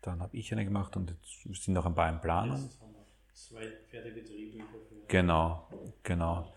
dann 0.00 0.20
habe 0.20 0.36
ich 0.36 0.52
eine 0.52 0.64
gemacht 0.64 0.96
und 0.96 1.14
jetzt 1.44 1.62
sind 1.64 1.74
noch 1.74 1.86
ein 1.86 1.94
paar 1.94 2.08
in 2.08 2.20
Planung. 2.20 2.68
Zwei 3.32 3.62
fertige 3.88 4.22
Drehbücher. 4.22 4.64
Genau, 5.08 5.68
genau. 6.02 6.52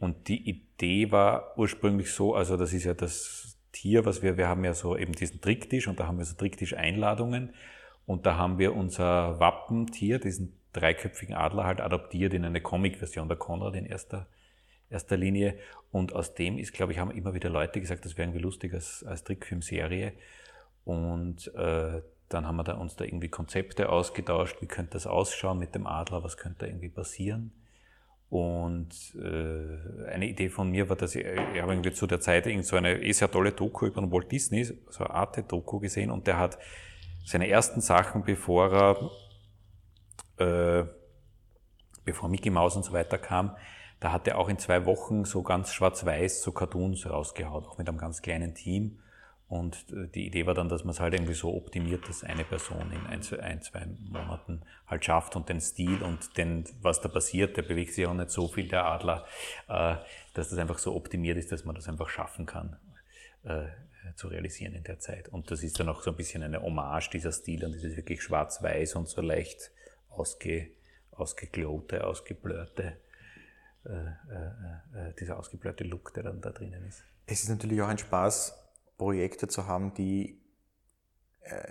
Und 0.00 0.28
die 0.28 0.48
Idee 0.48 1.10
war 1.10 1.56
ursprünglich 1.56 2.10
so, 2.10 2.34
also 2.34 2.56
das 2.56 2.72
ist 2.72 2.84
ja 2.84 2.94
das 2.94 3.56
Tier, 3.72 4.04
was 4.04 4.22
wir, 4.22 4.36
wir 4.36 4.48
haben 4.48 4.64
ja 4.64 4.74
so 4.74 4.96
eben 4.96 5.12
diesen 5.12 5.40
Tricktisch 5.40 5.88
und 5.88 5.98
da 5.98 6.06
haben 6.06 6.18
wir 6.18 6.24
so 6.24 6.36
Tricktisch-Einladungen 6.36 7.54
und 8.06 8.26
da 8.26 8.36
haben 8.36 8.58
wir 8.58 8.74
unser 8.74 9.38
Wappentier, 9.40 10.18
diesen 10.18 10.58
dreiköpfigen 10.72 11.34
Adler 11.34 11.64
halt 11.64 11.80
adaptiert 11.80 12.34
in 12.34 12.44
eine 12.44 12.60
Comic-Version, 12.60 13.28
der 13.28 13.36
Konrad 13.36 13.76
in 13.76 13.86
erster 13.86 14.26
erster 14.92 15.16
Linie. 15.16 15.56
Und 15.90 16.14
aus 16.14 16.34
dem 16.34 16.58
ist, 16.58 16.72
glaube 16.72 16.92
ich, 16.92 16.98
haben 16.98 17.10
immer 17.10 17.34
wieder 17.34 17.50
Leute 17.50 17.80
gesagt, 17.80 18.04
das 18.04 18.16
wäre 18.16 18.28
irgendwie 18.28 18.42
lustig 18.42 18.72
als, 18.74 19.04
als 19.04 19.24
Trickfilmserie. 19.24 20.12
Und 20.84 21.52
äh, 21.54 22.02
dann 22.28 22.46
haben 22.46 22.56
wir 22.56 22.64
da 22.64 22.74
uns 22.74 22.96
da 22.96 23.04
irgendwie 23.04 23.28
Konzepte 23.28 23.88
ausgetauscht, 23.88 24.56
wie 24.60 24.66
könnte 24.66 24.92
das 24.92 25.06
ausschauen 25.06 25.58
mit 25.58 25.74
dem 25.74 25.86
Adler, 25.86 26.24
was 26.24 26.36
könnte 26.36 26.60
da 26.60 26.66
irgendwie 26.66 26.88
passieren. 26.88 27.52
Und 28.30 29.14
äh, 29.14 30.08
eine 30.08 30.26
Idee 30.26 30.48
von 30.48 30.70
mir 30.70 30.88
war, 30.88 30.96
dass 30.96 31.14
ich, 31.14 31.22
ich 31.22 31.60
habe 31.60 31.72
irgendwie 31.72 31.92
zu 31.92 32.06
der 32.06 32.20
Zeit 32.20 32.46
irgend 32.46 32.64
so 32.64 32.76
eine 32.76 33.02
eh 33.02 33.12
sehr 33.12 33.30
tolle 33.30 33.52
Doku 33.52 33.84
über 33.84 34.00
den 34.00 34.10
Walt 34.10 34.32
Disney, 34.32 34.64
so 34.64 35.04
eine 35.04 35.10
Arte-Doku 35.10 35.80
gesehen 35.80 36.10
und 36.10 36.26
der 36.26 36.38
hat 36.38 36.58
seine 37.26 37.48
ersten 37.48 37.82
Sachen, 37.82 38.24
bevor 38.24 39.10
er, 40.38 40.82
äh, 40.82 40.86
bevor 42.06 42.30
Mickey 42.30 42.48
Mouse 42.48 42.74
und 42.74 42.84
so 42.84 42.94
weiter 42.94 43.18
kam, 43.18 43.54
da 44.02 44.10
hat 44.10 44.26
er 44.26 44.36
auch 44.38 44.48
in 44.48 44.58
zwei 44.58 44.84
Wochen 44.84 45.24
so 45.24 45.42
ganz 45.42 45.72
schwarz-weiß 45.72 46.42
so 46.42 46.50
Cartoons 46.50 47.08
rausgehauen, 47.08 47.64
auch 47.64 47.78
mit 47.78 47.88
einem 47.88 47.98
ganz 47.98 48.20
kleinen 48.20 48.52
Team. 48.52 48.98
Und 49.46 49.86
äh, 49.92 50.08
die 50.08 50.26
Idee 50.26 50.44
war 50.44 50.54
dann, 50.54 50.68
dass 50.68 50.82
man 50.82 50.90
es 50.90 50.98
halt 50.98 51.14
irgendwie 51.14 51.34
so 51.34 51.54
optimiert, 51.54 52.08
dass 52.08 52.24
eine 52.24 52.42
Person 52.42 52.90
in 52.90 53.06
ein, 53.06 53.22
zwei 53.22 53.86
Monaten 54.08 54.62
halt 54.88 55.04
schafft 55.04 55.36
und 55.36 55.48
den 55.48 55.60
Stil 55.60 56.02
und 56.02 56.36
den, 56.36 56.64
was 56.80 57.00
da 57.00 57.08
passiert, 57.08 57.56
der 57.56 57.62
bewegt 57.62 57.92
sich 57.92 58.04
auch 58.06 58.14
nicht 58.14 58.30
so 58.30 58.48
viel, 58.48 58.66
der 58.66 58.86
Adler, 58.86 59.24
äh, 59.68 59.94
dass 60.34 60.48
das 60.48 60.58
einfach 60.58 60.78
so 60.78 60.96
optimiert 60.96 61.38
ist, 61.38 61.52
dass 61.52 61.64
man 61.64 61.76
das 61.76 61.88
einfach 61.88 62.08
schaffen 62.08 62.44
kann 62.44 62.76
äh, 63.44 63.66
zu 64.16 64.26
realisieren 64.26 64.74
in 64.74 64.82
der 64.82 64.98
Zeit. 64.98 65.28
Und 65.28 65.52
das 65.52 65.62
ist 65.62 65.78
dann 65.78 65.88
auch 65.88 66.02
so 66.02 66.10
ein 66.10 66.16
bisschen 66.16 66.42
eine 66.42 66.60
Hommage, 66.60 67.10
dieser 67.10 67.30
Stil, 67.30 67.64
und 67.64 67.72
dieses 67.72 67.96
wirklich 67.96 68.20
schwarz-weiß 68.20 68.96
und 68.96 69.08
so 69.08 69.20
leicht 69.20 69.70
ausge, 70.08 70.70
äh, 71.18 71.96
äh, 72.78 72.92
dieser 75.18 75.38
ausgeblurrte 75.38 75.84
Look, 75.84 76.14
der 76.14 76.22
dann 76.22 76.40
da 76.40 76.50
drinnen 76.50 76.84
ist. 76.86 77.02
Es 77.26 77.42
ist 77.42 77.48
natürlich 77.48 77.82
auch 77.82 77.88
ein 77.88 77.98
Spaß, 77.98 78.58
Projekte 78.98 79.48
zu 79.48 79.66
haben, 79.66 79.94
die 79.94 80.40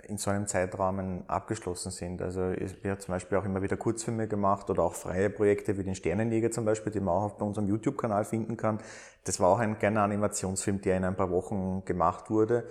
in 0.06 0.18
so 0.18 0.30
einem 0.30 0.46
Zeitrahmen 0.46 1.28
abgeschlossen 1.28 1.90
sind. 1.90 2.20
Also 2.20 2.40
wir 2.40 2.90
haben 2.90 3.00
zum 3.00 3.12
Beispiel 3.12 3.38
auch 3.38 3.44
immer 3.46 3.62
wieder 3.62 3.78
Kurzfilme 3.78 4.28
gemacht 4.28 4.68
oder 4.68 4.82
auch 4.82 4.94
freie 4.94 5.30
Projekte 5.30 5.78
wie 5.78 5.84
den 5.84 5.94
Sternenjäger 5.94 6.50
zum 6.50 6.66
Beispiel, 6.66 6.92
die 6.92 7.00
man 7.00 7.14
auch 7.14 7.38
bei 7.38 7.46
unserem 7.46 7.68
YouTube-Kanal 7.68 8.26
finden 8.26 8.58
kann. 8.58 8.80
Das 9.24 9.40
war 9.40 9.48
auch 9.48 9.58
ein 9.58 9.78
kleiner 9.78 10.02
Animationsfilm, 10.02 10.82
der 10.82 10.98
in 10.98 11.04
ein 11.04 11.16
paar 11.16 11.30
Wochen 11.30 11.86
gemacht 11.86 12.28
wurde. 12.28 12.68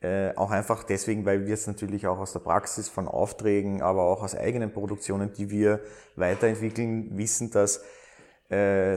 Äh, 0.00 0.36
auch 0.36 0.52
einfach 0.52 0.84
deswegen, 0.84 1.24
weil 1.24 1.46
wir 1.46 1.54
es 1.54 1.66
natürlich 1.66 2.06
auch 2.06 2.18
aus 2.18 2.32
der 2.32 2.40
Praxis 2.40 2.88
von 2.88 3.08
Aufträgen, 3.08 3.82
aber 3.82 4.02
auch 4.02 4.22
aus 4.22 4.36
eigenen 4.36 4.72
Produktionen, 4.72 5.32
die 5.32 5.50
wir 5.50 5.80
weiterentwickeln, 6.14 7.18
wissen, 7.18 7.50
dass 7.50 7.78
äh, 7.78 7.82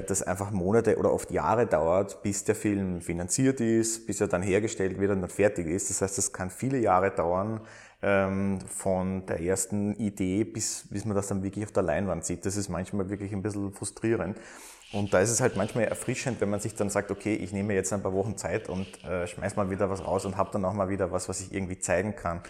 das 0.03 0.24
einfach 0.24 0.51
Monate 0.51 0.97
oder 0.97 1.12
oft 1.14 1.32
Jahre 1.32 1.68
dauert, 1.68 2.22
bis 2.22 2.43
der 2.43 2.55
Film 2.55 3.01
finanziert 3.01 3.62
ist, 3.62 4.05
bis 4.05 4.22
er 4.22 4.28
dann 4.28 4.41
hergestellt 4.41 4.99
wird 4.99 5.12
und 5.12 5.22
dann 5.22 5.30
fertig 5.30 5.68
ist. 5.68 5.89
Das 5.89 6.01
heißt, 6.01 6.18
das 6.18 6.34
kann 6.34 6.49
viele 6.49 6.78
Jahre 6.78 7.12
dauern 7.12 7.62
ähm, 8.01 8.60
von 8.68 9.26
der 9.26 9.41
ersten 9.41 9.95
Idee, 9.95 10.43
bis, 10.43 10.88
bis 10.89 11.05
man 11.05 11.16
das 11.16 11.28
dann 11.28 11.43
wirklich 11.43 11.66
auf 11.66 11.72
der 11.72 11.84
Leinwand 11.84 12.26
sieht. 12.26 12.45
Das 12.45 12.55
ist 12.58 12.70
manchmal 12.70 13.10
wirklich 13.10 13.32
ein 13.34 13.41
bisschen 13.41 13.72
frustrierend. 13.74 14.38
Und 14.93 15.14
da 15.14 15.20
ist 15.20 15.32
es 15.32 15.41
halt 15.41 15.58
manchmal 15.58 15.86
erfrischend, 15.86 16.39
wenn 16.39 16.49
man 16.49 16.62
sich 16.62 16.76
dann 16.76 16.89
sagt, 16.89 17.12
okay, 17.12 17.36
ich 17.36 17.51
nehme 17.51 17.74
jetzt 17.74 17.91
ein 17.91 18.01
paar 18.01 18.14
Wochen 18.14 18.38
Zeit 18.38 18.70
und 18.70 19.03
äh, 19.03 19.28
schmeiß 19.28 19.58
mal 19.58 19.70
wieder 19.70 19.89
was 19.89 20.05
raus 20.05 20.26
und 20.26 20.38
habe 20.38 20.49
dann 20.53 20.64
auch 20.64 20.74
mal 20.74 20.89
wieder 20.89 21.12
was, 21.12 21.28
was 21.28 21.41
ich 21.41 21.53
irgendwie 21.53 21.80
zeigen 21.80 22.16
kann. 22.16 22.41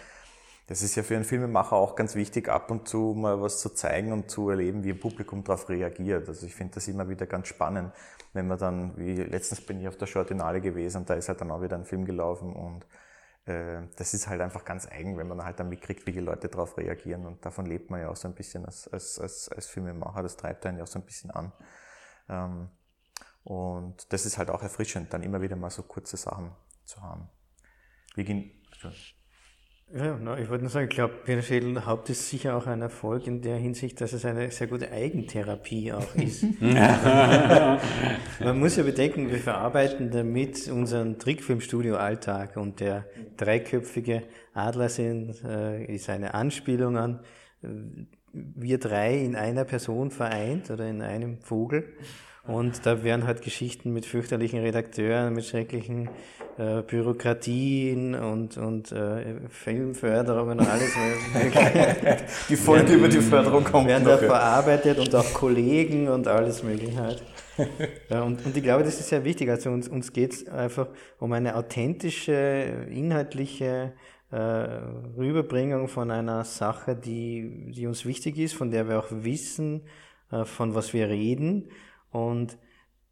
Das 0.68 0.82
ist 0.82 0.96
ja 0.96 1.02
für 1.02 1.16
einen 1.16 1.24
Filmemacher 1.24 1.76
auch 1.76 1.96
ganz 1.96 2.14
wichtig, 2.14 2.50
ab 2.50 2.70
und 2.70 2.86
zu 2.86 3.14
mal 3.16 3.40
was 3.40 3.58
zu 3.58 3.70
zeigen 3.70 4.12
und 4.12 4.30
zu 4.30 4.50
erleben, 4.50 4.84
wie 4.84 4.90
ein 4.90 5.00
Publikum 5.00 5.42
darauf 5.42 5.70
reagiert. 5.70 6.28
Also 6.28 6.46
ich 6.46 6.54
finde 6.54 6.74
das 6.74 6.86
immer 6.88 7.08
wieder 7.08 7.26
ganz 7.26 7.48
spannend, 7.48 7.94
wenn 8.34 8.46
man 8.46 8.58
dann, 8.58 8.94
wie 8.98 9.14
letztens 9.14 9.62
bin 9.62 9.80
ich 9.80 9.88
auf 9.88 9.96
der 9.96 10.04
Shortinale 10.06 10.60
gewesen 10.60 10.98
und 10.98 11.10
da 11.10 11.14
ist 11.14 11.30
halt 11.30 11.40
dann 11.40 11.50
auch 11.50 11.62
wieder 11.62 11.74
ein 11.76 11.86
Film 11.86 12.04
gelaufen 12.04 12.54
und 12.54 12.84
äh, 13.46 13.80
das 13.96 14.12
ist 14.12 14.28
halt 14.28 14.42
einfach 14.42 14.66
ganz 14.66 14.86
eigen, 14.86 15.16
wenn 15.16 15.26
man 15.26 15.42
halt 15.42 15.58
dann 15.58 15.70
mitkriegt, 15.70 16.06
wie 16.06 16.12
die 16.12 16.20
Leute 16.20 16.48
darauf 16.48 16.76
reagieren 16.76 17.24
und 17.24 17.46
davon 17.46 17.64
lebt 17.64 17.88
man 17.90 18.02
ja 18.02 18.10
auch 18.10 18.16
so 18.16 18.28
ein 18.28 18.34
bisschen 18.34 18.66
als, 18.66 18.88
als, 18.88 19.18
als, 19.18 19.48
als 19.48 19.68
Filmemacher, 19.68 20.22
das 20.22 20.36
treibt 20.36 20.66
einen 20.66 20.76
ja 20.76 20.84
auch 20.84 20.88
so 20.88 20.98
ein 20.98 21.06
bisschen 21.06 21.30
an. 21.30 21.50
Ähm, 22.28 22.68
und 23.42 24.12
das 24.12 24.26
ist 24.26 24.36
halt 24.36 24.50
auch 24.50 24.62
erfrischend, 24.62 25.14
dann 25.14 25.22
immer 25.22 25.40
wieder 25.40 25.56
mal 25.56 25.70
so 25.70 25.82
kurze 25.82 26.18
Sachen 26.18 26.52
zu 26.84 27.00
haben. 27.00 27.30
Wir 28.14 28.24
gehen, 28.24 28.50
ja, 29.94 30.16
no, 30.16 30.36
ich 30.36 30.48
wollte 30.48 30.64
nur 30.64 30.70
sagen, 30.70 30.88
ich 30.88 30.94
glaube, 30.94 31.14
Peter 31.24 31.42
Schädel 31.42 31.86
Haupt 31.86 32.10
ist 32.10 32.28
sicher 32.28 32.56
auch 32.56 32.66
ein 32.66 32.82
Erfolg 32.82 33.26
in 33.26 33.40
der 33.40 33.56
Hinsicht, 33.56 34.00
dass 34.00 34.12
es 34.12 34.24
eine 34.24 34.50
sehr 34.50 34.66
gute 34.66 34.92
Eigentherapie 34.92 35.92
auch 35.92 36.14
ist. 36.14 36.42
Man 36.60 38.58
muss 38.58 38.76
ja 38.76 38.82
bedenken, 38.82 39.30
wir 39.30 39.38
verarbeiten 39.38 40.10
damit 40.10 40.68
unseren 40.68 41.18
Trickfilmstudio-Alltag 41.18 42.56
und 42.56 42.80
der 42.80 43.06
dreiköpfige 43.36 44.24
Adlersinn 44.54 45.34
äh, 45.44 45.84
ist 45.94 46.10
eine 46.10 46.34
Anspielung 46.34 46.96
an 46.96 47.20
äh, 47.62 47.68
wir 48.32 48.78
drei 48.78 49.16
in 49.18 49.36
einer 49.36 49.64
Person 49.64 50.10
vereint 50.10 50.70
oder 50.70 50.86
in 50.86 51.02
einem 51.02 51.40
Vogel. 51.40 51.94
Und 52.48 52.86
da 52.86 53.04
werden 53.04 53.26
halt 53.26 53.42
Geschichten 53.42 53.92
mit 53.92 54.06
fürchterlichen 54.06 54.60
Redakteuren, 54.60 55.34
mit 55.34 55.44
schrecklichen 55.44 56.08
äh, 56.56 56.80
Bürokratien 56.80 58.14
und, 58.14 58.56
und 58.56 58.90
äh, 58.90 59.36
Filmförderungen 59.50 60.58
und 60.58 60.66
alles 60.66 60.96
mögliche. 61.34 62.16
die 62.48 62.56
Folge 62.56 62.94
über 62.94 63.08
die 63.08 63.20
Förderung 63.20 63.64
kommt 63.64 63.86
Werden 63.86 64.04
da 64.04 64.16
verarbeitet 64.16 64.98
und 64.98 65.14
auch 65.14 65.32
Kollegen 65.34 66.08
und 66.08 66.26
alles 66.26 66.62
mögliche 66.62 66.98
halt. 66.98 67.22
Ja, 68.08 68.22
und, 68.22 68.46
und 68.46 68.56
ich 68.56 68.62
glaube, 68.62 68.84
das 68.84 69.00
ist 69.00 69.08
sehr 69.08 69.24
wichtig. 69.24 69.50
Also 69.50 69.70
uns, 69.70 69.88
uns 69.88 70.12
geht 70.12 70.32
es 70.32 70.48
einfach 70.48 70.86
um 71.18 71.32
eine 71.32 71.56
authentische, 71.56 72.86
inhaltliche 72.88 73.94
äh, 74.30 74.36
Rüberbringung 74.36 75.88
von 75.88 76.10
einer 76.10 76.44
Sache, 76.44 76.94
die, 76.94 77.72
die 77.74 77.86
uns 77.86 78.06
wichtig 78.06 78.38
ist, 78.38 78.54
von 78.54 78.70
der 78.70 78.88
wir 78.88 79.00
auch 79.00 79.08
wissen, 79.10 79.82
äh, 80.30 80.44
von 80.44 80.74
was 80.74 80.94
wir 80.94 81.08
reden. 81.08 81.68
Und 82.10 82.58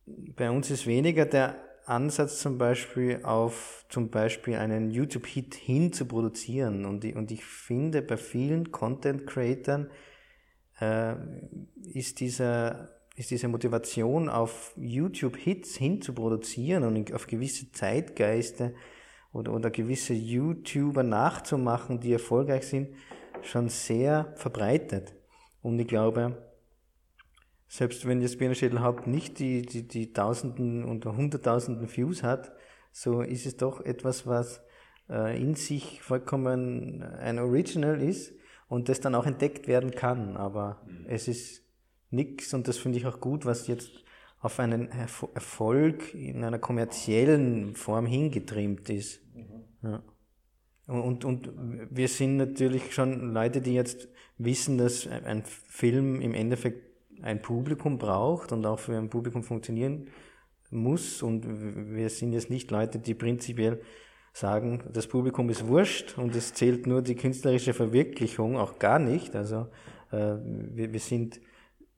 bei 0.07 0.51
uns 0.51 0.70
ist 0.70 0.86
weniger 0.86 1.26
der 1.26 1.57
Ansatz 1.86 2.40
zum 2.40 2.59
Beispiel 2.59 3.20
auf 3.22 3.84
zum 3.88 4.11
Beispiel 4.11 4.57
einen 4.57 4.90
YouTube-Hit 4.90 5.55
hin 5.55 5.92
zu 5.92 6.07
produzieren. 6.07 6.84
Und 6.84 7.05
ich, 7.05 7.14
und 7.14 7.30
ich 7.30 7.44
finde, 7.44 8.03
bei 8.03 8.16
vielen 8.16 8.72
Content-Creatern 8.72 9.90
äh, 10.80 11.14
ist, 11.92 12.20
ist 12.20 13.30
diese 13.30 13.49
Motivation 13.49 14.28
auf 14.28 14.72
YouTube-Hits 14.76 15.76
hin 15.76 16.03
zu 16.03 16.12
produzieren 16.12 16.82
und 16.84 17.12
auf 17.12 17.28
gewisse 17.28 17.70
Zeitgeiste 17.70 18.74
oder, 19.32 19.53
oder 19.53 19.70
gewisse 19.70 20.14
YouTuber 20.14 21.05
nachzumachen, 21.05 22.01
die 22.01 22.12
erfolgreich 22.12 22.66
sind, 22.66 22.97
schon 23.42 23.68
sehr 23.68 24.32
verbreitet. 24.36 25.14
Und 25.62 25.78
ich 25.78 25.86
glaube, 25.86 26.55
selbst 27.69 28.07
wenn 28.07 28.21
jetzt 28.21 28.39
Björn 28.39 28.55
Schädelhaupt 28.55 29.07
nicht 29.07 29.39
die, 29.39 29.62
die, 29.62 29.87
die 29.87 30.12
Tausenden 30.12 30.85
und 30.85 31.05
Hunderttausenden 31.05 31.95
Views 31.95 32.23
hat, 32.23 32.53
so 32.93 33.21
ist 33.21 33.47
es 33.47 33.57
doch 33.57 33.81
etwas, 33.81 34.27
was 34.27 34.62
äh, 35.09 35.41
in 35.41 35.55
sich 35.55 36.01
vollkommen 36.03 37.03
ein 37.03 37.39
Original 37.39 38.01
ist 38.01 38.33
und 38.69 38.89
das 38.89 39.01
dann 39.01 39.14
auch 39.14 39.27
entdeckt 39.27 39.69
werden 39.69 39.91
kann. 39.91 40.37
Aber 40.37 40.83
mhm. 40.87 41.07
es 41.09 41.29
ist 41.29 41.62
nichts 42.11 42.55
und 42.55 42.69
das 42.69 42.79
finde 42.79 42.99
ich 42.99 43.07
auch 43.07 43.21
gut, 43.21 43.45
was 43.45 43.67
jetzt 43.67 43.91
auf 44.41 44.61
einen 44.61 44.89
Erfolg 44.89 46.14
in 46.14 46.45
einer 46.45 46.59
kommerziellen 46.59 47.75
Form 47.75 48.07
hingetrimmt 48.07 48.89
ist. 48.91 49.21
Mhm. 49.35 49.64
Ja. 49.83 50.03
Und, 50.87 51.25
und 51.25 51.51
wir 51.91 52.07
sind 52.07 52.37
natürlich 52.37 52.95
schon 52.95 53.33
Leute, 53.33 53.61
die 53.61 53.75
jetzt 53.75 54.09
wissen, 54.39 54.79
dass 54.79 55.09
ein 55.09 55.43
Film 55.45 56.21
im 56.21 56.33
Endeffekt 56.33 56.86
ein 57.23 57.43
Publikum 57.43 57.99
braucht 57.99 58.53
und 58.53 58.64
auch 58.67 58.79
für 58.79 58.97
ein 58.97 59.11
Publikum 59.11 59.43
funktionieren 59.43 60.09
muss. 60.71 61.23
Und 61.23 61.47
wir 61.95 62.09
sind 62.09 62.33
jetzt 62.33 62.51
nicht 62.51 62.71
Leute, 62.71 62.99
die 62.99 63.14
prinzipiell 63.14 63.81
sagen, 64.33 64.83
das 64.93 65.07
Publikum 65.07 65.49
ist 65.49 65.67
wurscht 65.67 66.19
und 66.19 66.37
es 66.37 66.53
zählt 66.53 66.87
nur 66.87 67.03
die 67.03 67.14
künstlerische 67.14 67.73
Verwirklichung, 67.73 68.57
auch 68.57 68.79
gar 68.79 68.99
nicht. 68.99 69.35
Also 69.35 69.69
äh, 70.12 70.37
wir, 70.43 70.93
wir 70.93 71.01
sind 71.01 71.41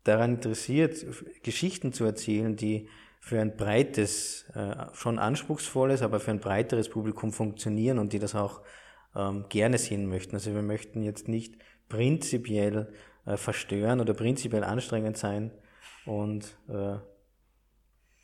daran 0.05 0.37
interessiert, 0.37 1.05
Geschichten 1.43 1.93
zu 1.93 2.05
erzählen, 2.05 2.55
die 2.55 2.89
für 3.21 3.41
ein 3.41 3.57
breites, 3.57 4.47
äh, 4.55 4.87
schon 4.93 5.19
anspruchsvolles, 5.19 6.03
aber 6.03 6.21
für 6.21 6.31
ein 6.31 6.41
breiteres 6.41 6.89
Publikum 6.89 7.33
funktionieren 7.33 7.99
und 7.99 8.13
die 8.13 8.21
das 8.21 8.35
auch 8.35 8.63
ähm, 9.17 9.47
gerne 9.49 9.79
sehen 9.79 10.09
möchten. 10.09 10.37
Also 10.37 10.55
wir 10.55 10.63
möchten 10.63 11.03
jetzt 11.03 11.29
nicht 11.29 11.57
prinzipiell 11.89 12.93
äh, 13.29 13.37
verstören 13.37 14.01
oder 14.01 14.15
prinzipiell 14.15 14.65
anstrengend 14.65 15.19
sein 15.19 15.51
und 16.07 16.57
äh, 16.69 16.97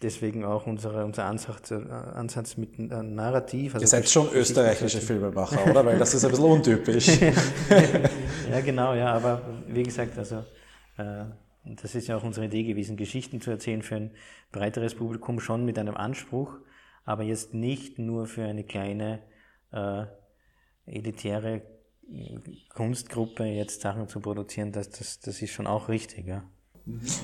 deswegen 0.03 0.45
auch 0.45 0.67
unsere, 0.67 1.05
unser 1.05 1.27
Ansatz, 1.27 1.71
äh, 1.71 1.75
Ansatz 1.75 2.57
mit 2.57 2.79
äh, 2.79 3.03
Narrativ. 3.03 3.75
Also 3.75 3.85
Ihr 3.85 3.89
seid 3.89 4.09
schon 4.09 4.33
österreichische 4.33 5.01
Filmemacher, 5.01 5.71
oder? 5.71 5.85
Weil 5.85 5.99
das 5.99 6.15
ist 6.15 6.25
ein 6.25 6.31
bisschen 6.31 6.47
untypisch. 6.47 7.21
ja, 8.51 8.61
genau, 8.65 8.95
ja, 8.95 9.13
aber 9.13 9.43
wie 9.69 9.83
gesagt, 9.83 10.17
also 10.17 10.45
äh, 10.97 11.25
das 11.65 11.95
ist 11.95 12.09
ja 12.09 12.17
auch 12.17 12.25
unsere 12.25 12.47
Idee 12.47 12.65
gewesen, 12.65 12.97
Geschichten 12.97 13.41
zu 13.41 13.51
erzählen 13.51 13.83
für 13.83 13.97
ein 13.97 14.11
breiteres 14.53 14.95
Publikum, 14.95 15.39
schon 15.39 15.67
mit 15.67 15.79
einem 15.79 15.97
Anspruch, 15.97 16.57
aber 17.05 17.25
jetzt 17.25 17.53
nicht 17.53 17.99
nur 17.99 18.27
für 18.27 18.45
eine 18.45 18.65
kleine 18.65 19.21
äh, 19.71 20.05
elitäre 20.87 21.63
Kunstgruppe 22.69 23.45
jetzt 23.45 23.81
Sachen 23.81 24.09
zu 24.09 24.21
produzieren, 24.21 24.73
das, 24.73 24.91
das, 24.91 25.21
das 25.21 25.41
ist 25.43 25.51
schon 25.51 25.67
auch 25.67 25.89
richtig, 25.89 26.27
ja. 26.27 26.45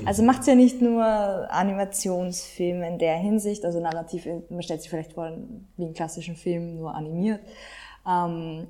Also 0.06 0.22
macht 0.22 0.40
es 0.40 0.46
ja 0.46 0.54
nicht 0.54 0.80
nur 0.80 1.04
Animationsfilme 1.04 2.88
in 2.88 2.98
der 2.98 3.16
Hinsicht, 3.16 3.64
also 3.64 3.78
narrativ, 3.78 4.26
man 4.48 4.62
stellt 4.62 4.80
sich 4.80 4.88
vielleicht 4.88 5.12
vor, 5.12 5.30
wie 5.76 5.84
einen 5.84 5.94
klassischen 5.94 6.34
Film, 6.34 6.76
nur 6.76 6.94
animiert. 6.94 7.40
Ähm, 8.08 8.68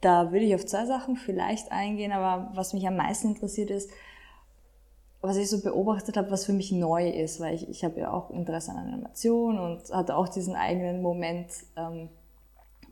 da 0.00 0.30
würde 0.30 0.44
ich 0.44 0.54
auf 0.54 0.64
zwei 0.64 0.86
Sachen 0.86 1.16
vielleicht 1.16 1.72
eingehen, 1.72 2.12
aber 2.12 2.52
was 2.54 2.72
mich 2.74 2.86
am 2.86 2.96
meisten 2.96 3.28
interessiert 3.28 3.70
ist, 3.70 3.90
was 5.20 5.36
ich 5.36 5.50
so 5.50 5.60
beobachtet 5.60 6.16
habe, 6.16 6.30
was 6.30 6.46
für 6.46 6.52
mich 6.52 6.70
neu 6.70 7.08
ist, 7.08 7.40
weil 7.40 7.54
ich, 7.56 7.68
ich 7.68 7.84
habe 7.84 7.98
ja 7.98 8.12
auch 8.12 8.30
Interesse 8.30 8.70
an 8.70 8.76
Animation 8.76 9.58
und 9.58 9.90
hatte 9.90 10.16
auch 10.16 10.28
diesen 10.28 10.54
eigenen 10.54 11.02
Moment 11.02 11.50
ähm, 11.76 12.08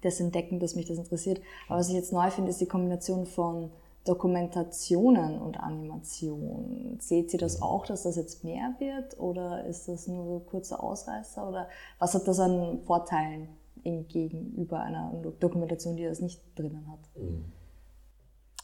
des 0.07 0.21
Entdecken, 0.21 0.61
dass 0.61 0.75
mich 0.75 0.87
das 0.87 0.99
interessiert. 0.99 1.41
Aber 1.69 1.79
was 1.79 1.89
ich 1.89 1.95
jetzt 1.95 2.13
neu 2.13 2.31
finde, 2.31 2.51
ist 2.51 2.61
die 2.61 2.67
Kombination 2.67 3.27
von 3.27 3.71
Dokumentationen 4.07 5.39
und 5.39 5.59
Animation. 5.59 6.97
Seht 7.01 7.33
ihr 7.33 7.41
das 7.41 7.61
auch, 7.61 7.87
dass 7.87 8.05
das 8.05 8.17
jetzt 8.17 8.45
mehr 8.45 8.75
wird 8.79 9.19
oder 9.19 9.65
ist 9.67 9.89
das 9.89 10.07
nur 10.07 10.25
so 10.25 10.41
kurzer 10.41 10.83
Ausreißer 10.83 11.47
oder 11.47 11.69
was 11.99 12.15
hat 12.15 12.27
das 12.29 12.39
an 12.39 12.81
Vorteilen 12.85 13.49
gegenüber 13.83 14.81
einer 14.81 15.13
Dokumentation, 15.41 15.97
die 15.97 16.05
das 16.05 16.21
nicht 16.21 16.41
drinnen 16.55 16.87
hat? 16.91 17.01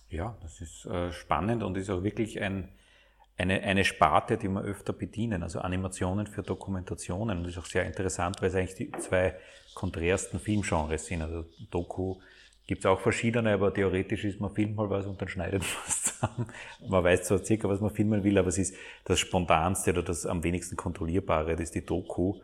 Ja, 0.08 0.36
das 0.42 0.60
ist 0.60 0.86
äh, 0.86 1.10
spannend 1.10 1.62
und 1.62 1.76
ist 1.76 1.90
auch 1.90 2.02
wirklich 2.02 2.40
ein, 2.40 2.68
eine, 3.38 3.62
eine 3.62 3.84
Sparte, 3.84 4.36
die 4.36 4.48
wir 4.48 4.62
öfter 4.62 4.92
bedienen, 4.92 5.42
also 5.42 5.60
Animationen 5.60 6.26
für 6.26 6.42
Dokumentationen. 6.42 7.38
Und 7.38 7.44
das 7.44 7.52
ist 7.52 7.58
auch 7.58 7.66
sehr 7.66 7.84
interessant, 7.84 8.40
weil 8.40 8.48
es 8.48 8.54
eigentlich 8.54 8.74
die 8.74 8.92
zwei 8.92 9.34
konträrsten 9.74 10.38
Filmgenres 10.38 11.06
sind. 11.06 11.22
Also 11.22 11.44
Doku 11.70 12.16
gibt 12.66 12.84
es 12.84 12.86
auch 12.86 13.00
verschiedene, 13.00 13.52
aber 13.52 13.72
theoretisch 13.72 14.24
ist 14.24 14.40
man 14.40 14.54
filmt 14.54 14.76
mal 14.76 14.88
was 14.90 15.06
und 15.06 15.20
dann 15.20 15.28
schneidet 15.28 15.62
man 15.62 15.70
was 15.86 16.02
zusammen. 16.02 16.46
Man 16.88 17.04
weiß 17.04 17.24
zwar 17.24 17.44
circa, 17.44 17.68
was 17.68 17.80
man 17.80 17.90
filmen 17.90 18.22
will, 18.22 18.38
aber 18.38 18.48
es 18.48 18.58
ist 18.58 18.76
das 19.04 19.18
Spontanste 19.18 19.90
oder 19.90 20.02
das 20.02 20.26
am 20.26 20.44
wenigsten 20.44 20.76
kontrollierbare, 20.76 21.52
das 21.52 21.62
ist 21.62 21.74
die 21.74 21.84
Doku. 21.84 22.40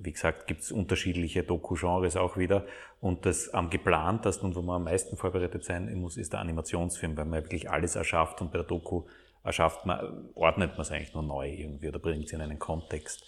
Wie 0.00 0.12
gesagt, 0.12 0.46
gibt 0.46 0.60
es 0.60 0.70
unterschiedliche 0.70 1.42
Doku-Genres 1.42 2.16
auch 2.16 2.36
wieder. 2.36 2.66
Und 3.00 3.26
das 3.26 3.48
am 3.48 3.68
geplantesten 3.68 4.48
und 4.48 4.54
wo 4.54 4.62
man 4.62 4.76
am 4.76 4.84
meisten 4.84 5.16
vorbereitet 5.16 5.64
sein 5.64 5.92
muss, 6.00 6.16
ist 6.16 6.32
der 6.32 6.40
Animationsfilm, 6.40 7.16
weil 7.16 7.24
man 7.24 7.42
wirklich 7.42 7.68
alles 7.68 7.96
erschafft 7.96 8.40
und 8.40 8.52
bei 8.52 8.58
der 8.58 8.66
Doku 8.66 9.06
erschafft 9.48 9.86
man, 9.86 10.30
ordnet 10.34 10.72
man 10.72 10.82
es 10.82 10.90
eigentlich 10.90 11.14
nur 11.14 11.22
neu 11.22 11.48
irgendwie 11.48 11.88
oder 11.88 11.98
bringt 11.98 12.26
es 12.26 12.32
in 12.32 12.40
einen 12.40 12.58
Kontext. 12.58 13.24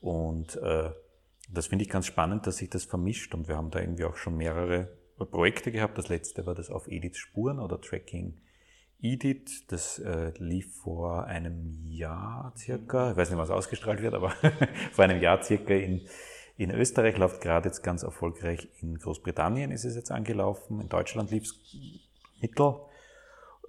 Und 0.00 0.56
äh, 0.56 0.90
das 1.52 1.66
finde 1.66 1.84
ich 1.84 1.90
ganz 1.90 2.06
spannend, 2.06 2.46
dass 2.46 2.56
sich 2.56 2.70
das 2.70 2.84
vermischt 2.84 3.34
und 3.34 3.48
wir 3.48 3.56
haben 3.56 3.70
da 3.70 3.80
irgendwie 3.80 4.04
auch 4.04 4.16
schon 4.16 4.36
mehrere 4.36 4.88
Projekte 5.26 5.70
gehabt. 5.70 5.98
Das 5.98 6.08
letzte 6.08 6.46
war 6.46 6.54
das 6.54 6.70
auf 6.70 6.88
Ediths 6.88 7.18
Spuren 7.18 7.58
oder 7.58 7.80
Tracking 7.80 8.40
Edith. 9.00 9.66
Das 9.68 9.98
äh, 9.98 10.32
lief 10.38 10.76
vor 10.76 11.24
einem 11.24 11.84
Jahr 11.88 12.52
circa, 12.56 13.12
ich 13.12 13.16
weiß 13.16 13.30
nicht, 13.30 13.38
was 13.38 13.50
ausgestrahlt 13.50 14.00
wird, 14.02 14.14
aber 14.14 14.30
vor 14.92 15.04
einem 15.04 15.20
Jahr 15.20 15.42
circa 15.42 15.74
in, 15.74 16.06
in 16.56 16.70
Österreich 16.70 17.16
läuft 17.18 17.40
gerade 17.40 17.68
jetzt 17.68 17.82
ganz 17.82 18.02
erfolgreich. 18.02 18.68
In 18.80 18.98
Großbritannien 18.98 19.70
ist 19.70 19.84
es 19.84 19.96
jetzt 19.96 20.10
angelaufen. 20.10 20.80
In 20.80 20.88
Deutschland 20.88 21.30
lief 21.30 21.44
es 21.44 21.76
mittel. 22.40 22.76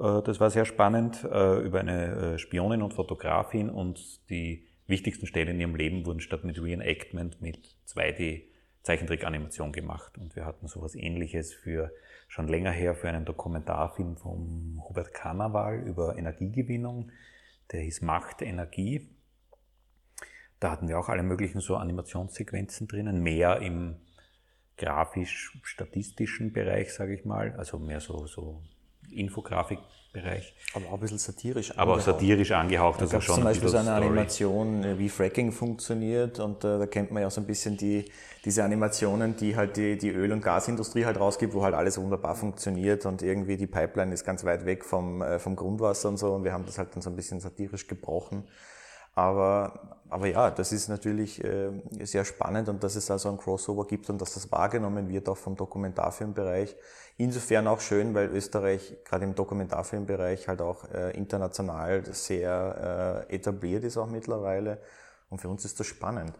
Äh, 0.01 0.21
das 0.23 0.39
war 0.39 0.49
sehr 0.49 0.65
spannend 0.65 1.23
äh, 1.23 1.59
über 1.59 1.79
eine 1.79 2.33
äh, 2.33 2.37
Spionin 2.37 2.81
und 2.81 2.93
Fotografin 2.93 3.69
und 3.69 4.29
die 4.29 4.67
wichtigsten 4.87 5.27
Stellen 5.27 5.49
in 5.49 5.61
ihrem 5.61 5.75
Leben 5.75 6.05
wurden 6.05 6.19
statt 6.19 6.43
mit 6.43 6.61
Reenactment 6.61 7.41
mit 7.41 7.77
2D 7.87 8.43
Zeichentrickanimation 8.83 9.71
gemacht. 9.71 10.17
Und 10.17 10.35
wir 10.35 10.45
hatten 10.45 10.67
sowas 10.67 10.95
ähnliches 10.95 11.53
für 11.53 11.91
schon 12.27 12.47
länger 12.47 12.71
her 12.71 12.95
für 12.95 13.07
einen 13.07 13.25
Dokumentarfilm 13.25 14.17
von 14.17 14.81
Hubert 14.87 15.13
Karnaval 15.13 15.83
über 15.87 16.17
Energiegewinnung. 16.17 17.11
Der 17.71 17.81
hieß 17.81 18.01
Macht 18.01 18.41
Energie. 18.41 19.15
Da 20.59 20.71
hatten 20.71 20.87
wir 20.87 20.99
auch 20.99 21.09
alle 21.09 21.23
möglichen 21.23 21.61
so 21.61 21.75
Animationssequenzen 21.75 22.87
drinnen, 22.87 23.21
mehr 23.21 23.61
im 23.61 23.97
grafisch-statistischen 24.77 26.53
Bereich, 26.53 26.93
sage 26.93 27.15
ich 27.15 27.23
mal, 27.23 27.53
also 27.53 27.77
mehr 27.79 27.99
so, 27.99 28.25
so 28.25 28.63
Infografikbereich. 29.13 30.53
Aber 30.73 30.87
auch 30.87 30.93
ein 30.93 30.99
bisschen 30.99 31.17
satirisch 31.17 31.71
Aber 31.71 31.93
angehaucht. 31.93 32.05
satirisch 32.05 32.51
angehaucht. 32.51 32.99
Da 33.01 33.05
also 33.05 33.21
schon 33.21 33.35
zum 33.35 33.43
Beispiel 33.43 33.69
so 33.69 33.77
eine 33.77 33.87
Story. 33.87 34.05
Animation, 34.05 34.83
äh, 34.83 34.99
wie 34.99 35.09
Fracking 35.09 35.51
funktioniert 35.51 36.39
und 36.39 36.63
äh, 36.63 36.79
da 36.79 36.85
kennt 36.85 37.11
man 37.11 37.23
ja 37.23 37.29
so 37.29 37.41
ein 37.41 37.47
bisschen 37.47 37.77
die, 37.77 38.05
diese 38.45 38.63
Animationen, 38.63 39.35
die 39.35 39.55
halt 39.55 39.77
die, 39.77 39.97
die 39.97 40.09
Öl- 40.09 40.31
und 40.31 40.41
Gasindustrie 40.41 41.05
halt 41.05 41.19
rausgibt, 41.19 41.53
wo 41.53 41.63
halt 41.63 41.75
alles 41.75 41.97
wunderbar 41.97 42.35
funktioniert 42.35 43.05
und 43.05 43.21
irgendwie 43.21 43.57
die 43.57 43.67
Pipeline 43.67 44.13
ist 44.13 44.25
ganz 44.25 44.43
weit 44.43 44.65
weg 44.65 44.83
vom, 44.85 45.21
äh, 45.21 45.39
vom 45.39 45.55
Grundwasser 45.55 46.09
und 46.09 46.17
so 46.17 46.33
und 46.33 46.43
wir 46.43 46.53
haben 46.53 46.65
das 46.65 46.77
halt 46.77 46.95
dann 46.95 47.01
so 47.01 47.09
ein 47.09 47.15
bisschen 47.15 47.39
satirisch 47.39 47.87
gebrochen. 47.87 48.47
Aber, 49.13 49.97
aber 50.09 50.27
ja, 50.27 50.51
das 50.51 50.71
ist 50.71 50.87
natürlich 50.87 51.43
äh, 51.43 51.71
sehr 52.01 52.25
spannend 52.25 52.69
und 52.69 52.83
dass 52.83 52.95
es 52.95 53.11
also 53.11 53.29
ein 53.29 53.37
Crossover 53.37 53.85
gibt 53.87 54.09
und 54.09 54.21
dass 54.21 54.33
das 54.33 54.51
wahrgenommen 54.51 55.09
wird 55.09 55.27
auch 55.29 55.37
vom 55.37 55.55
Dokumentarfilmbereich. 55.55 56.75
Insofern 57.17 57.67
auch 57.67 57.81
schön, 57.81 58.13
weil 58.13 58.29
Österreich 58.29 58.97
gerade 59.03 59.25
im 59.25 59.35
Dokumentarfilmbereich 59.35 60.47
halt 60.47 60.61
auch 60.61 60.89
äh, 60.91 61.11
international 61.11 62.03
sehr 62.13 63.25
äh, 63.29 63.35
etabliert 63.35 63.83
ist 63.83 63.97
auch 63.97 64.07
mittlerweile. 64.07 64.79
Und 65.29 65.39
für 65.39 65.49
uns 65.49 65.63
ist 65.65 65.79
das 65.79 65.87
spannend. 65.87 66.33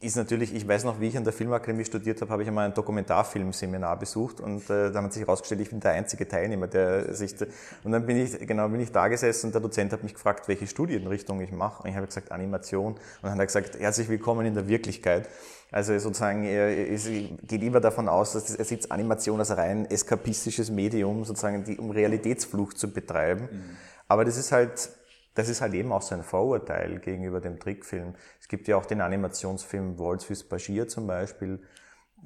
Ist 0.00 0.16
natürlich, 0.16 0.54
ich 0.54 0.66
weiß 0.66 0.84
noch, 0.84 1.00
wie 1.00 1.08
ich 1.08 1.16
an 1.16 1.24
der 1.24 1.32
Filmakademie 1.32 1.84
studiert 1.84 2.20
habe, 2.20 2.30
habe 2.30 2.42
ich 2.42 2.48
einmal 2.48 2.66
ein 2.66 2.74
Dokumentarfilmseminar 2.74 3.98
besucht 3.98 4.40
und 4.40 4.68
äh, 4.70 4.92
da 4.92 5.02
hat 5.02 5.12
sich 5.12 5.22
herausgestellt, 5.22 5.60
ich 5.60 5.70
bin 5.70 5.80
der 5.80 5.92
einzige 5.92 6.28
Teilnehmer, 6.28 6.68
der 6.68 7.14
sich, 7.14 7.34
und 7.82 7.92
dann 7.92 8.06
bin 8.06 8.16
ich, 8.16 8.38
genau, 8.46 8.68
bin 8.68 8.80
ich 8.80 8.92
da 8.92 9.08
gesessen 9.08 9.46
und 9.46 9.54
der 9.54 9.60
Dozent 9.60 9.92
hat 9.92 10.02
mich 10.04 10.14
gefragt, 10.14 10.46
welche 10.48 10.66
Studienrichtung 10.66 11.40
ich 11.40 11.50
mache 11.50 11.82
und 11.82 11.90
ich 11.90 11.96
habe 11.96 12.06
gesagt 12.06 12.30
Animation 12.30 12.92
und 12.94 13.00
dann 13.22 13.32
hat 13.32 13.38
er 13.40 13.46
gesagt, 13.46 13.78
herzlich 13.78 14.08
willkommen 14.08 14.46
in 14.46 14.54
der 14.54 14.68
Wirklichkeit. 14.68 15.28
Also 15.70 15.98
sozusagen, 15.98 16.44
er, 16.44 16.70
geht 16.74 17.62
immer 17.62 17.80
davon 17.80 18.08
aus, 18.08 18.32
dass 18.32 18.54
er 18.54 18.64
sieht 18.64 18.90
Animation 18.90 19.38
als 19.38 19.54
rein 19.56 19.84
eskapistisches 19.84 20.70
Medium, 20.70 21.24
sozusagen, 21.24 21.64
die, 21.64 21.76
um 21.76 21.90
Realitätsflucht 21.90 22.78
zu 22.78 22.90
betreiben. 22.90 23.48
Mhm. 23.50 23.76
Aber 24.06 24.24
das 24.24 24.38
ist 24.38 24.52
halt, 24.52 24.90
das 25.38 25.48
ist 25.48 25.60
halt 25.60 25.72
eben 25.74 25.92
auch 25.92 26.02
so 26.02 26.16
ein 26.16 26.24
Vorurteil 26.24 26.98
gegenüber 26.98 27.40
dem 27.40 27.60
Trickfilm. 27.60 28.14
Es 28.40 28.48
gibt 28.48 28.66
ja 28.66 28.76
auch 28.76 28.86
den 28.86 29.00
Animationsfilm 29.00 29.96
Waltz 29.96 30.24
fürs 30.24 30.42
Paschier 30.42 30.88
zum 30.88 31.06
Beispiel 31.06 31.62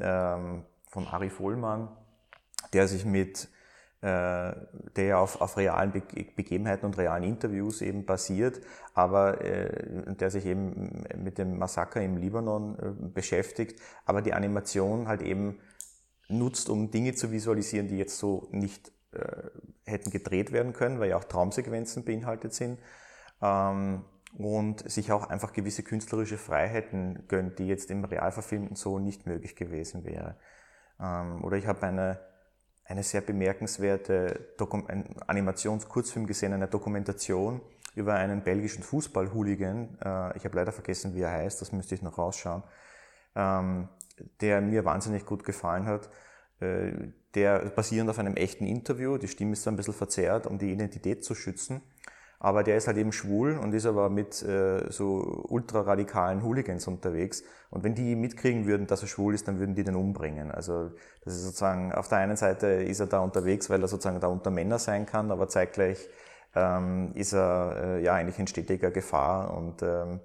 ähm, 0.00 0.64
von 0.88 1.06
Ari 1.06 1.28
Vollmann, 1.28 1.94
der 2.72 2.88
sich 2.88 3.04
mit 3.04 3.50
äh, 4.00 4.52
der 4.96 5.18
auf, 5.18 5.42
auf 5.42 5.58
realen 5.58 5.92
Be 5.92 6.02
Begebenheiten 6.34 6.86
und 6.86 6.96
realen 6.96 7.24
Interviews 7.24 7.82
eben 7.82 8.06
basiert, 8.06 8.62
aber 8.94 9.42
äh, 9.42 10.14
der 10.14 10.30
sich 10.30 10.46
eben 10.46 11.04
mit 11.14 11.36
dem 11.36 11.58
Massaker 11.58 12.00
im 12.00 12.16
Libanon 12.16 12.78
äh, 12.78 13.08
beschäftigt, 13.12 13.78
aber 14.06 14.22
die 14.22 14.32
Animation 14.32 15.06
halt 15.06 15.20
eben 15.20 15.58
nutzt, 16.28 16.70
um 16.70 16.90
Dinge 16.90 17.12
zu 17.14 17.30
visualisieren, 17.30 17.88
die 17.88 17.98
jetzt 17.98 18.16
so 18.16 18.48
nicht 18.52 18.90
äh, 19.12 19.50
hätten 19.84 20.10
gedreht 20.10 20.50
werden 20.50 20.72
können, 20.72 20.98
weil 20.98 21.10
ja 21.10 21.18
auch 21.18 21.24
Traumsequenzen 21.24 22.04
beinhaltet 22.04 22.54
sind 22.54 22.78
ähm, 23.42 24.04
und 24.38 24.90
sich 24.90 25.12
auch 25.12 25.28
einfach 25.28 25.52
gewisse 25.52 25.82
künstlerische 25.82 26.38
Freiheiten 26.38 27.24
gönnt, 27.28 27.58
die 27.58 27.66
jetzt 27.66 27.90
im 27.90 28.04
Realverfilmten 28.04 28.76
so 28.76 28.98
nicht 28.98 29.26
möglich 29.26 29.56
gewesen 29.56 30.04
wäre. 30.04 30.36
Ähm, 31.00 31.44
oder 31.44 31.56
ich 31.56 31.66
habe 31.66 31.86
eine, 31.86 32.20
eine 32.84 33.02
sehr 33.02 33.20
bemerkenswerte 33.20 34.54
Animationskurzfilm 35.26 36.26
gesehen, 36.26 36.52
eine 36.52 36.68
Dokumentation 36.68 37.60
über 37.94 38.14
einen 38.14 38.42
belgischen 38.42 38.82
Fußball-Hooligan. 38.82 39.98
Äh, 40.02 40.36
ich 40.36 40.44
habe 40.44 40.56
leider 40.56 40.72
vergessen, 40.72 41.14
wie 41.14 41.20
er 41.20 41.32
heißt, 41.32 41.60
das 41.60 41.72
müsste 41.72 41.94
ich 41.94 42.02
noch 42.02 42.16
rausschauen, 42.16 42.62
ähm, 43.36 43.88
der 44.40 44.60
mir 44.60 44.84
wahnsinnig 44.84 45.26
gut 45.26 45.44
gefallen 45.44 45.86
hat 45.86 46.08
äh, 46.62 47.12
der 47.34 47.60
basierend 47.70 48.10
auf 48.10 48.18
einem 48.18 48.36
echten 48.36 48.66
Interview, 48.66 49.16
die 49.16 49.28
Stimme 49.28 49.52
ist 49.52 49.62
so 49.62 49.70
ein 49.70 49.76
bisschen 49.76 49.94
verzerrt, 49.94 50.46
um 50.46 50.58
die 50.58 50.70
Identität 50.70 51.24
zu 51.24 51.34
schützen. 51.34 51.80
Aber 52.44 52.64
der 52.64 52.76
ist 52.76 52.88
halt 52.88 52.96
eben 52.96 53.12
schwul 53.12 53.56
und 53.56 53.72
ist 53.72 53.86
aber 53.86 54.10
mit 54.10 54.42
äh, 54.42 54.90
so 54.90 55.44
ultraradikalen 55.48 56.42
Hooligans 56.42 56.88
unterwegs. 56.88 57.44
Und 57.70 57.84
wenn 57.84 57.94
die 57.94 58.16
mitkriegen 58.16 58.66
würden, 58.66 58.88
dass 58.88 59.00
er 59.02 59.06
schwul 59.06 59.32
ist, 59.32 59.46
dann 59.46 59.60
würden 59.60 59.76
die 59.76 59.84
den 59.84 59.94
umbringen. 59.94 60.50
Also 60.50 60.90
das 61.24 61.36
ist 61.36 61.44
sozusagen, 61.44 61.92
auf 61.92 62.08
der 62.08 62.18
einen 62.18 62.36
Seite 62.36 62.66
ist 62.66 62.98
er 62.98 63.06
da 63.06 63.20
unterwegs, 63.20 63.70
weil 63.70 63.80
er 63.80 63.86
sozusagen 63.86 64.18
da 64.18 64.26
unter 64.26 64.50
Männer 64.50 64.80
sein 64.80 65.06
kann, 65.06 65.30
aber 65.30 65.46
zeitgleich 65.46 66.08
ähm, 66.56 67.12
ist 67.14 67.32
er 67.32 67.76
äh, 67.80 68.02
ja 68.02 68.14
eigentlich 68.14 68.40
in 68.40 68.48
stetiger 68.48 68.90
Gefahr. 68.90 69.56
Und 69.56 69.80
ähm, 69.84 70.18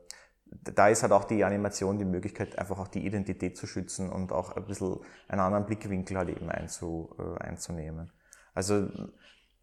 da 0.45 0.87
ist 0.87 1.03
halt 1.03 1.11
auch 1.11 1.25
die 1.25 1.43
Animation 1.43 1.99
die 1.99 2.05
Möglichkeit, 2.05 2.57
einfach 2.57 2.79
auch 2.79 2.87
die 2.87 3.05
Identität 3.05 3.57
zu 3.57 3.67
schützen 3.67 4.09
und 4.09 4.31
auch 4.31 4.55
ein 4.55 4.65
bisschen 4.65 5.01
einen 5.27 5.41
anderen 5.41 5.67
Blickwinkel 5.67 6.17
halt 6.17 6.29
eben 6.29 6.49
einzu, 6.49 7.15
äh, 7.19 7.43
einzunehmen. 7.43 8.11
Also 8.55 8.87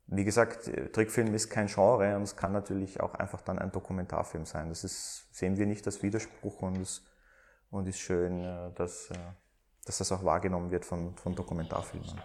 wie 0.06 0.24
gesagt, 0.24 0.70
Trickfilm 0.92 1.34
ist 1.34 1.48
kein 1.48 1.66
Genre 1.66 2.16
und 2.16 2.22
es 2.22 2.36
kann 2.36 2.52
natürlich 2.52 3.00
auch 3.00 3.14
einfach 3.14 3.40
dann 3.40 3.58
ein 3.58 3.72
Dokumentarfilm 3.72 4.44
sein. 4.44 4.68
Das 4.68 4.84
ist, 4.84 5.26
sehen 5.32 5.56
wir 5.56 5.66
nicht 5.66 5.86
als 5.86 6.02
Widerspruch 6.02 6.62
und 6.62 6.80
ist, 6.80 7.02
und 7.70 7.88
ist 7.88 7.98
schön, 7.98 8.44
äh, 8.44 8.70
dass, 8.74 9.10
äh, 9.10 9.14
dass 9.86 9.98
das 9.98 10.12
auch 10.12 10.24
wahrgenommen 10.24 10.70
wird 10.70 10.84
von, 10.84 11.16
von 11.16 11.34
Dokumentarfilmen. 11.34 12.20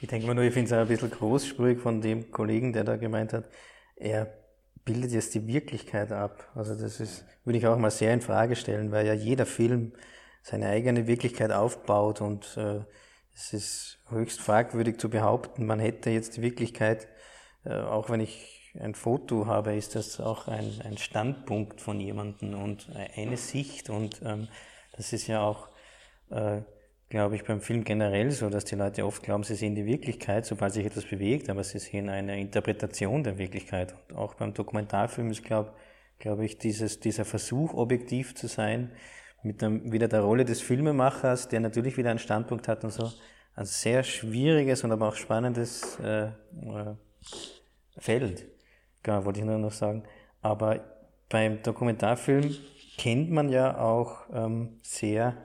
Ich 0.00 0.08
denke 0.08 0.26
mal 0.26 0.34
nur, 0.34 0.44
ich 0.44 0.52
finde 0.52 0.66
es 0.66 0.72
ein 0.72 0.88
bisschen 0.88 1.10
großspurig 1.10 1.78
von 1.78 2.00
dem 2.00 2.30
Kollegen, 2.30 2.72
der 2.72 2.84
da 2.84 2.96
gemeint 2.96 3.32
hat, 3.32 3.48
er 3.94 4.26
bildet 4.84 5.12
jetzt 5.12 5.34
die 5.34 5.46
Wirklichkeit 5.46 6.12
ab. 6.12 6.50
Also 6.54 6.74
das 6.74 7.00
ist, 7.00 7.24
würde 7.44 7.58
ich 7.58 7.66
auch 7.66 7.78
mal 7.78 7.90
sehr 7.90 8.12
in 8.12 8.20
Frage 8.20 8.56
stellen, 8.56 8.92
weil 8.92 9.06
ja 9.06 9.14
jeder 9.14 9.46
Film 9.46 9.92
seine 10.42 10.68
eigene 10.68 11.06
Wirklichkeit 11.06 11.50
aufbaut 11.50 12.20
und 12.20 12.56
äh, 12.56 12.80
es 13.36 13.52
ist 13.52 13.98
höchst 14.08 14.40
fragwürdig 14.40 14.98
zu 14.98 15.10
behaupten, 15.10 15.66
man 15.66 15.78
hätte 15.78 16.08
jetzt 16.10 16.38
die 16.38 16.42
Wirklichkeit, 16.42 17.06
äh, 17.64 17.74
auch 17.74 18.08
wenn 18.08 18.20
ich 18.20 18.72
ein 18.80 18.94
Foto 18.94 19.46
habe, 19.46 19.74
ist 19.74 19.94
das 19.94 20.20
auch 20.20 20.48
ein, 20.48 20.80
ein 20.84 20.96
Standpunkt 20.98 21.80
von 21.80 22.00
jemandem 22.00 22.54
und 22.54 22.88
eine 23.14 23.36
Sicht. 23.36 23.90
Und 23.90 24.20
ähm, 24.24 24.48
das 24.96 25.12
ist 25.12 25.26
ja 25.26 25.42
auch, 25.42 25.68
äh, 26.30 26.60
glaube 27.08 27.36
ich, 27.36 27.44
beim 27.44 27.60
Film 27.60 27.84
generell 27.84 28.30
so, 28.30 28.50
dass 28.50 28.64
die 28.64 28.74
Leute 28.74 29.06
oft 29.06 29.22
glauben, 29.22 29.44
sie 29.44 29.54
sehen 29.54 29.74
die 29.74 29.86
Wirklichkeit, 29.86 30.44
sobald 30.44 30.72
sich 30.72 30.84
etwas 30.84 31.04
bewegt, 31.04 31.48
aber 31.48 31.64
sie 31.64 31.78
sehen 31.78 32.08
eine 32.08 32.38
Interpretation 32.38 33.22
der 33.22 33.38
Wirklichkeit. 33.38 33.94
Und 34.08 34.16
auch 34.16 34.34
beim 34.34 34.52
Dokumentarfilm 34.52 35.30
ist, 35.30 35.44
glaube 35.44 35.72
glaub 36.18 36.40
ich, 36.40 36.58
dieses, 36.58 37.00
dieser 37.00 37.26
Versuch, 37.26 37.74
objektiv 37.74 38.34
zu 38.34 38.46
sein, 38.46 38.92
mit 39.42 39.62
dem, 39.62 39.92
wieder 39.92 40.08
der 40.08 40.20
Rolle 40.20 40.44
des 40.44 40.60
Filmemachers, 40.60 41.48
der 41.48 41.60
natürlich 41.60 41.96
wieder 41.96 42.10
einen 42.10 42.18
Standpunkt 42.18 42.68
hat 42.68 42.84
und 42.84 42.90
so, 42.90 43.10
ein 43.54 43.64
sehr 43.64 44.02
schwieriges 44.02 44.84
und 44.84 44.92
aber 44.92 45.08
auch 45.08 45.16
spannendes 45.16 45.98
äh, 46.00 46.26
äh, 46.26 46.94
Feld, 47.98 48.46
ja, 49.06 49.24
wollte 49.24 49.40
ich 49.40 49.46
nur 49.46 49.58
noch 49.58 49.72
sagen. 49.72 50.04
Aber 50.42 50.80
beim 51.28 51.62
Dokumentarfilm 51.62 52.54
kennt 52.98 53.30
man 53.30 53.48
ja 53.48 53.78
auch 53.78 54.26
ähm, 54.32 54.78
sehr 54.82 55.36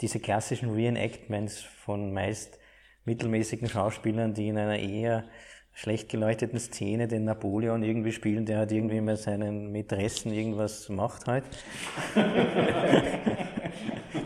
diese 0.00 0.18
klassischen 0.18 0.70
Reenactments 0.70 1.60
von 1.60 2.12
meist 2.12 2.58
mittelmäßigen 3.04 3.68
Schauspielern, 3.68 4.34
die 4.34 4.48
in 4.48 4.58
einer 4.58 4.78
eher 4.78 5.24
schlecht 5.72 6.08
geleuchteten 6.08 6.58
Szene 6.58 7.08
den 7.08 7.24
Napoleon 7.24 7.82
irgendwie 7.82 8.12
spielen, 8.12 8.44
der 8.44 8.58
halt 8.58 8.72
irgendwie 8.72 9.00
mit 9.00 9.18
seinen 9.18 9.72
Mätressen 9.72 10.32
irgendwas 10.32 10.88
macht 10.88 11.26
halt. 11.26 11.44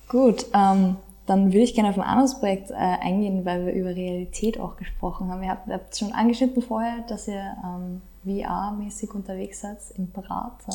Gut, 0.07 0.47
ähm, 0.53 0.97
dann 1.27 1.47
würde 1.47 1.59
ich 1.59 1.75
gerne 1.75 1.89
auf 1.89 1.97
ein 1.97 2.03
anderes 2.03 2.39
Projekt 2.39 2.71
äh, 2.71 2.75
eingehen, 2.75 3.45
weil 3.45 3.65
wir 3.65 3.73
über 3.73 3.89
Realität 3.89 4.59
auch 4.59 4.77
gesprochen 4.77 5.29
haben. 5.29 5.43
Ihr 5.43 5.49
habt, 5.49 5.67
habt 5.67 5.97
schon 5.97 6.13
angeschnitten 6.13 6.61
vorher, 6.61 7.03
dass 7.09 7.27
ihr 7.27 7.55
ähm, 7.63 8.01
VR-mäßig 8.27 9.11
unterwegs 9.13 9.61
seid 9.61 9.77
im 9.95 10.11
Prater. 10.11 10.73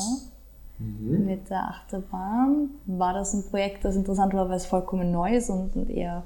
mhm. 0.79 1.25
mit 1.25 1.49
der 1.49 1.69
Achterbahn. 1.69 2.69
War 2.85 3.13
das 3.13 3.33
ein 3.33 3.43
Projekt, 3.49 3.85
das 3.85 3.95
interessant 3.95 4.33
war, 4.33 4.49
weil 4.49 4.57
es 4.57 4.65
vollkommen 4.65 5.11
neu 5.11 5.35
ist 5.35 5.49
und, 5.49 5.75
und 5.75 5.89
eher 5.89 6.23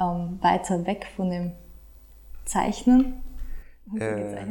ähm, 0.00 0.38
weiter 0.40 0.84
weg 0.86 1.06
von 1.16 1.30
dem 1.30 1.52
Zeichnen? 2.44 3.22
Äh, 3.98 4.46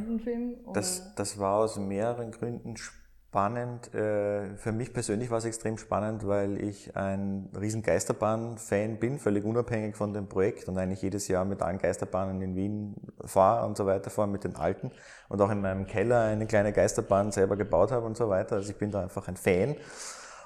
das, 0.74 1.14
das 1.16 1.40
war 1.40 1.60
aus 1.60 1.78
mehreren 1.78 2.32
Gründen 2.32 2.78
spannend. 2.78 3.01
Äh, 3.34 4.58
für 4.58 4.74
mich 4.74 4.92
persönlich 4.92 5.32
war 5.32 5.38
es 5.38 5.46
extrem 5.46 5.78
spannend, 5.78 6.28
weil 6.28 6.62
ich 6.62 6.98
ein 6.98 7.50
riesen 7.58 7.82
Geisterbahn-Fan 7.82 9.00
bin, 9.00 9.20
völlig 9.20 9.46
unabhängig 9.46 9.96
von 9.96 10.14
dem 10.14 10.28
Projekt 10.28 10.68
und 10.68 10.78
eigentlich 10.78 11.02
jedes 11.02 11.30
Jahr 11.30 11.46
mit 11.46 11.62
allen 11.62 11.78
Geisterbahnen 11.78 12.42
in 12.42 12.56
Wien 12.58 12.96
fahre 13.24 13.66
und 13.66 13.78
so 13.78 13.86
weiter, 13.86 14.10
fahre 14.10 14.28
mit 14.28 14.44
den 14.44 14.58
alten 14.58 14.92
und 15.30 15.42
auch 15.42 15.50
in 15.50 15.62
meinem 15.62 15.88
Keller 15.88 16.24
eine 16.24 16.46
kleine 16.46 16.74
Geisterbahn 16.74 17.32
selber 17.32 17.56
gebaut 17.56 17.92
habe 17.94 18.06
und 18.06 18.18
so 18.18 18.28
weiter. 18.28 18.58
Also 18.58 18.70
ich 18.70 18.78
bin 18.78 18.92
da 18.92 19.02
einfach 19.02 19.26
ein 19.30 19.38
Fan. 19.38 19.78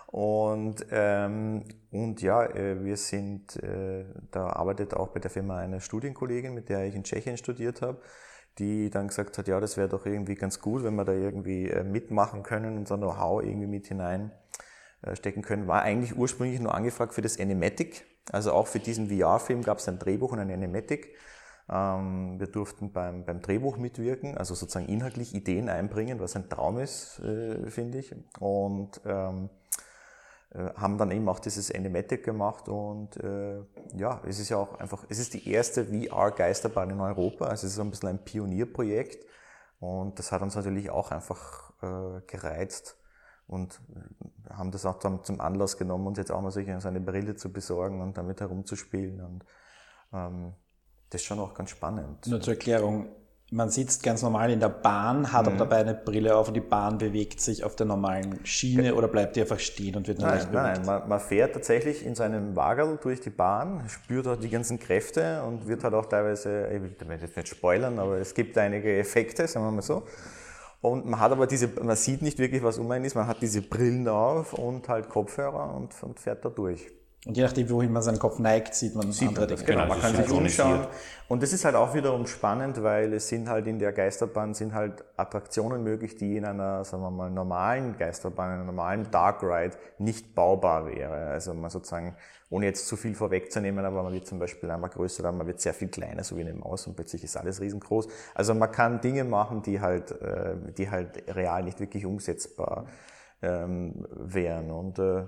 Und, 0.07 0.86
ähm, 0.91 1.64
und 1.91 2.22
ja, 2.22 2.45
äh, 2.45 2.84
wir 2.84 2.98
sind, 2.98 3.62
äh, 3.64 4.06
da 4.30 4.48
arbeitet 4.48 4.94
auch 4.94 5.07
bei 5.07 5.20
der 5.20 5.32
Firma 5.32 5.57
eine 5.57 5.82
Studienkollegin, 5.82 6.53
mit 6.53 6.70
der 6.70 6.86
ich 6.86 6.94
in 6.95 7.03
Tschechien 7.03 7.38
studiert 7.38 7.82
habe 7.82 7.98
die 8.60 8.90
dann 8.90 9.07
gesagt 9.10 9.38
hat, 9.38 9.48
ja, 9.48 9.60
das 9.60 9.77
wäre 9.77 9.90
doch 9.90 10.06
irgendwie 10.06 10.36
ganz 10.36 10.60
gut, 10.60 10.84
wenn 10.84 10.95
wir 10.95 11.06
da 11.06 11.14
irgendwie 11.14 11.69
äh, 11.69 11.84
mitmachen 11.84 12.44
können, 12.44 12.77
unser 12.77 12.98
Know-how 12.98 13.44
irgendwie 13.44 13.68
mit 13.68 13.88
hineinstecken 13.88 15.44
äh, 15.44 15.45
können. 15.45 15.68
War 15.68 15.82
eigentlich 15.82 16.18
ursprünglich 16.18 16.60
nur 16.60 16.73
angefragt 16.73 17.14
für 17.14 17.22
das 17.22 17.40
Animatic. 17.40 18.06
Also 18.32 18.53
auch 18.53 18.68
für 18.68 18.80
diesen 18.80 19.10
VR-Film 19.10 19.61
gab 19.61 19.80
es 19.80 19.88
ein 19.88 19.99
Drehbuch 19.99 20.32
und 20.32 20.40
ein 20.40 20.52
Animatic. 20.52 21.15
Ähm, 21.69 22.40
wir 22.40 22.48
durften 22.48 22.91
beim, 22.91 23.26
beim 23.26 23.41
Drehbuch 23.41 23.77
mitwirken, 23.77 24.38
also 24.38 24.53
sozusagen 24.53 24.88
inhaltlich 24.88 25.34
Ideen 25.34 25.68
einbringen, 25.68 26.19
was 26.19 26.36
ein 26.36 26.49
Traum 26.49 26.77
ist, 26.77 27.19
äh, 27.19 27.69
finde 27.69 27.99
ich. 27.99 28.15
Und 28.40 29.02
ähm, 29.06 29.45
äh, 29.45 29.64
haben 30.76 30.98
dann 30.98 31.11
eben 31.11 31.27
auch 31.27 31.40
dieses 31.40 31.73
Animatic 31.73 32.23
gemacht 32.23 32.69
und 32.69 33.18
äh, 33.18 33.61
ja, 33.95 34.22
es 34.26 34.40
ist 34.40 34.49
ja 34.49 34.57
auch 34.57 34.80
einfach, 34.80 35.03
es 35.10 35.19
ist 35.19 35.34
die 35.34 35.49
erste 35.49 35.86
VR-Geisterbahn 35.86 36.90
in 36.91 36.99
Europa, 37.02 37.45
also 37.45 37.68
es 37.68 37.72
ist 37.72 37.76
so 37.76 37.82
ein 37.82 37.90
bisschen 37.90 38.10
ein 38.10 38.23
Pionierprojekt 38.23 39.26
und 39.80 40.18
das 40.18 40.32
hat 40.32 40.41
uns 40.41 40.56
natürlich 40.56 40.90
auch 40.90 41.11
einfach 41.11 41.73
äh, 41.82 42.22
gereizt 42.27 42.98
und 43.48 43.82
haben 44.49 44.72
das 44.72 44.86
auch 44.86 44.99
dann 44.99 45.23
zum 45.23 45.41
Anlass 45.41 45.77
genommen, 45.77 46.07
uns 46.07 46.18
jetzt 46.18 46.32
auch 46.32 46.41
mal 46.41 46.52
so 46.52 46.60
eine 46.60 47.02
Brille 47.02 47.36
zu 47.36 47.52
besorgen 47.52 48.02
und 48.02 48.18
damit 48.18 48.40
herumzuspielen 48.40 49.22
und 49.22 49.45
ähm, 50.14 50.53
das 51.10 51.22
ist 51.22 51.27
schon 51.27 51.40
auch 51.40 51.53
ganz 51.53 51.69
spannend. 51.69 52.27
Nur 52.27 52.41
zur 52.41 52.53
Erklärung, 52.53 53.10
man 53.56 53.69
sitzt 53.69 54.03
ganz 54.03 54.22
normal 54.22 54.52
in 54.52 54.60
der 54.60 54.68
Bahn, 54.68 55.32
hat 55.32 55.44
mhm. 55.44 55.53
aber 55.53 55.57
dabei 55.57 55.77
eine 55.77 55.94
Brille 55.94 56.36
auf 56.36 56.49
und 56.49 56.56
die 56.56 56.60
Bahn 56.60 56.98
bewegt 56.98 57.40
sich 57.40 57.64
auf 57.64 57.77
der 57.77 57.86
normalen 57.86 58.45
Schiene 58.45 58.94
oder 58.95 59.07
bleibt 59.07 59.38
die 59.38 59.41
einfach 59.41 59.60
stehen 59.60 59.95
und 59.95 60.10
wird 60.10 60.19
nur 60.19 60.27
leicht 60.27 60.52
bewegt? 60.52 60.77
Nein, 60.77 60.86
man, 60.86 61.07
man, 61.07 61.19
fährt 61.22 61.53
tatsächlich 61.53 62.06
in 62.06 62.15
seinem 62.15 62.57
Wagel 62.57 62.99
durch 63.02 63.22
die 63.22 63.30
Bahn, 63.30 63.86
spürt 63.88 64.27
auch 64.27 64.36
die 64.36 64.49
ganzen 64.49 64.77
Kräfte 64.77 65.41
und 65.44 65.68
wird 65.68 65.86
halt 65.86 65.94
auch 65.94 66.06
teilweise, 66.06 66.68
ich 66.68 66.82
will 66.82 67.18
jetzt 67.22 67.38
nicht 67.38 67.48
spoilern, 67.48 67.98
aber 67.98 68.18
es 68.18 68.34
gibt 68.34 68.57
einige 68.57 68.98
Effekte, 68.98 69.48
sagen 69.48 69.65
wir 69.65 69.72
mal 69.72 69.82
so. 69.82 70.03
Und 70.82 71.06
man 71.06 71.22
hat 71.22 71.32
aber 71.32 71.48
diese, 71.48 71.69
man 71.82 71.95
sieht 71.95 72.22
nicht 72.22 72.38
wirklich, 72.38 72.61
was 72.61 72.77
um 72.77 72.91
einen 72.91 73.06
ist, 73.06 73.15
man 73.15 73.26
hat 73.26 73.41
diese 73.41 73.61
Brillen 73.61 74.06
auf 74.10 74.52
und 74.53 74.90
halt 74.90 75.07
Kopfhörer 75.07 75.73
und, 75.73 75.95
und 76.03 76.19
fährt 76.19 76.44
da 76.44 76.49
durch. 76.49 76.91
Und 77.26 77.35
je 77.35 77.43
nachdem, 77.43 77.68
wohin 77.72 77.91
man 77.91 78.03
seinen 78.03 78.19
Kopf 78.19 78.38
neigt, 78.38 78.76
sieht 78.76 78.93
man 78.93 79.11
sieht 79.11 79.30
andere 79.30 79.47
Dinge. 79.47 79.64
Genau, 79.64 79.81
genau 79.81 79.93
man 79.93 79.99
kann 79.99 80.15
sich 80.15 80.30
umschauen. 80.30 80.88
Und 81.27 81.41
das 81.41 81.53
ist 81.53 81.65
halt 81.65 81.76
auch 81.76 81.95
wiederum 81.95 82.27
spannend, 82.27 82.84
weil 82.84 83.11
es 83.14 83.30
sind 83.30 83.49
halt 83.49 83.65
in 83.65 83.80
der 83.80 83.93
Geisterbahn 83.93 84.53
sind 84.53 84.76
halt 84.76 85.03
Attraktionen 85.18 85.84
möglich, 85.84 86.15
die 86.18 86.38
in 86.38 86.45
einer, 86.45 86.84
sagen 86.84 87.02
wir 87.02 87.10
mal, 87.10 87.31
normalen 87.31 87.97
Geisterbahn, 87.97 88.52
einer 88.52 88.64
normalen 88.64 89.10
Dark 89.10 89.41
Ride 89.41 89.76
nicht 89.97 90.35
baubar 90.35 90.85
wäre. 90.85 91.15
Also 91.15 91.56
man 91.56 91.72
sozusagen, 91.72 92.15
ohne 92.52 92.68
jetzt 92.68 92.88
zu 92.88 92.95
viel 92.95 93.15
vorwegzunehmen, 93.15 93.84
aber 93.84 94.03
man 94.03 94.14
wird 94.14 94.27
zum 94.27 94.38
Beispiel 94.38 94.69
einmal 94.69 94.91
größer, 94.91 95.31
man 95.31 95.47
wird 95.47 95.60
sehr 95.61 95.73
viel 95.73 95.88
kleiner, 95.88 96.23
so 96.23 96.38
wie 96.38 96.41
in 96.41 96.47
einem 96.47 96.60
Maus 96.60 96.85
und 96.85 96.95
plötzlich 96.95 97.23
ist 97.23 97.38
alles 97.38 97.60
riesengroß. 97.60 98.07
Also 98.35 98.53
man 98.53 98.72
kann 98.72 99.02
Dinge 99.02 99.23
machen, 99.23 99.64
die 99.64 99.81
halt, 99.81 100.11
äh, 100.11 100.57
die 100.77 100.91
halt 100.91 101.23
real 101.35 101.64
nicht 101.64 101.80
wirklich 101.80 102.06
umsetzbar 102.06 102.85
ähm, 103.41 104.06
wären. 104.11 104.69
Und 104.69 104.99
äh, 104.99 105.23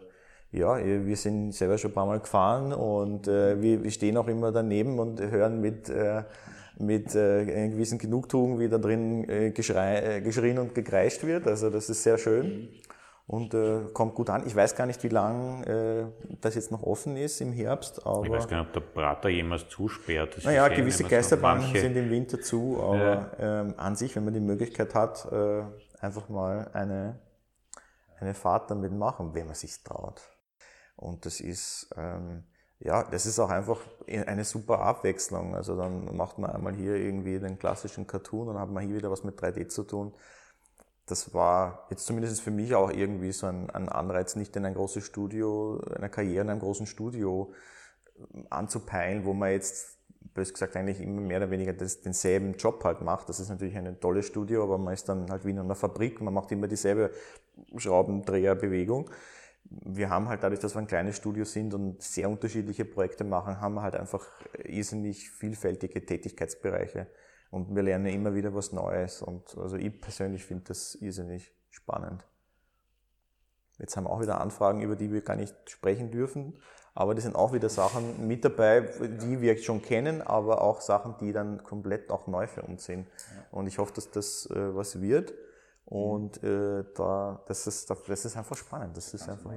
ja, 0.52 0.78
wir 0.78 1.15
sind 1.15 1.52
selber 1.52 1.78
schon 1.78 1.91
ein 1.91 1.94
paar 1.94 2.06
Mal 2.06 2.19
gefahren 2.19 2.74
und 2.74 3.28
äh, 3.28 3.61
wir, 3.61 3.84
wir 3.84 3.91
stehen 3.91 4.18
auch 4.18 4.28
immer 4.28 4.52
daneben 4.52 4.99
und 4.99 5.19
hören 5.19 5.60
mit, 5.61 5.90
äh, 5.90 6.24
mit 6.80 7.15
äh, 7.15 7.41
einer 7.41 7.69
gewissen 7.69 7.98
Genugtuung, 7.98 8.60
wie 8.60 8.69
da 8.69 8.78
drin 8.78 9.28
äh, 9.30 9.52
geschrei, 9.52 10.18
äh, 10.18 10.22
geschrien 10.22 10.60
und 10.60 10.74
gekreischt 10.74 11.24
wird. 11.24 11.48
Also 11.48 11.69
das 11.69 11.90
ist 11.90 12.03
sehr 12.03 12.18
schön 12.18 12.69
und 13.28 13.53
äh, 13.53 13.82
kommt 13.94 14.15
gut 14.15 14.30
an. 14.30 14.48
Ich 14.48 14.56
weiß 14.56 14.76
gar 14.76 14.86
nicht, 14.86 15.03
wie 15.03 15.10
lange 15.10 15.65
äh, 15.65 16.36
das 16.40 16.56
jetzt 16.56 16.72
noch 16.72 16.82
offen 16.82 17.18
ist 17.18 17.41
im 17.41 17.52
Herbst. 17.52 18.06
Aber 18.06 18.24
ich 18.24 18.32
weiß 18.32 18.48
gar 18.48 18.60
nicht, 18.60 18.68
ob 18.68 18.74
der 18.74 18.80
Prater 18.80 19.30
jemals 19.30 19.68
zusperrt. 19.68 20.38
Das 20.38 20.45
naja, 20.45 20.68
gewisse 20.69 21.03
Geisterbahnen 21.03 21.76
sind 21.76 21.95
im 21.98 22.10
Winter 22.10 22.40
zu, 22.40 22.82
aber 22.82 23.32
ja. 23.38 23.61
ähm, 23.61 23.74
an 23.76 23.95
sich, 23.98 24.15
wenn 24.15 24.24
man 24.24 24.34
die 24.34 24.40
Möglichkeit 24.40 24.95
hat, 24.95 25.30
äh, 25.32 25.64
einfach 25.99 26.30
mal 26.30 26.69
eine, 26.72 27.19
eine 28.19 28.34
Fahrt 28.34 28.72
damit 28.72 28.94
machen, 28.94 29.34
wenn 29.34 29.45
man 29.45 29.56
sich 29.56 29.84
traut. 29.84 30.22
Und 30.98 31.26
das 31.26 31.40
ist, 31.40 31.90
ähm, 31.95 32.44
ja, 32.80 33.03
das 33.03 33.26
ist 33.26 33.40
auch 33.40 33.49
einfach 33.49 33.80
eine 34.07 34.44
super 34.44 34.80
Abwechslung. 34.80 35.56
Also 35.56 35.78
dann 35.78 36.15
macht 36.15 36.40
man 36.40 36.52
einmal 36.52 36.74
hier 36.74 36.95
irgendwie 36.95 37.40
den 37.40 37.57
klassischen 37.57 38.07
Cartoon 38.07 38.49
und 38.49 38.56
dann 38.56 38.64
hat 38.64 38.72
man 38.72 38.86
hier 38.86 38.98
wieder 38.98 39.11
was 39.11 39.24
mit 39.24 39.40
3D 39.40 39.68
zu 39.68 39.84
tun. 39.84 40.14
Das 41.06 41.34
war 41.34 41.88
jetzt 41.90 42.06
zumindest 42.06 42.41
für 42.41 42.52
mich 42.52 42.76
auch 42.76 42.91
irgendwie 42.91 43.32
so 43.32 43.48
ein, 43.48 43.69
ein 43.69 43.88
Anreiz, 43.88 44.36
nicht 44.36 44.56
in 44.56 44.65
ein 44.65 44.74
großes 44.74 45.06
Studio, 45.06 45.80
eine 45.95 46.10
Karriere 46.10 46.41
in 46.41 46.49
einem 46.49 46.60
großen 46.60 46.88
Studio 46.88 47.53
ähm, 48.34 48.48
anzupeilen, 48.49 49.24
wo 49.24 49.34
man 49.34 49.52
jetzt, 49.52 49.98
bös 50.34 50.52
gesagt, 50.52 50.76
eigentlich 50.76 50.99
immer 50.99 51.22
mehr 51.22 51.38
oder 51.38 51.52
weniger 51.52 51.74
das, 51.74 52.02
denselben 52.02 52.56
Job 52.56 52.84
halt 52.84 53.02
macht. 53.02 53.30
Das 53.30 53.40
ist 53.40 53.49
natürlich 53.49 53.78
ein 53.78 53.99
tolles 53.99 54.26
Studio, 54.26 54.64
aber 54.64 54.78
man 54.78 54.94
ist 54.94 55.07
dann 55.07 55.30
halt 55.30 55.45
wie 55.45 55.52
in 55.52 55.60
einer 55.60 55.76
Fabrik, 55.76 56.22
man 56.22 56.34
macht 56.34 56.52
immer 56.52 56.68
dieselbe 56.68 57.11
Schraubendreherbewegung 57.78 59.10
wir 59.69 60.10
haben 60.10 60.30
halt 60.30 60.44
dadurch, 60.44 60.60
dass 60.60 60.76
wir 60.76 60.80
ein 60.80 60.88
kleines 60.88 61.18
Studio 61.18 61.45
sind 61.45 61.73
und 61.73 62.02
sehr 62.02 62.30
unterschiedliche 62.30 62.85
Projekte 62.85 63.23
machen, 63.23 63.60
haben 63.60 63.76
wir 63.76 63.81
halt 63.81 63.95
einfach 63.95 64.26
irrsinnig 64.64 65.30
vielfältige 65.30 66.06
Tätigkeitsbereiche 66.06 67.07
und 67.52 67.76
wir 67.76 67.84
lernen 67.84 68.07
immer 68.07 68.34
wieder 68.34 68.53
was 68.53 68.72
Neues 68.72 69.22
und 69.22 69.57
also 69.57 69.76
ich 69.77 69.99
persönlich 69.99 70.45
finde 70.45 70.65
das 70.65 70.95
irrsinnig 70.95 71.53
spannend. 71.69 72.26
Jetzt 73.80 73.95
haben 73.95 74.06
wir 74.06 74.10
auch 74.10 74.22
wieder 74.22 74.41
Anfragen, 74.41 74.81
über 74.81 74.95
die 74.95 75.11
wir 75.11 75.22
gar 75.22 75.35
nicht 75.35 75.56
sprechen 75.69 76.11
dürfen, 76.11 76.60
aber 76.95 77.14
das 77.14 77.26
sind 77.26 77.35
auch 77.35 77.53
wieder 77.53 77.69
Sachen 77.69 78.27
mit 78.27 78.44
dabei, 78.44 78.81
die 78.81 79.39
wir 79.39 79.56
schon 79.60 79.84
kennen, 79.84 80.23
aber 80.23 80.64
auch 80.64 80.81
Sachen, 80.81 81.15
die 81.19 81.31
dann 81.31 81.61
komplett 81.64 82.10
auch 82.10 82.26
neu 82.26 82.48
für 82.48 82.64
uns 82.64 82.85
sind. 82.85 83.07
Und 83.52 83.68
ich 83.68 83.77
hoffe, 83.77 83.94
dass 83.94 84.10
das 84.10 84.49
äh, 84.49 84.76
was 84.76 84.99
wird. 84.99 85.34
Und 85.89 86.43
äh, 86.43 86.84
da, 86.95 87.41
das, 87.47 87.65
ist, 87.65 87.89
das 87.89 88.26
ist 88.26 88.35
einfach 88.35 88.57
spannend. 88.57 88.97
Das 88.97 89.14
ist 89.14 89.30
einfach 89.30 89.53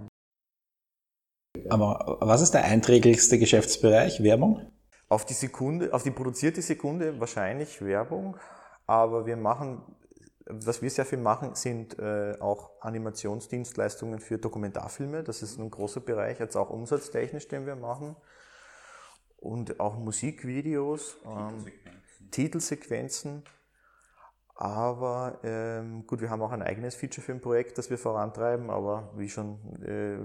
Aber 1.68 2.18
was 2.20 2.40
ist 2.40 2.54
der 2.54 2.64
einträglichste 2.64 3.36
Geschäftsbereich? 3.36 4.22
Werbung? 4.22 4.70
Auf 5.08 5.24
die 5.24 5.34
Sekunde, 5.34 5.92
auf 5.92 6.04
die 6.04 6.12
produzierte 6.12 6.62
Sekunde 6.62 7.18
wahrscheinlich 7.18 7.84
Werbung, 7.84 8.36
aber 8.86 9.26
wir 9.26 9.36
machen, 9.36 9.82
was 10.46 10.82
wir 10.82 10.90
sehr 10.90 11.04
viel 11.04 11.18
machen, 11.18 11.56
sind 11.56 11.98
äh, 11.98 12.36
auch 12.38 12.80
Animationsdienstleistungen 12.80 14.20
für 14.20 14.38
Dokumentarfilme. 14.38 15.24
Das 15.24 15.42
ist 15.42 15.58
ein 15.58 15.68
großer 15.68 16.00
Bereich, 16.00 16.38
jetzt 16.38 16.56
auch 16.56 16.70
umsatztechnisch, 16.70 17.48
den 17.48 17.66
wir 17.66 17.74
machen. 17.74 18.14
Und 19.36 19.80
auch 19.80 19.98
Musikvideos, 19.98 21.16
ähm, 21.24 21.66
Titelsequenzen. 22.30 22.30
Titelsequenzen 22.30 23.42
aber 24.60 25.38
ähm, 25.42 26.06
gut, 26.06 26.20
wir 26.20 26.28
haben 26.28 26.42
auch 26.42 26.52
ein 26.52 26.60
eigenes 26.60 26.94
Feature-Film-Projekt, 26.94 27.78
das 27.78 27.88
wir 27.88 27.96
vorantreiben, 27.96 28.68
aber 28.68 29.10
wie 29.16 29.30
schon 29.30 29.58
äh, 29.82 30.18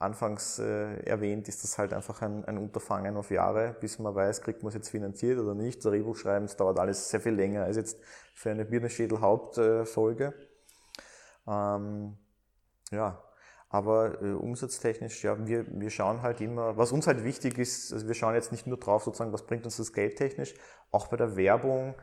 anfangs 0.00 0.58
äh, 0.58 0.96
erwähnt, 1.04 1.46
ist 1.46 1.62
das 1.62 1.78
halt 1.78 1.92
einfach 1.92 2.22
ein, 2.22 2.44
ein, 2.46 2.58
Unterfangen 2.58 3.16
auf 3.16 3.30
Jahre, 3.30 3.76
bis 3.80 4.00
man 4.00 4.16
weiß, 4.16 4.42
kriegt 4.42 4.64
man 4.64 4.70
es 4.70 4.74
jetzt 4.74 4.88
finanziert 4.88 5.38
oder 5.38 5.54
nicht. 5.54 5.78
Das 5.78 5.92
Drehbuch 5.92 6.16
schreiben, 6.16 6.46
es 6.46 6.56
dauert 6.56 6.80
alles 6.80 7.08
sehr 7.08 7.20
viel 7.20 7.34
länger 7.34 7.62
als 7.62 7.76
jetzt 7.76 8.00
für 8.34 8.50
eine 8.50 8.64
Birneschädel-Hauptfolge. 8.64 10.34
Ähm, 11.46 12.16
ja, 12.90 13.22
aber 13.68 14.20
äh, 14.22 14.32
umsatztechnisch, 14.32 15.22
ja, 15.22 15.46
wir, 15.46 15.66
wir 15.68 15.90
schauen 15.90 16.22
halt 16.22 16.40
immer, 16.40 16.76
was 16.76 16.90
uns 16.90 17.06
halt 17.06 17.22
wichtig 17.22 17.58
ist, 17.58 17.92
also 17.92 18.08
wir 18.08 18.14
schauen 18.14 18.34
jetzt 18.34 18.50
nicht 18.50 18.66
nur 18.66 18.78
drauf, 18.78 19.04
sozusagen, 19.04 19.32
was 19.32 19.46
bringt 19.46 19.64
uns 19.66 19.76
das 19.76 19.92
Geld 19.92 20.16
technisch, 20.16 20.52
auch 20.90 21.06
bei 21.06 21.16
der 21.16 21.36
Werbung, 21.36 21.94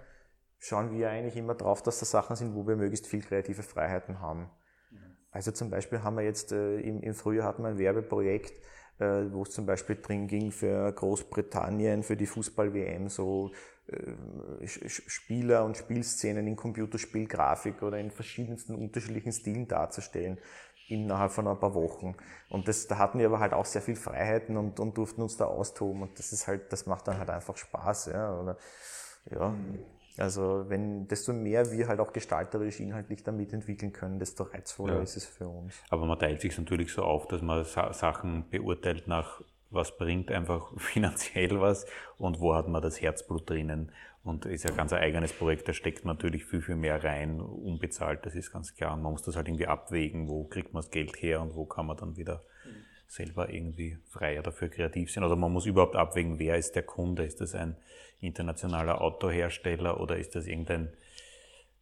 schauen 0.59 0.91
wir 0.91 1.09
eigentlich 1.09 1.37
immer 1.37 1.55
drauf, 1.55 1.81
dass 1.83 1.99
das 1.99 2.11
Sachen 2.11 2.35
sind, 2.35 2.55
wo 2.55 2.67
wir 2.67 2.75
möglichst 2.75 3.07
viel 3.07 3.21
kreative 3.21 3.63
Freiheiten 3.63 4.19
haben. 4.21 4.49
Also 5.31 5.51
zum 5.51 5.69
Beispiel 5.69 6.01
haben 6.03 6.15
wir 6.15 6.23
jetzt 6.23 6.51
äh, 6.51 6.79
im, 6.79 7.01
im 7.01 7.13
Frühjahr 7.13 7.47
hatten 7.47 7.61
wir 7.61 7.69
ein 7.69 7.77
Werbeprojekt, 7.77 8.53
äh, 8.99 9.25
wo 9.31 9.43
es 9.43 9.51
zum 9.51 9.65
Beispiel 9.65 9.97
drin 10.01 10.27
ging 10.27 10.51
für 10.51 10.91
Großbritannien, 10.91 12.01
für 12.01 12.17
die 12.17 12.25
Fußball-WM, 12.25 13.09
so 13.09 13.51
äh, 13.87 14.67
Spieler 14.67 15.63
und 15.65 15.77
Spielszenen 15.77 16.47
in 16.47 16.55
Computerspielgrafik 16.55 17.83
oder 17.83 17.99
in 17.99 18.09
verschiedensten 18.09 18.73
unterschiedlichen 18.73 19.31
Stilen 19.31 19.67
darzustellen 19.67 20.39
innerhalb 20.87 21.31
von 21.31 21.47
ein 21.47 21.59
paar 21.59 21.75
Wochen. 21.75 22.15
Und 22.49 22.67
das, 22.67 22.87
da 22.87 22.97
hatten 22.97 23.19
wir 23.19 23.27
aber 23.27 23.39
halt 23.39 23.53
auch 23.53 23.65
sehr 23.65 23.81
viel 23.81 23.95
Freiheiten 23.95 24.57
und, 24.57 24.79
und 24.79 24.97
durften 24.97 25.21
uns 25.21 25.37
da 25.37 25.45
austoben 25.45 26.01
und 26.01 26.17
das 26.17 26.31
ist 26.31 26.47
halt, 26.47 26.71
das 26.71 26.85
macht 26.85 27.07
dann 27.07 27.19
halt 27.19 27.29
einfach 27.29 27.57
Spaß, 27.57 28.07
ja, 28.07 28.39
oder, 28.39 28.57
ja. 29.29 29.53
Also 30.17 30.65
wenn 30.67 31.07
desto 31.07 31.33
mehr 31.33 31.71
wir 31.71 31.87
halt 31.87 31.99
auch 31.99 32.11
gestalterisch 32.11 32.79
inhaltlich 32.79 33.23
damit 33.23 33.53
entwickeln 33.53 33.93
können, 33.93 34.19
desto 34.19 34.43
reizvoller 34.43 34.95
ja. 34.95 35.01
ist 35.01 35.17
es 35.17 35.25
für 35.25 35.47
uns. 35.47 35.75
Aber 35.89 36.05
man 36.05 36.17
teilt 36.17 36.41
sich 36.41 36.57
natürlich 36.57 36.91
so 36.91 37.03
auf, 37.03 37.27
dass 37.27 37.41
man 37.41 37.63
Sachen 37.63 38.49
beurteilt 38.49 39.07
nach 39.07 39.41
was 39.69 39.97
bringt 39.97 40.31
einfach 40.31 40.71
finanziell 40.77 41.59
was 41.59 41.85
und 42.17 42.39
wo 42.39 42.55
hat 42.55 42.67
man 42.67 42.81
das 42.81 43.01
Herzblut 43.01 43.49
drinnen. 43.49 43.91
Und 44.23 44.45
ist 44.45 44.65
ja 44.65 44.71
ganz 44.71 44.91
ein 44.91 45.01
eigenes 45.01 45.31
Projekt, 45.31 45.69
da 45.69 45.73
steckt 45.73 46.03
man 46.03 46.17
natürlich 46.17 46.43
viel, 46.43 46.61
viel 46.61 46.75
mehr 46.75 47.01
rein, 47.01 47.39
unbezahlt, 47.39 48.25
das 48.25 48.35
ist 48.35 48.51
ganz 48.51 48.75
klar. 48.75 48.93
Und 48.93 49.01
man 49.01 49.13
muss 49.13 49.23
das 49.23 49.37
halt 49.37 49.47
irgendwie 49.47 49.67
abwägen, 49.67 50.27
wo 50.27 50.43
kriegt 50.43 50.73
man 50.73 50.81
das 50.81 50.91
Geld 50.91 51.21
her 51.21 51.41
und 51.41 51.55
wo 51.55 51.65
kann 51.65 51.85
man 51.85 51.95
dann 51.95 52.17
wieder 52.17 52.43
selber 53.07 53.49
irgendwie 53.49 53.97
freier 54.05 54.43
dafür 54.43 54.69
kreativ 54.69 55.11
sein. 55.11 55.23
Oder 55.23 55.35
man 55.35 55.51
muss 55.51 55.65
überhaupt 55.65 55.95
abwägen, 55.95 56.39
wer 56.39 56.57
ist 56.57 56.75
der 56.75 56.83
Kunde? 56.83 57.23
Ist 57.23 57.41
das 57.41 57.55
ein 57.55 57.77
internationaler 58.19 59.01
Autohersteller 59.01 59.99
oder 59.99 60.17
ist 60.17 60.35
das 60.35 60.47
irgendein 60.47 60.91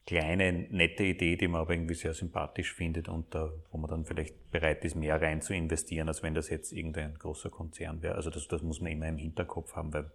kleine, 0.06 0.54
nette 0.70 1.04
Idee, 1.04 1.36
die 1.36 1.48
man 1.48 1.62
aber 1.62 1.74
irgendwie 1.74 1.96
sehr 1.96 2.14
sympathisch 2.14 2.74
findet 2.74 3.10
und 3.10 3.34
da, 3.34 3.52
wo 3.72 3.78
man 3.78 3.90
dann 3.90 4.06
vielleicht 4.06 4.52
bereit 4.52 4.86
ist, 4.86 4.96
mehr 4.96 5.20
rein 5.20 5.42
zu 5.42 5.54
investieren, 5.54 6.08
als 6.08 6.22
wenn 6.22 6.36
das 6.36 6.50
jetzt 6.50 6.72
irgendein 6.72 7.16
großer 7.16 7.50
Konzern 7.50 8.02
wäre. 8.04 8.16
Also 8.16 8.30
das, 8.30 8.48
das 8.48 8.62
muss 8.62 8.82
man 8.82 8.92
immer 8.92 9.08
im 9.08 9.18
Hinterkopf 9.18 9.76
haben, 9.76 9.94
weil 9.94 10.12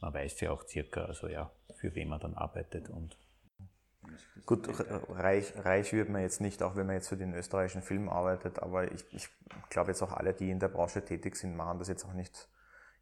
man 0.00 0.14
weiß 0.14 0.40
ja 0.42 0.52
auch 0.52 0.64
circa, 0.66 1.06
also 1.06 1.26
ja, 1.26 1.50
für 1.74 1.94
wen 1.94 2.08
man 2.08 2.20
dann 2.20 2.34
arbeitet 2.34 2.88
und 2.88 3.16
Gut, 4.44 4.68
reich, 5.10 5.52
reich 5.64 5.92
wird 5.92 6.08
man 6.08 6.22
jetzt 6.22 6.40
nicht, 6.40 6.62
auch 6.62 6.76
wenn 6.76 6.86
man 6.86 6.96
jetzt 6.96 7.08
für 7.08 7.16
den 7.16 7.34
österreichischen 7.34 7.82
Film 7.82 8.08
arbeitet, 8.08 8.60
aber 8.60 8.90
ich, 8.92 9.04
ich 9.12 9.28
glaube 9.70 9.90
jetzt 9.90 10.02
auch 10.02 10.12
alle, 10.12 10.34
die 10.34 10.50
in 10.50 10.60
der 10.60 10.68
Branche 10.68 11.04
tätig 11.04 11.36
sind, 11.36 11.56
machen 11.56 11.78
das 11.78 11.88
jetzt 11.88 12.04
auch 12.04 12.12
nicht 12.12 12.48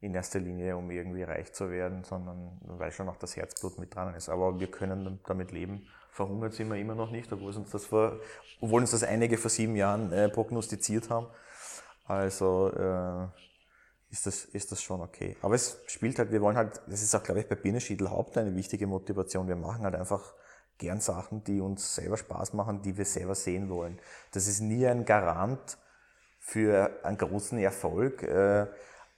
in 0.01 0.15
erster 0.15 0.39
Linie, 0.39 0.77
um 0.77 0.91
irgendwie 0.91 1.23
reich 1.23 1.53
zu 1.53 1.70
werden, 1.70 2.05
sondern 2.05 2.59
weil 2.62 2.93
schon 2.93 3.09
auch 3.09 3.16
das 3.16 3.36
Herzblut 3.36 3.78
mit 3.78 3.95
dran 3.95 4.15
ist. 4.15 4.28
Aber 4.28 4.59
wir 4.61 4.70
können 4.70 5.20
damit 5.27 5.53
leben 5.53 5.86
verhungert 6.15 6.55
sind 6.55 6.70
wir 6.70 6.77
immer 6.77 6.95
noch 6.95 7.11
nicht, 7.11 7.32
obwohl 7.32 7.55
uns 7.55 7.70
das, 7.70 7.86
vor, 7.86 8.20
obwohl 8.61 8.81
uns 8.81 8.93
das 8.93 9.03
einige 9.03 9.36
vor 9.36 9.51
sieben 9.51 9.74
Jahren 9.74 10.12
äh, 10.12 10.28
prognostiziert 10.28 11.11
haben. 11.11 11.27
Also 12.05 12.70
äh, 12.70 13.27
ist, 14.12 14.24
das, 14.27 14.45
ist 14.45 14.70
das 14.70 14.81
schon 14.81 15.01
okay. 15.01 15.36
Aber 15.43 15.57
es 15.57 15.82
spielt 15.89 16.19
halt, 16.20 16.31
wir 16.31 16.41
wollen 16.41 16.57
halt, 16.57 16.81
das 16.86 17.03
ist 17.03 17.15
auch, 17.16 17.23
glaube 17.23 17.41
ich, 17.41 17.49
bei 17.49 17.57
Biene 17.57 17.81
Schiedl 17.81 18.09
Haupt 18.11 18.39
eine 18.39 18.55
wichtige 18.55 18.86
Motivation. 18.86 19.49
Wir 19.49 19.57
machen 19.57 19.82
halt 19.82 19.97
einfach 19.97 20.35
gern 20.79 21.01
Sachen, 21.01 21.45
die 21.45 21.61
uns 21.61 21.95
selber 21.95 22.17
Spaß 22.17 22.53
machen, 22.53 22.83
die 22.83 22.97
wir 22.97 23.05
selber 23.05 23.35
sehen 23.35 23.69
wollen. 23.69 23.99
Das 24.33 24.47
ist 24.47 24.61
nie 24.61 24.87
ein 24.87 25.05
Garant 25.05 25.79
für 26.41 27.01
einen 27.05 27.19
großen 27.19 27.59
Erfolg, 27.59 28.23
äh, 28.23 28.67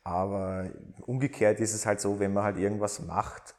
aber 0.04 0.70
umgekehrt 1.06 1.58
ist 1.60 1.74
es 1.74 1.86
halt 1.86 2.00
so, 2.00 2.20
wenn 2.20 2.32
man 2.32 2.44
halt 2.44 2.58
irgendwas 2.58 3.00
macht, 3.00 3.56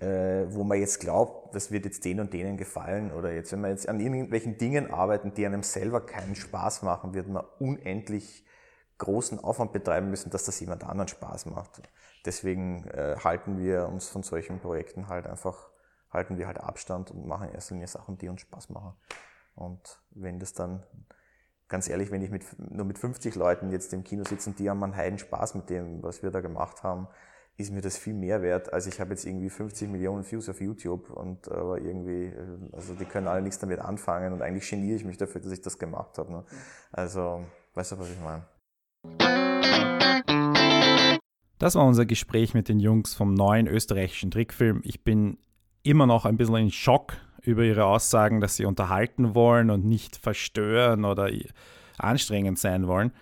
äh, 0.00 0.46
wo 0.48 0.64
man 0.64 0.78
jetzt 0.78 1.00
glaubt, 1.00 1.54
das 1.54 1.70
wird 1.70 1.84
jetzt 1.84 2.04
den 2.04 2.20
und 2.20 2.32
denen 2.32 2.56
gefallen 2.56 3.12
oder 3.12 3.32
jetzt, 3.32 3.52
wenn 3.52 3.60
man 3.60 3.70
jetzt 3.70 3.88
an 3.88 4.00
irgendwelchen 4.00 4.58
Dingen 4.58 4.90
arbeiten, 4.90 5.34
die 5.34 5.46
einem 5.46 5.62
selber 5.62 6.04
keinen 6.04 6.34
Spaß 6.34 6.82
machen, 6.82 7.14
wird 7.14 7.28
man 7.28 7.44
unendlich 7.58 8.44
großen 8.98 9.38
Aufwand 9.40 9.72
betreiben 9.72 10.10
müssen, 10.10 10.30
dass 10.30 10.44
das 10.44 10.58
jemand 10.60 10.84
anderen 10.84 11.08
Spaß 11.08 11.46
macht. 11.46 11.82
Deswegen 12.24 12.84
äh, 12.88 13.16
halten 13.22 13.58
wir 13.58 13.88
uns 13.88 14.08
von 14.08 14.22
solchen 14.22 14.60
Projekten 14.60 15.08
halt 15.08 15.26
einfach, 15.26 15.71
halten 16.12 16.38
wir 16.38 16.46
halt 16.46 16.58
Abstand 16.58 17.10
und 17.10 17.26
machen 17.26 17.48
erst 17.52 17.72
einmal 17.72 17.86
Sachen, 17.86 18.18
die 18.18 18.28
uns 18.28 18.42
Spaß 18.42 18.70
machen. 18.70 18.94
Und 19.54 20.00
wenn 20.10 20.38
das 20.38 20.52
dann, 20.52 20.82
ganz 21.68 21.88
ehrlich, 21.88 22.10
wenn 22.10 22.22
ich 22.22 22.30
mit, 22.30 22.44
nur 22.58 22.84
mit 22.84 22.98
50 22.98 23.34
Leuten 23.34 23.70
jetzt 23.70 23.92
im 23.92 24.04
Kino 24.04 24.24
sitze 24.24 24.50
und 24.50 24.58
die 24.58 24.68
haben 24.68 24.82
einen 24.82 24.96
heiden 24.96 25.18
Spaß 25.18 25.54
mit 25.54 25.70
dem, 25.70 26.02
was 26.02 26.22
wir 26.22 26.30
da 26.30 26.40
gemacht 26.40 26.82
haben, 26.82 27.08
ist 27.58 27.70
mir 27.70 27.82
das 27.82 27.98
viel 27.98 28.14
mehr 28.14 28.40
wert, 28.42 28.72
als 28.72 28.86
ich 28.86 28.98
habe 28.98 29.10
jetzt 29.10 29.26
irgendwie 29.26 29.50
50 29.50 29.90
Millionen 29.90 30.24
Views 30.30 30.48
auf 30.48 30.60
YouTube 30.60 31.10
und 31.10 31.50
aber 31.50 31.78
irgendwie, 31.78 32.26
äh, 32.26 32.58
also 32.72 32.94
die 32.94 33.04
können 33.04 33.28
alle 33.28 33.42
nichts 33.42 33.58
damit 33.58 33.78
anfangen 33.78 34.32
und 34.32 34.40
eigentlich 34.40 34.68
geniere 34.68 34.96
ich 34.96 35.04
mich 35.04 35.18
dafür, 35.18 35.40
dass 35.40 35.52
ich 35.52 35.60
das 35.60 35.78
gemacht 35.78 36.16
habe. 36.16 36.32
Ne? 36.32 36.44
Also, 36.92 37.44
weißt 37.74 37.92
du, 37.92 37.98
was 37.98 38.08
ich 38.10 38.20
meine? 38.20 38.44
Das 41.58 41.74
war 41.74 41.86
unser 41.86 42.06
Gespräch 42.06 42.54
mit 42.54 42.68
den 42.68 42.80
Jungs 42.80 43.14
vom 43.14 43.34
neuen 43.34 43.68
österreichischen 43.68 44.30
Trickfilm. 44.30 44.80
Ich 44.82 45.04
bin 45.04 45.38
immer 45.82 46.06
noch 46.06 46.24
ein 46.24 46.36
bisschen 46.36 46.56
in 46.56 46.70
Schock 46.70 47.14
über 47.42 47.64
ihre 47.64 47.84
Aussagen, 47.84 48.40
dass 48.40 48.56
sie 48.56 48.66
unterhalten 48.66 49.34
wollen 49.34 49.70
und 49.70 49.84
nicht 49.84 50.16
verstören 50.16 51.04
oder 51.04 51.30
anstrengend 51.98 52.58
sein 52.58 52.86
wollen. 52.86 53.12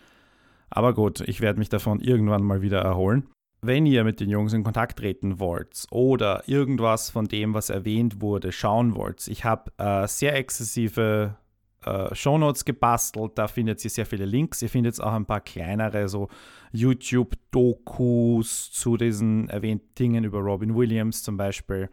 Aber 0.69 0.95
gut, 0.95 1.21
ich 1.21 1.41
werde 1.41 1.59
mich 1.59 1.69
davon 1.69 2.01
irgendwann 2.01 2.43
mal 2.43 2.63
wieder 2.63 2.81
erholen 2.81 3.27
wenn 3.63 3.87
ihr 3.87 4.05
mit 4.05 4.21
den 4.21 4.31
Jungs 4.31 4.53
in 4.53 4.65
Kontakt 4.65 4.99
treten 4.99 5.39
wollt 5.39 5.85
oder 5.91 6.43
irgendwas 6.47 7.11
von 7.11 7.27
dem, 7.27 7.55
was 7.55 7.71
erwähnt 7.71 8.21
wurde, 8.21 8.53
schauen 8.53 8.95
wollt, 8.95 9.29
ich 9.29 9.45
habe 9.45 9.71
äh, 9.79 10.07
sehr 10.07 10.35
exzessive 10.37 11.37
äh, 11.85 12.15
Shownotes 12.15 12.65
gebastelt, 12.65 13.33
da 13.35 13.49
findet 13.49 13.85
ihr 13.85 13.91
sehr 13.91 14.07
viele 14.07 14.25
Links. 14.25 14.63
Ihr 14.63 14.71
findet 14.71 15.01
auch 15.01 15.13
ein 15.13 15.27
paar 15.27 15.41
kleinere 15.41 16.09
so 16.09 16.29
YouTube-Dokus 16.73 18.71
zu 18.71 18.97
diesen 18.97 19.49
erwähnten 19.49 19.95
Dingen 19.99 20.25
über 20.25 20.39
Robin 20.39 20.75
Williams 20.75 21.23
zum 21.23 21.37
Beispiel 21.37 21.91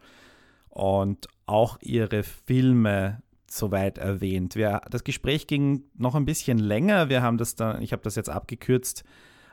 und 0.78 1.26
auch 1.46 1.78
ihre 1.80 2.22
Filme 2.22 3.22
soweit 3.50 3.98
erwähnt. 3.98 4.56
Wir, 4.56 4.82
das 4.90 5.04
Gespräch 5.04 5.46
ging 5.46 5.84
noch 5.96 6.14
ein 6.14 6.24
bisschen 6.24 6.58
länger. 6.58 7.08
Wir 7.08 7.22
haben 7.22 7.38
das 7.38 7.54
dann, 7.54 7.82
ich 7.82 7.92
habe 7.92 8.02
das 8.02 8.14
jetzt 8.14 8.28
abgekürzt 8.28 9.04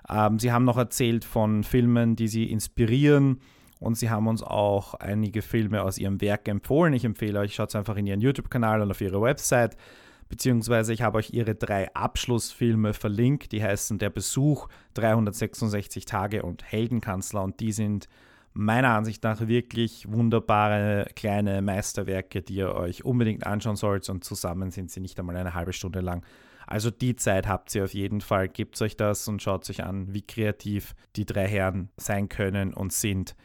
ähm, 0.10 0.40
sie 0.40 0.52
haben 0.52 0.66
noch 0.66 0.78
erzählt 0.78 1.26
von 1.26 1.64
Filmen, 1.64 2.16
die 2.16 2.28
sie 2.28 2.46
inspirieren. 2.46 3.40
Und 3.80 3.98
sie 3.98 4.10
haben 4.10 4.28
uns 4.28 4.42
auch 4.42 4.94
einige 4.96 5.42
Filme 5.42 5.84
aus 5.84 5.98
ihrem 5.98 6.22
Werk 6.22 6.48
empfohlen. 6.48 6.94
Ich 6.94 7.04
empfehle 7.04 7.40
euch, 7.40 7.56
schaut 7.56 7.76
einfach 7.76 7.98
in 7.98 8.08
ihren 8.08 8.22
YouTube-Kanal 8.22 8.82
und 8.82 8.92
auf 8.92 9.02
ihre 9.02 9.22
Website. 9.22 9.76
Beziehungsweise 10.30 10.94
ich 10.94 11.02
habe 11.02 11.18
euch 11.18 11.32
ihre 11.34 11.56
drei 11.56 11.94
Abschlussfilme 11.94 12.94
verlinkt. 12.94 13.52
Die 13.52 13.62
heißen 13.62 14.00
Der 14.00 14.10
Besuch, 14.10 14.70
366 14.96 16.06
Tage 16.06 16.44
und 16.44 16.64
Heldenkanzler. 16.64 17.44
Und 17.44 17.60
die 17.60 17.74
sind 17.74 18.08
meiner 18.56 18.96
Ansicht 18.96 19.24
nach 19.24 19.48
wirklich 19.48 20.10
wunderbare 20.10 21.08
kleine 21.16 21.62
Meisterwerke, 21.62 22.42
die 22.42 22.56
ihr 22.56 22.74
euch 22.74 23.04
unbedingt 23.04 23.46
anschauen 23.46 23.76
sollt. 23.76 24.10
Und 24.10 24.24
zusammen 24.24 24.72
sind 24.72 24.90
sie 24.90 25.02
nicht 25.02 25.20
einmal 25.20 25.36
eine 25.36 25.54
halbe 25.54 25.74
Stunde 25.74 26.00
lang. 26.00 26.26
Also 26.66 26.90
die 26.90 27.16
Zeit 27.16 27.48
habt 27.48 27.76
ihr 27.76 27.84
auf 27.84 27.94
jeden 27.94 28.22
Fall. 28.22 28.48
Gebt 28.48 28.82
euch 28.82 28.96
das 28.96 29.28
und 29.28 29.42
schaut 29.42 29.70
euch 29.70 29.84
an, 29.84 30.14
wie 30.14 30.22
kreativ 30.22 30.96
die 31.16 31.26
drei 31.26 31.48
Herren 31.48 31.90
sein 31.98 32.30
können 32.30 32.74
und 32.74 32.94
sind. 32.94 33.36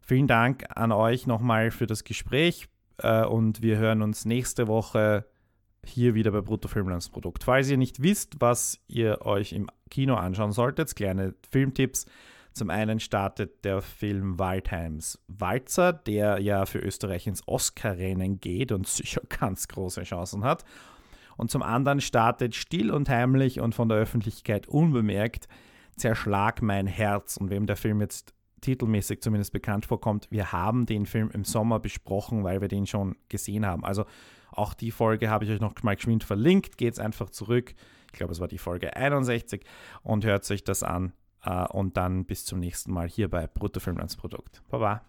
Vielen 0.00 0.28
Dank 0.28 0.64
an 0.74 0.92
euch 0.92 1.26
nochmal 1.26 1.70
für 1.70 1.86
das 1.86 2.04
Gespräch 2.04 2.68
äh, 2.98 3.24
und 3.24 3.62
wir 3.62 3.78
hören 3.78 4.00
uns 4.00 4.24
nächste 4.24 4.68
Woche 4.68 5.26
hier 5.84 6.14
wieder 6.14 6.30
bei 6.30 6.40
Bruttofilmlandsprodukt. 6.40 7.44
Falls 7.44 7.68
ihr 7.68 7.76
nicht 7.76 8.00
wisst, 8.00 8.40
was 8.40 8.78
ihr 8.86 9.22
euch 9.22 9.52
im 9.52 9.68
Kino 9.90 10.14
anschauen 10.14 10.52
solltet, 10.52 10.94
kleine 10.94 11.34
Filmtipps. 11.50 12.06
Zum 12.52 12.70
einen 12.70 13.00
startet 13.00 13.64
der 13.64 13.82
Film 13.82 14.38
Waldheims 14.38 15.18
Walzer, 15.28 15.92
der 15.92 16.38
ja 16.40 16.66
für 16.66 16.78
Österreich 16.78 17.26
ins 17.26 17.46
Oscar-Rennen 17.46 18.40
geht 18.40 18.72
und 18.72 18.86
sicher 18.88 19.22
ganz 19.28 19.68
große 19.68 20.02
Chancen 20.02 20.44
hat 20.44 20.64
und 21.36 21.50
zum 21.50 21.62
anderen 21.62 22.00
startet 22.00 22.54
still 22.54 22.90
und 22.90 23.08
heimlich 23.08 23.60
und 23.60 23.74
von 23.74 23.88
der 23.88 23.98
Öffentlichkeit 23.98 24.68
unbemerkt 24.68 25.48
Zerschlag 25.96 26.62
mein 26.62 26.86
Herz. 26.86 27.36
Und 27.36 27.50
wem 27.50 27.66
der 27.66 27.76
Film 27.76 28.00
jetzt 28.00 28.34
titelmäßig 28.60 29.22
zumindest 29.22 29.52
bekannt 29.52 29.86
vorkommt, 29.86 30.28
wir 30.30 30.52
haben 30.52 30.86
den 30.86 31.06
Film 31.06 31.30
im 31.32 31.44
Sommer 31.44 31.80
besprochen, 31.80 32.44
weil 32.44 32.60
wir 32.60 32.68
den 32.68 32.86
schon 32.86 33.16
gesehen 33.28 33.66
haben. 33.66 33.84
Also 33.84 34.04
auch 34.52 34.74
die 34.74 34.90
Folge 34.90 35.30
habe 35.30 35.44
ich 35.44 35.50
euch 35.50 35.60
noch 35.60 35.74
mal 35.82 35.96
geschwind 35.96 36.24
verlinkt. 36.24 36.78
Geht 36.78 36.98
einfach 37.00 37.30
zurück. 37.30 37.74
Ich 38.06 38.18
glaube, 38.18 38.32
es 38.32 38.40
war 38.40 38.48
die 38.48 38.58
Folge 38.58 38.94
61 38.94 39.64
und 40.02 40.24
hört 40.24 40.48
euch 40.50 40.64
das 40.64 40.82
an. 40.82 41.12
Äh, 41.44 41.66
und 41.68 41.96
dann 41.96 42.24
bis 42.24 42.44
zum 42.44 42.60
nächsten 42.60 42.92
Mal 42.92 43.08
hier 43.08 43.28
bei 43.28 43.46
Bruttofilmlandsprodukt. 43.46 44.62
Baba. 44.68 45.02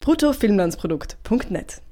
bruttofilmlandsprodukt.net 0.00 1.82